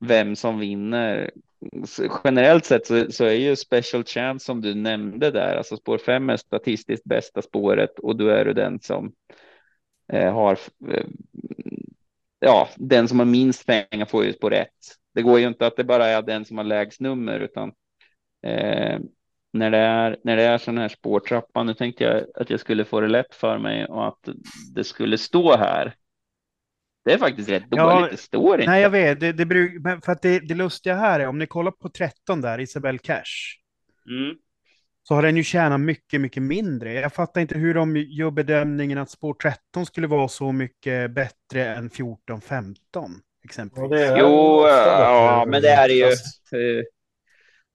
vem 0.00 0.36
som 0.36 0.58
vinner. 0.58 1.30
Generellt 2.24 2.64
sett 2.64 2.86
så, 2.86 3.12
så, 3.12 3.24
är 3.24 3.34
ju 3.34 3.56
special 3.56 4.04
chance 4.04 4.44
som 4.44 4.60
du 4.60 4.74
nämnde 4.74 5.30
där, 5.30 5.56
alltså 5.56 5.76
spår 5.76 5.98
5 5.98 6.30
är 6.30 6.36
statistiskt 6.36 7.04
bästa 7.04 7.42
spåret 7.42 7.98
och 7.98 8.16
då 8.16 8.28
är 8.28 8.44
du 8.44 8.52
den 8.52 8.80
som 8.80 9.12
eh, 10.12 10.32
har 10.32 10.58
eh, 10.88 11.06
ja, 12.38 12.68
den 12.76 13.08
som 13.08 13.18
har 13.18 13.26
minst 13.26 13.66
pengar 13.66 14.04
får 14.04 14.24
ju 14.24 14.32
spår 14.32 14.52
1. 14.52 14.68
Det 15.14 15.22
går 15.22 15.40
ju 15.40 15.46
inte 15.46 15.66
att 15.66 15.76
det 15.76 15.84
bara 15.84 16.06
är 16.06 16.22
den 16.22 16.44
som 16.44 16.56
har 16.56 16.64
lägst 16.64 17.00
nummer 17.00 17.40
utan 17.40 17.72
eh, 18.42 18.98
när 19.52 19.70
det 19.70 19.78
är 19.78 20.16
när 20.24 20.36
det 20.36 20.42
är 20.42 20.58
sån 20.58 20.78
här 20.78 20.88
spårtrappa. 20.88 21.62
Nu 21.62 21.74
tänkte 21.74 22.04
jag 22.04 22.24
att 22.34 22.50
jag 22.50 22.60
skulle 22.60 22.84
få 22.84 23.00
det 23.00 23.08
lätt 23.08 23.34
för 23.34 23.58
mig 23.58 23.86
och 23.86 24.08
att 24.08 24.28
det 24.74 24.84
skulle 24.84 25.18
stå 25.18 25.56
här. 25.56 25.94
Det 27.04 27.12
är 27.12 27.18
faktiskt 27.18 27.48
rätt 27.48 27.64
ja, 27.70 27.94
dåligt. 27.94 28.10
Det 28.10 28.16
står 28.16 28.60
inte. 28.60 28.70
Nej, 28.70 28.82
jag 28.82 28.90
vet. 28.90 29.20
Det, 29.20 29.32
det 29.32 29.46
bruk, 29.46 29.82
för 30.04 30.12
att 30.12 30.22
det, 30.22 30.38
det 30.38 30.54
lustiga 30.54 30.94
här 30.94 31.20
är 31.20 31.26
om 31.26 31.38
ni 31.38 31.46
kollar 31.46 31.70
på 31.70 31.88
13 31.88 32.40
där, 32.40 32.60
Isabel 32.60 32.98
Cash. 32.98 33.56
Mm. 34.10 34.36
Så 35.02 35.14
har 35.14 35.22
den 35.22 35.36
ju 35.36 35.44
tjänat 35.44 35.80
mycket, 35.80 36.20
mycket 36.20 36.42
mindre. 36.42 36.92
Jag 36.92 37.12
fattar 37.12 37.40
inte 37.40 37.58
hur 37.58 37.74
de 37.74 37.96
gör 37.96 38.30
bedömningen 38.30 38.98
att 38.98 39.10
spår 39.10 39.34
13 39.34 39.86
skulle 39.86 40.06
vara 40.06 40.28
så 40.28 40.52
mycket 40.52 41.10
bättre 41.10 41.74
än 41.74 41.90
14, 41.90 42.40
15 42.40 43.10
exempelvis. 43.44 44.00
Ja, 44.00 44.16
jo, 44.18 44.66
ja, 44.68 45.44
men 45.48 45.62
det 45.62 45.70
är 45.70 45.88
det 45.88 45.94
ju. 45.94 46.84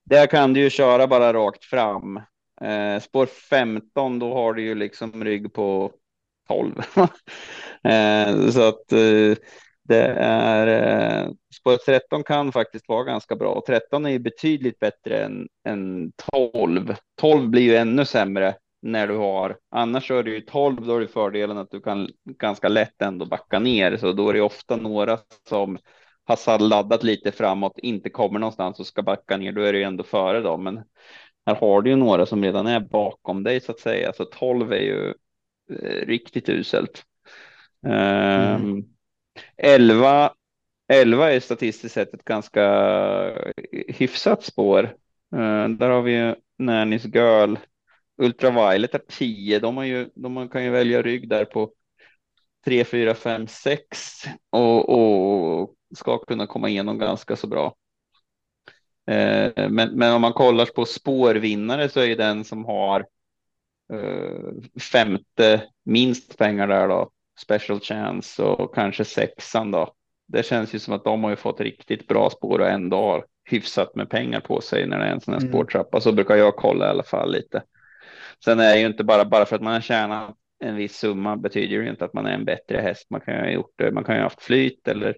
Där 0.05 0.27
kan 0.27 0.53
du 0.53 0.59
ju 0.59 0.69
köra 0.69 1.07
bara 1.07 1.33
rakt 1.33 1.65
fram. 1.65 2.17
Eh, 2.61 2.99
spår 3.01 3.25
15, 3.25 4.19
då 4.19 4.33
har 4.33 4.53
du 4.53 4.61
ju 4.61 4.75
liksom 4.75 5.23
rygg 5.23 5.53
på 5.53 5.91
12. 6.47 6.73
eh, 7.83 8.49
så 8.49 8.67
att 8.67 8.91
eh, 8.91 9.37
det 9.83 10.05
är 10.19 10.67
eh, 10.67 11.29
spår 11.55 11.77
13 11.77 12.23
kan 12.23 12.51
faktiskt 12.51 12.89
vara 12.89 13.03
ganska 13.03 13.35
bra. 13.35 13.49
och 13.49 13.65
13 13.65 14.05
är 14.05 14.09
ju 14.09 14.19
betydligt 14.19 14.79
bättre 14.79 15.23
än, 15.23 15.47
än 15.67 16.11
12. 16.31 16.95
12 17.21 17.49
blir 17.49 17.63
ju 17.63 17.75
ännu 17.75 18.05
sämre 18.05 18.55
när 18.81 19.07
du 19.07 19.17
har. 19.17 19.57
Annars 19.71 20.11
är 20.11 20.23
det 20.23 20.31
ju 20.31 20.41
12, 20.41 20.85
då 20.85 20.93
har 20.93 20.99
du 20.99 21.07
fördelen 21.07 21.57
att 21.57 21.71
du 21.71 21.81
kan 21.81 22.09
ganska 22.39 22.67
lätt 22.67 23.01
ändå 23.01 23.25
backa 23.25 23.59
ner. 23.59 23.97
Så 23.97 24.11
då 24.11 24.29
är 24.29 24.33
det 24.33 24.41
ofta 24.41 24.75
några 24.75 25.19
som 25.49 25.77
har 26.27 26.59
laddat 26.59 27.03
lite 27.03 27.31
framåt, 27.31 27.79
inte 27.79 28.09
kommer 28.09 28.39
någonstans 28.39 28.79
och 28.79 28.87
ska 28.87 29.01
backa 29.01 29.37
ner, 29.37 29.51
då 29.51 29.61
är 29.61 29.73
det 29.73 29.79
ju 29.79 29.83
ändå 29.83 30.03
före 30.03 30.41
dem. 30.41 30.63
Men 30.63 30.83
här 31.45 31.55
har 31.55 31.81
du 31.81 31.89
ju 31.89 31.95
några 31.95 32.25
som 32.25 32.43
redan 32.43 32.67
är 32.67 32.79
bakom 32.79 33.43
dig 33.43 33.59
så 33.59 33.71
att 33.71 33.79
säga, 33.79 34.13
så 34.13 34.25
12 34.25 34.73
är 34.73 34.77
ju 34.77 35.13
eh, 35.71 36.05
riktigt 36.05 36.49
uselt. 36.49 37.03
Mm. 37.85 38.83
11, 39.57 40.33
11 40.87 41.31
är 41.31 41.39
statistiskt 41.39 41.93
sett 41.93 42.13
ett 42.13 42.25
ganska 42.25 42.65
hyfsat 43.87 44.43
spår. 44.43 44.83
Uh, 45.35 45.69
där 45.69 45.89
har 45.89 46.01
vi 46.01 46.11
ju 46.11 46.35
Nannys 46.57 47.05
Girl 47.05 47.55
Ultraviolet 48.17 48.95
är 48.95 49.01
10. 49.07 49.59
De, 49.59 49.77
har 49.77 49.83
ju, 49.83 50.09
de 50.15 50.49
kan 50.49 50.63
ju 50.63 50.69
välja 50.69 51.01
rygg 51.01 51.29
där 51.29 51.45
på 51.45 51.71
3, 52.65 52.85
4, 52.85 53.15
5, 53.15 53.47
6 53.47 54.23
och, 54.49 54.89
och 54.89 55.75
ska 55.95 56.17
kunna 56.17 56.47
komma 56.47 56.69
igenom 56.69 56.97
ganska 56.97 57.35
så 57.35 57.47
bra. 57.47 57.75
Eh, 59.07 59.69
men, 59.69 59.91
men 59.91 60.13
om 60.13 60.21
man 60.21 60.33
kollar 60.33 60.65
på 60.65 60.85
spårvinnare 60.85 61.89
så 61.89 61.99
är 61.99 62.15
den 62.15 62.43
som 62.43 62.65
har 62.65 63.05
eh, 63.93 64.79
femte 64.91 65.63
minst 65.85 66.37
pengar 66.37 66.67
där 66.67 66.87
då, 66.87 67.09
special 67.39 67.79
chance 67.79 68.43
och 68.43 68.75
kanske 68.75 69.05
sexan 69.05 69.71
då. 69.71 69.93
Det 70.27 70.45
känns 70.45 70.75
ju 70.75 70.79
som 70.79 70.93
att 70.93 71.03
de 71.03 71.23
har 71.23 71.29
ju 71.29 71.35
fått 71.35 71.61
riktigt 71.61 72.07
bra 72.07 72.29
spår 72.29 72.59
och 72.59 72.69
ändå 72.69 72.97
har 72.97 73.25
hyfsat 73.49 73.95
med 73.95 74.09
pengar 74.09 74.39
på 74.39 74.61
sig 74.61 74.87
när 74.87 74.99
det 74.99 75.05
är 75.05 75.11
en 75.11 75.21
sån 75.21 75.33
här 75.33 75.41
mm. 75.41 75.51
spårtrappa. 75.51 76.01
Så 76.01 76.11
brukar 76.11 76.35
jag 76.35 76.55
kolla 76.55 76.85
i 76.85 76.89
alla 76.89 77.03
fall 77.03 77.31
lite. 77.31 77.63
Sen 78.45 78.59
är 78.59 78.73
det 78.73 78.79
ju 78.79 78.87
inte 78.87 79.03
bara, 79.03 79.25
bara 79.25 79.45
för 79.45 79.55
att 79.55 79.61
man 79.61 79.73
har 79.73 79.81
tjänat 79.81 80.35
en 80.59 80.75
viss 80.75 80.97
summa 80.97 81.37
betyder 81.37 81.81
det 81.81 81.89
inte 81.89 82.05
att 82.05 82.13
man 82.13 82.25
är 82.25 82.33
en 82.33 82.45
bättre 82.45 82.77
häst. 82.77 83.09
Man 83.09 83.21
kan 83.21 83.33
ju 83.33 83.39
ha 83.39 83.49
gjort 83.49 83.73
det, 83.75 83.91
man 83.91 84.03
kan 84.03 84.15
ju 84.15 84.21
ha 84.21 84.25
haft 84.25 84.41
flyt 84.41 84.87
eller 84.87 85.15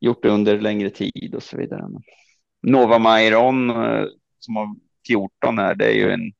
gjort 0.00 0.22
det 0.22 0.28
under 0.28 0.60
längre 0.60 0.90
tid 0.90 1.34
och 1.34 1.42
så 1.42 1.56
vidare. 1.56 1.82
Nova 2.62 2.98
Mairon 2.98 3.70
eh, 3.70 4.04
som 4.38 4.56
har 4.56 4.76
14 5.06 5.58
här, 5.58 5.74
det 5.74 5.86
är 5.86 5.94
ju 5.94 6.10
en. 6.10 6.32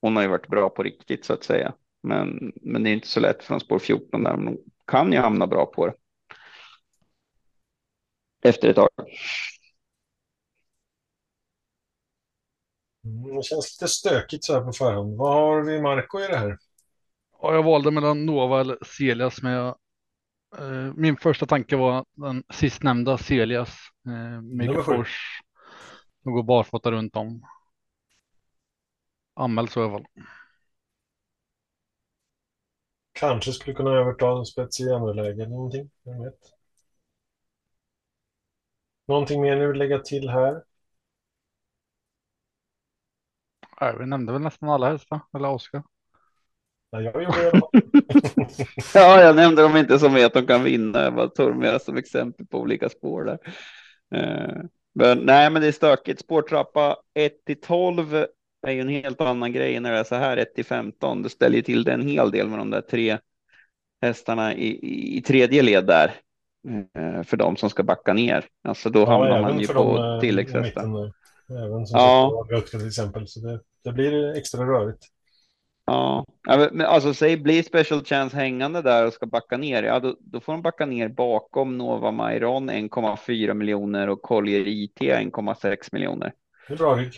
Hon 0.00 0.16
har 0.16 0.22
ju 0.22 0.28
varit 0.28 0.48
bra 0.48 0.68
på 0.68 0.82
riktigt 0.82 1.24
så 1.24 1.32
att 1.32 1.44
säga, 1.44 1.74
men, 2.02 2.52
men 2.62 2.82
det 2.82 2.90
är 2.90 2.94
inte 2.94 3.08
så 3.08 3.20
lätt 3.20 3.44
från 3.44 3.60
spår 3.60 3.78
14 3.78 4.22
där. 4.22 4.36
Men 4.36 4.46
hon 4.46 4.58
kan 4.86 5.12
ju 5.12 5.18
hamna 5.18 5.46
bra 5.46 5.66
på 5.66 5.86
det. 5.86 5.94
Efter 8.42 8.68
ett 8.68 8.76
tag. 8.76 8.88
Mm, 13.04 13.36
det 13.36 13.42
känns 13.42 13.80
lite 13.80 13.92
stökigt 13.92 14.44
så 14.44 14.54
här 14.54 14.60
på 14.60 14.72
förhand. 14.72 15.16
Vad 15.16 15.32
har 15.32 15.62
vi 15.62 15.80
Marco 15.80 16.20
i 16.20 16.26
det 16.26 16.36
här? 16.36 16.58
Ja, 17.42 17.54
jag 17.54 17.62
valde 17.62 17.90
mellan 17.90 18.26
Nova 18.26 18.60
eller 18.60 18.78
Celias, 18.98 19.42
men 19.42 19.52
jag, 19.52 19.76
min 20.94 21.16
första 21.16 21.46
tanke 21.46 21.76
var 21.76 22.04
den 22.14 22.44
sistnämnda 22.52 23.18
Celias. 23.18 23.78
Eh, 24.06 24.42
Mega 24.42 24.82
Force. 24.82 25.18
De 26.24 26.32
går 26.32 26.42
barfota 26.42 26.90
runt 26.90 27.16
om. 27.16 27.42
Anmäld 29.34 29.70
så 29.70 29.80
i 29.80 29.84
alla 29.84 29.92
fall. 29.92 30.06
Kanske 33.12 33.52
skulle 33.52 33.74
kunna 33.76 33.90
överta 33.90 34.44
spets 34.44 34.80
i 34.80 34.84
läge 34.84 35.42
eller 35.42 35.46
någonting. 35.46 35.90
Jag 36.02 36.24
vet. 36.24 36.38
Någonting 39.08 39.40
mer 39.42 39.56
ni 39.56 39.66
vill 39.66 39.78
lägga 39.78 39.98
till 39.98 40.28
här? 40.28 40.62
Ja, 43.80 43.96
vi 43.98 44.06
nämnde 44.06 44.32
väl 44.32 44.42
nästan 44.42 44.68
alla 44.68 44.90
hästar, 44.90 45.20
eller 45.34 45.48
Oskar. 45.48 45.82
Ja, 46.90 47.00
jag 47.00 47.22
gjorde 47.22 47.50
det. 47.50 47.60
ja, 48.94 49.20
jag 49.20 49.36
nämnde 49.36 49.62
dem 49.62 49.76
inte 49.76 49.98
som 49.98 50.14
vet 50.14 50.26
att 50.26 50.34
de 50.34 50.46
kan 50.46 50.64
vinna. 50.64 51.02
Jag 51.02 51.14
bara 51.14 51.28
tog 51.28 51.62
dem 51.62 51.78
som 51.80 51.96
exempel 51.96 52.46
på 52.46 52.58
olika 52.58 52.88
spår 52.88 53.24
där. 53.24 53.38
Uh, 54.16 54.62
men, 54.94 55.18
nej, 55.18 55.50
men 55.50 55.62
det 55.62 55.68
är 55.68 55.72
stökigt. 55.72 56.20
Spårtrappa 56.20 56.96
1 57.14 57.44
till 57.44 57.60
12 57.60 58.14
är 58.66 58.72
ju 58.72 58.80
en 58.80 58.88
helt 58.88 59.20
annan 59.20 59.52
grej 59.52 59.80
när 59.80 59.92
det 59.92 59.98
är 59.98 60.04
så 60.04 60.14
här 60.14 60.36
1 60.36 60.54
till 60.54 60.64
15. 60.64 61.22
Det 61.22 61.30
ställer 61.30 61.56
ju 61.56 61.62
till 61.62 61.84
det 61.84 61.92
en 61.92 62.08
hel 62.08 62.30
del 62.30 62.48
med 62.48 62.58
de 62.58 62.70
där 62.70 62.80
tre 62.80 63.18
hästarna 64.02 64.54
i, 64.54 64.66
i, 64.66 65.18
i 65.18 65.22
tredje 65.22 65.62
led 65.62 65.86
där. 65.86 66.14
Uh, 66.98 67.22
för 67.22 67.36
de 67.36 67.56
som 67.56 67.70
ska 67.70 67.82
backa 67.82 68.12
ner. 68.12 68.44
Alltså 68.64 68.90
då 68.90 69.00
ja, 69.00 69.06
hamnar 69.06 69.40
man 69.40 69.60
ju 69.60 69.66
på 69.66 69.98
eh, 69.98 70.20
tilläggshästar. 70.20 70.82
Även 71.50 71.86
som 71.86 72.00
ja. 72.00 72.62
till 72.70 72.86
exempel. 72.86 73.28
Så 73.28 73.40
det, 73.40 73.60
det 73.84 73.92
blir 73.92 74.36
extra 74.36 74.64
rörigt. 74.64 75.08
Ja, 75.90 76.24
men 76.72 76.80
alltså 76.80 77.14
säg 77.14 77.36
blir 77.36 77.62
special 77.62 78.04
chance 78.04 78.36
hängande 78.36 78.82
där 78.82 79.06
och 79.06 79.12
ska 79.12 79.26
backa 79.26 79.56
ner. 79.56 79.82
Ja, 79.82 80.00
då, 80.00 80.16
då 80.20 80.40
får 80.40 80.52
de 80.52 80.62
backa 80.62 80.86
ner 80.86 81.08
bakom 81.08 81.78
Nova 81.78 82.10
Mairon 82.10 82.70
1,4 82.70 83.54
miljoner 83.54 84.08
och 84.08 84.22
Collier 84.22 84.68
IT 84.68 84.98
1,6 85.00 85.88
miljoner. 85.92 86.32
Det 86.68 86.74
är 86.74 86.78
bra 86.78 86.96
rygg. 86.96 87.12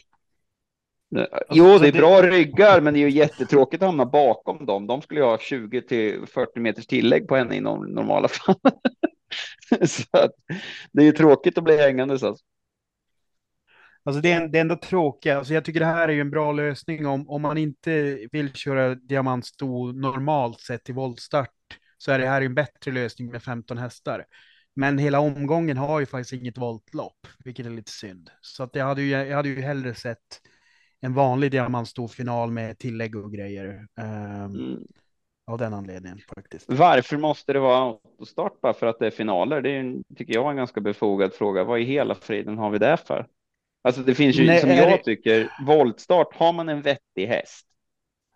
Alltså, 1.17 1.45
jo, 1.51 1.79
det 1.79 1.89
är 1.89 1.93
bra 1.93 2.23
ryggar, 2.23 2.81
men 2.81 2.95
det 2.95 3.01
är 3.01 3.09
ju 3.09 3.11
jättetråkigt 3.11 3.83
att 3.83 3.89
hamna 3.89 4.07
bakom 4.07 4.67
dem. 4.67 4.87
De 4.87 5.03
skulle 5.03 5.21
ju 5.21 5.27
ha 5.27 5.39
20 5.39 5.83
till 5.83 6.27
40 6.27 6.61
meters 6.61 6.87
tillägg 6.87 7.29
på 7.29 7.37
henne 7.37 7.57
i 7.57 7.61
normala 7.61 8.29
fall. 8.29 8.55
så 9.87 10.19
att, 10.19 10.33
det 10.93 11.03
är 11.03 11.07
ju 11.07 11.13
tråkigt 11.13 11.59
att 11.59 11.65
bli 11.65 11.77
hängande. 11.77 12.19
Så. 12.19 12.37
Alltså 14.11 14.23
det 14.23 14.33
är, 14.33 14.49
det 14.49 14.59
är 14.59 14.61
ändå 14.61 14.77
tråkigt. 14.77 15.33
Alltså 15.33 15.55
jag 15.55 15.65
tycker 15.65 15.81
det 15.81 15.87
här 15.87 16.09
är 16.09 16.13
ju 16.13 16.21
en 16.21 16.31
bra 16.31 16.53
lösning 16.53 17.07
om, 17.07 17.31
om 17.31 17.43
man 17.43 17.59
inte 17.59 18.19
vill 18.33 18.53
köra 18.53 18.95
diamantsto 18.95 19.93
normalt 19.93 20.61
sett 20.61 20.89
i 20.89 20.93
voltstart 20.93 21.51
så 21.99 22.13
är 22.13 22.19
det 22.19 22.27
här 22.27 22.43
en 22.43 22.55
bättre 22.55 22.93
lösning 22.93 23.31
med 23.31 23.43
15 23.43 23.79
hästar. 23.79 24.25
Men 24.75 24.99
hela 24.99 25.21
omgången 25.21 25.77
har 25.77 26.01
ju 26.01 26.07
faktiskt 26.07 26.33
inget 26.33 26.59
voltlopp, 26.59 27.27
vilket 27.45 27.67
är 27.67 27.71
lite 27.71 27.91
synd. 27.93 28.31
Så 28.41 28.63
att 28.63 28.75
jag, 28.75 28.85
hade 28.85 29.03
ju, 29.03 29.11
jag 29.11 29.37
hade 29.37 29.49
ju 29.49 29.61
hellre 29.61 29.95
sett 29.95 30.41
en 31.01 31.15
vanlig 31.15 31.51
diamantstor-final 31.51 32.51
med 32.51 32.79
tillägg 32.79 33.17
och 33.17 33.33
grejer. 33.33 33.87
Um, 34.01 34.07
mm. 34.07 34.79
Av 35.47 35.59
den 35.59 35.75
anledningen 35.75 36.19
faktiskt. 36.35 36.65
Varför 36.69 37.17
måste 37.17 37.53
det 37.53 37.61
vara 37.61 37.79
autostart 37.79 38.61
bara 38.61 38.75
för 38.75 38.87
att 38.87 38.99
det 38.99 39.07
är 39.07 39.11
finaler? 39.11 39.61
Det 39.61 39.71
är, 39.71 40.15
tycker 40.17 40.35
jag 40.35 40.47
är 40.47 40.51
en 40.51 40.57
ganska 40.57 40.81
befogad 40.81 41.35
fråga. 41.35 41.65
Vad 41.65 41.81
i 41.81 41.85
hela 41.85 42.15
friden 42.15 42.59
har 42.59 42.71
vi 42.71 42.79
det 42.79 42.97
för? 42.97 43.27
Alltså 43.83 44.03
det 44.03 44.15
finns 44.15 44.37
ju, 44.37 44.47
Nej, 44.47 44.61
som 44.61 44.71
jag 44.71 44.89
det... 44.89 45.05
tycker, 45.05 45.49
voltstart, 45.67 46.37
har 46.37 46.53
man 46.53 46.69
en 46.69 46.83
vettig 46.83 47.27
häst, 47.27 47.67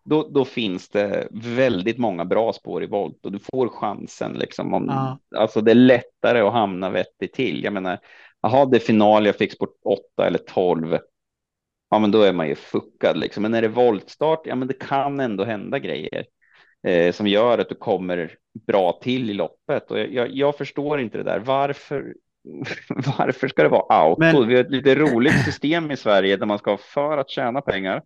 då, 0.04 0.28
då 0.28 0.44
finns 0.44 0.88
det 0.88 1.28
väldigt 1.30 1.98
många 1.98 2.24
bra 2.24 2.52
spår 2.52 2.84
i 2.84 2.86
volt 2.86 3.26
och 3.26 3.32
du 3.32 3.38
får 3.38 3.68
chansen 3.68 4.32
liksom. 4.32 4.74
Om, 4.74 4.86
ja. 4.86 5.18
Alltså 5.40 5.60
det 5.60 5.70
är 5.70 5.74
lättare 5.74 6.40
att 6.40 6.52
hamna 6.52 6.90
vettigt 6.90 7.32
till. 7.32 7.64
Jag 7.64 7.72
menar, 7.72 7.98
jaha, 8.42 8.66
det 8.66 8.76
är 8.76 8.80
final, 8.80 9.26
jag 9.26 9.36
fick 9.36 9.52
sport 9.52 9.78
8 9.84 10.26
eller 10.26 10.38
12. 10.38 10.98
Ja, 11.90 11.98
men 11.98 12.10
då 12.10 12.22
är 12.22 12.32
man 12.32 12.48
ju 12.48 12.54
fuckad 12.54 13.16
liksom. 13.16 13.42
Men 13.42 13.52
när 13.52 13.62
det 13.62 13.66
är 13.66 13.72
voltstart, 13.72 14.46
ja, 14.46 14.54
men 14.54 14.68
det 14.68 14.78
kan 14.78 15.20
ändå 15.20 15.44
hända 15.44 15.78
grejer 15.78 16.24
eh, 16.86 17.12
som 17.12 17.26
gör 17.26 17.58
att 17.58 17.68
du 17.68 17.74
kommer 17.74 18.36
bra 18.66 18.98
till 19.02 19.30
i 19.30 19.34
loppet. 19.34 19.90
Och 19.90 19.98
jag, 19.98 20.12
jag, 20.12 20.30
jag 20.30 20.56
förstår 20.56 21.00
inte 21.00 21.18
det 21.18 21.24
där. 21.24 21.38
Varför 21.38 22.14
varför 23.18 23.48
ska 23.48 23.62
det 23.62 23.68
vara 23.68 23.96
auto? 23.96 24.20
Men... 24.20 24.48
Vi 24.48 24.54
har 24.54 24.64
ett 24.64 24.70
lite 24.70 24.94
roligt 24.94 25.44
system 25.44 25.90
i 25.90 25.96
Sverige 25.96 26.36
där 26.36 26.46
man 26.46 26.58
ska 26.58 26.76
för 26.76 27.18
att 27.18 27.30
tjäna 27.30 27.60
pengar 27.60 28.02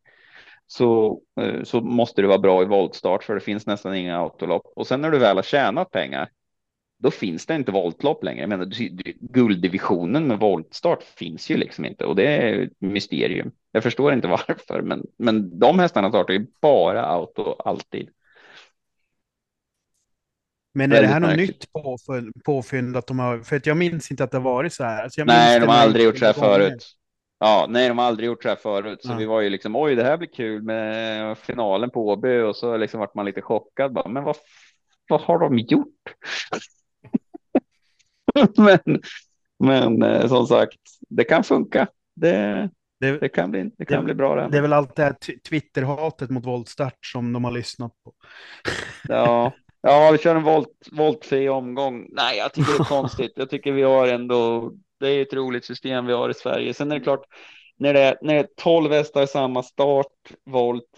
så, 0.67 1.21
eh, 1.41 1.63
så 1.63 1.81
måste 1.81 2.23
det 2.23 2.29
vara 2.29 2.39
bra 2.39 2.63
i 2.63 2.67
voltstart 2.67 3.25
för 3.25 3.35
det 3.35 3.41
finns 3.41 3.67
nästan 3.67 3.95
inga 3.95 4.19
autolopp. 4.19 4.73
Och 4.77 4.87
sen 4.87 5.01
när 5.01 5.11
du 5.11 5.19
väl 5.19 5.37
har 5.37 5.43
tjänat 5.43 5.91
pengar, 5.91 6.29
då 6.99 7.11
finns 7.11 7.47
det 7.47 7.55
inte 7.55 7.73
voltlopp 7.73 8.25
längre. 8.25 8.41
Jag 8.41 8.49
menar, 8.49 8.67
gulddivisionen 9.33 10.27
med 10.27 10.39
voltstart 10.39 11.03
finns 11.03 11.51
ju 11.51 11.57
liksom 11.57 11.85
inte 11.85 12.05
och 12.05 12.17
det 12.17 12.27
är 12.27 12.63
ett 12.63 12.73
mysterium. 12.79 13.51
Jag 13.73 13.83
förstår 13.83 14.13
inte 14.13 14.29
varför, 14.49 14.83
men, 14.83 15.07
men 15.19 15.59
de 15.59 15.79
hästarna 15.79 16.09
startar 16.09 16.35
ju 16.35 16.47
bara 16.61 17.07
auto 17.07 17.57
alltid. 17.59 18.11
Men 20.79 20.93
är 20.93 21.03
det 21.03 21.07
här 21.07 21.21
något 21.21 21.37
nytt 21.37 21.65
påfynd 22.45 22.97
att 22.97 23.07
de 23.07 23.19
har, 23.19 23.39
för 23.39 23.57
att 23.57 23.67
jag 23.67 23.77
minns 23.77 24.11
inte 24.11 24.25
att 24.25 24.31
det 24.31 24.39
varit 24.39 24.73
så 24.73 24.85
här. 24.85 25.03
Alltså 25.03 25.25
nej, 25.25 25.61
de 25.61 25.67
har 25.67 25.77
aldrig 25.77 26.05
gjort 26.05 26.19
så 26.19 26.25
här 26.25 26.33
förut. 26.33 26.87
Ja, 27.39 27.67
nej, 27.69 27.89
de 27.89 27.99
har 27.99 28.05
aldrig 28.05 28.27
gjort 28.27 28.43
så 28.43 28.49
här 28.49 28.57
förut, 28.57 29.03
så 29.03 29.13
ja. 29.13 29.17
vi 29.17 29.25
var 29.25 29.41
ju 29.41 29.51
liksom 29.51 29.77
oj, 29.77 29.95
det 29.95 30.05
här 30.05 30.17
blir 30.17 30.29
kul 30.29 30.63
med 30.63 31.39
finalen 31.39 31.91
på 31.91 32.09
Åby 32.09 32.41
och 32.41 32.57
så 32.57 32.77
liksom 32.77 33.01
vart 33.01 33.15
man 33.15 33.27
lite 33.27 33.43
chockad. 33.43 33.93
Bara, 33.93 34.09
men 34.09 34.25
vad, 34.25 34.37
vad 35.09 35.21
har 35.21 35.39
de 35.39 35.59
gjort? 35.59 36.15
men, 38.57 39.01
men 39.59 40.03
eh, 40.03 40.29
som 40.29 40.47
sagt, 40.47 40.79
det 41.09 41.25
kan 41.25 41.45
funka. 41.45 41.87
Det, 42.17 42.71
det, 43.01 43.19
det 43.19 43.29
kan 43.29 43.51
bli, 43.51 43.71
det 43.79 43.85
kan 43.85 43.99
det, 43.99 44.05
bli 44.05 44.15
bra. 44.15 44.37
Det. 44.37 44.49
det 44.51 44.59
är 44.59 44.63
väl 44.63 44.73
allt 44.73 44.97
det 44.97 45.03
här 45.03 45.17
Twitter-hatet 45.49 46.31
mot 46.31 46.47
våldstart 46.47 47.07
som 47.07 47.33
de 47.33 47.45
har 47.45 47.53
lyssnat 47.53 47.93
på. 48.05 48.13
ja, 49.09 49.53
Ja, 49.81 50.11
vi 50.13 50.19
kör 50.19 50.37
en 50.37 50.43
volt, 50.43 50.89
voltfri 50.93 51.49
omgång. 51.49 52.07
Nej, 52.13 52.39
jag 52.39 52.53
tycker 52.53 52.73
det 52.73 52.83
är 52.83 52.85
konstigt. 52.85 53.33
Jag 53.37 53.51
tycker 53.51 53.73
vi 53.73 53.83
har 53.83 54.09
ändå, 54.09 54.73
det 55.01 55.09
är 55.09 55.23
ett 55.23 55.33
roligt 55.33 55.65
system 55.65 56.07
vi 56.07 56.13
har 56.13 56.31
i 56.31 56.35
Sverige. 56.35 56.75
Sen 56.75 56.93
är 56.93 56.99
det 56.99 57.05
klart, 57.05 57.25
när 57.77 57.95
det 57.95 58.01
är, 58.01 58.19
när 58.23 58.35
det 58.35 58.41
är 58.41 58.49
12 58.57 58.93
hästar 58.93 59.27
samma 59.27 59.63
start, 59.63 60.33
volt, 60.45 60.89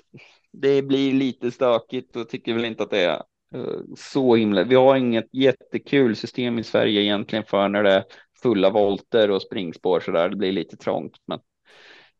det 0.52 0.82
blir 0.82 1.12
lite 1.12 1.50
stökigt 1.50 2.16
och 2.16 2.28
tycker 2.28 2.54
väl 2.54 2.64
inte 2.64 2.82
att 2.82 2.90
det 2.90 3.04
är 3.04 3.22
eh, 3.54 3.80
så 3.96 4.34
himla. 4.34 4.64
Vi 4.64 4.74
har 4.74 4.96
inget 4.96 5.28
jättekul 5.32 6.16
system 6.16 6.58
i 6.58 6.64
Sverige 6.64 7.00
egentligen 7.00 7.44
för 7.44 7.68
när 7.68 7.82
det 7.82 7.92
är 7.92 8.04
fulla 8.42 8.70
volter 8.70 9.30
och 9.30 9.42
springspår 9.42 10.00
så 10.00 10.10
där. 10.10 10.28
Det 10.28 10.36
blir 10.36 10.52
lite 10.52 10.76
trångt, 10.76 11.16
men, 11.26 11.40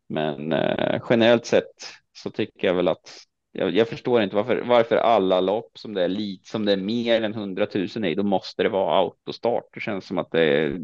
men 0.08 0.52
eh, 0.52 1.02
generellt 1.10 1.46
sett 1.46 1.74
så 2.12 2.30
tycker 2.30 2.66
jag 2.66 2.74
väl 2.74 2.88
att 2.88 3.20
jag, 3.52 3.74
jag, 3.74 3.88
förstår 3.88 4.22
inte 4.22 4.36
varför, 4.36 4.62
varför 4.62 4.96
alla 4.96 5.40
lopp 5.40 5.78
som 5.78 5.94
det 5.94 6.04
är 6.04 6.08
lite 6.08 6.50
som 6.50 6.64
det 6.64 6.72
är 6.72 6.76
mer 6.76 7.22
än 7.22 7.34
100 7.34 7.66
000 7.74 8.04
i, 8.04 8.14
då 8.14 8.22
måste 8.22 8.62
det 8.62 8.68
vara 8.68 8.98
autostart. 8.98 9.68
Det 9.74 9.80
känns 9.80 10.06
som 10.06 10.18
att 10.18 10.30
det 10.30 10.78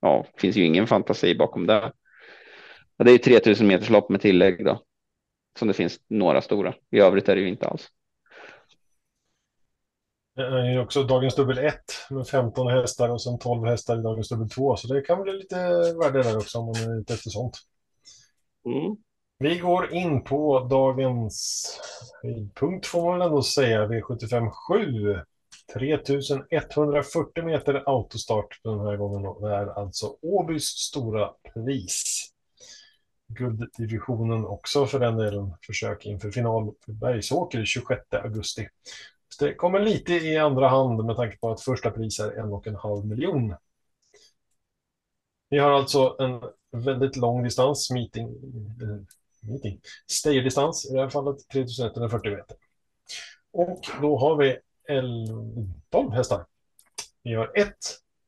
ja, 0.00 0.26
finns 0.36 0.56
ju 0.56 0.64
ingen 0.64 0.86
fantasi 0.86 1.34
bakom 1.34 1.66
det. 1.66 1.92
Ja, 2.96 3.04
det 3.04 3.10
är 3.10 3.18
3000 3.18 3.66
meters 3.66 3.90
lopp 3.90 4.10
med 4.10 4.20
tillägg 4.20 4.64
då. 4.64 4.82
som 5.58 5.68
det 5.68 5.74
finns 5.74 6.00
några 6.08 6.42
stora. 6.42 6.74
I 6.90 7.00
övrigt 7.00 7.28
är 7.28 7.36
det 7.36 7.42
ju 7.42 7.48
inte 7.48 7.68
alls. 7.68 7.90
Det 10.34 10.42
är 10.42 10.80
också 10.80 11.02
dagens 11.02 11.34
dubbel 11.34 11.58
1 11.58 11.74
med 12.10 12.26
15 12.26 12.66
hästar 12.66 13.08
och 13.08 13.22
sen 13.22 13.38
12 13.38 13.66
hästar 13.66 13.98
i 13.98 14.02
dagens 14.02 14.28
dubbel 14.28 14.50
2. 14.50 14.76
Så 14.76 14.94
det 14.94 15.00
kan 15.00 15.22
bli 15.22 15.32
lite 15.32 15.56
värde 16.02 16.22
där 16.22 16.36
också 16.36 16.58
om 16.58 16.66
man 16.66 16.76
är 16.76 17.00
ute 17.00 17.14
efter 17.14 17.30
sånt. 17.30 17.58
Mm. 18.64 18.96
Vi 19.38 19.58
går 19.58 19.92
in 19.92 20.24
på 20.24 20.60
dagens 20.60 21.66
höjdpunkt 22.22 22.86
får 22.86 23.02
man 23.02 23.18
väl 23.18 23.28
ändå 23.28 23.42
säga, 23.42 23.86
V75 23.86 24.50
7. 24.50 25.20
3140 25.72 27.44
meter 27.44 27.82
autostart 27.86 28.60
den 28.62 28.80
här 28.80 28.96
gången 28.96 29.26
och 29.26 29.48
det 29.48 29.54
är 29.54 29.66
alltså 29.66 30.16
Åbys 30.22 30.64
stora 30.64 31.30
pris. 31.54 32.26
Gulddivisionen 33.28 34.44
också 34.44 34.86
för 34.86 35.00
den 35.00 35.16
delen. 35.16 35.54
Försök 35.66 36.06
inför 36.06 36.30
final 36.30 36.72
för 36.84 36.92
Bergsåker 36.92 37.64
26 37.64 38.02
augusti. 38.10 38.68
Så 39.28 39.44
det 39.44 39.54
kommer 39.54 39.80
lite 39.80 40.14
i 40.14 40.38
andra 40.38 40.68
hand 40.68 41.04
med 41.04 41.16
tanke 41.16 41.38
på 41.38 41.50
att 41.50 41.60
första 41.60 41.90
pris 41.90 42.20
är 42.20 42.38
en 42.38 42.52
och 42.52 42.66
en 42.66 42.76
halv 42.76 43.06
miljon. 43.06 43.54
Vi 45.48 45.58
har 45.58 45.70
alltså 45.70 46.16
en 46.18 46.40
väldigt 46.84 47.16
lång 47.16 47.42
distans, 47.42 47.90
meeting, 47.90 48.28
eh, 48.82 49.16
meeting 49.48 49.80
stay-distans 50.06 50.90
i 50.90 50.92
det 50.94 51.00
här 51.00 51.08
fallet 51.08 51.48
3140 51.48 52.30
meter. 52.30 52.56
Och 53.52 53.80
då 54.00 54.18
har 54.18 54.36
vi 54.36 54.58
12 55.90 56.12
hästar. 56.12 56.46
Vi 57.22 57.34
har 57.34 57.52
1 57.54 57.74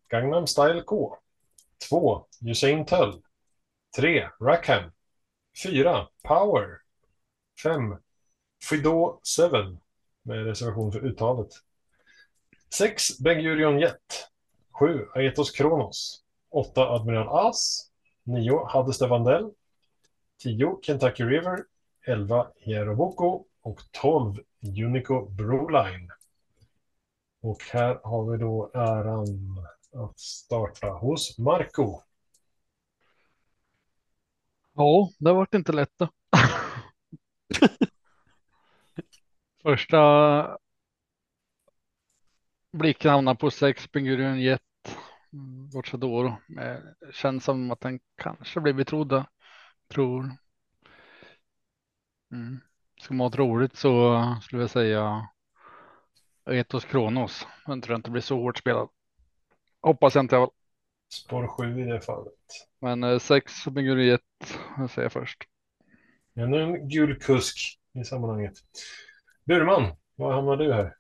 Gangnam 0.08 0.46
Style 0.46 0.82
K. 0.82 1.16
2 1.88 2.26
Usain 2.46 2.86
Tull. 2.86 3.22
3 3.96 4.28
Rackham. 4.40 4.90
4 5.62 6.08
Power. 6.22 6.66
5 7.62 7.96
Fido 8.68 9.20
7 9.36 9.78
med 10.22 10.46
reservation 10.46 10.92
för 10.92 11.04
uttalet. 11.04 11.48
6 12.74 13.18
Bengurion 13.18 13.78
Jet. 13.78 14.28
7 14.80 15.06
Aetos 15.14 15.50
Kronos. 15.50 16.24
8 16.50 16.88
Admiral 16.88 17.46
As. 17.48 17.90
9 18.24 18.64
Hades 18.64 18.98
de 18.98 19.08
Vandell. 19.08 19.50
10 20.38 20.78
Kentucky 20.82 21.24
River. 21.24 21.64
11 22.06 22.46
Hieroboko 22.56 23.44
och 23.62 23.80
12 23.92 24.34
Unico 24.84 25.28
Broline. 25.28 26.10
Och 27.40 27.62
här 27.72 28.00
har 28.04 28.30
vi 28.30 28.38
då 28.38 28.70
äran 28.74 29.26
att 29.92 30.18
starta 30.18 30.88
hos 30.88 31.38
Marco. 31.38 32.00
Ja, 34.74 35.10
det 35.18 35.32
varit 35.32 35.54
inte 35.54 35.72
lätt 35.72 35.92
då. 35.96 36.08
Första 39.62 40.58
blicken 42.72 43.10
hamnar 43.10 43.34
på 43.34 43.50
sex 43.50 43.92
Bengurion 43.92 44.40
Jet. 44.40 44.62
Gocciadoro. 45.72 46.36
Känns 47.12 47.44
som 47.44 47.70
att 47.70 47.80
den 47.80 48.00
kanske 48.16 48.60
blir 48.60 48.72
betrodd. 48.72 49.24
Tror. 49.88 50.30
Mm. 52.32 52.60
Ska 53.00 53.14
man 53.14 53.32
ha 53.32 53.38
roligt 53.38 53.76
så 53.76 54.22
skulle 54.42 54.62
jag 54.62 54.70
säga 54.70 55.28
Etos 56.50 56.84
Kronos. 56.84 57.46
Den 57.66 57.80
tror 57.80 57.92
jag 57.94 57.98
inte 57.98 58.10
blir 58.10 58.22
så 58.22 58.40
hårt 58.40 58.58
spelad. 58.58 58.88
Hoppas 59.80 60.14
jag 60.14 60.24
inte 60.24 60.36
alla 60.36 60.48
Spår 61.12 61.46
7 61.46 61.80
i 61.80 61.84
det 61.84 62.00
fallet. 62.00 62.34
Men 62.80 63.04
eh, 63.04 63.18
sex 63.18 63.66
Benguri 63.66 64.10
1 64.10 64.20
säger 64.76 65.02
jag 65.02 65.12
först. 65.12 65.38
Ännu 66.36 66.62
en 66.62 66.88
gul 66.88 67.20
kusk 67.20 67.78
i 67.94 68.04
sammanhanget. 68.04 68.54
Burman, 69.44 69.96
var 70.16 70.32
hamnar 70.32 70.56
du 70.56 70.72
här? 70.72 70.97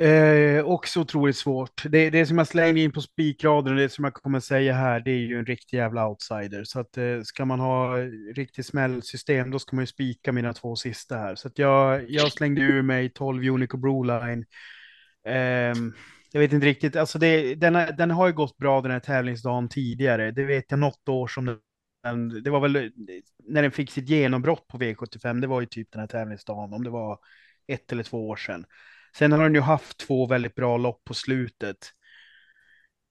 Eh, 0.00 0.64
också 0.64 1.00
otroligt 1.00 1.36
svårt. 1.36 1.82
Det, 1.90 2.10
det 2.10 2.26
som 2.26 2.38
jag 2.38 2.46
slänger 2.46 2.82
in 2.82 2.92
på 2.92 3.00
spikraden 3.00 3.72
och 3.72 3.78
det 3.78 3.88
som 3.88 4.04
jag 4.04 4.14
kommer 4.14 4.40
säga 4.40 4.72
här, 4.74 5.00
det 5.00 5.10
är 5.10 5.16
ju 5.18 5.38
en 5.38 5.46
riktig 5.46 5.76
jävla 5.76 6.08
outsider. 6.08 6.64
Så 6.64 6.80
att 6.80 6.96
eh, 6.98 7.20
ska 7.22 7.44
man 7.44 7.60
ha 7.60 7.96
riktigt 8.34 8.66
smällsystem, 8.66 9.50
då 9.50 9.58
ska 9.58 9.76
man 9.76 9.82
ju 9.82 9.86
spika 9.86 10.32
mina 10.32 10.52
två 10.52 10.76
sista 10.76 11.16
här. 11.16 11.34
Så 11.34 11.48
att 11.48 11.58
jag, 11.58 12.10
jag 12.10 12.32
slängde 12.32 12.60
ur 12.60 12.82
mig 12.82 13.10
12 13.10 13.48
Unico 13.48 13.76
Broline. 13.76 14.44
Eh, 15.26 15.74
jag 16.32 16.40
vet 16.40 16.52
inte 16.52 16.66
riktigt, 16.66 16.96
alltså 16.96 17.18
det, 17.18 17.54
den, 17.54 17.96
den 17.96 18.10
har 18.10 18.26
ju 18.26 18.32
gått 18.32 18.56
bra 18.56 18.80
den 18.80 18.90
här 18.90 19.00
tävlingsdagen 19.00 19.68
tidigare. 19.68 20.30
Det 20.30 20.44
vet 20.44 20.64
jag 20.68 20.78
något 20.78 21.08
år 21.08 21.26
som 21.26 21.58
den, 22.02 22.42
det 22.42 22.50
var 22.50 22.60
väl 22.60 22.92
när 23.48 23.62
den 23.62 23.70
fick 23.72 23.90
sitt 23.90 24.08
genombrott 24.08 24.66
på 24.68 24.78
V75, 24.78 25.40
det 25.40 25.46
var 25.46 25.60
ju 25.60 25.66
typ 25.66 25.92
den 25.92 26.00
här 26.00 26.06
tävlingsdagen, 26.06 26.72
om 26.72 26.84
det 26.84 26.90
var 26.90 27.18
ett 27.66 27.92
eller 27.92 28.02
två 28.02 28.28
år 28.28 28.36
sedan. 28.36 28.64
Sen 29.16 29.32
har 29.32 29.42
den 29.42 29.54
ju 29.54 29.60
haft 29.60 29.98
två 29.98 30.26
väldigt 30.26 30.54
bra 30.54 30.76
lopp 30.76 31.04
på 31.04 31.14
slutet. 31.14 31.76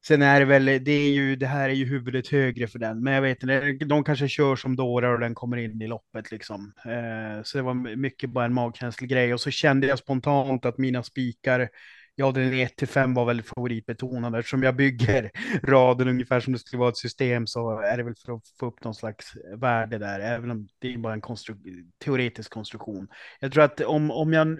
Sen 0.06 0.22
är 0.22 0.40
det 0.40 0.46
väl, 0.46 0.66
det 0.66 0.92
är 0.92 1.12
ju, 1.12 1.36
det 1.36 1.48
här 1.48 1.70
är 1.70 1.74
ju 1.74 1.86
huvudet 1.86 2.28
högre 2.28 2.68
för 2.68 2.80
den, 2.80 3.04
men 3.04 3.14
jag 3.14 3.22
vet 3.22 3.44
inte, 3.44 3.86
de 3.86 4.04
kanske 4.04 4.28
kör 4.28 4.56
som 4.56 4.76
dårar 4.76 5.14
och 5.14 5.20
den 5.20 5.36
kommer 5.36 5.58
in 5.58 5.82
i 5.82 5.88
loppet 5.88 6.32
liksom. 6.32 6.74
Eh, 6.86 7.44
så 7.44 7.58
det 7.58 7.62
var 7.62 7.96
mycket 7.96 8.30
bara 8.30 8.46
en 8.46 8.54
magkänslig 8.54 9.10
grej 9.10 9.34
och 9.34 9.42
så 9.42 9.52
kände 9.52 9.88
jag 9.88 10.00
spontant 10.00 10.66
att 10.66 10.78
mina 10.78 11.04
spikar, 11.04 11.70
ja 12.16 12.32
den 12.32 12.54
1 12.54 12.76
till 12.76 12.88
5 12.88 13.14
var 13.14 13.26
väldigt 13.26 13.48
favoritbetonad 13.48 14.36
eftersom 14.36 14.64
jag 14.64 14.76
bygger 14.76 15.32
raden 15.64 16.08
ungefär 16.08 16.40
som 16.40 16.54
det 16.54 16.60
skulle 16.60 16.80
vara 16.80 16.90
ett 16.90 16.98
system 16.98 17.48
så 17.48 17.80
är 17.80 17.98
det 17.98 18.04
väl 18.04 18.16
för 18.26 18.34
att 18.34 18.44
få 18.60 18.66
upp 18.66 18.84
någon 18.84 18.96
slags 18.96 19.34
värde 19.58 19.98
där, 19.98 20.20
även 20.20 20.52
om 20.52 20.68
det 20.80 20.94
är 20.94 20.98
bara 20.98 21.14
en 21.14 21.22
konstru 21.22 21.56
teoretisk 22.04 22.52
konstruktion. 22.52 23.08
Jag 23.40 23.52
tror 23.52 23.64
att 23.64 23.82
om, 23.82 24.12
om 24.12 24.34
jag 24.34 24.60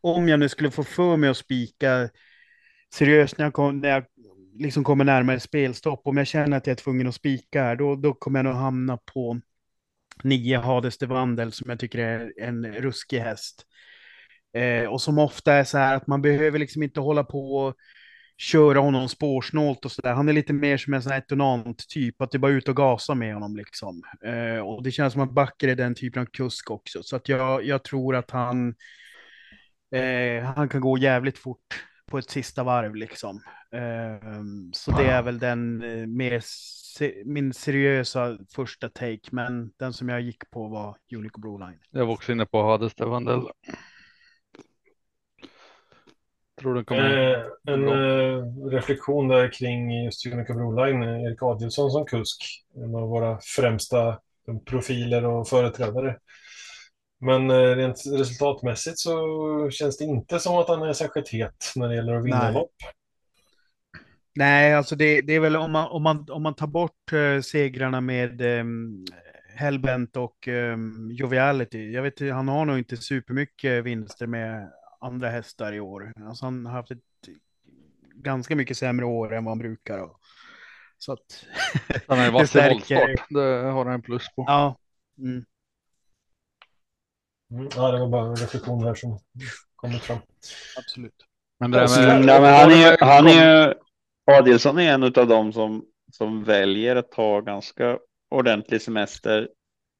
om 0.00 0.28
jag 0.28 0.40
nu 0.40 0.48
skulle 0.48 0.70
få 0.70 0.84
för 0.84 1.16
mig 1.16 1.30
att 1.30 1.36
spika 1.36 2.08
seriöst 2.94 3.38
när 3.38 3.46
jag, 3.46 3.54
kom, 3.54 3.78
när 3.78 3.88
jag 3.88 4.04
liksom 4.58 4.84
kommer 4.84 5.04
närmare 5.04 5.40
spelstopp, 5.40 6.00
om 6.04 6.16
jag 6.16 6.26
känner 6.26 6.56
att 6.56 6.66
jag 6.66 6.72
är 6.72 6.82
tvungen 6.82 7.06
att 7.06 7.14
spika 7.14 7.62
här, 7.62 7.76
då, 7.76 7.96
då 7.96 8.14
kommer 8.14 8.38
jag 8.38 8.44
nog 8.44 8.54
hamna 8.54 8.96
på 8.96 9.40
nio 10.24 10.58
Hades 10.58 10.98
de 10.98 11.06
Vandel 11.06 11.52
som 11.52 11.70
jag 11.70 11.80
tycker 11.80 11.98
är 11.98 12.32
en 12.40 12.66
ruskig 12.66 13.18
häst. 13.18 13.66
Eh, 14.56 14.84
och 14.84 15.00
som 15.00 15.18
ofta 15.18 15.52
är 15.52 15.64
så 15.64 15.78
här 15.78 15.96
att 15.96 16.06
man 16.06 16.22
behöver 16.22 16.58
liksom 16.58 16.82
inte 16.82 17.00
hålla 17.00 17.24
på 17.24 17.56
och 17.56 17.74
köra 18.38 18.80
honom 18.80 19.08
spårsnålt 19.08 19.84
och 19.84 19.92
så 19.92 20.02
där. 20.02 20.14
Han 20.14 20.28
är 20.28 20.32
lite 20.32 20.52
mer 20.52 20.76
som 20.76 20.94
en 20.94 21.02
sån 21.02 21.12
här 21.12 21.18
etonant 21.18 21.88
typ, 21.88 22.20
att 22.20 22.30
det 22.30 22.38
bara 22.38 22.52
ut 22.52 22.68
och 22.68 22.76
gasa 22.76 23.14
med 23.14 23.34
honom 23.34 23.56
liksom. 23.56 24.02
Eh, 24.24 24.58
och 24.58 24.82
det 24.82 24.90
känns 24.90 25.12
som 25.12 25.22
att 25.22 25.34
Backer 25.34 25.68
är 25.68 25.76
den 25.76 25.94
typen 25.94 26.22
av 26.22 26.26
kusk 26.26 26.70
också, 26.70 27.02
så 27.02 27.16
att 27.16 27.28
jag, 27.28 27.64
jag 27.64 27.84
tror 27.84 28.16
att 28.16 28.30
han 28.30 28.74
Eh, 29.90 30.44
han 30.44 30.68
kan 30.68 30.80
gå 30.80 30.98
jävligt 30.98 31.38
fort 31.38 31.84
på 32.06 32.18
ett 32.18 32.30
sista 32.30 32.62
varv 32.62 32.94
liksom. 32.94 33.42
Eh, 33.72 34.42
så 34.72 34.90
det 34.90 35.06
är 35.06 35.22
väl 35.22 35.38
den 35.38 35.82
eh, 35.82 36.06
mer 36.06 36.40
se 36.96 37.22
min 37.24 37.52
seriösa 37.52 38.38
första 38.54 38.88
take, 38.88 39.20
men 39.30 39.72
den 39.76 39.92
som 39.92 40.08
jag 40.08 40.20
gick 40.20 40.50
på 40.50 40.68
var 40.68 40.96
Unico 41.16 41.40
Broline. 41.40 41.78
Jag 41.90 42.06
var 42.06 42.12
också 42.12 42.32
inne 42.32 42.46
på 42.46 42.62
Hades 42.62 42.92
Vandell. 42.98 43.42
Tror 46.60 46.74
den 46.74 46.84
kommer... 46.84 47.32
Eh, 47.32 47.44
en 47.66 47.88
eh, 47.88 48.44
reflektion 48.70 49.28
där 49.28 49.52
kring 49.52 50.04
just 50.04 50.26
Unico 50.26 50.54
Broline, 50.54 51.02
Erik 51.02 51.42
Adielsson 51.42 51.90
som 51.90 52.06
kusk, 52.06 52.64
en 52.74 52.94
av 52.94 53.08
våra 53.08 53.38
främsta 53.56 54.18
profiler 54.66 55.24
och 55.24 55.48
företrädare. 55.48 56.16
Men 57.20 57.50
eh, 57.50 57.76
rent 57.76 58.02
resultatmässigt 58.06 58.98
så 58.98 59.70
känns 59.70 59.98
det 59.98 60.04
inte 60.04 60.38
som 60.38 60.56
att 60.56 60.68
han 60.68 60.82
är 60.82 60.92
särskilt 60.92 61.28
het 61.28 61.72
när 61.76 61.88
det 61.88 61.94
gäller 61.94 62.14
att 62.14 62.24
vinna 62.24 62.42
Nej. 62.42 62.52
lopp. 62.52 62.74
Nej, 64.34 64.74
alltså 64.74 64.96
det, 64.96 65.20
det 65.20 65.32
är 65.32 65.40
väl 65.40 65.56
om 65.56 65.72
man, 65.72 65.88
om 65.90 66.02
man, 66.02 66.26
om 66.30 66.42
man 66.42 66.54
tar 66.54 66.66
bort 66.66 67.12
uh, 67.12 67.40
segrarna 67.40 68.00
med 68.00 68.40
um, 68.40 69.04
Hellbent 69.54 70.16
och 70.16 70.48
um, 70.48 71.10
Joviality. 71.12 71.92
Jag 71.92 72.02
vet 72.02 72.20
han 72.20 72.48
har 72.48 72.64
nog 72.64 72.78
inte 72.78 72.96
supermycket 72.96 73.84
vinster 73.84 74.26
med 74.26 74.72
andra 75.00 75.28
hästar 75.28 75.72
i 75.72 75.80
år. 75.80 76.12
Alltså 76.26 76.44
han 76.44 76.66
har 76.66 76.72
haft 76.72 76.90
ett 76.90 76.98
ganska 78.14 78.56
mycket 78.56 78.76
sämre 78.76 79.06
år 79.06 79.34
än 79.34 79.44
vad 79.44 79.50
han 79.50 79.58
brukar. 79.58 79.98
Och, 79.98 80.20
så 80.98 81.12
att 81.12 81.46
han 82.08 82.18
är 82.18 82.30
vass 82.32 82.56
i 82.56 82.68
voltstart. 82.68 83.28
Det 83.30 83.40
har 83.40 83.84
han 83.84 83.94
en 83.94 84.02
plus 84.02 84.34
på. 84.36 84.44
Ja. 84.46 84.76
Mm. 85.18 85.44
Mm, 87.50 87.68
ja, 87.76 87.90
det 87.90 87.98
var 87.98 88.08
bara 88.08 88.26
en 88.26 88.36
reflektion 88.36 88.84
här 88.84 88.94
som 88.94 89.18
kommit 89.76 90.02
fram. 90.02 90.18
Absolut. 90.78 91.14
Men, 91.60 91.70
med... 91.70 91.80
ja, 91.80 92.40
men 92.40 92.54
han 92.54 92.70
är 92.70 92.90
ju, 92.90 92.96
han 93.00 93.26
är 93.26 93.66
ju, 93.66 93.74
Adelsson 94.32 94.78
är 94.78 94.92
en 94.92 95.02
av 95.02 95.26
dem 95.26 95.52
som, 95.52 95.84
som 96.12 96.44
väljer 96.44 96.96
att 96.96 97.10
ta 97.10 97.40
ganska 97.40 97.98
ordentlig 98.30 98.82
semester 98.82 99.48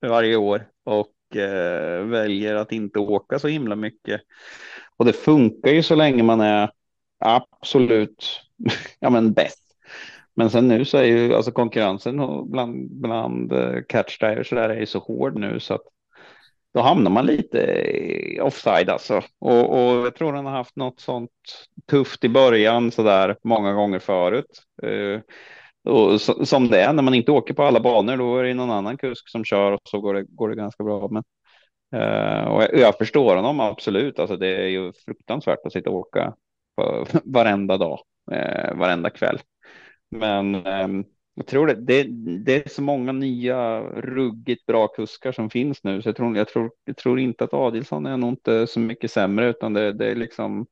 varje 0.06 0.36
år 0.36 0.68
och 0.84 1.36
eh, 1.36 2.04
väljer 2.04 2.54
att 2.54 2.72
inte 2.72 2.98
åka 2.98 3.38
så 3.38 3.48
himla 3.48 3.76
mycket. 3.76 4.20
Och 4.96 5.04
det 5.04 5.12
funkar 5.12 5.70
ju 5.70 5.82
så 5.82 5.94
länge 5.94 6.22
man 6.22 6.40
är 6.40 6.70
absolut 7.18 8.40
ja, 8.98 9.10
men 9.10 9.32
bäst. 9.32 9.76
Men 10.34 10.50
sen 10.50 10.68
nu 10.68 10.84
så 10.84 10.98
är 10.98 11.04
ju 11.04 11.34
alltså 11.34 11.52
konkurrensen 11.52 12.16
bland, 12.50 12.90
bland 12.90 13.52
uh, 13.52 13.82
catchdivers 13.88 14.50
där 14.50 14.68
är 14.68 14.80
ju 14.80 14.86
så 14.86 14.98
hård 14.98 15.38
nu 15.38 15.60
så 15.60 15.74
att 15.74 15.82
då 16.74 16.80
hamnar 16.80 17.10
man 17.10 17.26
lite 17.26 17.62
eh, 17.62 18.44
offside 18.44 18.90
alltså. 18.90 19.22
Och, 19.38 19.70
och 19.70 20.06
jag 20.06 20.14
tror 20.14 20.32
han 20.32 20.46
har 20.46 20.52
haft 20.52 20.76
något 20.76 21.00
sånt 21.00 21.30
tufft 21.90 22.24
i 22.24 22.28
början 22.28 22.90
så 22.90 23.02
där 23.02 23.36
många 23.44 23.72
gånger 23.72 23.98
förut. 23.98 24.62
Eh, 24.82 25.20
och 25.84 26.20
så, 26.20 26.46
som 26.46 26.68
det 26.68 26.80
är 26.80 26.92
när 26.92 27.02
man 27.02 27.14
inte 27.14 27.32
åker 27.32 27.54
på 27.54 27.62
alla 27.62 27.80
banor, 27.80 28.16
då 28.16 28.36
är 28.36 28.44
det 28.44 28.54
någon 28.54 28.70
annan 28.70 28.96
kusk 28.96 29.28
som 29.28 29.44
kör 29.44 29.72
och 29.72 29.80
så 29.84 30.00
går 30.00 30.14
det, 30.14 30.24
går 30.28 30.48
det 30.48 30.56
ganska 30.56 30.84
bra. 30.84 31.08
Men, 31.08 31.22
eh, 32.02 32.44
och 32.44 32.62
jag, 32.62 32.78
jag, 32.78 32.98
förstår 32.98 33.36
honom 33.36 33.60
absolut. 33.60 34.18
Alltså 34.18 34.36
det 34.36 34.48
är 34.48 34.68
ju 34.68 34.92
fruktansvärt 34.92 35.66
att 35.66 35.72
sitta 35.72 35.90
och 35.90 35.96
åka 35.96 36.34
på, 36.76 37.06
varenda 37.24 37.76
dag, 37.76 38.00
eh, 38.32 38.74
varenda 38.74 39.10
kväll. 39.10 39.38
Men 40.10 40.66
ehm, 40.66 41.04
jag 41.40 41.46
tror 41.46 41.66
det, 41.66 41.74
det, 41.74 42.06
det, 42.44 42.66
är 42.66 42.68
så 42.68 42.82
många 42.82 43.12
nya 43.12 43.80
ruggigt 43.82 44.66
bra 44.66 44.88
kuskar 44.88 45.32
som 45.32 45.50
finns 45.50 45.84
nu, 45.84 46.02
så 46.02 46.08
jag 46.08 46.16
tror, 46.16 46.36
jag 46.36 46.48
tror, 46.48 46.70
jag 46.84 46.96
tror 46.96 47.20
inte 47.20 47.44
att 47.44 47.54
Adilsson 47.54 48.06
är 48.06 48.16
nog 48.16 48.30
inte 48.30 48.66
så 48.66 48.80
mycket 48.80 49.10
sämre, 49.10 49.50
utan 49.50 49.72
det, 49.72 49.92
det 49.92 50.06
är 50.06 50.14
liksom 50.14 50.66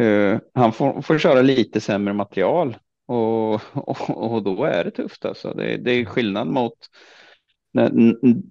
uh, 0.00 0.38
han 0.54 0.72
får, 0.72 1.02
får 1.02 1.18
köra 1.18 1.42
lite 1.42 1.80
sämre 1.80 2.14
material 2.14 2.76
och, 3.06 3.54
och, 3.74 4.32
och 4.32 4.42
då 4.42 4.64
är 4.64 4.84
det 4.84 4.90
tufft 4.90 5.24
alltså. 5.24 5.54
Det, 5.54 5.76
det 5.76 5.90
är 5.90 6.04
skillnad 6.04 6.46
mot 6.46 6.78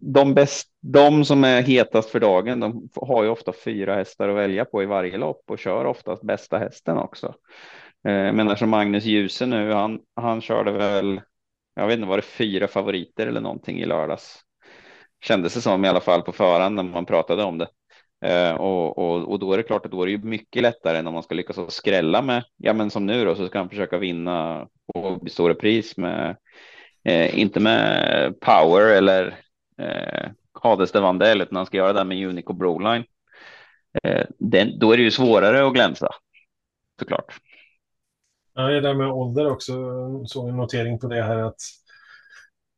de, 0.02 0.34
bäst, 0.34 0.68
de 0.82 1.26
som 1.26 1.44
är 1.44 1.62
hetast 1.62 2.10
för 2.10 2.20
dagen, 2.20 2.60
de 2.60 2.90
har 2.96 3.24
ju 3.24 3.30
ofta 3.30 3.54
fyra 3.66 3.96
hästar 3.96 4.30
att 4.30 4.36
välja 4.36 4.66
på 4.66 4.84
i 4.84 4.86
varje 4.86 5.18
lopp 5.18 5.44
och 5.48 5.60
kör 5.60 5.86
oftast 5.86 6.24
bästa 6.24 6.58
hästen 6.58 6.98
också. 6.98 7.36
Eh, 8.08 8.14
jag 8.14 8.36
menar 8.36 8.56
som 8.56 8.70
Magnus 8.70 9.06
Djuse 9.06 9.46
nu, 9.46 9.72
han, 9.72 10.00
han 10.16 10.42
körde 10.42 10.72
väl, 10.72 11.22
jag 11.76 11.88
vet 11.88 11.98
inte, 11.98 12.08
var 12.08 12.18
det 12.18 12.22
fyra 12.22 12.68
favoriter 12.68 13.28
eller 13.28 13.42
någonting 13.42 13.80
i 13.80 13.86
lördags? 13.86 14.40
Kändes 15.22 15.54
det 15.54 15.62
som 15.62 15.86
i 15.86 15.88
alla 15.88 16.02
fall 16.02 16.22
på 16.22 16.32
förhand 16.32 16.76
när 16.76 16.84
man 16.84 17.06
pratade 17.06 17.44
om 17.44 17.58
det. 17.58 17.68
Eh, 18.26 18.56
och, 18.56 18.98
och, 18.98 19.32
och 19.32 19.40
då 19.40 19.54
är 19.54 19.58
det 19.58 19.64
klart 19.64 19.86
att 19.86 19.92
då 19.92 20.02
är 20.02 20.06
det 20.06 20.12
ju 20.12 20.24
mycket 20.24 20.62
lättare 20.62 20.98
än 20.98 21.08
om 21.08 21.14
man 21.14 21.24
ska 21.24 21.36
lyckas 21.36 21.74
skrälla 21.74 22.22
med, 22.22 22.44
ja 22.58 22.74
men 22.74 22.90
som 22.90 23.06
nu 23.06 23.26
då, 23.26 23.36
så 23.36 23.48
ska 23.48 23.58
han 23.58 23.70
försöka 23.70 23.98
vinna 23.98 24.68
på 24.94 25.20
stora 25.28 25.56
pris 25.56 25.98
med, 25.98 26.38
eh, 27.04 27.40
inte 27.40 27.60
med 27.60 28.40
power 28.40 28.98
eller 28.98 29.40
eh, 29.78 30.30
Hades 30.62 30.92
de 30.92 31.04
Vandel, 31.04 31.42
utan 31.42 31.56
han 31.56 31.66
ska 31.66 31.78
göra 31.78 31.94
det 31.94 32.04
med 32.04 32.28
Unico 32.28 32.54
Broline. 32.54 33.04
Eh, 34.04 34.26
den, 34.40 34.80
då 34.80 34.92
är 34.92 34.98
det 34.98 35.04
ju 35.04 35.12
svårare 35.12 35.68
att 35.68 35.74
glänsa, 35.74 36.10
såklart. 37.00 37.40
Ja, 38.54 38.62
det 38.62 38.82
där 38.82 38.94
med 38.94 39.08
ålder 39.08 39.52
också, 39.52 39.74
såg 40.26 40.50
en 40.50 40.58
notering 40.58 41.00
på 41.00 41.08
det 41.08 41.24
här 41.24 41.38
att 41.38 41.62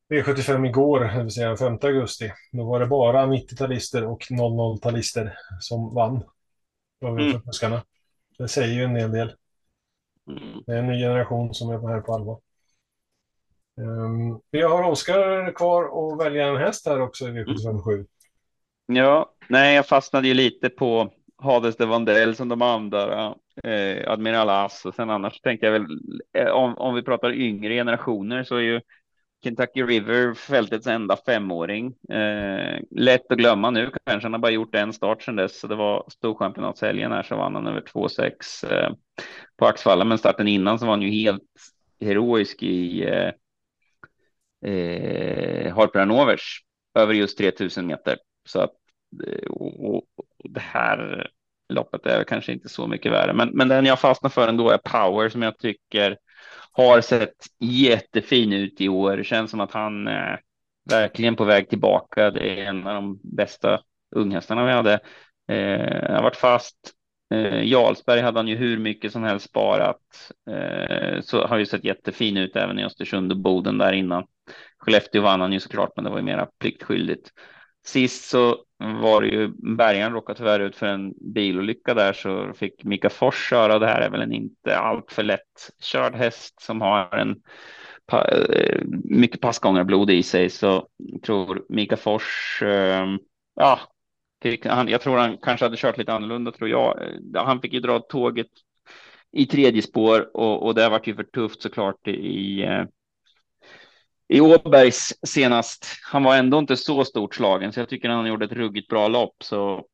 V75 0.09 0.65
igår, 0.65 0.99
det 0.99 1.23
vill 1.23 1.31
säga 1.31 1.57
5 1.57 1.77
augusti, 1.81 2.31
då 2.51 2.63
var 2.63 2.79
det 2.79 2.85
bara 2.85 3.25
90-talister 3.25 4.03
och 4.03 4.21
00-talister 4.21 5.33
som 5.59 5.93
vann. 5.93 6.23
Mm. 7.01 7.41
Det 8.37 8.47
säger 8.47 8.73
ju 8.73 8.83
en 8.83 8.95
hel 8.95 9.11
del. 9.11 9.33
Mm. 10.29 10.63
Det 10.65 10.73
är 10.73 10.77
en 10.77 10.87
ny 10.87 10.99
generation 10.99 11.53
som 11.53 11.69
är 11.69 11.87
här 11.87 12.01
på 12.01 12.13
allvar. 12.13 12.39
Um, 13.77 14.41
vi 14.51 14.61
har 14.61 14.83
Oskar 14.83 15.51
kvar 15.55 15.83
att 15.83 16.25
välja 16.25 16.47
en 16.47 16.57
häst 16.57 16.85
här 16.85 17.01
också 17.01 17.27
i 17.27 17.31
V75 17.31 17.81
7. 17.81 18.05
Ja, 18.85 19.33
nej, 19.49 19.75
jag 19.75 19.87
fastnade 19.87 20.27
ju 20.27 20.33
lite 20.33 20.69
på 20.69 21.13
Hades 21.37 21.77
de 21.77 21.85
Vandel 21.85 22.35
som 22.35 22.49
de 22.49 22.61
andra, 22.61 23.35
eh, 23.63 24.11
Admiral 24.11 24.49
As 24.49 24.85
och 24.85 24.95
sen 24.95 25.09
annars 25.09 25.41
tänker 25.41 25.65
jag 25.65 25.73
väl 25.73 25.85
eh, 26.33 26.47
om, 26.47 26.77
om 26.77 26.95
vi 26.95 27.01
pratar 27.01 27.33
yngre 27.33 27.73
generationer 27.73 28.43
så 28.43 28.55
är 28.55 28.61
ju 28.61 28.81
Kentucky 29.45 29.83
River 29.83 30.33
fältets 30.33 30.87
enda 30.87 31.17
femåring. 31.25 31.95
Eh, 32.09 32.79
lätt 32.91 33.31
att 33.31 33.37
glömma 33.37 33.69
nu 33.69 33.91
kanske. 34.05 34.25
Han 34.25 34.33
har 34.33 34.39
bara 34.39 34.51
gjort 34.51 34.75
en 34.75 34.93
start 34.93 35.21
sedan 35.21 35.35
dess. 35.35 35.59
Så 35.59 35.67
det 35.67 35.75
var 35.75 36.05
storchampionatshelgen 36.09 37.11
här 37.11 37.23
så 37.23 37.35
vann 37.35 37.55
han 37.55 37.67
över 37.67 37.81
2-6 37.81 38.31
eh, 38.71 38.93
på 39.57 39.65
Axfalla. 39.65 40.05
Men 40.05 40.17
starten 40.17 40.47
innan 40.47 40.79
så 40.79 40.85
var 40.85 40.93
han 40.93 41.01
ju 41.01 41.09
helt 41.09 41.43
heroisk 41.99 42.63
i 42.63 43.03
eh, 43.03 43.31
eh, 44.71 45.75
Harper 45.75 45.99
Hanovers 45.99 46.61
över 46.95 47.13
just 47.13 47.37
3000 47.37 47.87
meter. 47.87 48.17
Så 48.45 48.59
att 48.59 48.73
eh, 49.27 49.47
och, 49.49 49.93
och 49.93 50.05
det 50.43 50.59
här 50.59 51.29
loppet 51.69 52.05
är 52.05 52.23
kanske 52.23 52.53
inte 52.53 52.69
så 52.69 52.87
mycket 52.87 53.11
värre. 53.11 53.33
Men, 53.33 53.49
men 53.49 53.67
den 53.67 53.85
jag 53.85 53.99
fastnar 53.99 54.29
för 54.29 54.47
ändå 54.47 54.69
är 54.69 54.77
Power 54.77 55.29
som 55.29 55.41
jag 55.41 55.57
tycker 55.57 56.17
har 56.71 57.01
sett 57.01 57.45
jättefin 57.59 58.53
ut 58.53 58.81
i 58.81 58.89
år. 58.89 59.17
Det 59.17 59.23
känns 59.23 59.51
som 59.51 59.59
att 59.59 59.71
han 59.71 60.07
är 60.07 60.41
verkligen 60.89 61.35
på 61.35 61.43
väg 61.43 61.69
tillbaka. 61.69 62.31
Det 62.31 62.49
är 62.49 62.65
en 62.65 62.87
av 62.87 62.93
de 62.93 63.19
bästa 63.23 63.81
unghästarna 64.15 64.65
vi 64.65 64.71
hade. 64.71 64.93
Eh, 65.47 66.15
har 66.15 66.23
varit 66.23 66.35
fast. 66.35 66.75
Eh, 67.33 67.63
Jarlsberg 67.63 68.21
hade 68.21 68.39
han 68.39 68.47
ju 68.47 68.55
hur 68.55 68.77
mycket 68.77 69.11
som 69.11 69.23
helst 69.23 69.49
sparat. 69.49 70.31
Eh, 70.51 71.21
så 71.21 71.47
har 71.47 71.57
ju 71.57 71.65
sett 71.65 71.83
jättefin 71.83 72.37
ut 72.37 72.55
även 72.55 72.79
i 72.79 72.85
Östersund 72.85 73.31
och 73.31 73.37
Boden 73.37 73.77
där 73.77 73.93
innan. 73.93 74.23
Skellefteå 74.77 75.21
vann 75.21 75.41
han 75.41 75.53
ju 75.53 75.59
såklart, 75.59 75.91
men 75.95 76.03
det 76.03 76.09
var 76.09 76.17
ju 76.17 76.23
mera 76.23 76.47
pliktskyldigt. 76.59 77.29
Sist 77.85 78.29
så 78.29 78.64
var 78.77 79.21
det 79.21 79.27
ju 79.27 79.47
bärgaren 79.75 80.13
råkade 80.13 80.37
tyvärr 80.37 80.59
ut 80.59 80.75
för 80.75 80.85
en 80.85 81.13
bilolycka 81.33 81.93
där 81.93 82.13
så 82.13 82.53
fick 82.53 82.83
Mika 82.83 83.09
Fors 83.09 83.49
köra. 83.49 83.79
Det 83.79 83.87
här 83.87 84.01
är 84.01 84.09
väl 84.09 84.21
en 84.21 84.33
inte 84.33 84.77
alltför 84.77 85.23
lätt 85.23 85.71
körd 85.79 86.15
häst 86.15 86.61
som 86.61 86.81
har 86.81 87.15
en 87.17 87.35
pa, 88.05 88.27
eh, 88.27 88.81
mycket 89.03 89.41
passgångarblod 89.41 90.09
i 90.09 90.23
sig 90.23 90.49
så 90.49 90.87
jag 90.97 91.21
tror 91.23 91.65
Mika 91.69 91.97
Fors, 91.97 92.61
ehm, 92.65 93.19
ja, 93.55 93.79
han, 94.63 94.87
jag 94.87 95.01
tror 95.01 95.17
han 95.17 95.37
kanske 95.37 95.65
hade 95.65 95.77
kört 95.77 95.97
lite 95.97 96.13
annorlunda 96.13 96.51
tror 96.51 96.69
jag. 96.69 97.01
Eh, 97.01 97.43
han 97.45 97.61
fick 97.61 97.73
ju 97.73 97.79
dra 97.79 97.99
tåget 97.99 98.47
i 99.31 99.45
tredje 99.45 99.81
spår 99.81 100.37
och, 100.37 100.65
och 100.65 100.75
det 100.75 100.83
har 100.83 100.89
varit 100.89 101.07
ju 101.07 101.15
för 101.15 101.23
tufft 101.23 101.61
såklart 101.61 102.07
i, 102.07 102.63
eh, 102.63 102.83
i 104.27 104.41
Åbergs 104.41 105.13
senast. 105.27 105.85
Han 106.11 106.23
var 106.23 106.35
ändå 106.35 106.59
inte 106.59 106.77
så 106.77 107.05
stort 107.05 107.35
slagen, 107.35 107.73
så 107.73 107.79
jag 107.79 107.89
tycker 107.89 108.09
han 108.09 108.27
gjorde 108.27 108.45
ett 108.45 108.51
ruggigt 108.51 108.89
bra 108.89 109.07
lopp. 109.07 109.35
Så 109.43 109.85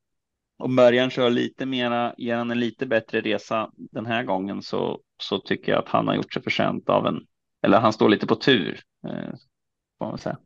om 0.58 0.76
Början 0.76 1.10
kör 1.10 1.30
lite 1.30 1.66
mera, 1.66 2.14
ger 2.18 2.36
han 2.36 2.52
en 2.52 2.60
lite 2.60 2.86
bättre 2.86 3.22
resa 3.22 3.72
den 3.76 4.06
här 4.06 4.24
gången 4.24 4.62
så, 4.62 5.00
så 5.24 5.40
tycker 5.40 5.72
jag 5.72 5.80
att 5.80 5.90
han 5.90 6.08
har 6.08 6.16
gjort 6.16 6.34
sig 6.34 6.44
förtjänt 6.44 6.90
av 6.90 7.08
en, 7.08 7.20
eller 7.62 7.80
han 7.80 7.94
står 7.94 8.10
lite 8.10 8.28
på 8.28 8.36
tur, 8.36 8.80
eh, 9.08 9.34
får 9.98 10.06
man 10.06 10.18
säga. 10.18 10.38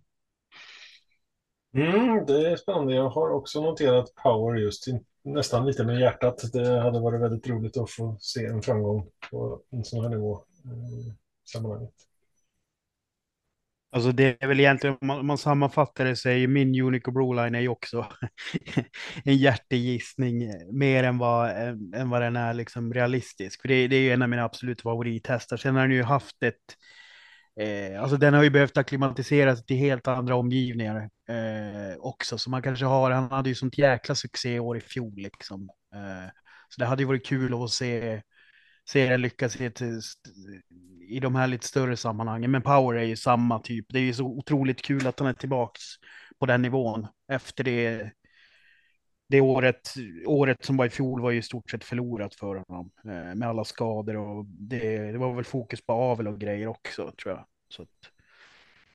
Mm, 1.75 2.25
det 2.25 2.51
är 2.51 2.55
spännande. 2.55 2.95
Jag 2.95 3.09
har 3.09 3.29
också 3.29 3.61
noterat 3.61 4.15
power 4.23 4.55
just 4.55 4.85
nästan 5.23 5.65
lite 5.65 5.83
med 5.83 5.99
hjärtat. 5.99 6.53
Det 6.53 6.79
hade 6.79 6.99
varit 6.99 7.21
väldigt 7.21 7.47
roligt 7.47 7.77
att 7.77 7.91
få 7.91 8.17
se 8.19 8.45
en 8.45 8.61
framgång 8.61 9.09
på 9.31 9.61
en 9.69 9.83
sån 9.83 10.03
här 10.03 10.09
nivå 10.09 10.43
eh, 10.65 10.99
i 10.99 11.13
sammanhanget. 11.45 11.93
Alltså 13.95 14.11
det 14.11 14.43
är 14.43 14.47
väl 14.47 14.59
egentligen, 14.59 14.97
om 15.01 15.07
man, 15.07 15.19
om 15.19 15.27
man 15.27 15.38
sammanfattar 15.38 16.05
det 16.05 16.15
så 16.15 16.30
är 16.30 16.34
ju 16.34 16.47
min 16.47 16.81
Unico 16.81 17.11
Broline 17.11 17.55
är 17.55 17.59
ju 17.59 17.67
också 17.67 18.07
en 19.26 19.38
hjärtegissning 19.38 20.43
eh, 20.43 20.67
mer 20.73 21.03
än 21.03 21.17
vad, 21.17 21.49
än 21.95 22.09
vad 22.09 22.22
den 22.22 22.35
är 22.35 22.53
liksom 22.53 22.93
realistisk. 22.93 23.61
För 23.61 23.67
det, 23.67 23.88
det 23.88 23.95
är 23.95 23.99
ju 24.01 24.11
en 24.11 24.22
av 24.22 24.30
mina 24.30 24.43
absolut 24.43 24.81
favorithästar. 24.81 25.57
Sen 25.57 25.76
har 25.76 25.81
den 25.81 25.91
ju 25.91 26.03
haft 26.03 26.43
ett, 26.43 26.55
eh, 27.61 28.01
alltså 28.01 28.17
den 28.17 28.34
har 28.34 28.43
ju 28.43 28.49
behövt 28.49 28.77
acklimatisera 28.77 29.55
sig 29.55 29.65
till 29.65 29.77
helt 29.77 30.07
andra 30.07 30.35
omgivningar 30.35 31.09
eh, 31.30 31.97
också. 31.99 32.38
Så 32.38 32.49
man 32.49 32.61
kanske 32.61 32.85
har, 32.85 33.11
han 33.11 33.31
hade 33.31 33.49
ju 33.49 33.55
sånt 33.55 33.77
jäkla 33.77 34.15
succé 34.15 34.59
år 34.59 34.77
i 34.77 34.81
fjol 34.81 35.13
liksom. 35.15 35.69
Eh, 35.95 36.30
så 36.69 36.81
det 36.81 36.85
hade 36.85 37.01
ju 37.03 37.07
varit 37.07 37.26
kul 37.26 37.63
att 37.63 37.69
se 37.69 38.22
serien 38.89 39.21
lyckas 39.21 39.61
i, 39.61 39.65
ett, 39.65 39.81
i 41.07 41.19
de 41.19 41.35
här 41.35 41.47
lite 41.47 41.67
större 41.67 41.97
sammanhangen. 41.97 42.51
Men 42.51 42.61
Power 42.61 42.99
är 42.99 43.03
ju 43.03 43.15
samma 43.15 43.59
typ. 43.59 43.85
Det 43.89 43.99
är 43.99 44.03
ju 44.03 44.13
så 44.13 44.25
otroligt 44.25 44.81
kul 44.81 45.07
att 45.07 45.19
han 45.19 45.27
är 45.29 45.33
tillbaks 45.33 45.81
på 46.39 46.45
den 46.45 46.61
nivån 46.61 47.07
efter 47.31 47.63
det. 47.63 48.11
Det 49.29 49.41
året, 49.41 49.93
året 50.25 50.65
som 50.65 50.77
var 50.77 50.85
i 50.85 50.89
fjol 50.89 51.21
var 51.21 51.31
ju 51.31 51.39
i 51.39 51.41
stort 51.41 51.69
sett 51.69 51.83
förlorat 51.83 52.35
för 52.35 52.63
honom 52.67 52.91
eh, 53.05 53.35
med 53.35 53.43
alla 53.43 53.63
skador 53.63 54.15
och 54.15 54.45
det, 54.45 55.11
det 55.11 55.17
var 55.17 55.33
väl 55.33 55.45
fokus 55.45 55.85
på 55.85 55.93
avel 55.93 56.27
och 56.27 56.39
grejer 56.39 56.67
också 56.67 57.11
tror 57.23 57.35
jag. 57.35 57.45
Så 57.69 57.81
att, 57.81 57.89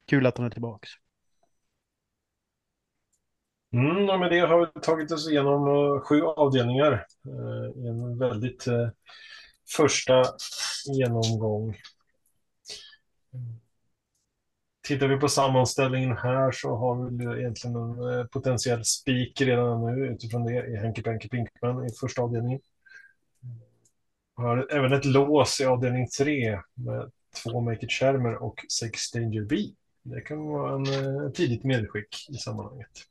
kul 0.07 0.27
att 0.27 0.39
han 0.39 0.47
är 0.47 0.51
tillbaks. 0.51 0.91
Mm, 3.73 4.11
och 4.11 4.21
med 4.21 4.31
det 4.31 4.41
har 4.41 4.71
vi 4.75 4.81
tagit 4.81 5.13
oss 5.13 5.31
igenom 5.31 5.69
eh, 5.69 6.01
sju 6.01 6.23
avdelningar 6.23 6.93
eh, 7.27 7.83
i 7.83 7.89
en 7.89 8.19
väldigt 8.19 8.67
eh, 8.67 8.89
första 9.77 10.25
genomgång. 10.87 11.77
Tittar 14.89 15.09
vi 15.09 15.17
på 15.17 15.29
sammanställningen 15.29 16.17
här 16.17 16.53
så 16.53 16.77
har 16.77 17.11
vi 17.11 17.41
egentligen 17.41 17.77
en 17.77 18.19
eh, 18.19 18.25
potentiell 18.25 18.85
spik 18.85 19.41
redan 19.41 19.87
nu 19.87 20.07
utifrån 20.07 20.45
det 20.45 20.67
i 20.67 20.77
Henke 20.77 21.03
Penke 21.03 21.29
Pinkman 21.29 21.87
i 21.87 21.89
första 22.01 22.23
avdelningen. 22.23 22.61
Vi 24.37 24.43
har 24.43 24.73
även 24.73 24.93
ett 24.93 25.05
lås 25.05 25.61
i 25.61 25.65
avdelning 25.65 26.07
tre 26.19 26.61
med 26.75 27.11
två 27.43 27.61
Make 27.61 27.85
It 27.87 27.93
Shermer 27.93 28.43
och 28.43 28.65
sex 28.81 29.11
Danger 29.11 29.45
B. 29.45 29.57
Det 30.03 30.21
kan 30.21 30.47
vara 30.47 30.75
en, 30.75 30.87
eh, 30.87 31.31
tidigt 31.31 31.65
medskick 31.65 32.27
i 32.29 32.35
sammanhanget. 32.35 33.07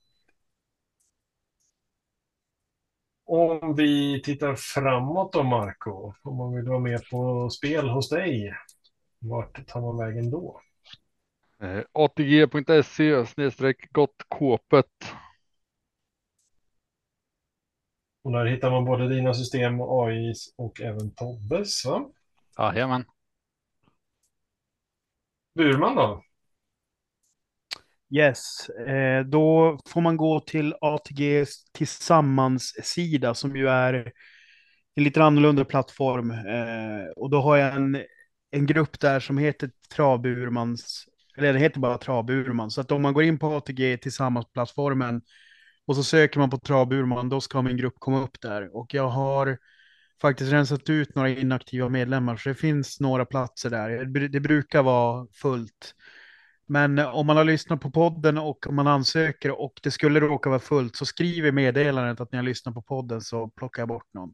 Om 3.32 3.76
vi 3.76 4.22
tittar 4.22 4.56
framåt 4.56 5.34
då, 5.34 5.44
Marco, 5.44 6.14
om 6.22 6.38
man 6.38 6.56
vill 6.56 6.66
vara 6.66 6.80
med 6.80 7.10
på 7.10 7.50
spel 7.50 7.90
hos 7.90 8.10
dig, 8.10 8.54
vart 9.20 9.68
tar 9.68 9.82
man 9.82 9.98
vägen 9.98 10.32
då? 10.32 10.62
Eh, 11.60 11.84
ATG.se 11.92 13.26
snedstreck 13.26 13.92
gottkåpet. 13.92 15.16
Och 18.22 18.32
där 18.32 18.46
hittar 18.46 18.72
man 18.72 18.86
både 18.86 19.10
dina 19.10 19.34
system, 19.34 19.82
AIs 19.82 20.54
och 20.58 20.82
även 20.82 21.16
Tobbes, 21.16 21.86
va? 21.86 22.10
Jajamän. 22.58 23.06
Burman 25.56 25.96
då? 25.96 26.24
Yes, 28.12 28.70
eh, 28.70 29.26
då 29.26 29.80
får 29.88 30.02
man 30.02 30.18
gå 30.18 30.40
till 30.40 30.76
ATGs 30.82 31.72
tillsammans-sida 31.72 33.34
som 33.34 33.56
ju 33.56 33.68
är 33.70 34.12
en 34.96 35.04
lite 35.04 35.24
annorlunda 35.24 35.66
plattform. 35.66 36.32
Eh, 36.32 37.12
och 37.16 37.30
då 37.30 37.42
har 37.42 37.58
jag 37.58 37.76
en, 37.76 38.04
en 38.52 38.66
grupp 38.66 39.00
där 39.00 39.20
som 39.20 39.38
heter 39.38 39.72
Traburmans, 39.96 41.06
eller 41.38 41.54
den 41.54 41.62
heter 41.62 41.80
bara 41.80 41.98
Traburman. 41.98 42.72
Så 42.72 42.82
att 42.82 42.92
om 42.92 43.02
man 43.02 43.14
går 43.14 43.24
in 43.24 43.40
på 43.40 43.48
ATG 43.48 43.98
tillsammans-plattformen 43.98 45.22
och 45.86 45.96
så 45.96 46.04
söker 46.04 46.40
man 46.40 46.50
på 46.50 46.58
Traburman, 46.58 47.30
då 47.30 47.42
ska 47.42 47.62
min 47.62 47.78
grupp 47.78 47.96
komma 48.00 48.22
upp 48.24 48.42
där. 48.42 48.76
Och 48.78 48.94
jag 48.94 49.08
har 49.08 49.58
faktiskt 50.22 50.52
rensat 50.52 50.90
ut 50.90 51.16
några 51.16 51.30
inaktiva 51.30 51.90
medlemmar, 51.90 52.38
så 52.38 52.50
det 52.50 52.56
finns 52.56 53.00
några 53.00 53.26
platser 53.26 53.70
där. 53.70 54.06
Det 54.30 54.40
brukar 54.40 54.84
vara 54.84 55.28
fullt. 55.34 55.96
Men 56.70 57.00
eh, 57.00 57.16
om 57.16 57.28
man 57.28 57.38
har 57.38 57.44
lyssnat 57.44 57.82
på 57.82 57.92
podden 57.92 58.38
och 58.38 58.68
om 58.68 58.76
man 58.76 58.88
ansöker 58.88 59.62
och 59.62 59.80
det 59.84 59.92
skulle 59.92 60.20
råka 60.20 60.50
vara 60.50 60.60
fullt 60.60 60.96
så 60.96 61.06
skriv 61.06 61.46
i 61.46 61.52
meddelandet 61.52 62.22
att 62.22 62.32
ni 62.32 62.38
har 62.38 62.44
lyssnat 62.44 62.76
på 62.76 62.82
podden 62.82 63.22
så 63.22 63.48
plockar 63.48 63.82
jag 63.82 63.88
bort 63.88 64.14
någon. 64.14 64.34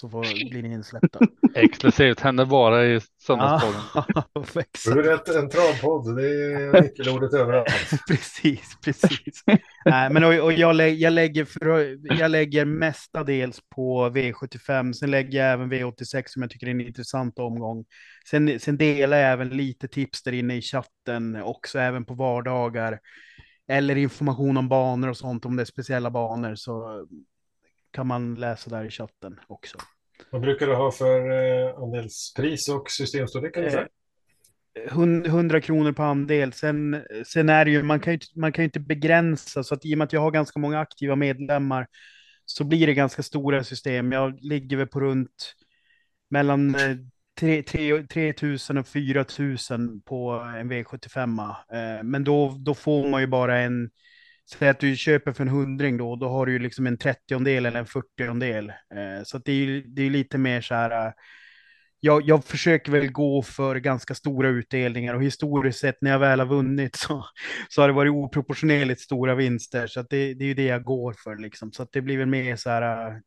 Så 0.00 0.08
får, 0.08 0.50
blir 0.50 0.62
ni 0.62 0.74
insläppta. 0.74 1.18
Exklusivt, 1.54 2.20
händer 2.20 2.44
bara 2.44 2.86
i 2.86 3.00
Söndagspodden. 3.26 3.80
Du 4.84 5.00
är 5.00 5.02
rätt, 5.02 5.28
en 5.28 5.50
travpodd, 5.50 6.16
det 6.16 6.28
är 6.28 6.82
nyckelordet 6.82 7.34
överallt. 7.34 7.68
precis, 8.08 8.76
precis. 8.84 9.42
Nej, 9.84 10.10
men 10.10 10.24
och, 10.24 10.34
och 10.34 10.52
jag, 10.52 10.76
lä 10.76 10.88
jag, 10.88 11.12
lägger 11.12 11.44
för, 11.44 11.98
jag 12.18 12.30
lägger 12.30 12.64
mestadels 12.64 13.60
på 13.74 14.08
V75, 14.08 14.92
sen 14.92 15.10
lägger 15.10 15.38
jag 15.38 15.52
även 15.52 15.72
V86 15.72 16.22
som 16.26 16.42
jag 16.42 16.50
tycker 16.50 16.66
är 16.66 16.70
en 16.70 16.80
intressant 16.80 17.38
omgång. 17.38 17.84
Sen, 18.30 18.60
sen 18.60 18.76
delar 18.76 19.16
jag 19.16 19.32
även 19.32 19.48
lite 19.48 19.88
tips 19.88 20.22
där 20.22 20.32
inne 20.32 20.56
i 20.56 20.62
chatten 20.62 21.42
också, 21.42 21.78
även 21.78 22.04
på 22.04 22.14
vardagar. 22.14 23.00
Eller 23.68 23.96
information 23.96 24.56
om 24.56 24.68
banor 24.68 25.08
och 25.08 25.16
sånt, 25.16 25.44
om 25.44 25.56
det 25.56 25.62
är 25.62 25.64
speciella 25.64 26.10
banor. 26.10 26.54
Så 26.54 27.06
kan 27.90 28.06
man 28.06 28.34
läsa 28.34 28.70
där 28.70 28.84
i 28.84 28.90
chatten 28.90 29.40
också. 29.46 29.78
Vad 30.30 30.40
brukar 30.40 30.66
du 30.66 30.74
ha 30.74 30.92
för 30.92 31.30
eh, 31.30 31.78
andelspris 31.78 32.68
och 32.68 32.90
systemstorlek? 32.90 33.56
Eh, 33.56 33.84
100 34.86 35.60
kronor 35.60 35.92
på 35.92 36.02
andel. 36.02 36.52
Sen, 36.52 37.02
sen 37.26 37.48
är 37.48 37.64
det 37.64 37.70
ju, 37.70 37.82
man 37.82 38.00
kan 38.00 38.12
ju, 38.12 38.18
man 38.34 38.52
kan 38.52 38.62
ju 38.62 38.64
inte 38.64 38.80
begränsa, 38.80 39.64
så 39.64 39.74
att 39.74 39.84
i 39.84 39.94
och 39.94 39.98
med 39.98 40.04
att 40.04 40.12
jag 40.12 40.20
har 40.20 40.30
ganska 40.30 40.60
många 40.60 40.80
aktiva 40.80 41.16
medlemmar 41.16 41.86
så 42.44 42.64
blir 42.64 42.86
det 42.86 42.94
ganska 42.94 43.22
stora 43.22 43.64
system. 43.64 44.12
Jag 44.12 44.38
ligger 44.40 44.76
väl 44.76 44.86
på 44.86 45.00
runt 45.00 45.54
mellan 46.30 46.76
3, 47.40 47.62
3, 47.62 48.02
3 48.02 48.34
000 48.42 48.78
och 48.78 48.88
4 48.88 49.24
000 49.70 50.00
på 50.04 50.30
en 50.56 50.72
V75. 50.72 51.50
Eh, 51.72 52.02
men 52.02 52.24
då, 52.24 52.56
då 52.58 52.74
får 52.74 53.08
man 53.08 53.20
ju 53.20 53.26
bara 53.26 53.58
en 53.58 53.90
Säg 54.50 54.68
att 54.68 54.80
du 54.80 54.96
köper 54.96 55.32
för 55.32 55.42
en 55.42 55.48
hundring 55.48 55.96
då, 55.96 56.16
då 56.16 56.28
har 56.28 56.46
du 56.46 56.52
ju 56.52 56.58
liksom 56.58 56.86
en 56.86 56.98
trettiondel 56.98 57.66
eller 57.66 57.80
en 57.80 57.86
fyrtiondel. 57.86 58.68
Eh, 58.68 59.24
så 59.24 59.38
det 59.38 59.52
är 59.52 59.56
ju 59.56 59.82
det 59.82 60.02
är 60.02 60.10
lite 60.10 60.38
mer 60.38 60.60
så 60.60 60.74
här. 60.74 61.06
Eh, 61.06 61.12
jag, 62.00 62.22
jag 62.22 62.44
försöker 62.44 62.92
väl 62.92 63.12
gå 63.12 63.42
för 63.42 63.76
ganska 63.76 64.14
stora 64.14 64.48
utdelningar 64.48 65.14
och 65.14 65.22
historiskt 65.22 65.78
sett 65.78 66.02
när 66.02 66.10
jag 66.10 66.18
väl 66.18 66.40
har 66.40 66.46
vunnit 66.46 66.96
så, 66.96 67.24
så 67.68 67.80
har 67.80 67.88
det 67.88 67.94
varit 67.94 68.12
oproportionerligt 68.12 69.00
stora 69.00 69.34
vinster. 69.34 69.86
Så 69.86 70.00
att 70.00 70.10
det, 70.10 70.34
det 70.34 70.44
är 70.44 70.48
ju 70.48 70.54
det 70.54 70.64
jag 70.64 70.84
går 70.84 71.12
för 71.12 71.36
liksom. 71.36 71.72
Så 71.72 71.82
att 71.82 71.92
det 71.92 72.00
blir 72.00 72.18
väl 72.18 72.26
mer 72.26 72.56
så 72.56 72.70
här. 72.70 73.10
Eh, 73.10 73.20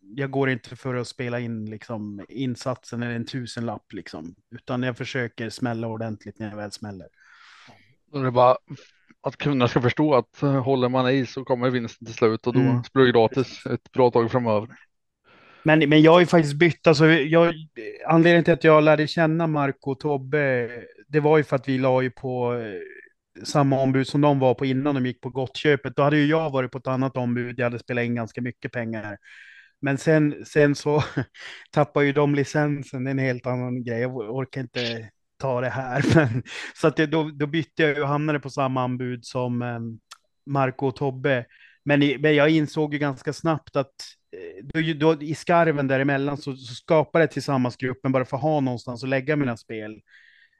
jag 0.00 0.30
går 0.30 0.50
inte 0.50 0.76
för 0.76 0.94
att 0.94 1.08
spela 1.08 1.40
in 1.40 1.70
liksom 1.70 2.24
insatsen 2.28 3.02
eller 3.02 3.14
en 3.14 3.26
tusenlapp 3.26 3.92
liksom, 3.92 4.34
utan 4.50 4.82
jag 4.82 4.96
försöker 4.96 5.50
smälla 5.50 5.86
ordentligt 5.86 6.38
när 6.38 6.48
jag 6.48 6.56
väl 6.56 6.72
smäller. 6.72 7.08
Då 8.12 8.18
är 8.18 8.24
det 8.24 8.30
bara 8.30 8.56
att 9.26 9.36
kunderna 9.36 9.68
ska 9.68 9.80
förstå 9.80 10.14
att 10.14 10.42
eh, 10.42 10.62
håller 10.62 10.88
man 10.88 11.10
i 11.10 11.26
så 11.26 11.44
kommer 11.44 11.70
vinsten 11.70 12.06
till 12.06 12.14
slut 12.14 12.46
och 12.46 12.52
då 12.52 12.60
mm. 12.60 12.84
spelar 12.84 13.06
det 13.06 13.12
gratis 13.12 13.66
ett 13.66 13.92
bra 13.92 14.10
tag 14.10 14.30
framöver. 14.30 14.68
Men, 15.62 15.88
men 15.88 16.02
jag 16.02 16.12
har 16.12 16.20
ju 16.20 16.26
faktiskt 16.26 16.54
bytt, 16.54 16.86
alltså 16.86 17.06
jag, 17.06 17.54
anledningen 18.06 18.44
till 18.44 18.54
att 18.54 18.64
jag 18.64 18.84
lärde 18.84 19.06
känna 19.06 19.46
Marco 19.46 19.90
och 19.90 20.00
Tobbe, 20.00 20.70
det 21.08 21.20
var 21.20 21.38
ju 21.38 21.44
för 21.44 21.56
att 21.56 21.68
vi 21.68 21.78
la 21.78 22.02
ju 22.02 22.10
på 22.10 22.54
eh, 22.54 23.44
samma 23.44 23.80
ombud 23.80 24.06
som 24.06 24.20
de 24.20 24.38
var 24.38 24.54
på 24.54 24.66
innan 24.66 24.94
de 24.94 25.06
gick 25.06 25.20
på 25.20 25.30
gottköpet. 25.30 25.96
Då 25.96 26.02
hade 26.02 26.16
ju 26.16 26.26
jag 26.26 26.50
varit 26.50 26.72
på 26.72 26.78
ett 26.78 26.86
annat 26.86 27.16
ombud, 27.16 27.58
jag 27.58 27.66
hade 27.66 27.78
spelat 27.78 28.04
in 28.04 28.14
ganska 28.14 28.42
mycket 28.42 28.72
pengar. 28.72 29.18
Men 29.80 29.98
sen, 29.98 30.44
sen 30.44 30.74
så 30.74 31.02
tappar 31.70 32.02
ju 32.02 32.12
de 32.12 32.34
licensen, 32.34 33.04
det 33.04 33.10
är 33.10 33.12
en 33.12 33.18
helt 33.18 33.46
annan 33.46 33.84
grej. 33.84 34.00
Jag 34.00 34.16
orkar 34.16 34.60
inte 34.60 35.10
ta 35.38 35.60
det 35.60 35.68
här. 35.68 36.04
Men, 36.14 36.42
så 36.74 36.88
att 36.88 36.96
det, 36.96 37.06
då, 37.06 37.30
då 37.34 37.46
bytte 37.46 37.82
jag 37.82 38.02
och 38.02 38.08
hamnade 38.08 38.40
på 38.40 38.50
samma 38.50 38.82
anbud 38.82 39.24
som 39.24 39.62
eh, 39.62 39.78
Marco 40.46 40.86
och 40.86 40.96
Tobbe. 40.96 41.46
Men, 41.84 42.02
i, 42.02 42.18
men 42.18 42.34
jag 42.34 42.50
insåg 42.50 42.92
ju 42.92 42.98
ganska 42.98 43.32
snabbt 43.32 43.76
att 43.76 43.94
eh, 44.32 44.64
då, 44.64 44.92
då, 45.14 45.22
i 45.22 45.34
skarven 45.34 45.88
däremellan 45.88 46.36
så, 46.36 46.56
så 46.56 46.74
skapade 46.74 47.22
jag 47.22 47.30
tillsammansgruppen 47.30 48.12
bara 48.12 48.24
för 48.24 48.36
att 48.36 48.42
ha 48.42 48.60
någonstans 48.60 49.02
att 49.02 49.08
lägga 49.08 49.36
mina 49.36 49.56
spel. 49.56 50.00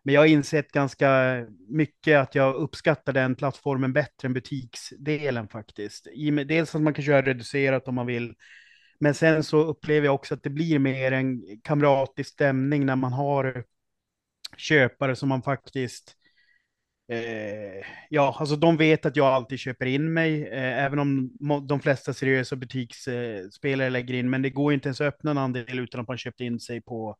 Men 0.07 0.15
jag 0.15 0.21
har 0.21 0.27
insett 0.27 0.73
ganska 0.73 1.37
mycket 1.69 2.19
att 2.19 2.35
jag 2.35 2.55
uppskattar 2.55 3.13
den 3.13 3.35
plattformen 3.35 3.93
bättre 3.93 4.27
än 4.27 4.33
butiksdelen 4.33 5.49
faktiskt. 5.49 6.07
I, 6.07 6.31
dels 6.31 6.75
att 6.75 6.83
man 6.83 6.95
kan 6.95 7.05
köra 7.05 7.23
reducerat 7.23 7.89
om 7.89 7.95
man 7.95 8.07
vill. 8.07 8.35
Men 9.01 9.15
sen 9.15 9.45
så 9.45 9.59
upplever 9.59 10.07
jag 10.07 10.15
också 10.15 10.35
att 10.35 10.43
det 10.43 10.51
blir 10.51 10.79
mer 10.79 11.13
en 11.13 11.43
kamratisk 11.63 12.31
stämning 12.31 12.87
när 12.87 12.97
man 12.97 13.13
har 13.13 13.65
köpare 14.57 15.17
som 15.17 15.29
man 15.29 15.43
faktiskt 15.43 16.17
Eh, 17.09 17.87
ja, 18.11 18.37
alltså 18.39 18.57
de 18.57 18.77
vet 18.77 19.07
att 19.07 19.17
jag 19.17 19.27
alltid 19.27 19.59
köper 19.59 19.87
in 19.87 20.13
mig, 20.13 20.43
eh, 20.43 20.85
även 20.85 20.99
om 20.99 21.31
de 21.67 21.81
flesta 21.81 22.15
seriösa 22.15 22.57
butiksspelare 22.57 23.87
eh, 23.87 23.93
lägger 23.93 24.15
in, 24.15 24.31
men 24.31 24.43
det 24.43 24.51
går 24.51 24.73
inte 24.73 24.89
ens 24.89 25.01
att 25.01 25.07
öppna 25.07 25.31
en 25.31 25.39
andel 25.39 25.79
utan 25.79 26.01
att 26.01 26.09
man 26.09 26.19
köpt 26.19 26.41
in 26.41 26.61
sig 26.61 26.81
på, 26.81 27.17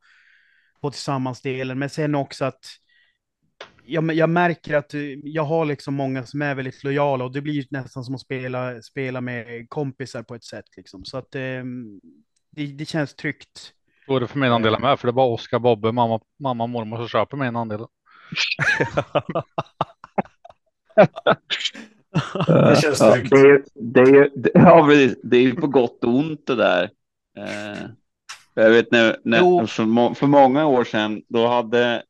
på 0.81 0.91
tillsammansdelen. 0.91 1.79
Men 1.79 1.89
sen 1.89 2.15
också 2.15 2.45
att 2.45 2.65
jag, 3.85 4.13
jag 4.13 4.29
märker 4.29 4.73
att 4.73 4.93
eh, 4.93 5.01
jag 5.23 5.43
har 5.43 5.65
liksom 5.65 5.93
många 5.93 6.25
som 6.25 6.41
är 6.41 6.55
väldigt 6.55 6.83
lojala 6.83 7.25
och 7.25 7.33
det 7.33 7.41
blir 7.41 7.65
nästan 7.69 8.03
som 8.03 8.15
att 8.15 8.21
spela, 8.21 8.81
spela 8.81 9.21
med 9.21 9.69
kompisar 9.69 10.23
på 10.23 10.35
ett 10.35 10.43
sätt. 10.43 10.77
Liksom. 10.77 11.05
Så 11.05 11.17
att 11.17 11.35
eh, 11.35 11.63
det, 12.51 12.67
det 12.67 12.85
känns 12.85 13.15
tryggt. 13.15 13.73
Det 14.07 14.27
för 14.27 14.39
min 14.39 14.51
andel 14.51 14.79
med, 14.79 14.99
för 14.99 15.07
det 15.07 15.11
är 15.11 15.13
bara 15.13 15.27
Oskar, 15.27 15.59
Bobbe, 15.59 15.91
mamma, 15.91 16.19
mamma 16.39 16.63
och 16.63 16.69
mormor 16.69 16.97
som 16.97 17.07
köper 17.07 17.37
min 17.37 17.55
andel. 17.55 17.79
det 22.47 22.81
känns 22.81 22.99
tryggt. 22.99 23.31
Ja, 23.31 23.57
det, 23.73 24.01
är, 24.01 24.29
det, 24.35 24.51
ja, 24.53 24.89
det 25.23 25.37
är 25.37 25.41
ju 25.41 25.55
på 25.55 25.67
gott 25.67 26.03
och 26.03 26.15
ont 26.15 26.47
det 26.47 26.55
där. 26.55 26.89
Eh, 27.37 27.89
jag 28.53 28.69
vet 28.69 28.91
när, 28.91 29.17
när 29.23 29.65
för, 29.65 30.13
för, 30.13 30.27
många 30.27 30.65
år 30.65 30.83
sedan, 30.83 31.21
då 31.27 31.47
hade 31.47 32.03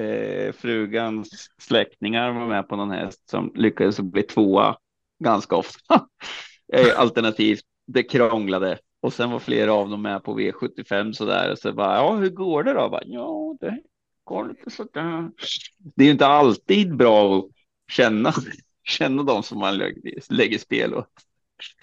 eh, 0.00 0.52
frugans 0.52 1.50
släktingar 1.58 2.32
var 2.32 2.46
med 2.46 2.68
på 2.68 2.76
någon 2.76 2.90
häst 2.90 3.30
som 3.30 3.52
lyckades 3.54 4.00
bli 4.00 4.22
tvåa 4.22 4.76
ganska 5.24 5.56
ofta. 5.56 5.94
eh, 6.72 7.00
alternativt, 7.00 7.64
det 7.86 8.02
krånglade 8.02 8.78
och 9.00 9.12
sen 9.12 9.30
var 9.30 9.38
flera 9.38 9.72
av 9.72 9.90
dem 9.90 10.02
med 10.02 10.24
på 10.24 10.40
V75 10.40 11.12
så 11.12 11.24
där. 11.24 11.54
Så 11.54 11.72
bara, 11.72 11.96
ja, 11.96 12.16
hur 12.16 12.30
går 12.30 12.62
det 12.62 12.72
då? 12.72 12.88
Bara, 12.88 13.02
ja, 13.04 13.56
det 13.60 13.82
går 14.24 14.48
lite 14.48 14.70
så 14.70 14.84
där. 14.84 15.30
Det 15.78 16.02
är 16.02 16.06
ju 16.06 16.12
inte 16.12 16.26
alltid 16.26 16.96
bra 16.96 17.38
att 17.38 17.44
känna, 17.92 18.32
känna 18.84 19.22
dem 19.22 19.42
som 19.42 19.58
man 19.58 19.78
lägger, 19.78 20.32
lägger 20.32 20.58
spel 20.58 20.94
åt. 20.94 21.08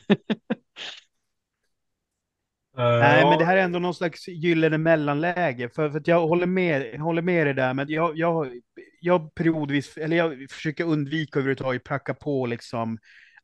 Nej, 2.78 3.26
men 3.26 3.40
det 3.40 3.46
här 3.46 3.58
är 3.58 3.62
ändå 3.62 3.80
någon 3.80 3.94
slags 3.94 4.28
gyllene 4.28 4.78
mellanläge. 4.78 5.70
För, 5.70 5.90
för 5.90 5.98
att 6.00 6.08
jag 6.08 6.28
håller 6.28 6.46
med, 6.46 6.94
jag 6.94 7.00
håller 7.00 7.22
med 7.22 7.48
dig 7.48 7.54
där, 7.54 7.74
men 7.74 7.90
jag, 7.90 8.18
jag, 8.18 8.52
jag 9.02 9.36
periodvis, 9.36 9.98
eller 9.98 10.18
jag 10.18 10.52
försöker 10.52 10.84
undvika 10.84 11.40
överhuvudtaget 11.40 11.84
pracka 11.84 12.14
på 12.14 12.46
liksom 12.46 12.98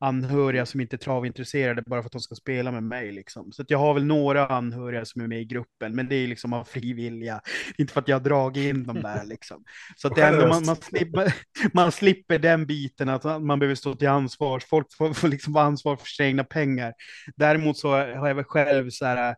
anhöriga 0.04 0.66
som 0.66 0.82
inte 0.82 0.96
är 0.96 0.98
travintresserade 0.98 1.84
bara 1.86 2.02
för 2.02 2.06
att 2.08 2.12
de 2.12 2.22
ska 2.22 2.36
spela 2.36 2.72
med 2.72 2.84
mig. 2.84 3.12
Liksom. 3.12 3.52
Så 3.52 3.62
att 3.62 3.70
jag 3.70 3.78
har 3.78 3.94
väl 3.94 4.06
några 4.06 4.48
anhöriga 4.48 5.06
som 5.06 5.22
är 5.22 5.28
med 5.28 5.42
i 5.42 5.46
gruppen, 5.46 5.96
men 5.96 6.08
det 6.08 6.16
är 6.16 6.28
liksom 6.28 6.54
av 6.54 6.64
fri 6.64 6.94
vilja. 6.94 7.42
Inte 7.78 7.94
för 7.94 8.02
att 8.02 8.08
jag 8.08 8.16
har 8.16 8.24
dragit 8.24 8.76
in 8.76 8.84
dem 8.84 9.02
där. 9.02 9.26
Liksom. 9.26 9.64
Så 9.96 10.08
att 10.08 10.16
det 10.16 10.26
ändå, 10.26 10.48
man, 10.48 10.66
man, 10.66 10.76
slipper, 10.76 11.34
man 11.74 11.92
slipper 11.92 12.40
den 12.40 12.66
biten 12.66 13.10
att 13.10 13.24
man 13.42 13.60
behöver 13.60 13.76
stå 13.76 13.96
till 13.96 14.08
ansvar. 14.08 14.60
Folk 14.60 14.88
får, 14.98 15.14
får 15.14 15.28
liksom 15.28 15.54
vara 15.54 15.66
ansvar 15.66 15.96
för 15.96 16.06
sina 16.06 16.28
egna 16.28 16.44
pengar. 16.44 16.94
Däremot 17.36 17.78
så 17.78 17.90
har 17.92 18.28
jag 18.28 18.36
väl 18.36 18.46
själv 18.46 18.90
så 18.90 19.06
här, 19.06 19.36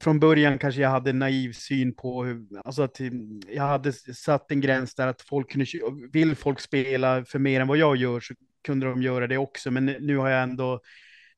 från 0.00 0.20
början 0.20 0.58
kanske 0.58 0.80
jag 0.80 0.90
hade 0.90 1.10
en 1.10 1.18
naiv 1.18 1.52
syn 1.52 1.94
på 1.94 2.24
hur, 2.24 2.46
alltså 2.64 2.82
att 2.82 3.00
mm, 3.00 3.40
jag 3.48 3.62
hade 3.62 3.92
satt 3.92 4.50
en 4.50 4.60
gräns 4.60 4.94
där 4.94 5.06
att 5.06 5.22
folk 5.22 5.50
kunde, 5.50 5.66
vill 6.12 6.36
folk 6.36 6.60
spela 6.60 7.24
för 7.24 7.38
mer 7.38 7.60
än 7.60 7.68
vad 7.68 7.78
jag 7.78 7.96
gör 7.96 8.20
så 8.20 8.34
kunde 8.62 8.86
de 8.86 9.02
göra 9.02 9.26
det 9.26 9.38
också. 9.38 9.70
Men 9.70 9.86
nu 9.86 10.16
har 10.16 10.28
jag 10.28 10.42
ändå 10.42 10.80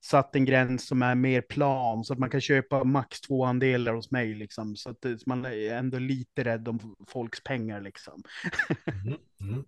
satt 0.05 0.37
en 0.37 0.45
gräns 0.45 0.87
som 0.87 1.03
är 1.03 1.15
mer 1.15 1.41
plan 1.41 2.05
så 2.05 2.13
att 2.13 2.19
man 2.19 2.31
kan 2.31 2.41
köpa 2.41 2.85
max 2.85 3.21
två 3.21 3.45
andelar 3.45 3.93
hos 3.93 4.11
mig 4.11 4.35
liksom. 4.35 4.77
Så 4.77 4.91
att 4.91 5.05
man 5.27 5.45
är 5.45 5.75
ändå 5.75 5.99
lite 5.99 6.45
rädd 6.45 6.69
om 6.69 6.97
folks 7.09 7.43
pengar 7.45 7.81
liksom. 7.81 8.23
Mm, 9.41 9.65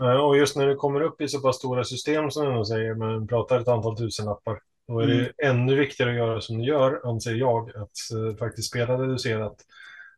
mm. 0.00 0.20
Och 0.20 0.36
just 0.36 0.56
när 0.56 0.66
det 0.66 0.74
kommer 0.74 1.00
upp 1.00 1.20
i 1.20 1.28
så 1.28 1.40
pass 1.40 1.56
stora 1.56 1.84
system 1.84 2.30
som 2.30 2.54
du 2.54 2.64
säger, 2.64 2.94
man 2.94 3.26
pratar 3.26 3.60
ett 3.60 3.68
antal 3.68 3.96
tusenlappar, 3.96 4.58
då 4.88 5.00
är 5.00 5.06
det 5.06 5.14
mm. 5.14 5.32
ännu 5.42 5.74
viktigare 5.74 6.10
att 6.10 6.16
göra 6.16 6.40
som 6.40 6.58
du 6.58 6.64
gör, 6.64 7.08
anser 7.10 7.34
jag, 7.34 7.70
att 7.76 8.16
uh, 8.16 8.36
faktiskt 8.36 8.68
spela 8.68 9.02
reducerat. 9.02 9.56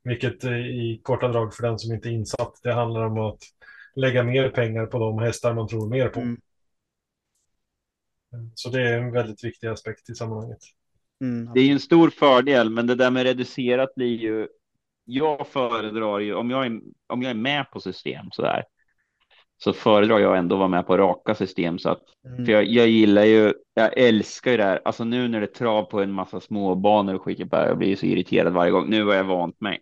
Vilket 0.04 0.44
uh, 0.44 0.58
i 0.58 1.00
korta 1.02 1.28
drag 1.28 1.54
för 1.54 1.62
den 1.62 1.78
som 1.78 1.94
inte 1.94 2.08
är 2.08 2.12
insatt, 2.12 2.60
det 2.62 2.72
handlar 2.72 3.04
om 3.06 3.18
att 3.18 3.38
lägga 3.94 4.22
mer 4.22 4.48
pengar 4.50 4.86
på 4.86 4.98
de 4.98 5.18
hästar 5.18 5.54
man 5.54 5.68
tror 5.68 5.88
mer 5.88 6.08
på. 6.08 6.20
Så 8.54 8.68
det 8.68 8.82
är 8.82 8.98
en 8.98 9.12
väldigt 9.12 9.44
viktig 9.44 9.66
aspekt 9.66 10.10
i 10.10 10.14
sammanhanget. 10.14 10.58
Mm. 11.20 11.52
Det 11.54 11.60
är 11.60 11.72
en 11.72 11.80
stor 11.80 12.10
fördel, 12.10 12.70
men 12.70 12.86
det 12.86 12.94
där 12.94 13.10
med 13.10 13.22
reducerat 13.22 13.94
blir 13.94 14.18
ju. 14.18 14.48
Jag 15.04 15.46
föredrar 15.46 16.18
ju 16.18 16.34
om 16.34 16.50
jag 16.50 16.66
är, 16.66 16.80
om 17.06 17.22
jag 17.22 17.30
är 17.30 17.34
med 17.34 17.70
på 17.70 17.80
system 17.80 18.26
så 18.30 18.42
där. 18.42 18.64
Så 19.56 19.72
föredrar 19.72 20.18
jag 20.18 20.38
ändå 20.38 20.54
att 20.54 20.58
vara 20.58 20.68
med 20.68 20.86
på 20.86 20.96
raka 20.96 21.34
system 21.34 21.78
så 21.78 21.90
att 21.90 22.02
mm. 22.26 22.46
för 22.46 22.52
jag, 22.52 22.64
jag 22.64 22.88
gillar 22.88 23.24
ju. 23.24 23.54
Jag 23.74 23.98
älskar 23.98 24.50
ju 24.50 24.56
det 24.56 24.64
här. 24.64 24.80
Alltså 24.84 25.04
nu 25.04 25.28
när 25.28 25.40
det 25.40 25.46
är 25.46 25.54
trav 25.54 25.84
på 25.84 26.00
en 26.00 26.12
massa 26.12 26.40
småbanor 26.40 27.14
och 27.14 27.22
skit. 27.22 27.48
Jag 27.50 27.78
blir 27.78 27.96
så 27.96 28.06
irriterad 28.06 28.52
varje 28.52 28.70
gång. 28.70 28.90
Nu 28.90 29.04
har 29.04 29.14
jag 29.14 29.24
vant 29.24 29.60
mig. 29.60 29.80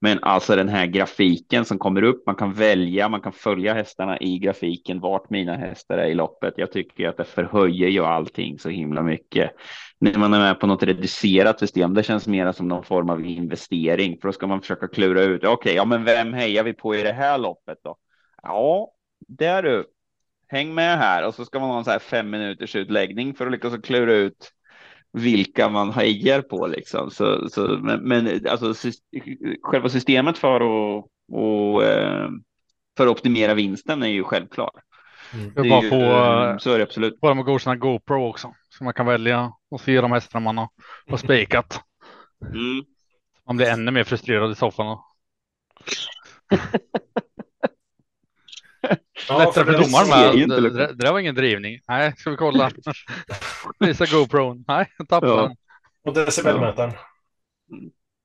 Men 0.00 0.18
alltså 0.22 0.56
den 0.56 0.68
här 0.68 0.86
grafiken 0.86 1.64
som 1.64 1.78
kommer 1.78 2.02
upp, 2.02 2.26
man 2.26 2.34
kan 2.34 2.52
välja, 2.52 3.08
man 3.08 3.20
kan 3.20 3.32
följa 3.32 3.74
hästarna 3.74 4.18
i 4.18 4.38
grafiken, 4.38 5.00
vart 5.00 5.30
mina 5.30 5.56
hästar 5.56 5.98
är 5.98 6.06
i 6.06 6.14
loppet. 6.14 6.54
Jag 6.56 6.72
tycker 6.72 7.08
att 7.08 7.16
det 7.16 7.24
förhöjer 7.24 7.88
ju 7.88 8.04
allting 8.04 8.58
så 8.58 8.68
himla 8.68 9.02
mycket. 9.02 9.50
När 9.98 10.18
man 10.18 10.34
är 10.34 10.38
med 10.38 10.60
på 10.60 10.66
något 10.66 10.82
reducerat 10.82 11.58
system, 11.58 11.94
det 11.94 12.02
känns 12.02 12.26
mer 12.26 12.52
som 12.52 12.68
någon 12.68 12.84
form 12.84 13.10
av 13.10 13.26
investering, 13.26 14.18
för 14.20 14.28
då 14.28 14.32
ska 14.32 14.46
man 14.46 14.60
försöka 14.60 14.88
klura 14.88 15.22
ut, 15.22 15.44
okej, 15.44 15.52
okay, 15.52 15.74
ja 15.74 15.84
men 15.84 16.04
vem 16.04 16.32
hejar 16.32 16.64
vi 16.64 16.72
på 16.72 16.94
i 16.94 17.02
det 17.02 17.12
här 17.12 17.38
loppet 17.38 17.78
då? 17.84 17.96
Ja, 18.42 18.92
där 19.28 19.62
du, 19.62 19.84
häng 20.48 20.74
med 20.74 20.98
här 20.98 21.26
och 21.26 21.34
så 21.34 21.44
ska 21.44 21.60
man 21.60 21.70
ha 21.70 21.78
en 21.78 21.84
så 21.84 21.90
här 21.90 21.98
fem 21.98 22.30
minuters 22.30 22.76
utläggning 22.76 23.34
för 23.34 23.46
att 23.46 23.52
lyckas 23.52 23.74
klura 23.82 24.12
ut 24.12 24.52
vilka 25.12 25.68
man 25.68 25.92
hejar 25.92 26.42
på 26.42 26.66
liksom. 26.66 27.10
Så, 27.10 27.48
så, 27.48 27.78
men, 27.82 28.00
men 28.00 28.46
alltså 28.48 28.90
själva 29.62 29.88
systemet 29.88 30.38
för 30.38 30.60
att 30.60 31.06
och, 31.32 31.84
eh, 31.84 32.28
för 32.96 33.06
att 33.06 33.12
optimera 33.12 33.54
vinsten 33.54 34.02
är 34.02 34.08
ju 34.08 34.24
självklar. 34.24 34.70
Mm. 35.34 35.52
Det 35.54 35.60
är 35.60 35.70
bara 35.70 35.82
ju, 35.82 35.90
på, 35.90 35.96
eh, 35.96 36.58
så 36.58 36.72
är 36.72 36.78
det 36.78 36.84
absolut. 36.84 37.20
Bara 37.20 37.34
med 37.34 37.44
godkänna 37.44 37.76
GoPro 37.76 38.28
också, 38.28 38.54
så 38.68 38.84
man 38.84 38.94
kan 38.94 39.06
välja 39.06 39.52
och 39.70 39.80
se 39.80 40.00
de 40.00 40.12
hästarna 40.12 40.44
man 40.44 40.58
har, 40.58 40.68
har 41.08 41.16
spikat. 41.16 41.80
Mm. 42.42 42.84
Man 43.46 43.56
blir 43.56 43.66
ännu 43.66 43.90
mer 43.90 44.04
frustrerad 44.04 44.52
i 44.52 44.54
soffan. 44.54 44.98
Ja, 49.28 49.38
Lättare 49.38 49.64
för 49.64 49.72
domaren 49.72 50.08
med. 50.08 50.48
Det, 50.48 50.70
det, 50.70 50.94
det 50.94 51.12
var 51.12 51.18
ingen 51.18 51.34
drivning. 51.34 51.80
Nej, 51.88 52.14
ska 52.16 52.30
vi 52.30 52.36
kolla. 52.36 52.70
Visa 53.78 54.06
GoPro. 54.06 54.64
Nej, 54.68 54.86
jag 54.98 55.08
tappade 55.08 55.32
ja. 55.32 55.42
den. 55.42 55.56
Och 56.04 56.14
decibelmätaren. 56.14 56.92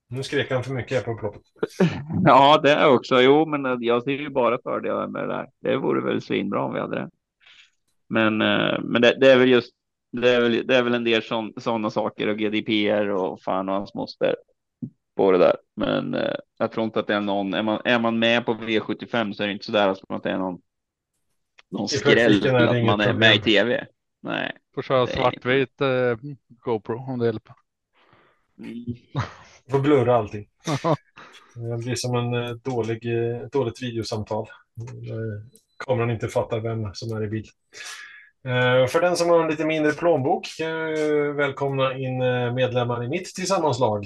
Nu 0.10 0.24
skrek 0.24 0.52
han 0.52 0.64
för 0.64 0.74
mycket 0.74 1.06
på 1.06 1.12
upploppet. 1.12 1.42
Ja, 2.26 2.60
det 2.64 2.72
är 2.72 2.90
också. 2.90 3.22
Jo, 3.22 3.46
men 3.46 3.84
jag 3.84 4.04
ser 4.04 4.12
ju 4.12 4.30
bara 4.30 4.58
fördelar 4.64 5.08
med 5.08 5.24
det 5.24 5.28
där. 5.28 5.48
Det 5.62 5.78
vore 5.78 6.02
väl 6.02 6.22
svinbra 6.22 6.64
om 6.64 6.74
vi 6.74 6.80
hade 6.80 6.96
det. 6.96 7.10
Men, 8.10 8.42
eh, 8.42 8.80
men 8.84 9.02
det, 9.02 9.18
det 9.20 9.32
är 9.32 9.38
väl 9.38 9.50
just. 9.50 9.72
Det 10.12 10.30
är 10.30 10.42
väl, 10.42 10.68
det 10.68 10.78
är 10.78 10.84
väl 10.84 10.94
en 10.94 11.04
del 11.04 11.22
sådana 11.58 11.90
saker 11.90 12.28
och 12.28 12.38
GDPR 12.38 13.10
och 13.10 13.42
fan 13.42 13.70
och 13.70 13.76
hans 13.76 13.94
moster 13.94 14.36
på 15.16 15.32
det 15.32 15.38
där. 15.38 15.58
Men 15.76 16.14
eh, 16.14 16.36
jag 16.58 16.72
tror 16.72 16.86
inte 16.86 17.00
att 17.00 17.08
det 17.08 17.16
är 17.16 17.22
någon. 17.22 17.54
Är 17.54 17.64
man, 17.64 17.82
är 17.86 18.00
man 18.00 18.20
med 18.20 18.46
på 18.46 18.54
V75 18.54 19.34
så 19.34 19.44
är 19.44 19.48
det 19.48 19.54
inte 19.54 19.66
så 19.66 19.72
där 19.72 19.90
att 20.10 20.24
det 20.24 20.32
är 20.32 20.38
någon. 20.38 20.62
Någon 21.72 21.88
skräll 21.88 22.56
att 22.56 22.86
man 22.86 23.02
är 23.02 23.14
med 23.14 23.36
i 23.36 23.40
tv. 23.40 23.88
Nej. 24.22 24.52
Får 24.76 24.82
köra 24.82 25.08
svartvit 25.08 25.82
eh, 25.82 26.18
GoPro 26.48 26.98
om 26.98 27.20
det 27.20 27.26
hjälper. 27.26 27.54
Mm. 28.60 28.74
Får 29.72 29.80
blurra 29.80 30.16
allting. 30.16 30.48
det 31.56 31.78
blir 31.78 31.96
som 31.96 32.16
en 32.16 32.34
eh, 32.34 32.52
dålig, 32.52 33.06
eh, 33.06 33.42
dåligt 33.52 33.84
videosamtal. 33.84 34.48
Eh, 34.80 35.58
kameran 35.78 36.12
inte 36.12 36.28
fattar 36.28 36.60
vem 36.60 36.94
som 36.94 37.18
är 37.18 37.24
i 37.24 37.28
bild. 37.28 37.48
Eh, 38.46 38.88
för 38.88 39.02
den 39.02 39.18
som 39.18 39.30
har 39.30 39.44
en 39.44 39.50
lite 39.50 39.66
mindre 39.66 39.92
plånbok, 39.92 40.60
eh, 40.60 41.34
välkomna 41.34 41.98
in 41.98 42.22
eh, 42.22 42.54
medlemmar 42.54 43.04
i 43.04 43.08
mitt 43.08 43.36
tillsammanslag. 43.36 44.06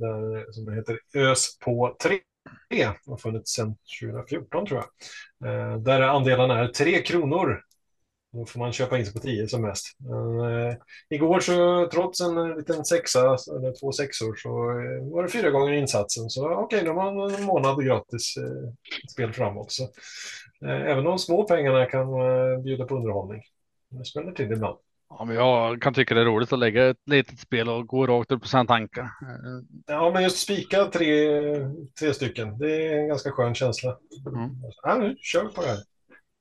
Där, 0.00 0.52
som 0.52 0.72
heter 0.72 0.98
ÖS 1.16 1.58
på 1.58 1.96
3. 2.02 2.20
har 3.06 3.16
funnits 3.16 3.52
sedan 3.52 3.76
2014 4.00 4.66
tror 4.66 4.80
jag. 4.80 5.82
Där 5.82 6.00
andelarna 6.00 6.58
är 6.58 6.68
3 6.68 7.02
kronor. 7.02 7.60
Då 8.32 8.46
får 8.46 8.58
man 8.60 8.72
köpa 8.72 8.98
in 8.98 9.04
sig 9.04 9.14
på 9.14 9.20
10 9.20 9.48
som 9.48 9.62
mest. 9.62 9.86
Men, 9.98 10.76
igår 11.10 11.40
så 11.40 11.88
trots 11.92 12.20
en 12.20 12.54
liten 12.54 12.84
sexa, 12.84 13.20
eller 13.20 13.80
två 13.80 13.92
sexor, 13.92 14.34
så 14.36 14.50
var 15.14 15.22
det 15.22 15.28
fyra 15.28 15.50
gånger 15.50 15.72
insatsen. 15.72 16.30
Så 16.30 16.50
okej, 16.50 16.64
okay, 16.64 16.82
då 16.82 17.00
har 17.00 17.12
man 17.12 17.34
en 17.34 17.44
månad 17.44 17.84
gratis 17.84 18.34
spel 19.12 19.32
framåt. 19.32 19.72
Så, 19.72 19.88
även 20.64 21.04
de 21.04 21.18
små 21.18 21.44
pengarna 21.44 21.86
kan 21.86 22.06
bjuda 22.62 22.84
på 22.84 22.96
underhållning. 22.96 23.42
Det 23.92 24.04
smäller 24.04 24.32
till 24.32 24.52
ibland. 24.52 24.78
Ja, 25.18 25.24
men 25.24 25.36
jag 25.36 25.82
kan 25.82 25.94
tycka 25.94 26.14
det 26.14 26.20
är 26.20 26.24
roligt 26.24 26.52
att 26.52 26.58
lägga 26.58 26.90
ett 26.90 27.02
litet 27.06 27.38
spel 27.38 27.68
och 27.68 27.86
gå 27.86 28.06
rakt 28.06 28.32
upp 28.32 28.42
på 28.42 28.48
sina 28.48 28.64
tankar. 28.64 29.10
Ja, 29.86 30.10
men 30.14 30.22
just 30.22 30.38
spika 30.38 30.84
tre, 30.84 31.28
tre 32.00 32.14
stycken. 32.14 32.58
Det 32.58 32.86
är 32.86 32.98
en 32.98 33.08
ganska 33.08 33.30
skön 33.30 33.54
känsla. 33.54 33.98
Mm. 34.26 34.50
Ja, 34.82 34.94
nu 34.94 35.16
kör 35.20 35.44
vi 35.44 35.54
på 35.54 35.60
det 35.62 35.68
här. 35.68 35.78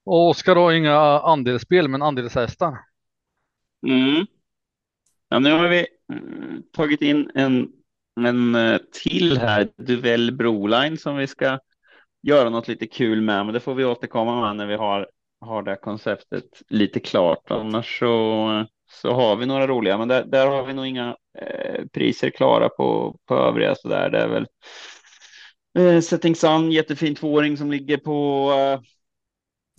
Och 0.06 0.30
Oskar 0.30 0.56
har 0.56 0.72
inga 0.72 0.96
andelsspel, 1.20 1.88
men 1.88 2.02
andelshästar. 2.02 2.78
Mm. 3.88 4.26
Ja, 5.30 5.40
nu 5.40 5.52
har 5.52 5.68
vi 5.68 5.88
mm, 6.14 6.64
tagit 6.74 7.02
in 7.02 7.32
en, 7.36 7.72
en 8.20 8.56
eh, 8.56 8.80
till 9.04 9.38
här, 9.38 9.70
Duell 9.78 10.32
Broline 10.32 10.98
som 10.98 11.18
vi 11.18 11.28
ska 11.28 11.60
göra 12.22 12.50
något 12.50 12.68
lite 12.68 12.88
kul 12.88 13.22
med, 13.22 13.46
men 13.46 13.54
det 13.54 13.60
får 13.60 13.76
vi 13.76 13.86
återkomma 13.86 14.42
med 14.42 14.56
när 14.56 14.66
vi 14.66 14.76
har 14.76 15.10
har 15.42 15.64
det 15.64 15.76
konceptet 15.76 16.62
lite 16.70 17.00
klart. 17.00 17.52
Annars 17.52 18.00
så, 18.00 18.66
så 18.92 19.12
har 19.12 19.36
vi 19.36 19.46
några 19.46 19.68
roliga, 19.68 19.98
men 19.98 20.08
där, 20.08 20.26
där 20.26 20.48
har 20.48 20.66
vi 20.66 20.74
nog 20.74 20.86
inga 20.86 21.16
eh, 21.40 21.86
priser 21.94 22.30
klara 22.30 22.70
på, 22.70 23.18
på 23.26 23.36
övriga 23.36 23.76
så 23.76 23.88
där. 23.88 24.10
Det 24.10 24.20
är 24.20 24.28
väl 24.28 24.48
eh, 25.80 26.02
Setting 26.02 26.36
Sun, 26.36 26.72
jättefin 26.72 27.16
tvååring 27.16 27.58
som 27.58 27.72
ligger 27.72 27.98
på 27.98 28.52
eh, 28.54 28.80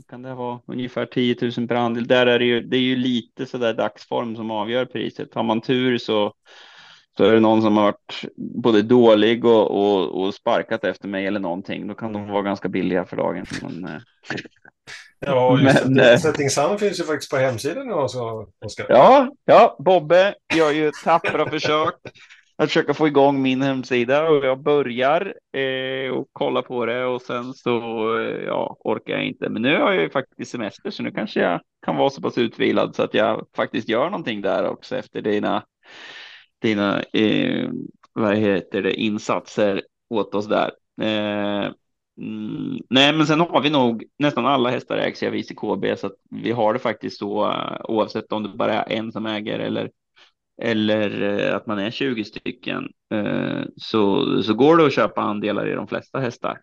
kan 0.09 0.23
det 0.23 0.35
vara 0.35 0.61
ungefär 0.67 1.07
10 1.07 1.37
000 1.57 1.69
per 1.69 1.75
andel. 1.75 2.07
Där 2.07 2.27
är 2.27 2.39
det 2.39 2.45
ju, 2.45 2.61
det 2.61 2.77
är 2.77 2.81
ju 2.81 2.97
lite 2.97 3.47
så 3.47 3.59
där 3.59 3.75
dagsform 3.75 4.37
som 4.37 4.51
avgör 4.51 4.85
priset. 4.85 5.35
Har 5.35 5.43
man 5.43 5.61
tur 5.61 5.99
så 5.99 6.35
så 7.17 7.25
är 7.25 7.33
det 7.33 7.41
någon 7.41 7.63
som 7.63 7.77
har 7.77 7.85
varit 7.85 8.25
både 8.37 8.83
dålig 8.83 9.45
och, 9.45 9.71
och, 9.71 10.23
och 10.23 10.35
sparkat 10.35 10.85
efter 10.85 11.09
mig 11.09 11.27
eller 11.27 11.41
någonting. 11.41 11.87
Då 11.87 11.95
kan 11.95 12.13
de 12.13 12.29
vara 12.29 12.43
ganska 12.43 12.69
billiga 12.69 13.05
för 13.05 13.17
dagen. 13.17 13.47
Men, 13.63 13.85
eh, 13.85 14.01
Ja, 15.27 15.61
just 15.61 15.85
Men, 15.85 15.95
det. 15.95 16.13
Eh, 16.13 16.19
Setting 16.19 16.51
Sun 16.51 16.79
finns 16.79 17.01
ju 17.01 17.05
faktiskt 17.05 17.31
på 17.31 17.37
hemsidan 17.37 17.87
nu 17.87 17.93
också, 17.93 18.47
Oskar. 18.65 18.87
Ja, 18.89 19.29
ja, 19.45 19.77
Bobbe 19.79 20.35
gör 20.55 20.71
ju 20.71 20.91
tappra 21.05 21.51
försök 21.51 21.95
att 22.57 22.69
försöka 22.69 22.95
få 22.95 23.07
igång 23.07 23.43
min 23.43 23.63
hemsida 23.63 24.29
och 24.29 24.45
jag 24.45 24.63
börjar 24.63 25.35
eh, 25.57 26.11
och 26.11 26.29
kolla 26.33 26.63
på 26.63 26.87
det 26.87 27.05
och 27.05 27.23
sen 27.23 27.55
så 27.55 27.79
eh, 28.19 28.45
ja, 28.45 28.77
orkar 28.81 29.13
jag 29.13 29.25
inte. 29.25 29.49
Men 29.49 29.63
nu 29.63 29.81
har 29.81 29.93
jag 29.93 30.03
ju 30.03 30.11
faktiskt 30.11 30.51
semester 30.51 30.91
så 30.91 31.03
nu 31.03 31.11
kanske 31.11 31.41
jag 31.41 31.61
kan 31.87 31.97
vara 31.97 32.11
så 32.11 32.23
pass 32.23 32.39
utvilad 32.39 32.97
så 32.97 33.03
att 33.03 33.15
jag 33.15 33.47
faktiskt 33.57 33.89
gör 33.89 34.05
någonting 34.05 34.41
där 34.41 34.67
också 34.67 34.97
efter 34.97 35.23
dina, 35.23 35.65
dina 36.63 37.03
eh, 37.03 37.71
vad 38.13 38.37
heter 38.37 38.83
det, 38.83 38.95
insatser 38.95 39.83
åt 40.11 40.35
oss 40.35 40.47
där. 40.49 40.71
Eh, 41.03 41.71
Mm, 42.19 42.79
nej, 42.91 43.13
men 43.17 43.27
sen 43.27 43.41
har 43.41 43.61
vi 43.61 43.71
nog 43.71 44.05
nästan 44.19 44.47
alla 44.47 44.71
hästar 44.71 44.97
ägs 44.97 45.23
av 45.23 45.37
ICKB 45.37 45.99
så 45.99 46.07
att 46.07 46.17
vi 46.31 46.51
har 46.53 46.73
det 46.73 46.79
faktiskt 46.79 47.19
så 47.19 47.51
eh, 47.51 47.81
oavsett 47.85 48.33
om 48.33 48.43
det 48.43 48.49
bara 48.49 48.83
är 48.83 48.97
en 48.99 49.13
som 49.13 49.27
äger 49.27 49.59
eller 49.59 49.91
eller 50.63 51.23
eh, 51.23 51.57
att 51.57 51.67
man 51.67 51.79
är 51.79 51.91
20 51.91 52.25
stycken 52.25 52.89
eh, 53.15 53.63
så, 53.77 54.25
så 54.43 54.55
går 54.55 54.77
det 54.77 54.87
att 54.87 54.93
köpa 54.93 55.21
andelar 55.21 55.69
i 55.69 55.75
de 55.75 55.89
flesta 55.89 56.19
hästar. 56.19 56.61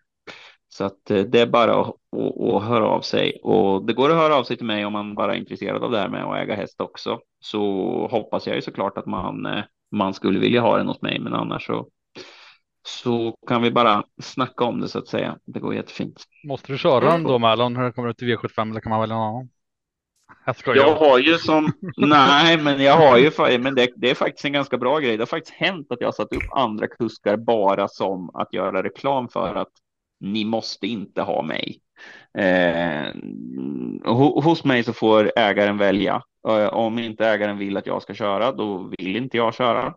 Så 0.68 0.84
att 0.84 1.04
det 1.04 1.34
är 1.34 1.46
bara 1.46 1.80
att, 1.80 1.88
att, 1.88 2.40
att, 2.40 2.62
höra 2.62 2.86
av 2.86 3.00
sig 3.00 3.40
och 3.42 3.86
det 3.86 3.92
går 3.92 4.10
att 4.10 4.16
höra 4.16 4.34
av 4.36 4.44
sig 4.44 4.56
till 4.56 4.66
mig 4.66 4.84
om 4.84 4.92
man 4.92 5.14
bara 5.14 5.34
är 5.34 5.38
intresserad 5.38 5.84
av 5.84 5.90
det 5.90 5.98
här 5.98 6.08
med 6.08 6.24
att 6.24 6.36
äga 6.36 6.54
häst 6.54 6.80
också. 6.80 7.20
Så 7.40 7.62
hoppas 8.10 8.46
jag 8.46 8.56
ju 8.56 8.62
såklart 8.62 8.98
att 8.98 9.06
man, 9.06 9.62
man 9.90 10.14
skulle 10.14 10.38
vilja 10.38 10.60
ha 10.60 10.76
den 10.76 10.86
hos 10.86 11.02
mig, 11.02 11.18
men 11.18 11.34
annars 11.34 11.66
så 11.66 11.88
så 12.82 13.36
kan 13.46 13.62
vi 13.62 13.70
bara 13.70 14.04
snacka 14.22 14.64
om 14.64 14.80
det 14.80 14.88
så 14.88 14.98
att 14.98 15.08
säga. 15.08 15.38
Det 15.44 15.60
går 15.60 15.74
jättefint. 15.74 16.24
Måste 16.44 16.72
du 16.72 16.78
köra 16.78 17.10
den 17.10 17.22
då 17.22 17.38
Mälon 17.38 17.72
när 17.72 17.82
det 17.82 17.92
kommer 17.92 18.08
ut 18.08 18.18
till 18.18 18.36
V75 18.36 18.70
eller 18.70 18.80
kan 18.80 18.90
man 18.90 19.00
välja 19.00 19.16
en 19.16 19.22
annan? 19.22 19.48
Jag, 20.64 20.76
jag 20.76 20.94
har 20.94 21.18
ju 21.18 21.38
som, 21.38 21.72
nej 21.96 22.56
men 22.56 22.82
jag 22.82 22.96
har 22.96 23.18
ju, 23.18 23.58
men 23.58 23.74
det, 23.74 23.88
det, 23.96 24.10
är 24.10 24.14
faktiskt 24.14 24.44
en 24.44 24.52
ganska 24.52 24.78
bra 24.78 24.98
grej. 24.98 25.16
Det 25.16 25.20
har 25.20 25.26
faktiskt 25.26 25.56
hänt 25.56 25.86
att 25.90 26.00
jag 26.00 26.08
har 26.08 26.12
satt 26.12 26.32
upp 26.32 26.52
andra 26.52 26.86
kuskar 26.86 27.36
bara 27.36 27.88
som 27.88 28.30
att 28.34 28.52
göra 28.52 28.82
reklam 28.82 29.28
för 29.28 29.54
att 29.54 29.72
ni 30.20 30.44
måste 30.44 30.86
inte 30.86 31.22
ha 31.22 31.42
mig. 31.42 31.80
Eh, 32.38 33.14
hos 34.14 34.64
mig 34.64 34.84
så 34.84 34.92
får 34.92 35.32
ägaren 35.36 35.78
välja. 35.78 36.22
Eh, 36.48 36.66
om 36.66 36.98
inte 36.98 37.26
ägaren 37.26 37.58
vill 37.58 37.76
att 37.76 37.86
jag 37.86 38.02
ska 38.02 38.14
köra, 38.14 38.52
då 38.52 38.90
vill 38.98 39.16
inte 39.16 39.36
jag 39.36 39.54
köra. 39.54 39.94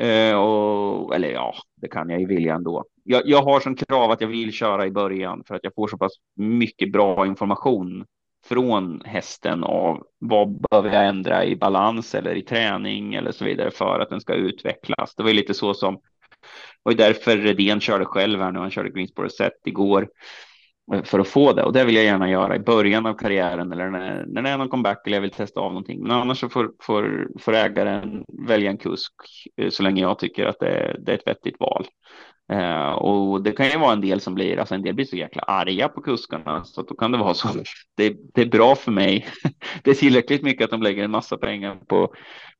Eh, 0.00 0.36
och, 0.36 1.14
eller 1.14 1.28
ja, 1.28 1.54
det 1.76 1.88
kan 1.88 2.10
jag 2.10 2.20
ju 2.20 2.26
vilja 2.26 2.54
ändå. 2.54 2.84
Jag, 3.02 3.22
jag 3.24 3.42
har 3.42 3.60
som 3.60 3.76
krav 3.76 4.10
att 4.10 4.20
jag 4.20 4.28
vill 4.28 4.52
köra 4.52 4.86
i 4.86 4.90
början 4.90 5.44
för 5.46 5.54
att 5.54 5.64
jag 5.64 5.74
får 5.74 5.88
så 5.88 5.98
pass 5.98 6.12
mycket 6.36 6.92
bra 6.92 7.26
information 7.26 8.04
från 8.46 9.02
hästen 9.04 9.64
av 9.64 10.06
vad 10.18 10.60
behöver 10.60 10.92
jag 10.92 11.06
ändra 11.06 11.44
i 11.44 11.56
balans 11.56 12.14
eller 12.14 12.34
i 12.34 12.42
träning 12.42 13.14
eller 13.14 13.32
så 13.32 13.44
vidare 13.44 13.70
för 13.70 14.00
att 14.00 14.10
den 14.10 14.20
ska 14.20 14.34
utvecklas. 14.34 15.14
Det 15.14 15.22
var 15.22 15.30
ju 15.30 15.36
lite 15.36 15.54
så 15.54 15.74
som 15.74 16.00
och 16.82 16.96
därför 16.96 17.36
Redén 17.36 17.80
körde 17.80 18.04
själv 18.04 18.40
här 18.40 18.52
nu. 18.52 18.58
Han 18.58 18.70
körde 18.70 18.90
Greensboro 18.90 19.28
set 19.28 19.60
igår 19.64 20.08
för 21.04 21.18
att 21.18 21.28
få 21.28 21.52
det 21.52 21.62
och 21.62 21.72
det 21.72 21.84
vill 21.84 21.94
jag 21.94 22.04
gärna 22.04 22.30
göra 22.30 22.56
i 22.56 22.58
början 22.58 23.06
av 23.06 23.14
karriären 23.14 23.72
eller 23.72 23.90
när, 23.90 24.24
när 24.26 24.42
det 24.42 24.48
är 24.48 24.58
någon 24.58 24.68
comeback 24.68 25.06
eller 25.06 25.16
jag 25.16 25.22
vill 25.22 25.30
testa 25.30 25.60
av 25.60 25.72
någonting. 25.72 26.02
Men 26.02 26.10
annars 26.10 26.40
så 26.40 26.48
får, 26.48 26.72
får, 26.82 27.28
får 27.40 27.54
ägaren 27.54 28.24
välja 28.46 28.70
en 28.70 28.78
kusk 28.78 29.12
eh, 29.56 29.70
så 29.70 29.82
länge 29.82 30.02
jag 30.02 30.18
tycker 30.18 30.46
att 30.46 30.58
det, 30.60 30.96
det 31.00 31.12
är 31.12 31.16
ett 31.16 31.26
vettigt 31.26 31.60
val. 31.60 31.86
Uh, 32.52 32.92
och 32.92 33.42
det 33.42 33.52
kan 33.52 33.66
ju 33.66 33.78
vara 33.78 33.92
en 33.92 34.00
del 34.00 34.20
som 34.20 34.34
blir, 34.34 34.58
alltså 34.58 34.74
en 34.74 34.82
del 34.82 34.94
blir 34.94 35.04
så 35.04 35.16
jäkla 35.16 35.42
arga 35.42 35.88
på 35.88 36.02
kuskarna 36.02 36.64
så 36.64 36.82
då 36.82 36.94
kan 36.94 37.12
det 37.12 37.18
vara 37.18 37.34
så. 37.34 37.48
Det, 37.96 38.16
det 38.34 38.42
är 38.42 38.46
bra 38.46 38.74
för 38.74 38.92
mig. 38.92 39.26
det 39.82 39.90
är 39.90 39.94
tillräckligt 39.94 40.42
mycket 40.42 40.64
att 40.64 40.70
de 40.70 40.82
lägger 40.82 41.04
en 41.04 41.10
massa 41.10 41.36
pengar 41.36 41.76
på, 41.88 42.14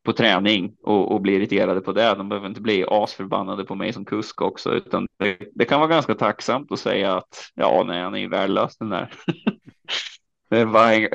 på 0.07 0.13
träning 0.13 0.77
och, 0.83 1.13
och 1.13 1.21
blir 1.21 1.39
irriterade 1.41 1.81
på 1.81 1.93
det. 1.93 2.15
De 2.15 2.29
behöver 2.29 2.49
inte 2.49 2.61
bli 2.61 2.85
asförbannade 2.89 3.65
på 3.65 3.75
mig 3.75 3.93
som 3.93 4.05
kusk 4.05 4.43
också, 4.43 4.75
utan 4.75 5.07
det, 5.19 5.39
det 5.55 5.65
kan 5.65 5.81
vara 5.81 5.91
ganska 5.91 6.15
tacksamt 6.15 6.73
att 6.73 6.79
säga 6.79 7.17
att 7.17 7.51
ja, 7.55 7.85
nej, 7.87 8.03
han 8.03 8.15
är 8.15 8.19
ju 8.19 8.29
värdelös 8.29 8.79
den 8.79 8.89
där. 8.89 9.13
det 10.51 10.59
är 10.59 10.67
bara 10.67 11.09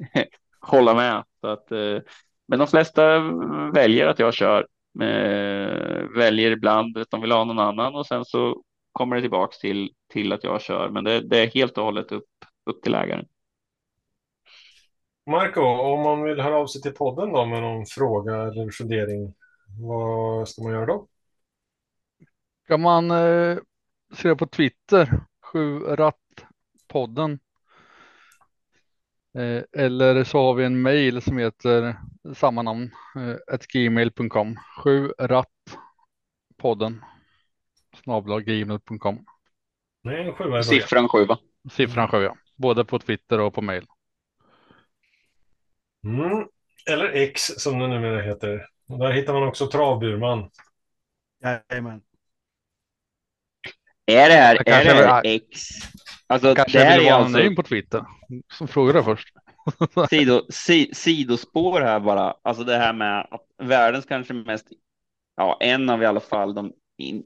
hålla 0.60 0.94
med. 0.94 1.24
Så 1.40 1.46
att, 1.46 1.72
eh, 1.72 1.98
men 2.48 2.58
de 2.58 2.68
flesta 2.68 3.18
väljer 3.72 4.06
att 4.06 4.18
jag 4.18 4.34
kör 4.34 4.66
Eh, 5.00 6.08
väljer 6.16 6.50
ibland 6.50 6.98
att 6.98 7.10
de 7.10 7.20
vill 7.20 7.32
ha 7.32 7.44
någon 7.44 7.58
annan 7.58 7.94
och 7.94 8.06
sen 8.06 8.24
så 8.24 8.62
kommer 8.92 9.16
det 9.16 9.22
tillbaks 9.22 9.58
till, 9.58 9.90
till 10.12 10.32
att 10.32 10.44
jag 10.44 10.62
kör. 10.62 10.88
Men 10.88 11.04
det, 11.04 11.20
det 11.20 11.38
är 11.38 11.46
helt 11.46 11.78
och 11.78 11.84
hållet 11.84 12.12
upp, 12.12 12.24
upp 12.70 12.82
till 12.82 12.94
ägaren. 12.94 13.24
Marco, 15.28 15.60
om 15.60 16.00
man 16.00 16.22
vill 16.22 16.40
höra 16.40 16.56
av 16.56 16.66
sig 16.66 16.82
till 16.82 16.92
podden 16.92 17.32
då 17.32 17.46
med 17.46 17.62
någon 17.62 17.86
fråga 17.86 18.36
eller 18.36 18.70
fundering, 18.70 19.34
vad 19.80 20.48
ska 20.48 20.62
man 20.62 20.72
göra 20.72 20.86
då? 20.86 21.08
Kan 22.68 22.80
man 22.80 23.10
eh, 23.10 23.58
se 24.14 24.36
på 24.36 24.46
Twitter, 24.46 25.20
sju 25.42 25.78
ratt 25.80 26.46
podden. 26.88 27.38
Eh, 29.38 29.62
eller 29.82 30.24
så 30.24 30.38
har 30.38 30.54
vi 30.54 30.64
en 30.64 30.82
mail 30.82 31.22
som 31.22 31.38
heter 31.38 31.96
samma 32.34 32.62
namn, 32.62 32.90
eh, 33.16 33.58
gmail.com. 33.72 34.56
Sju 34.84 35.12
ratt 35.18 35.78
podden 36.56 37.04
snabla 38.02 38.40
gmail.com. 38.40 39.24
Nej, 40.02 40.32
sju 40.32 40.62
Siffran 40.62 41.08
sju 41.08 41.24
va? 41.24 41.38
Siffran 41.70 42.08
sju 42.08 42.22
ja. 42.22 42.36
Både 42.56 42.84
på 42.84 42.98
Twitter 42.98 43.40
och 43.40 43.54
på 43.54 43.62
mail. 43.62 43.86
Mm. 46.04 46.46
Eller 46.90 47.12
X 47.12 47.42
som 47.42 47.78
det 47.78 47.88
numera 47.88 48.22
heter. 48.22 48.66
Och 48.88 48.98
där 48.98 49.10
hittar 49.10 49.32
man 49.32 49.48
också 49.48 49.66
Travburman. 49.66 50.50
Jajamän. 51.42 52.00
Är 54.06 54.28
det 54.28 54.34
här, 54.34 54.68
är 54.68 54.84
det 54.84 55.06
här 55.06 55.22
X? 55.24 55.60
Alltså, 56.26 56.54
Kanske 56.54 56.78
det 56.78 56.98
vill 56.98 57.04
vara 57.04 57.14
alltså... 57.14 57.40
in 57.40 57.56
på 57.56 57.62
Twitter. 57.62 58.04
Som 58.52 58.68
frågade 58.68 59.04
först. 59.04 59.28
Sido, 60.10 60.46
si, 60.50 60.90
sidospår 60.94 61.80
här 61.80 62.00
bara. 62.00 62.34
Alltså 62.42 62.64
det 62.64 62.76
här 62.76 62.92
med 62.92 63.26
att 63.30 63.46
världens 63.62 64.06
kanske 64.06 64.34
mest, 64.34 64.66
ja, 65.36 65.56
en 65.60 65.90
av 65.90 66.02
i 66.02 66.06
alla 66.06 66.20
fall 66.20 66.54
de 66.54 66.72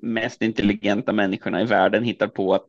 mest 0.03 0.43
intelligenta 0.43 1.13
människorna 1.13 1.63
i 1.63 1.65
världen 1.65 2.05
hittar 2.05 2.27
på 2.27 2.55
att 2.55 2.67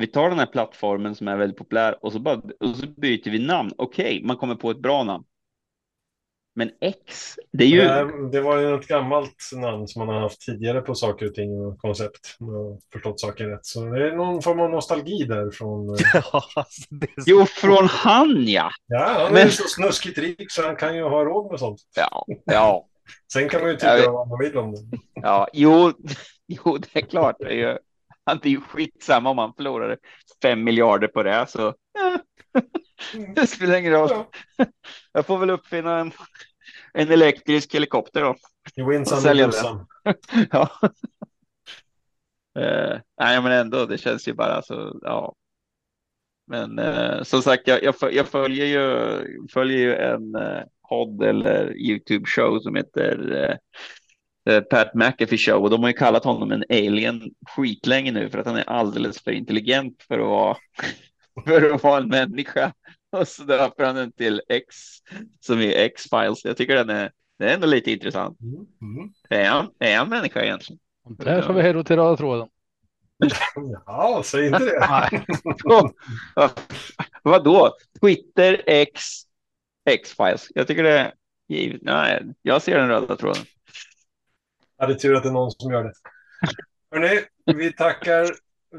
vi 0.00 0.06
tar 0.06 0.28
den 0.28 0.38
här 0.38 0.46
plattformen 0.46 1.14
som 1.14 1.28
är 1.28 1.36
väldigt 1.36 1.58
populär 1.58 2.04
och 2.04 2.12
så, 2.12 2.18
bara, 2.18 2.36
och 2.36 2.76
så 2.76 2.86
byter 2.86 3.30
vi 3.30 3.46
namn. 3.46 3.72
Okej, 3.76 4.04
okay, 4.04 4.26
man 4.26 4.36
kommer 4.36 4.54
på 4.54 4.70
ett 4.70 4.80
bra 4.80 5.02
namn. 5.02 5.24
Men 6.54 6.70
X, 6.80 7.34
det 7.52 7.64
är 7.64 7.68
ju... 7.68 7.80
Det, 7.80 8.30
det 8.30 8.40
var 8.40 8.58
ju 8.58 8.74
ett 8.74 8.86
gammalt 8.86 9.50
namn 9.52 9.88
som 9.88 10.06
man 10.06 10.14
har 10.14 10.22
haft 10.22 10.40
tidigare 10.40 10.80
på 10.80 10.94
saker 10.94 11.26
och 11.26 11.34
ting 11.34 11.60
och 11.60 11.78
koncept. 11.78 12.36
Om 12.40 12.54
jag 12.54 12.78
förstått 12.92 13.20
saken 13.20 13.48
rätt. 13.48 13.66
Så 13.66 13.84
det 13.84 14.08
är 14.08 14.16
någon 14.16 14.42
form 14.42 14.60
av 14.60 14.70
nostalgi 14.70 15.24
där 15.24 15.50
från... 15.50 15.94
Eh, 15.94 16.34
alltså, 16.54 16.82
jo, 17.26 17.46
från 17.46 17.86
han 17.88 18.44
ja. 18.46 18.70
Ja, 18.86 19.06
han 19.08 19.32
Men... 19.32 19.42
är 19.42 19.46
ju 19.46 19.50
så 19.50 19.68
snuskigt 19.68 20.18
rik 20.18 20.50
så 20.50 20.62
han 20.62 20.76
kan 20.76 20.96
ju 20.96 21.02
ha 21.02 21.24
råd 21.24 21.50
med 21.50 21.60
sånt. 21.60 21.80
Ja, 21.96 22.26
ja. 22.44 22.86
Sen 23.32 23.48
kan 23.48 23.60
man 23.60 23.70
ju 23.70 23.76
tycka 23.76 24.10
vad 24.10 24.28
man 24.28 24.38
vill 24.38 24.58
om 24.58 24.72
det. 24.72 24.98
Ja, 25.14 25.48
jo, 25.52 25.92
jo, 26.46 26.78
det 26.78 26.98
är 27.00 27.06
klart. 27.06 27.36
Det 27.38 27.46
är 27.46 27.68
ju, 27.68 27.78
det 28.42 28.48
är 28.48 28.50
ju 28.50 28.60
skitsamma 28.60 29.30
om 29.30 29.36
man 29.36 29.54
förlorar 29.54 29.98
fem 30.42 30.64
miljarder 30.64 31.08
på 31.08 31.22
det. 31.22 31.46
Så 31.48 31.74
det 33.34 33.46
spelar 33.46 33.76
ingen 33.76 33.92
roll. 33.92 34.10
Ja. 34.10 34.30
Jag 35.12 35.26
får 35.26 35.38
väl 35.38 35.50
uppfinna 35.50 35.98
en, 35.98 36.12
en 36.92 37.10
elektrisk 37.10 37.74
helikopter 37.74 38.20
då. 38.20 38.34
You 38.76 38.90
win 38.90 39.06
some, 39.06 39.20
sälja 39.20 39.46
den. 39.46 39.86
ja. 40.50 40.70
uh, 42.58 43.00
nej, 43.20 43.42
men 43.42 43.52
ändå, 43.52 43.86
det 43.86 43.98
känns 43.98 44.28
ju 44.28 44.32
bara 44.32 44.62
så, 44.62 45.00
ja. 45.02 45.34
Men 46.46 46.78
uh, 46.78 47.22
som 47.22 47.42
sagt, 47.42 47.68
jag, 47.68 47.82
jag, 47.82 47.94
jag, 48.12 48.28
följer 48.28 48.66
ju, 48.66 49.48
följer 49.52 49.78
ju 49.78 49.94
en 49.94 50.36
uh, 50.36 50.62
podd 50.88 51.22
eller 51.22 51.76
YouTube 51.76 52.26
show 52.26 52.60
som 52.60 52.76
heter 52.76 53.58
Pat 54.70 54.94
McAfee 54.94 55.38
show 55.38 55.62
och 55.62 55.70
de 55.70 55.82
har 55.82 55.88
ju 55.88 55.96
kallat 55.96 56.24
honom 56.24 56.52
en 56.52 56.64
alien 56.70 57.22
skitlänge 57.48 58.12
nu 58.12 58.30
för 58.30 58.38
att 58.38 58.46
han 58.46 58.56
är 58.56 58.70
alldeles 58.70 59.22
för 59.22 59.30
intelligent 59.30 60.02
för 60.08 60.18
att 60.18 60.26
vara 60.26 60.56
för 61.46 61.70
att 61.70 61.82
vara 61.82 62.02
en 62.02 62.08
människa. 62.08 62.72
Och 63.12 63.28
så 63.28 63.42
döper 63.42 63.84
han 63.84 63.96
den 63.96 64.12
till 64.12 64.42
X 64.48 64.76
som 65.40 65.60
är 65.60 65.72
X-Files. 65.72 66.44
Jag 66.44 66.56
tycker 66.56 66.76
den 66.76 66.90
är, 66.90 67.10
den 67.38 67.48
är 67.48 67.54
ändå 67.54 67.66
lite 67.66 67.90
intressant. 67.90 68.40
Mm. 68.40 68.54
Mm. 68.54 69.12
Är, 69.28 69.50
han, 69.50 69.70
är 69.78 69.96
han 69.96 70.08
människa 70.08 70.42
egentligen? 70.42 70.80
Där 71.08 71.42
får 71.42 71.54
vi 71.54 71.62
hej 71.62 71.84
till 71.84 71.96
röda 71.96 72.16
tråden. 72.16 72.48
Ja, 73.86 74.22
säg 74.24 74.46
inte 74.46 74.64
det. 74.64 75.22
Vadå? 77.22 77.74
Twitter 78.00 78.62
X 78.66 79.00
X-Files. 79.90 80.48
Jag 80.54 80.66
tycker 80.66 80.82
det 80.82 80.98
är 80.98 81.12
givet. 81.48 81.80
Nej, 81.82 82.22
jag 82.42 82.62
ser 82.62 82.78
den 82.78 82.88
röda 82.88 83.16
tråden. 83.16 83.42
Ja, 84.80 84.86
det 84.86 84.92
är 84.92 84.98
tur 84.98 85.14
att 85.14 85.22
det 85.22 85.28
är 85.28 85.32
någon 85.32 85.50
som 85.50 85.72
gör 85.72 85.84
det. 85.84 85.92
Hörrni, 86.90 87.20
vi 87.58 87.72
tackar 87.72 88.26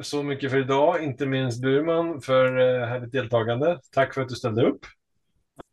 så 0.02 0.24
mycket 0.24 0.52
för 0.52 0.58
idag, 0.58 1.04
inte 1.04 1.26
minst 1.26 1.62
Burman 1.62 2.22
för 2.22 2.60
eh, 2.60 2.88
härligt 2.88 3.12
deltagande. 3.12 3.80
Tack 3.92 4.14
för 4.14 4.22
att 4.22 4.30
du 4.30 4.36
ställde 4.36 4.66
upp. 4.66 4.80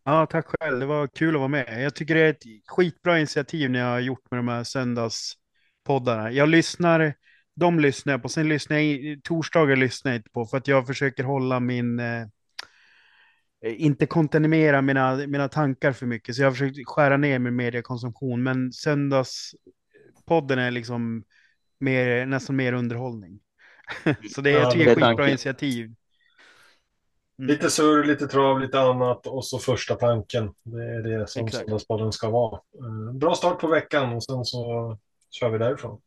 Ja, 0.04 0.26
tack 0.26 0.46
själv. 0.60 0.80
Det 0.80 0.86
var 0.86 1.06
kul 1.06 1.34
att 1.34 1.38
vara 1.38 1.48
med. 1.48 1.82
Jag 1.82 1.94
tycker 1.94 2.14
det 2.14 2.20
är 2.20 2.30
ett 2.30 2.42
skitbra 2.66 3.18
initiativ 3.18 3.70
ni 3.70 3.78
har 3.78 4.00
gjort 4.00 4.30
med 4.30 4.38
de 4.38 4.48
här 4.48 4.64
söndagspoddarna. 4.64 6.32
Jag 6.32 6.48
lyssnar, 6.48 7.14
de 7.56 7.80
lyssnar 7.80 8.12
jag 8.12 8.22
på, 8.22 8.28
sen 8.28 8.48
lyssnar 8.48 8.78
jag, 8.78 9.22
torsdagar 9.22 9.76
lyssnar 9.76 10.12
jag 10.12 10.18
inte 10.18 10.30
på 10.30 10.46
för 10.46 10.56
att 10.56 10.68
jag 10.68 10.86
försöker 10.86 11.24
hålla 11.24 11.60
min, 11.60 12.00
eh, 12.00 12.26
inte 13.62 14.06
kontaminera 14.06 14.82
mina, 14.82 15.16
mina 15.16 15.48
tankar 15.48 15.92
för 15.92 16.06
mycket, 16.06 16.34
så 16.34 16.42
jag 16.42 16.46
har 16.46 16.52
försökt 16.52 16.78
skära 16.86 17.16
ner 17.16 17.38
min 17.38 17.56
mediekonsumtion, 17.56 18.42
men 18.42 18.72
söndags 18.72 19.54
söndagspodden 20.28 20.58
är 20.58 20.70
liksom 20.70 21.24
mer, 21.80 22.26
nästan 22.26 22.56
mer 22.56 22.72
underhållning. 22.72 23.40
Så 24.34 24.40
det 24.40 24.50
är 24.50 24.60
Ja, 24.60 24.70
tre 24.70 24.84
det 24.84 24.90
är 24.90 24.94
skitbra 24.94 25.06
tanken. 25.06 25.28
initiativ. 25.28 25.94
Mm. 27.38 27.48
Lite 27.50 27.70
surr, 27.70 28.04
lite 28.04 28.26
trav, 28.28 28.60
lite 28.60 28.80
annat 28.80 29.26
och 29.26 29.44
så 29.44 29.58
första 29.58 29.94
tanken. 29.94 30.54
Det 30.62 30.84
är 30.84 31.02
det 31.02 31.26
som 31.26 31.46
Exakt. 31.46 31.64
Söndagsbollen 31.64 32.12
ska 32.12 32.30
vara. 32.30 32.54
Eh, 32.54 33.14
Bra 33.14 33.34
start 33.34 33.60
på 33.60 33.66
veckan 33.66 34.12
och 34.12 34.24
sen 34.24 34.44
så 34.44 34.96
kör 35.30 35.50
vi 35.50 35.58
därifrån. 35.58 36.00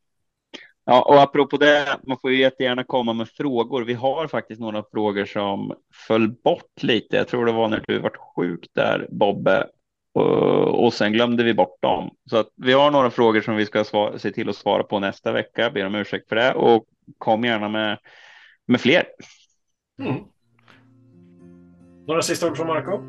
Ja, 0.86 1.02
och 1.02 1.22
apropå 1.22 1.58
det, 1.58 2.00
man 2.08 2.18
får 2.22 2.32
ju 2.32 2.38
jättegärna 2.40 2.84
komma 2.84 3.14
med 3.14 3.30
frågor. 3.30 3.84
Vi 3.84 3.94
har 3.94 4.28
faktiskt 4.28 4.62
några 4.62 4.84
frågor 4.92 5.26
som 5.26 5.74
föll 6.08 6.30
bort 6.44 6.84
lite. 6.84 7.16
Jag 7.16 7.28
tror 7.28 7.46
det 7.46 7.52
var 7.52 7.68
när 7.68 7.84
du 7.88 8.00
var 8.00 8.12
sjuk 8.36 8.70
där, 8.74 9.08
Bobbe. 9.12 9.68
Och, 10.14 10.86
och 10.86 10.94
sen 10.94 11.14
glömde 11.14 11.44
vi 11.44 11.54
bort 11.54 11.82
dem. 11.82 12.10
Så 12.30 12.38
att 12.38 12.48
vi 12.56 12.74
har 12.74 12.92
några 12.92 13.10
frågor 13.10 13.42
som 13.42 13.56
vi 13.56 13.66
ska 13.66 13.84
svara, 13.84 14.20
se 14.20 14.32
till 14.32 14.50
att 14.50 14.56
svara 14.56 14.84
på 14.84 15.00
nästa 15.00 15.32
vecka. 15.32 15.70
Ber 15.70 15.86
om 15.86 15.96
ursäkt 15.96 16.30
för 16.30 16.36
det. 16.36 16.54
Och 16.54 16.86
kom 17.18 17.44
gärna 17.44 17.70
med, 17.70 17.98
med 18.68 18.82
fler. 18.82 19.04
Mm. 20.02 20.24
Några 22.08 22.22
sista 22.22 22.48
ord 22.48 22.58
från 22.58 22.68
Marco? 22.68 23.00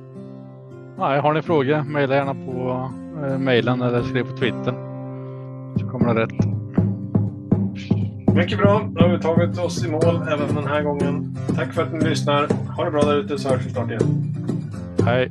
Nej, 0.99 1.21
har 1.21 1.33
ni 1.33 1.43
frågor, 1.43 1.83
mejla 1.83 2.15
gärna 2.15 2.35
på 2.35 2.91
eh, 3.27 3.39
mejlen 3.39 3.83
eller 3.83 4.03
skriv 4.03 4.23
på 4.23 4.37
Twitter. 4.37 4.73
Så 5.81 5.89
kommer 5.91 6.15
det 6.15 6.23
rätt. 6.23 6.53
Mycket 8.35 8.59
bra. 8.59 8.89
Då 8.93 9.01
har 9.01 9.09
vi 9.09 9.23
tagit 9.23 9.59
oss 9.59 9.85
i 9.85 9.91
mål 9.91 10.29
även 10.33 10.55
den 10.55 10.67
här 10.67 10.83
gången. 10.83 11.37
Tack 11.57 11.75
för 11.75 11.83
att 11.83 11.93
ni 11.93 12.09
lyssnar. 12.09 12.49
Ha 12.77 12.85
det 12.85 12.91
bra 12.91 13.03
där 13.03 13.17
ute 13.17 13.39
så 13.39 13.49
hörs 13.49 13.67
vi 13.67 13.71
snart 13.71 13.91
igen. 13.91 14.35
Hej! 15.05 15.31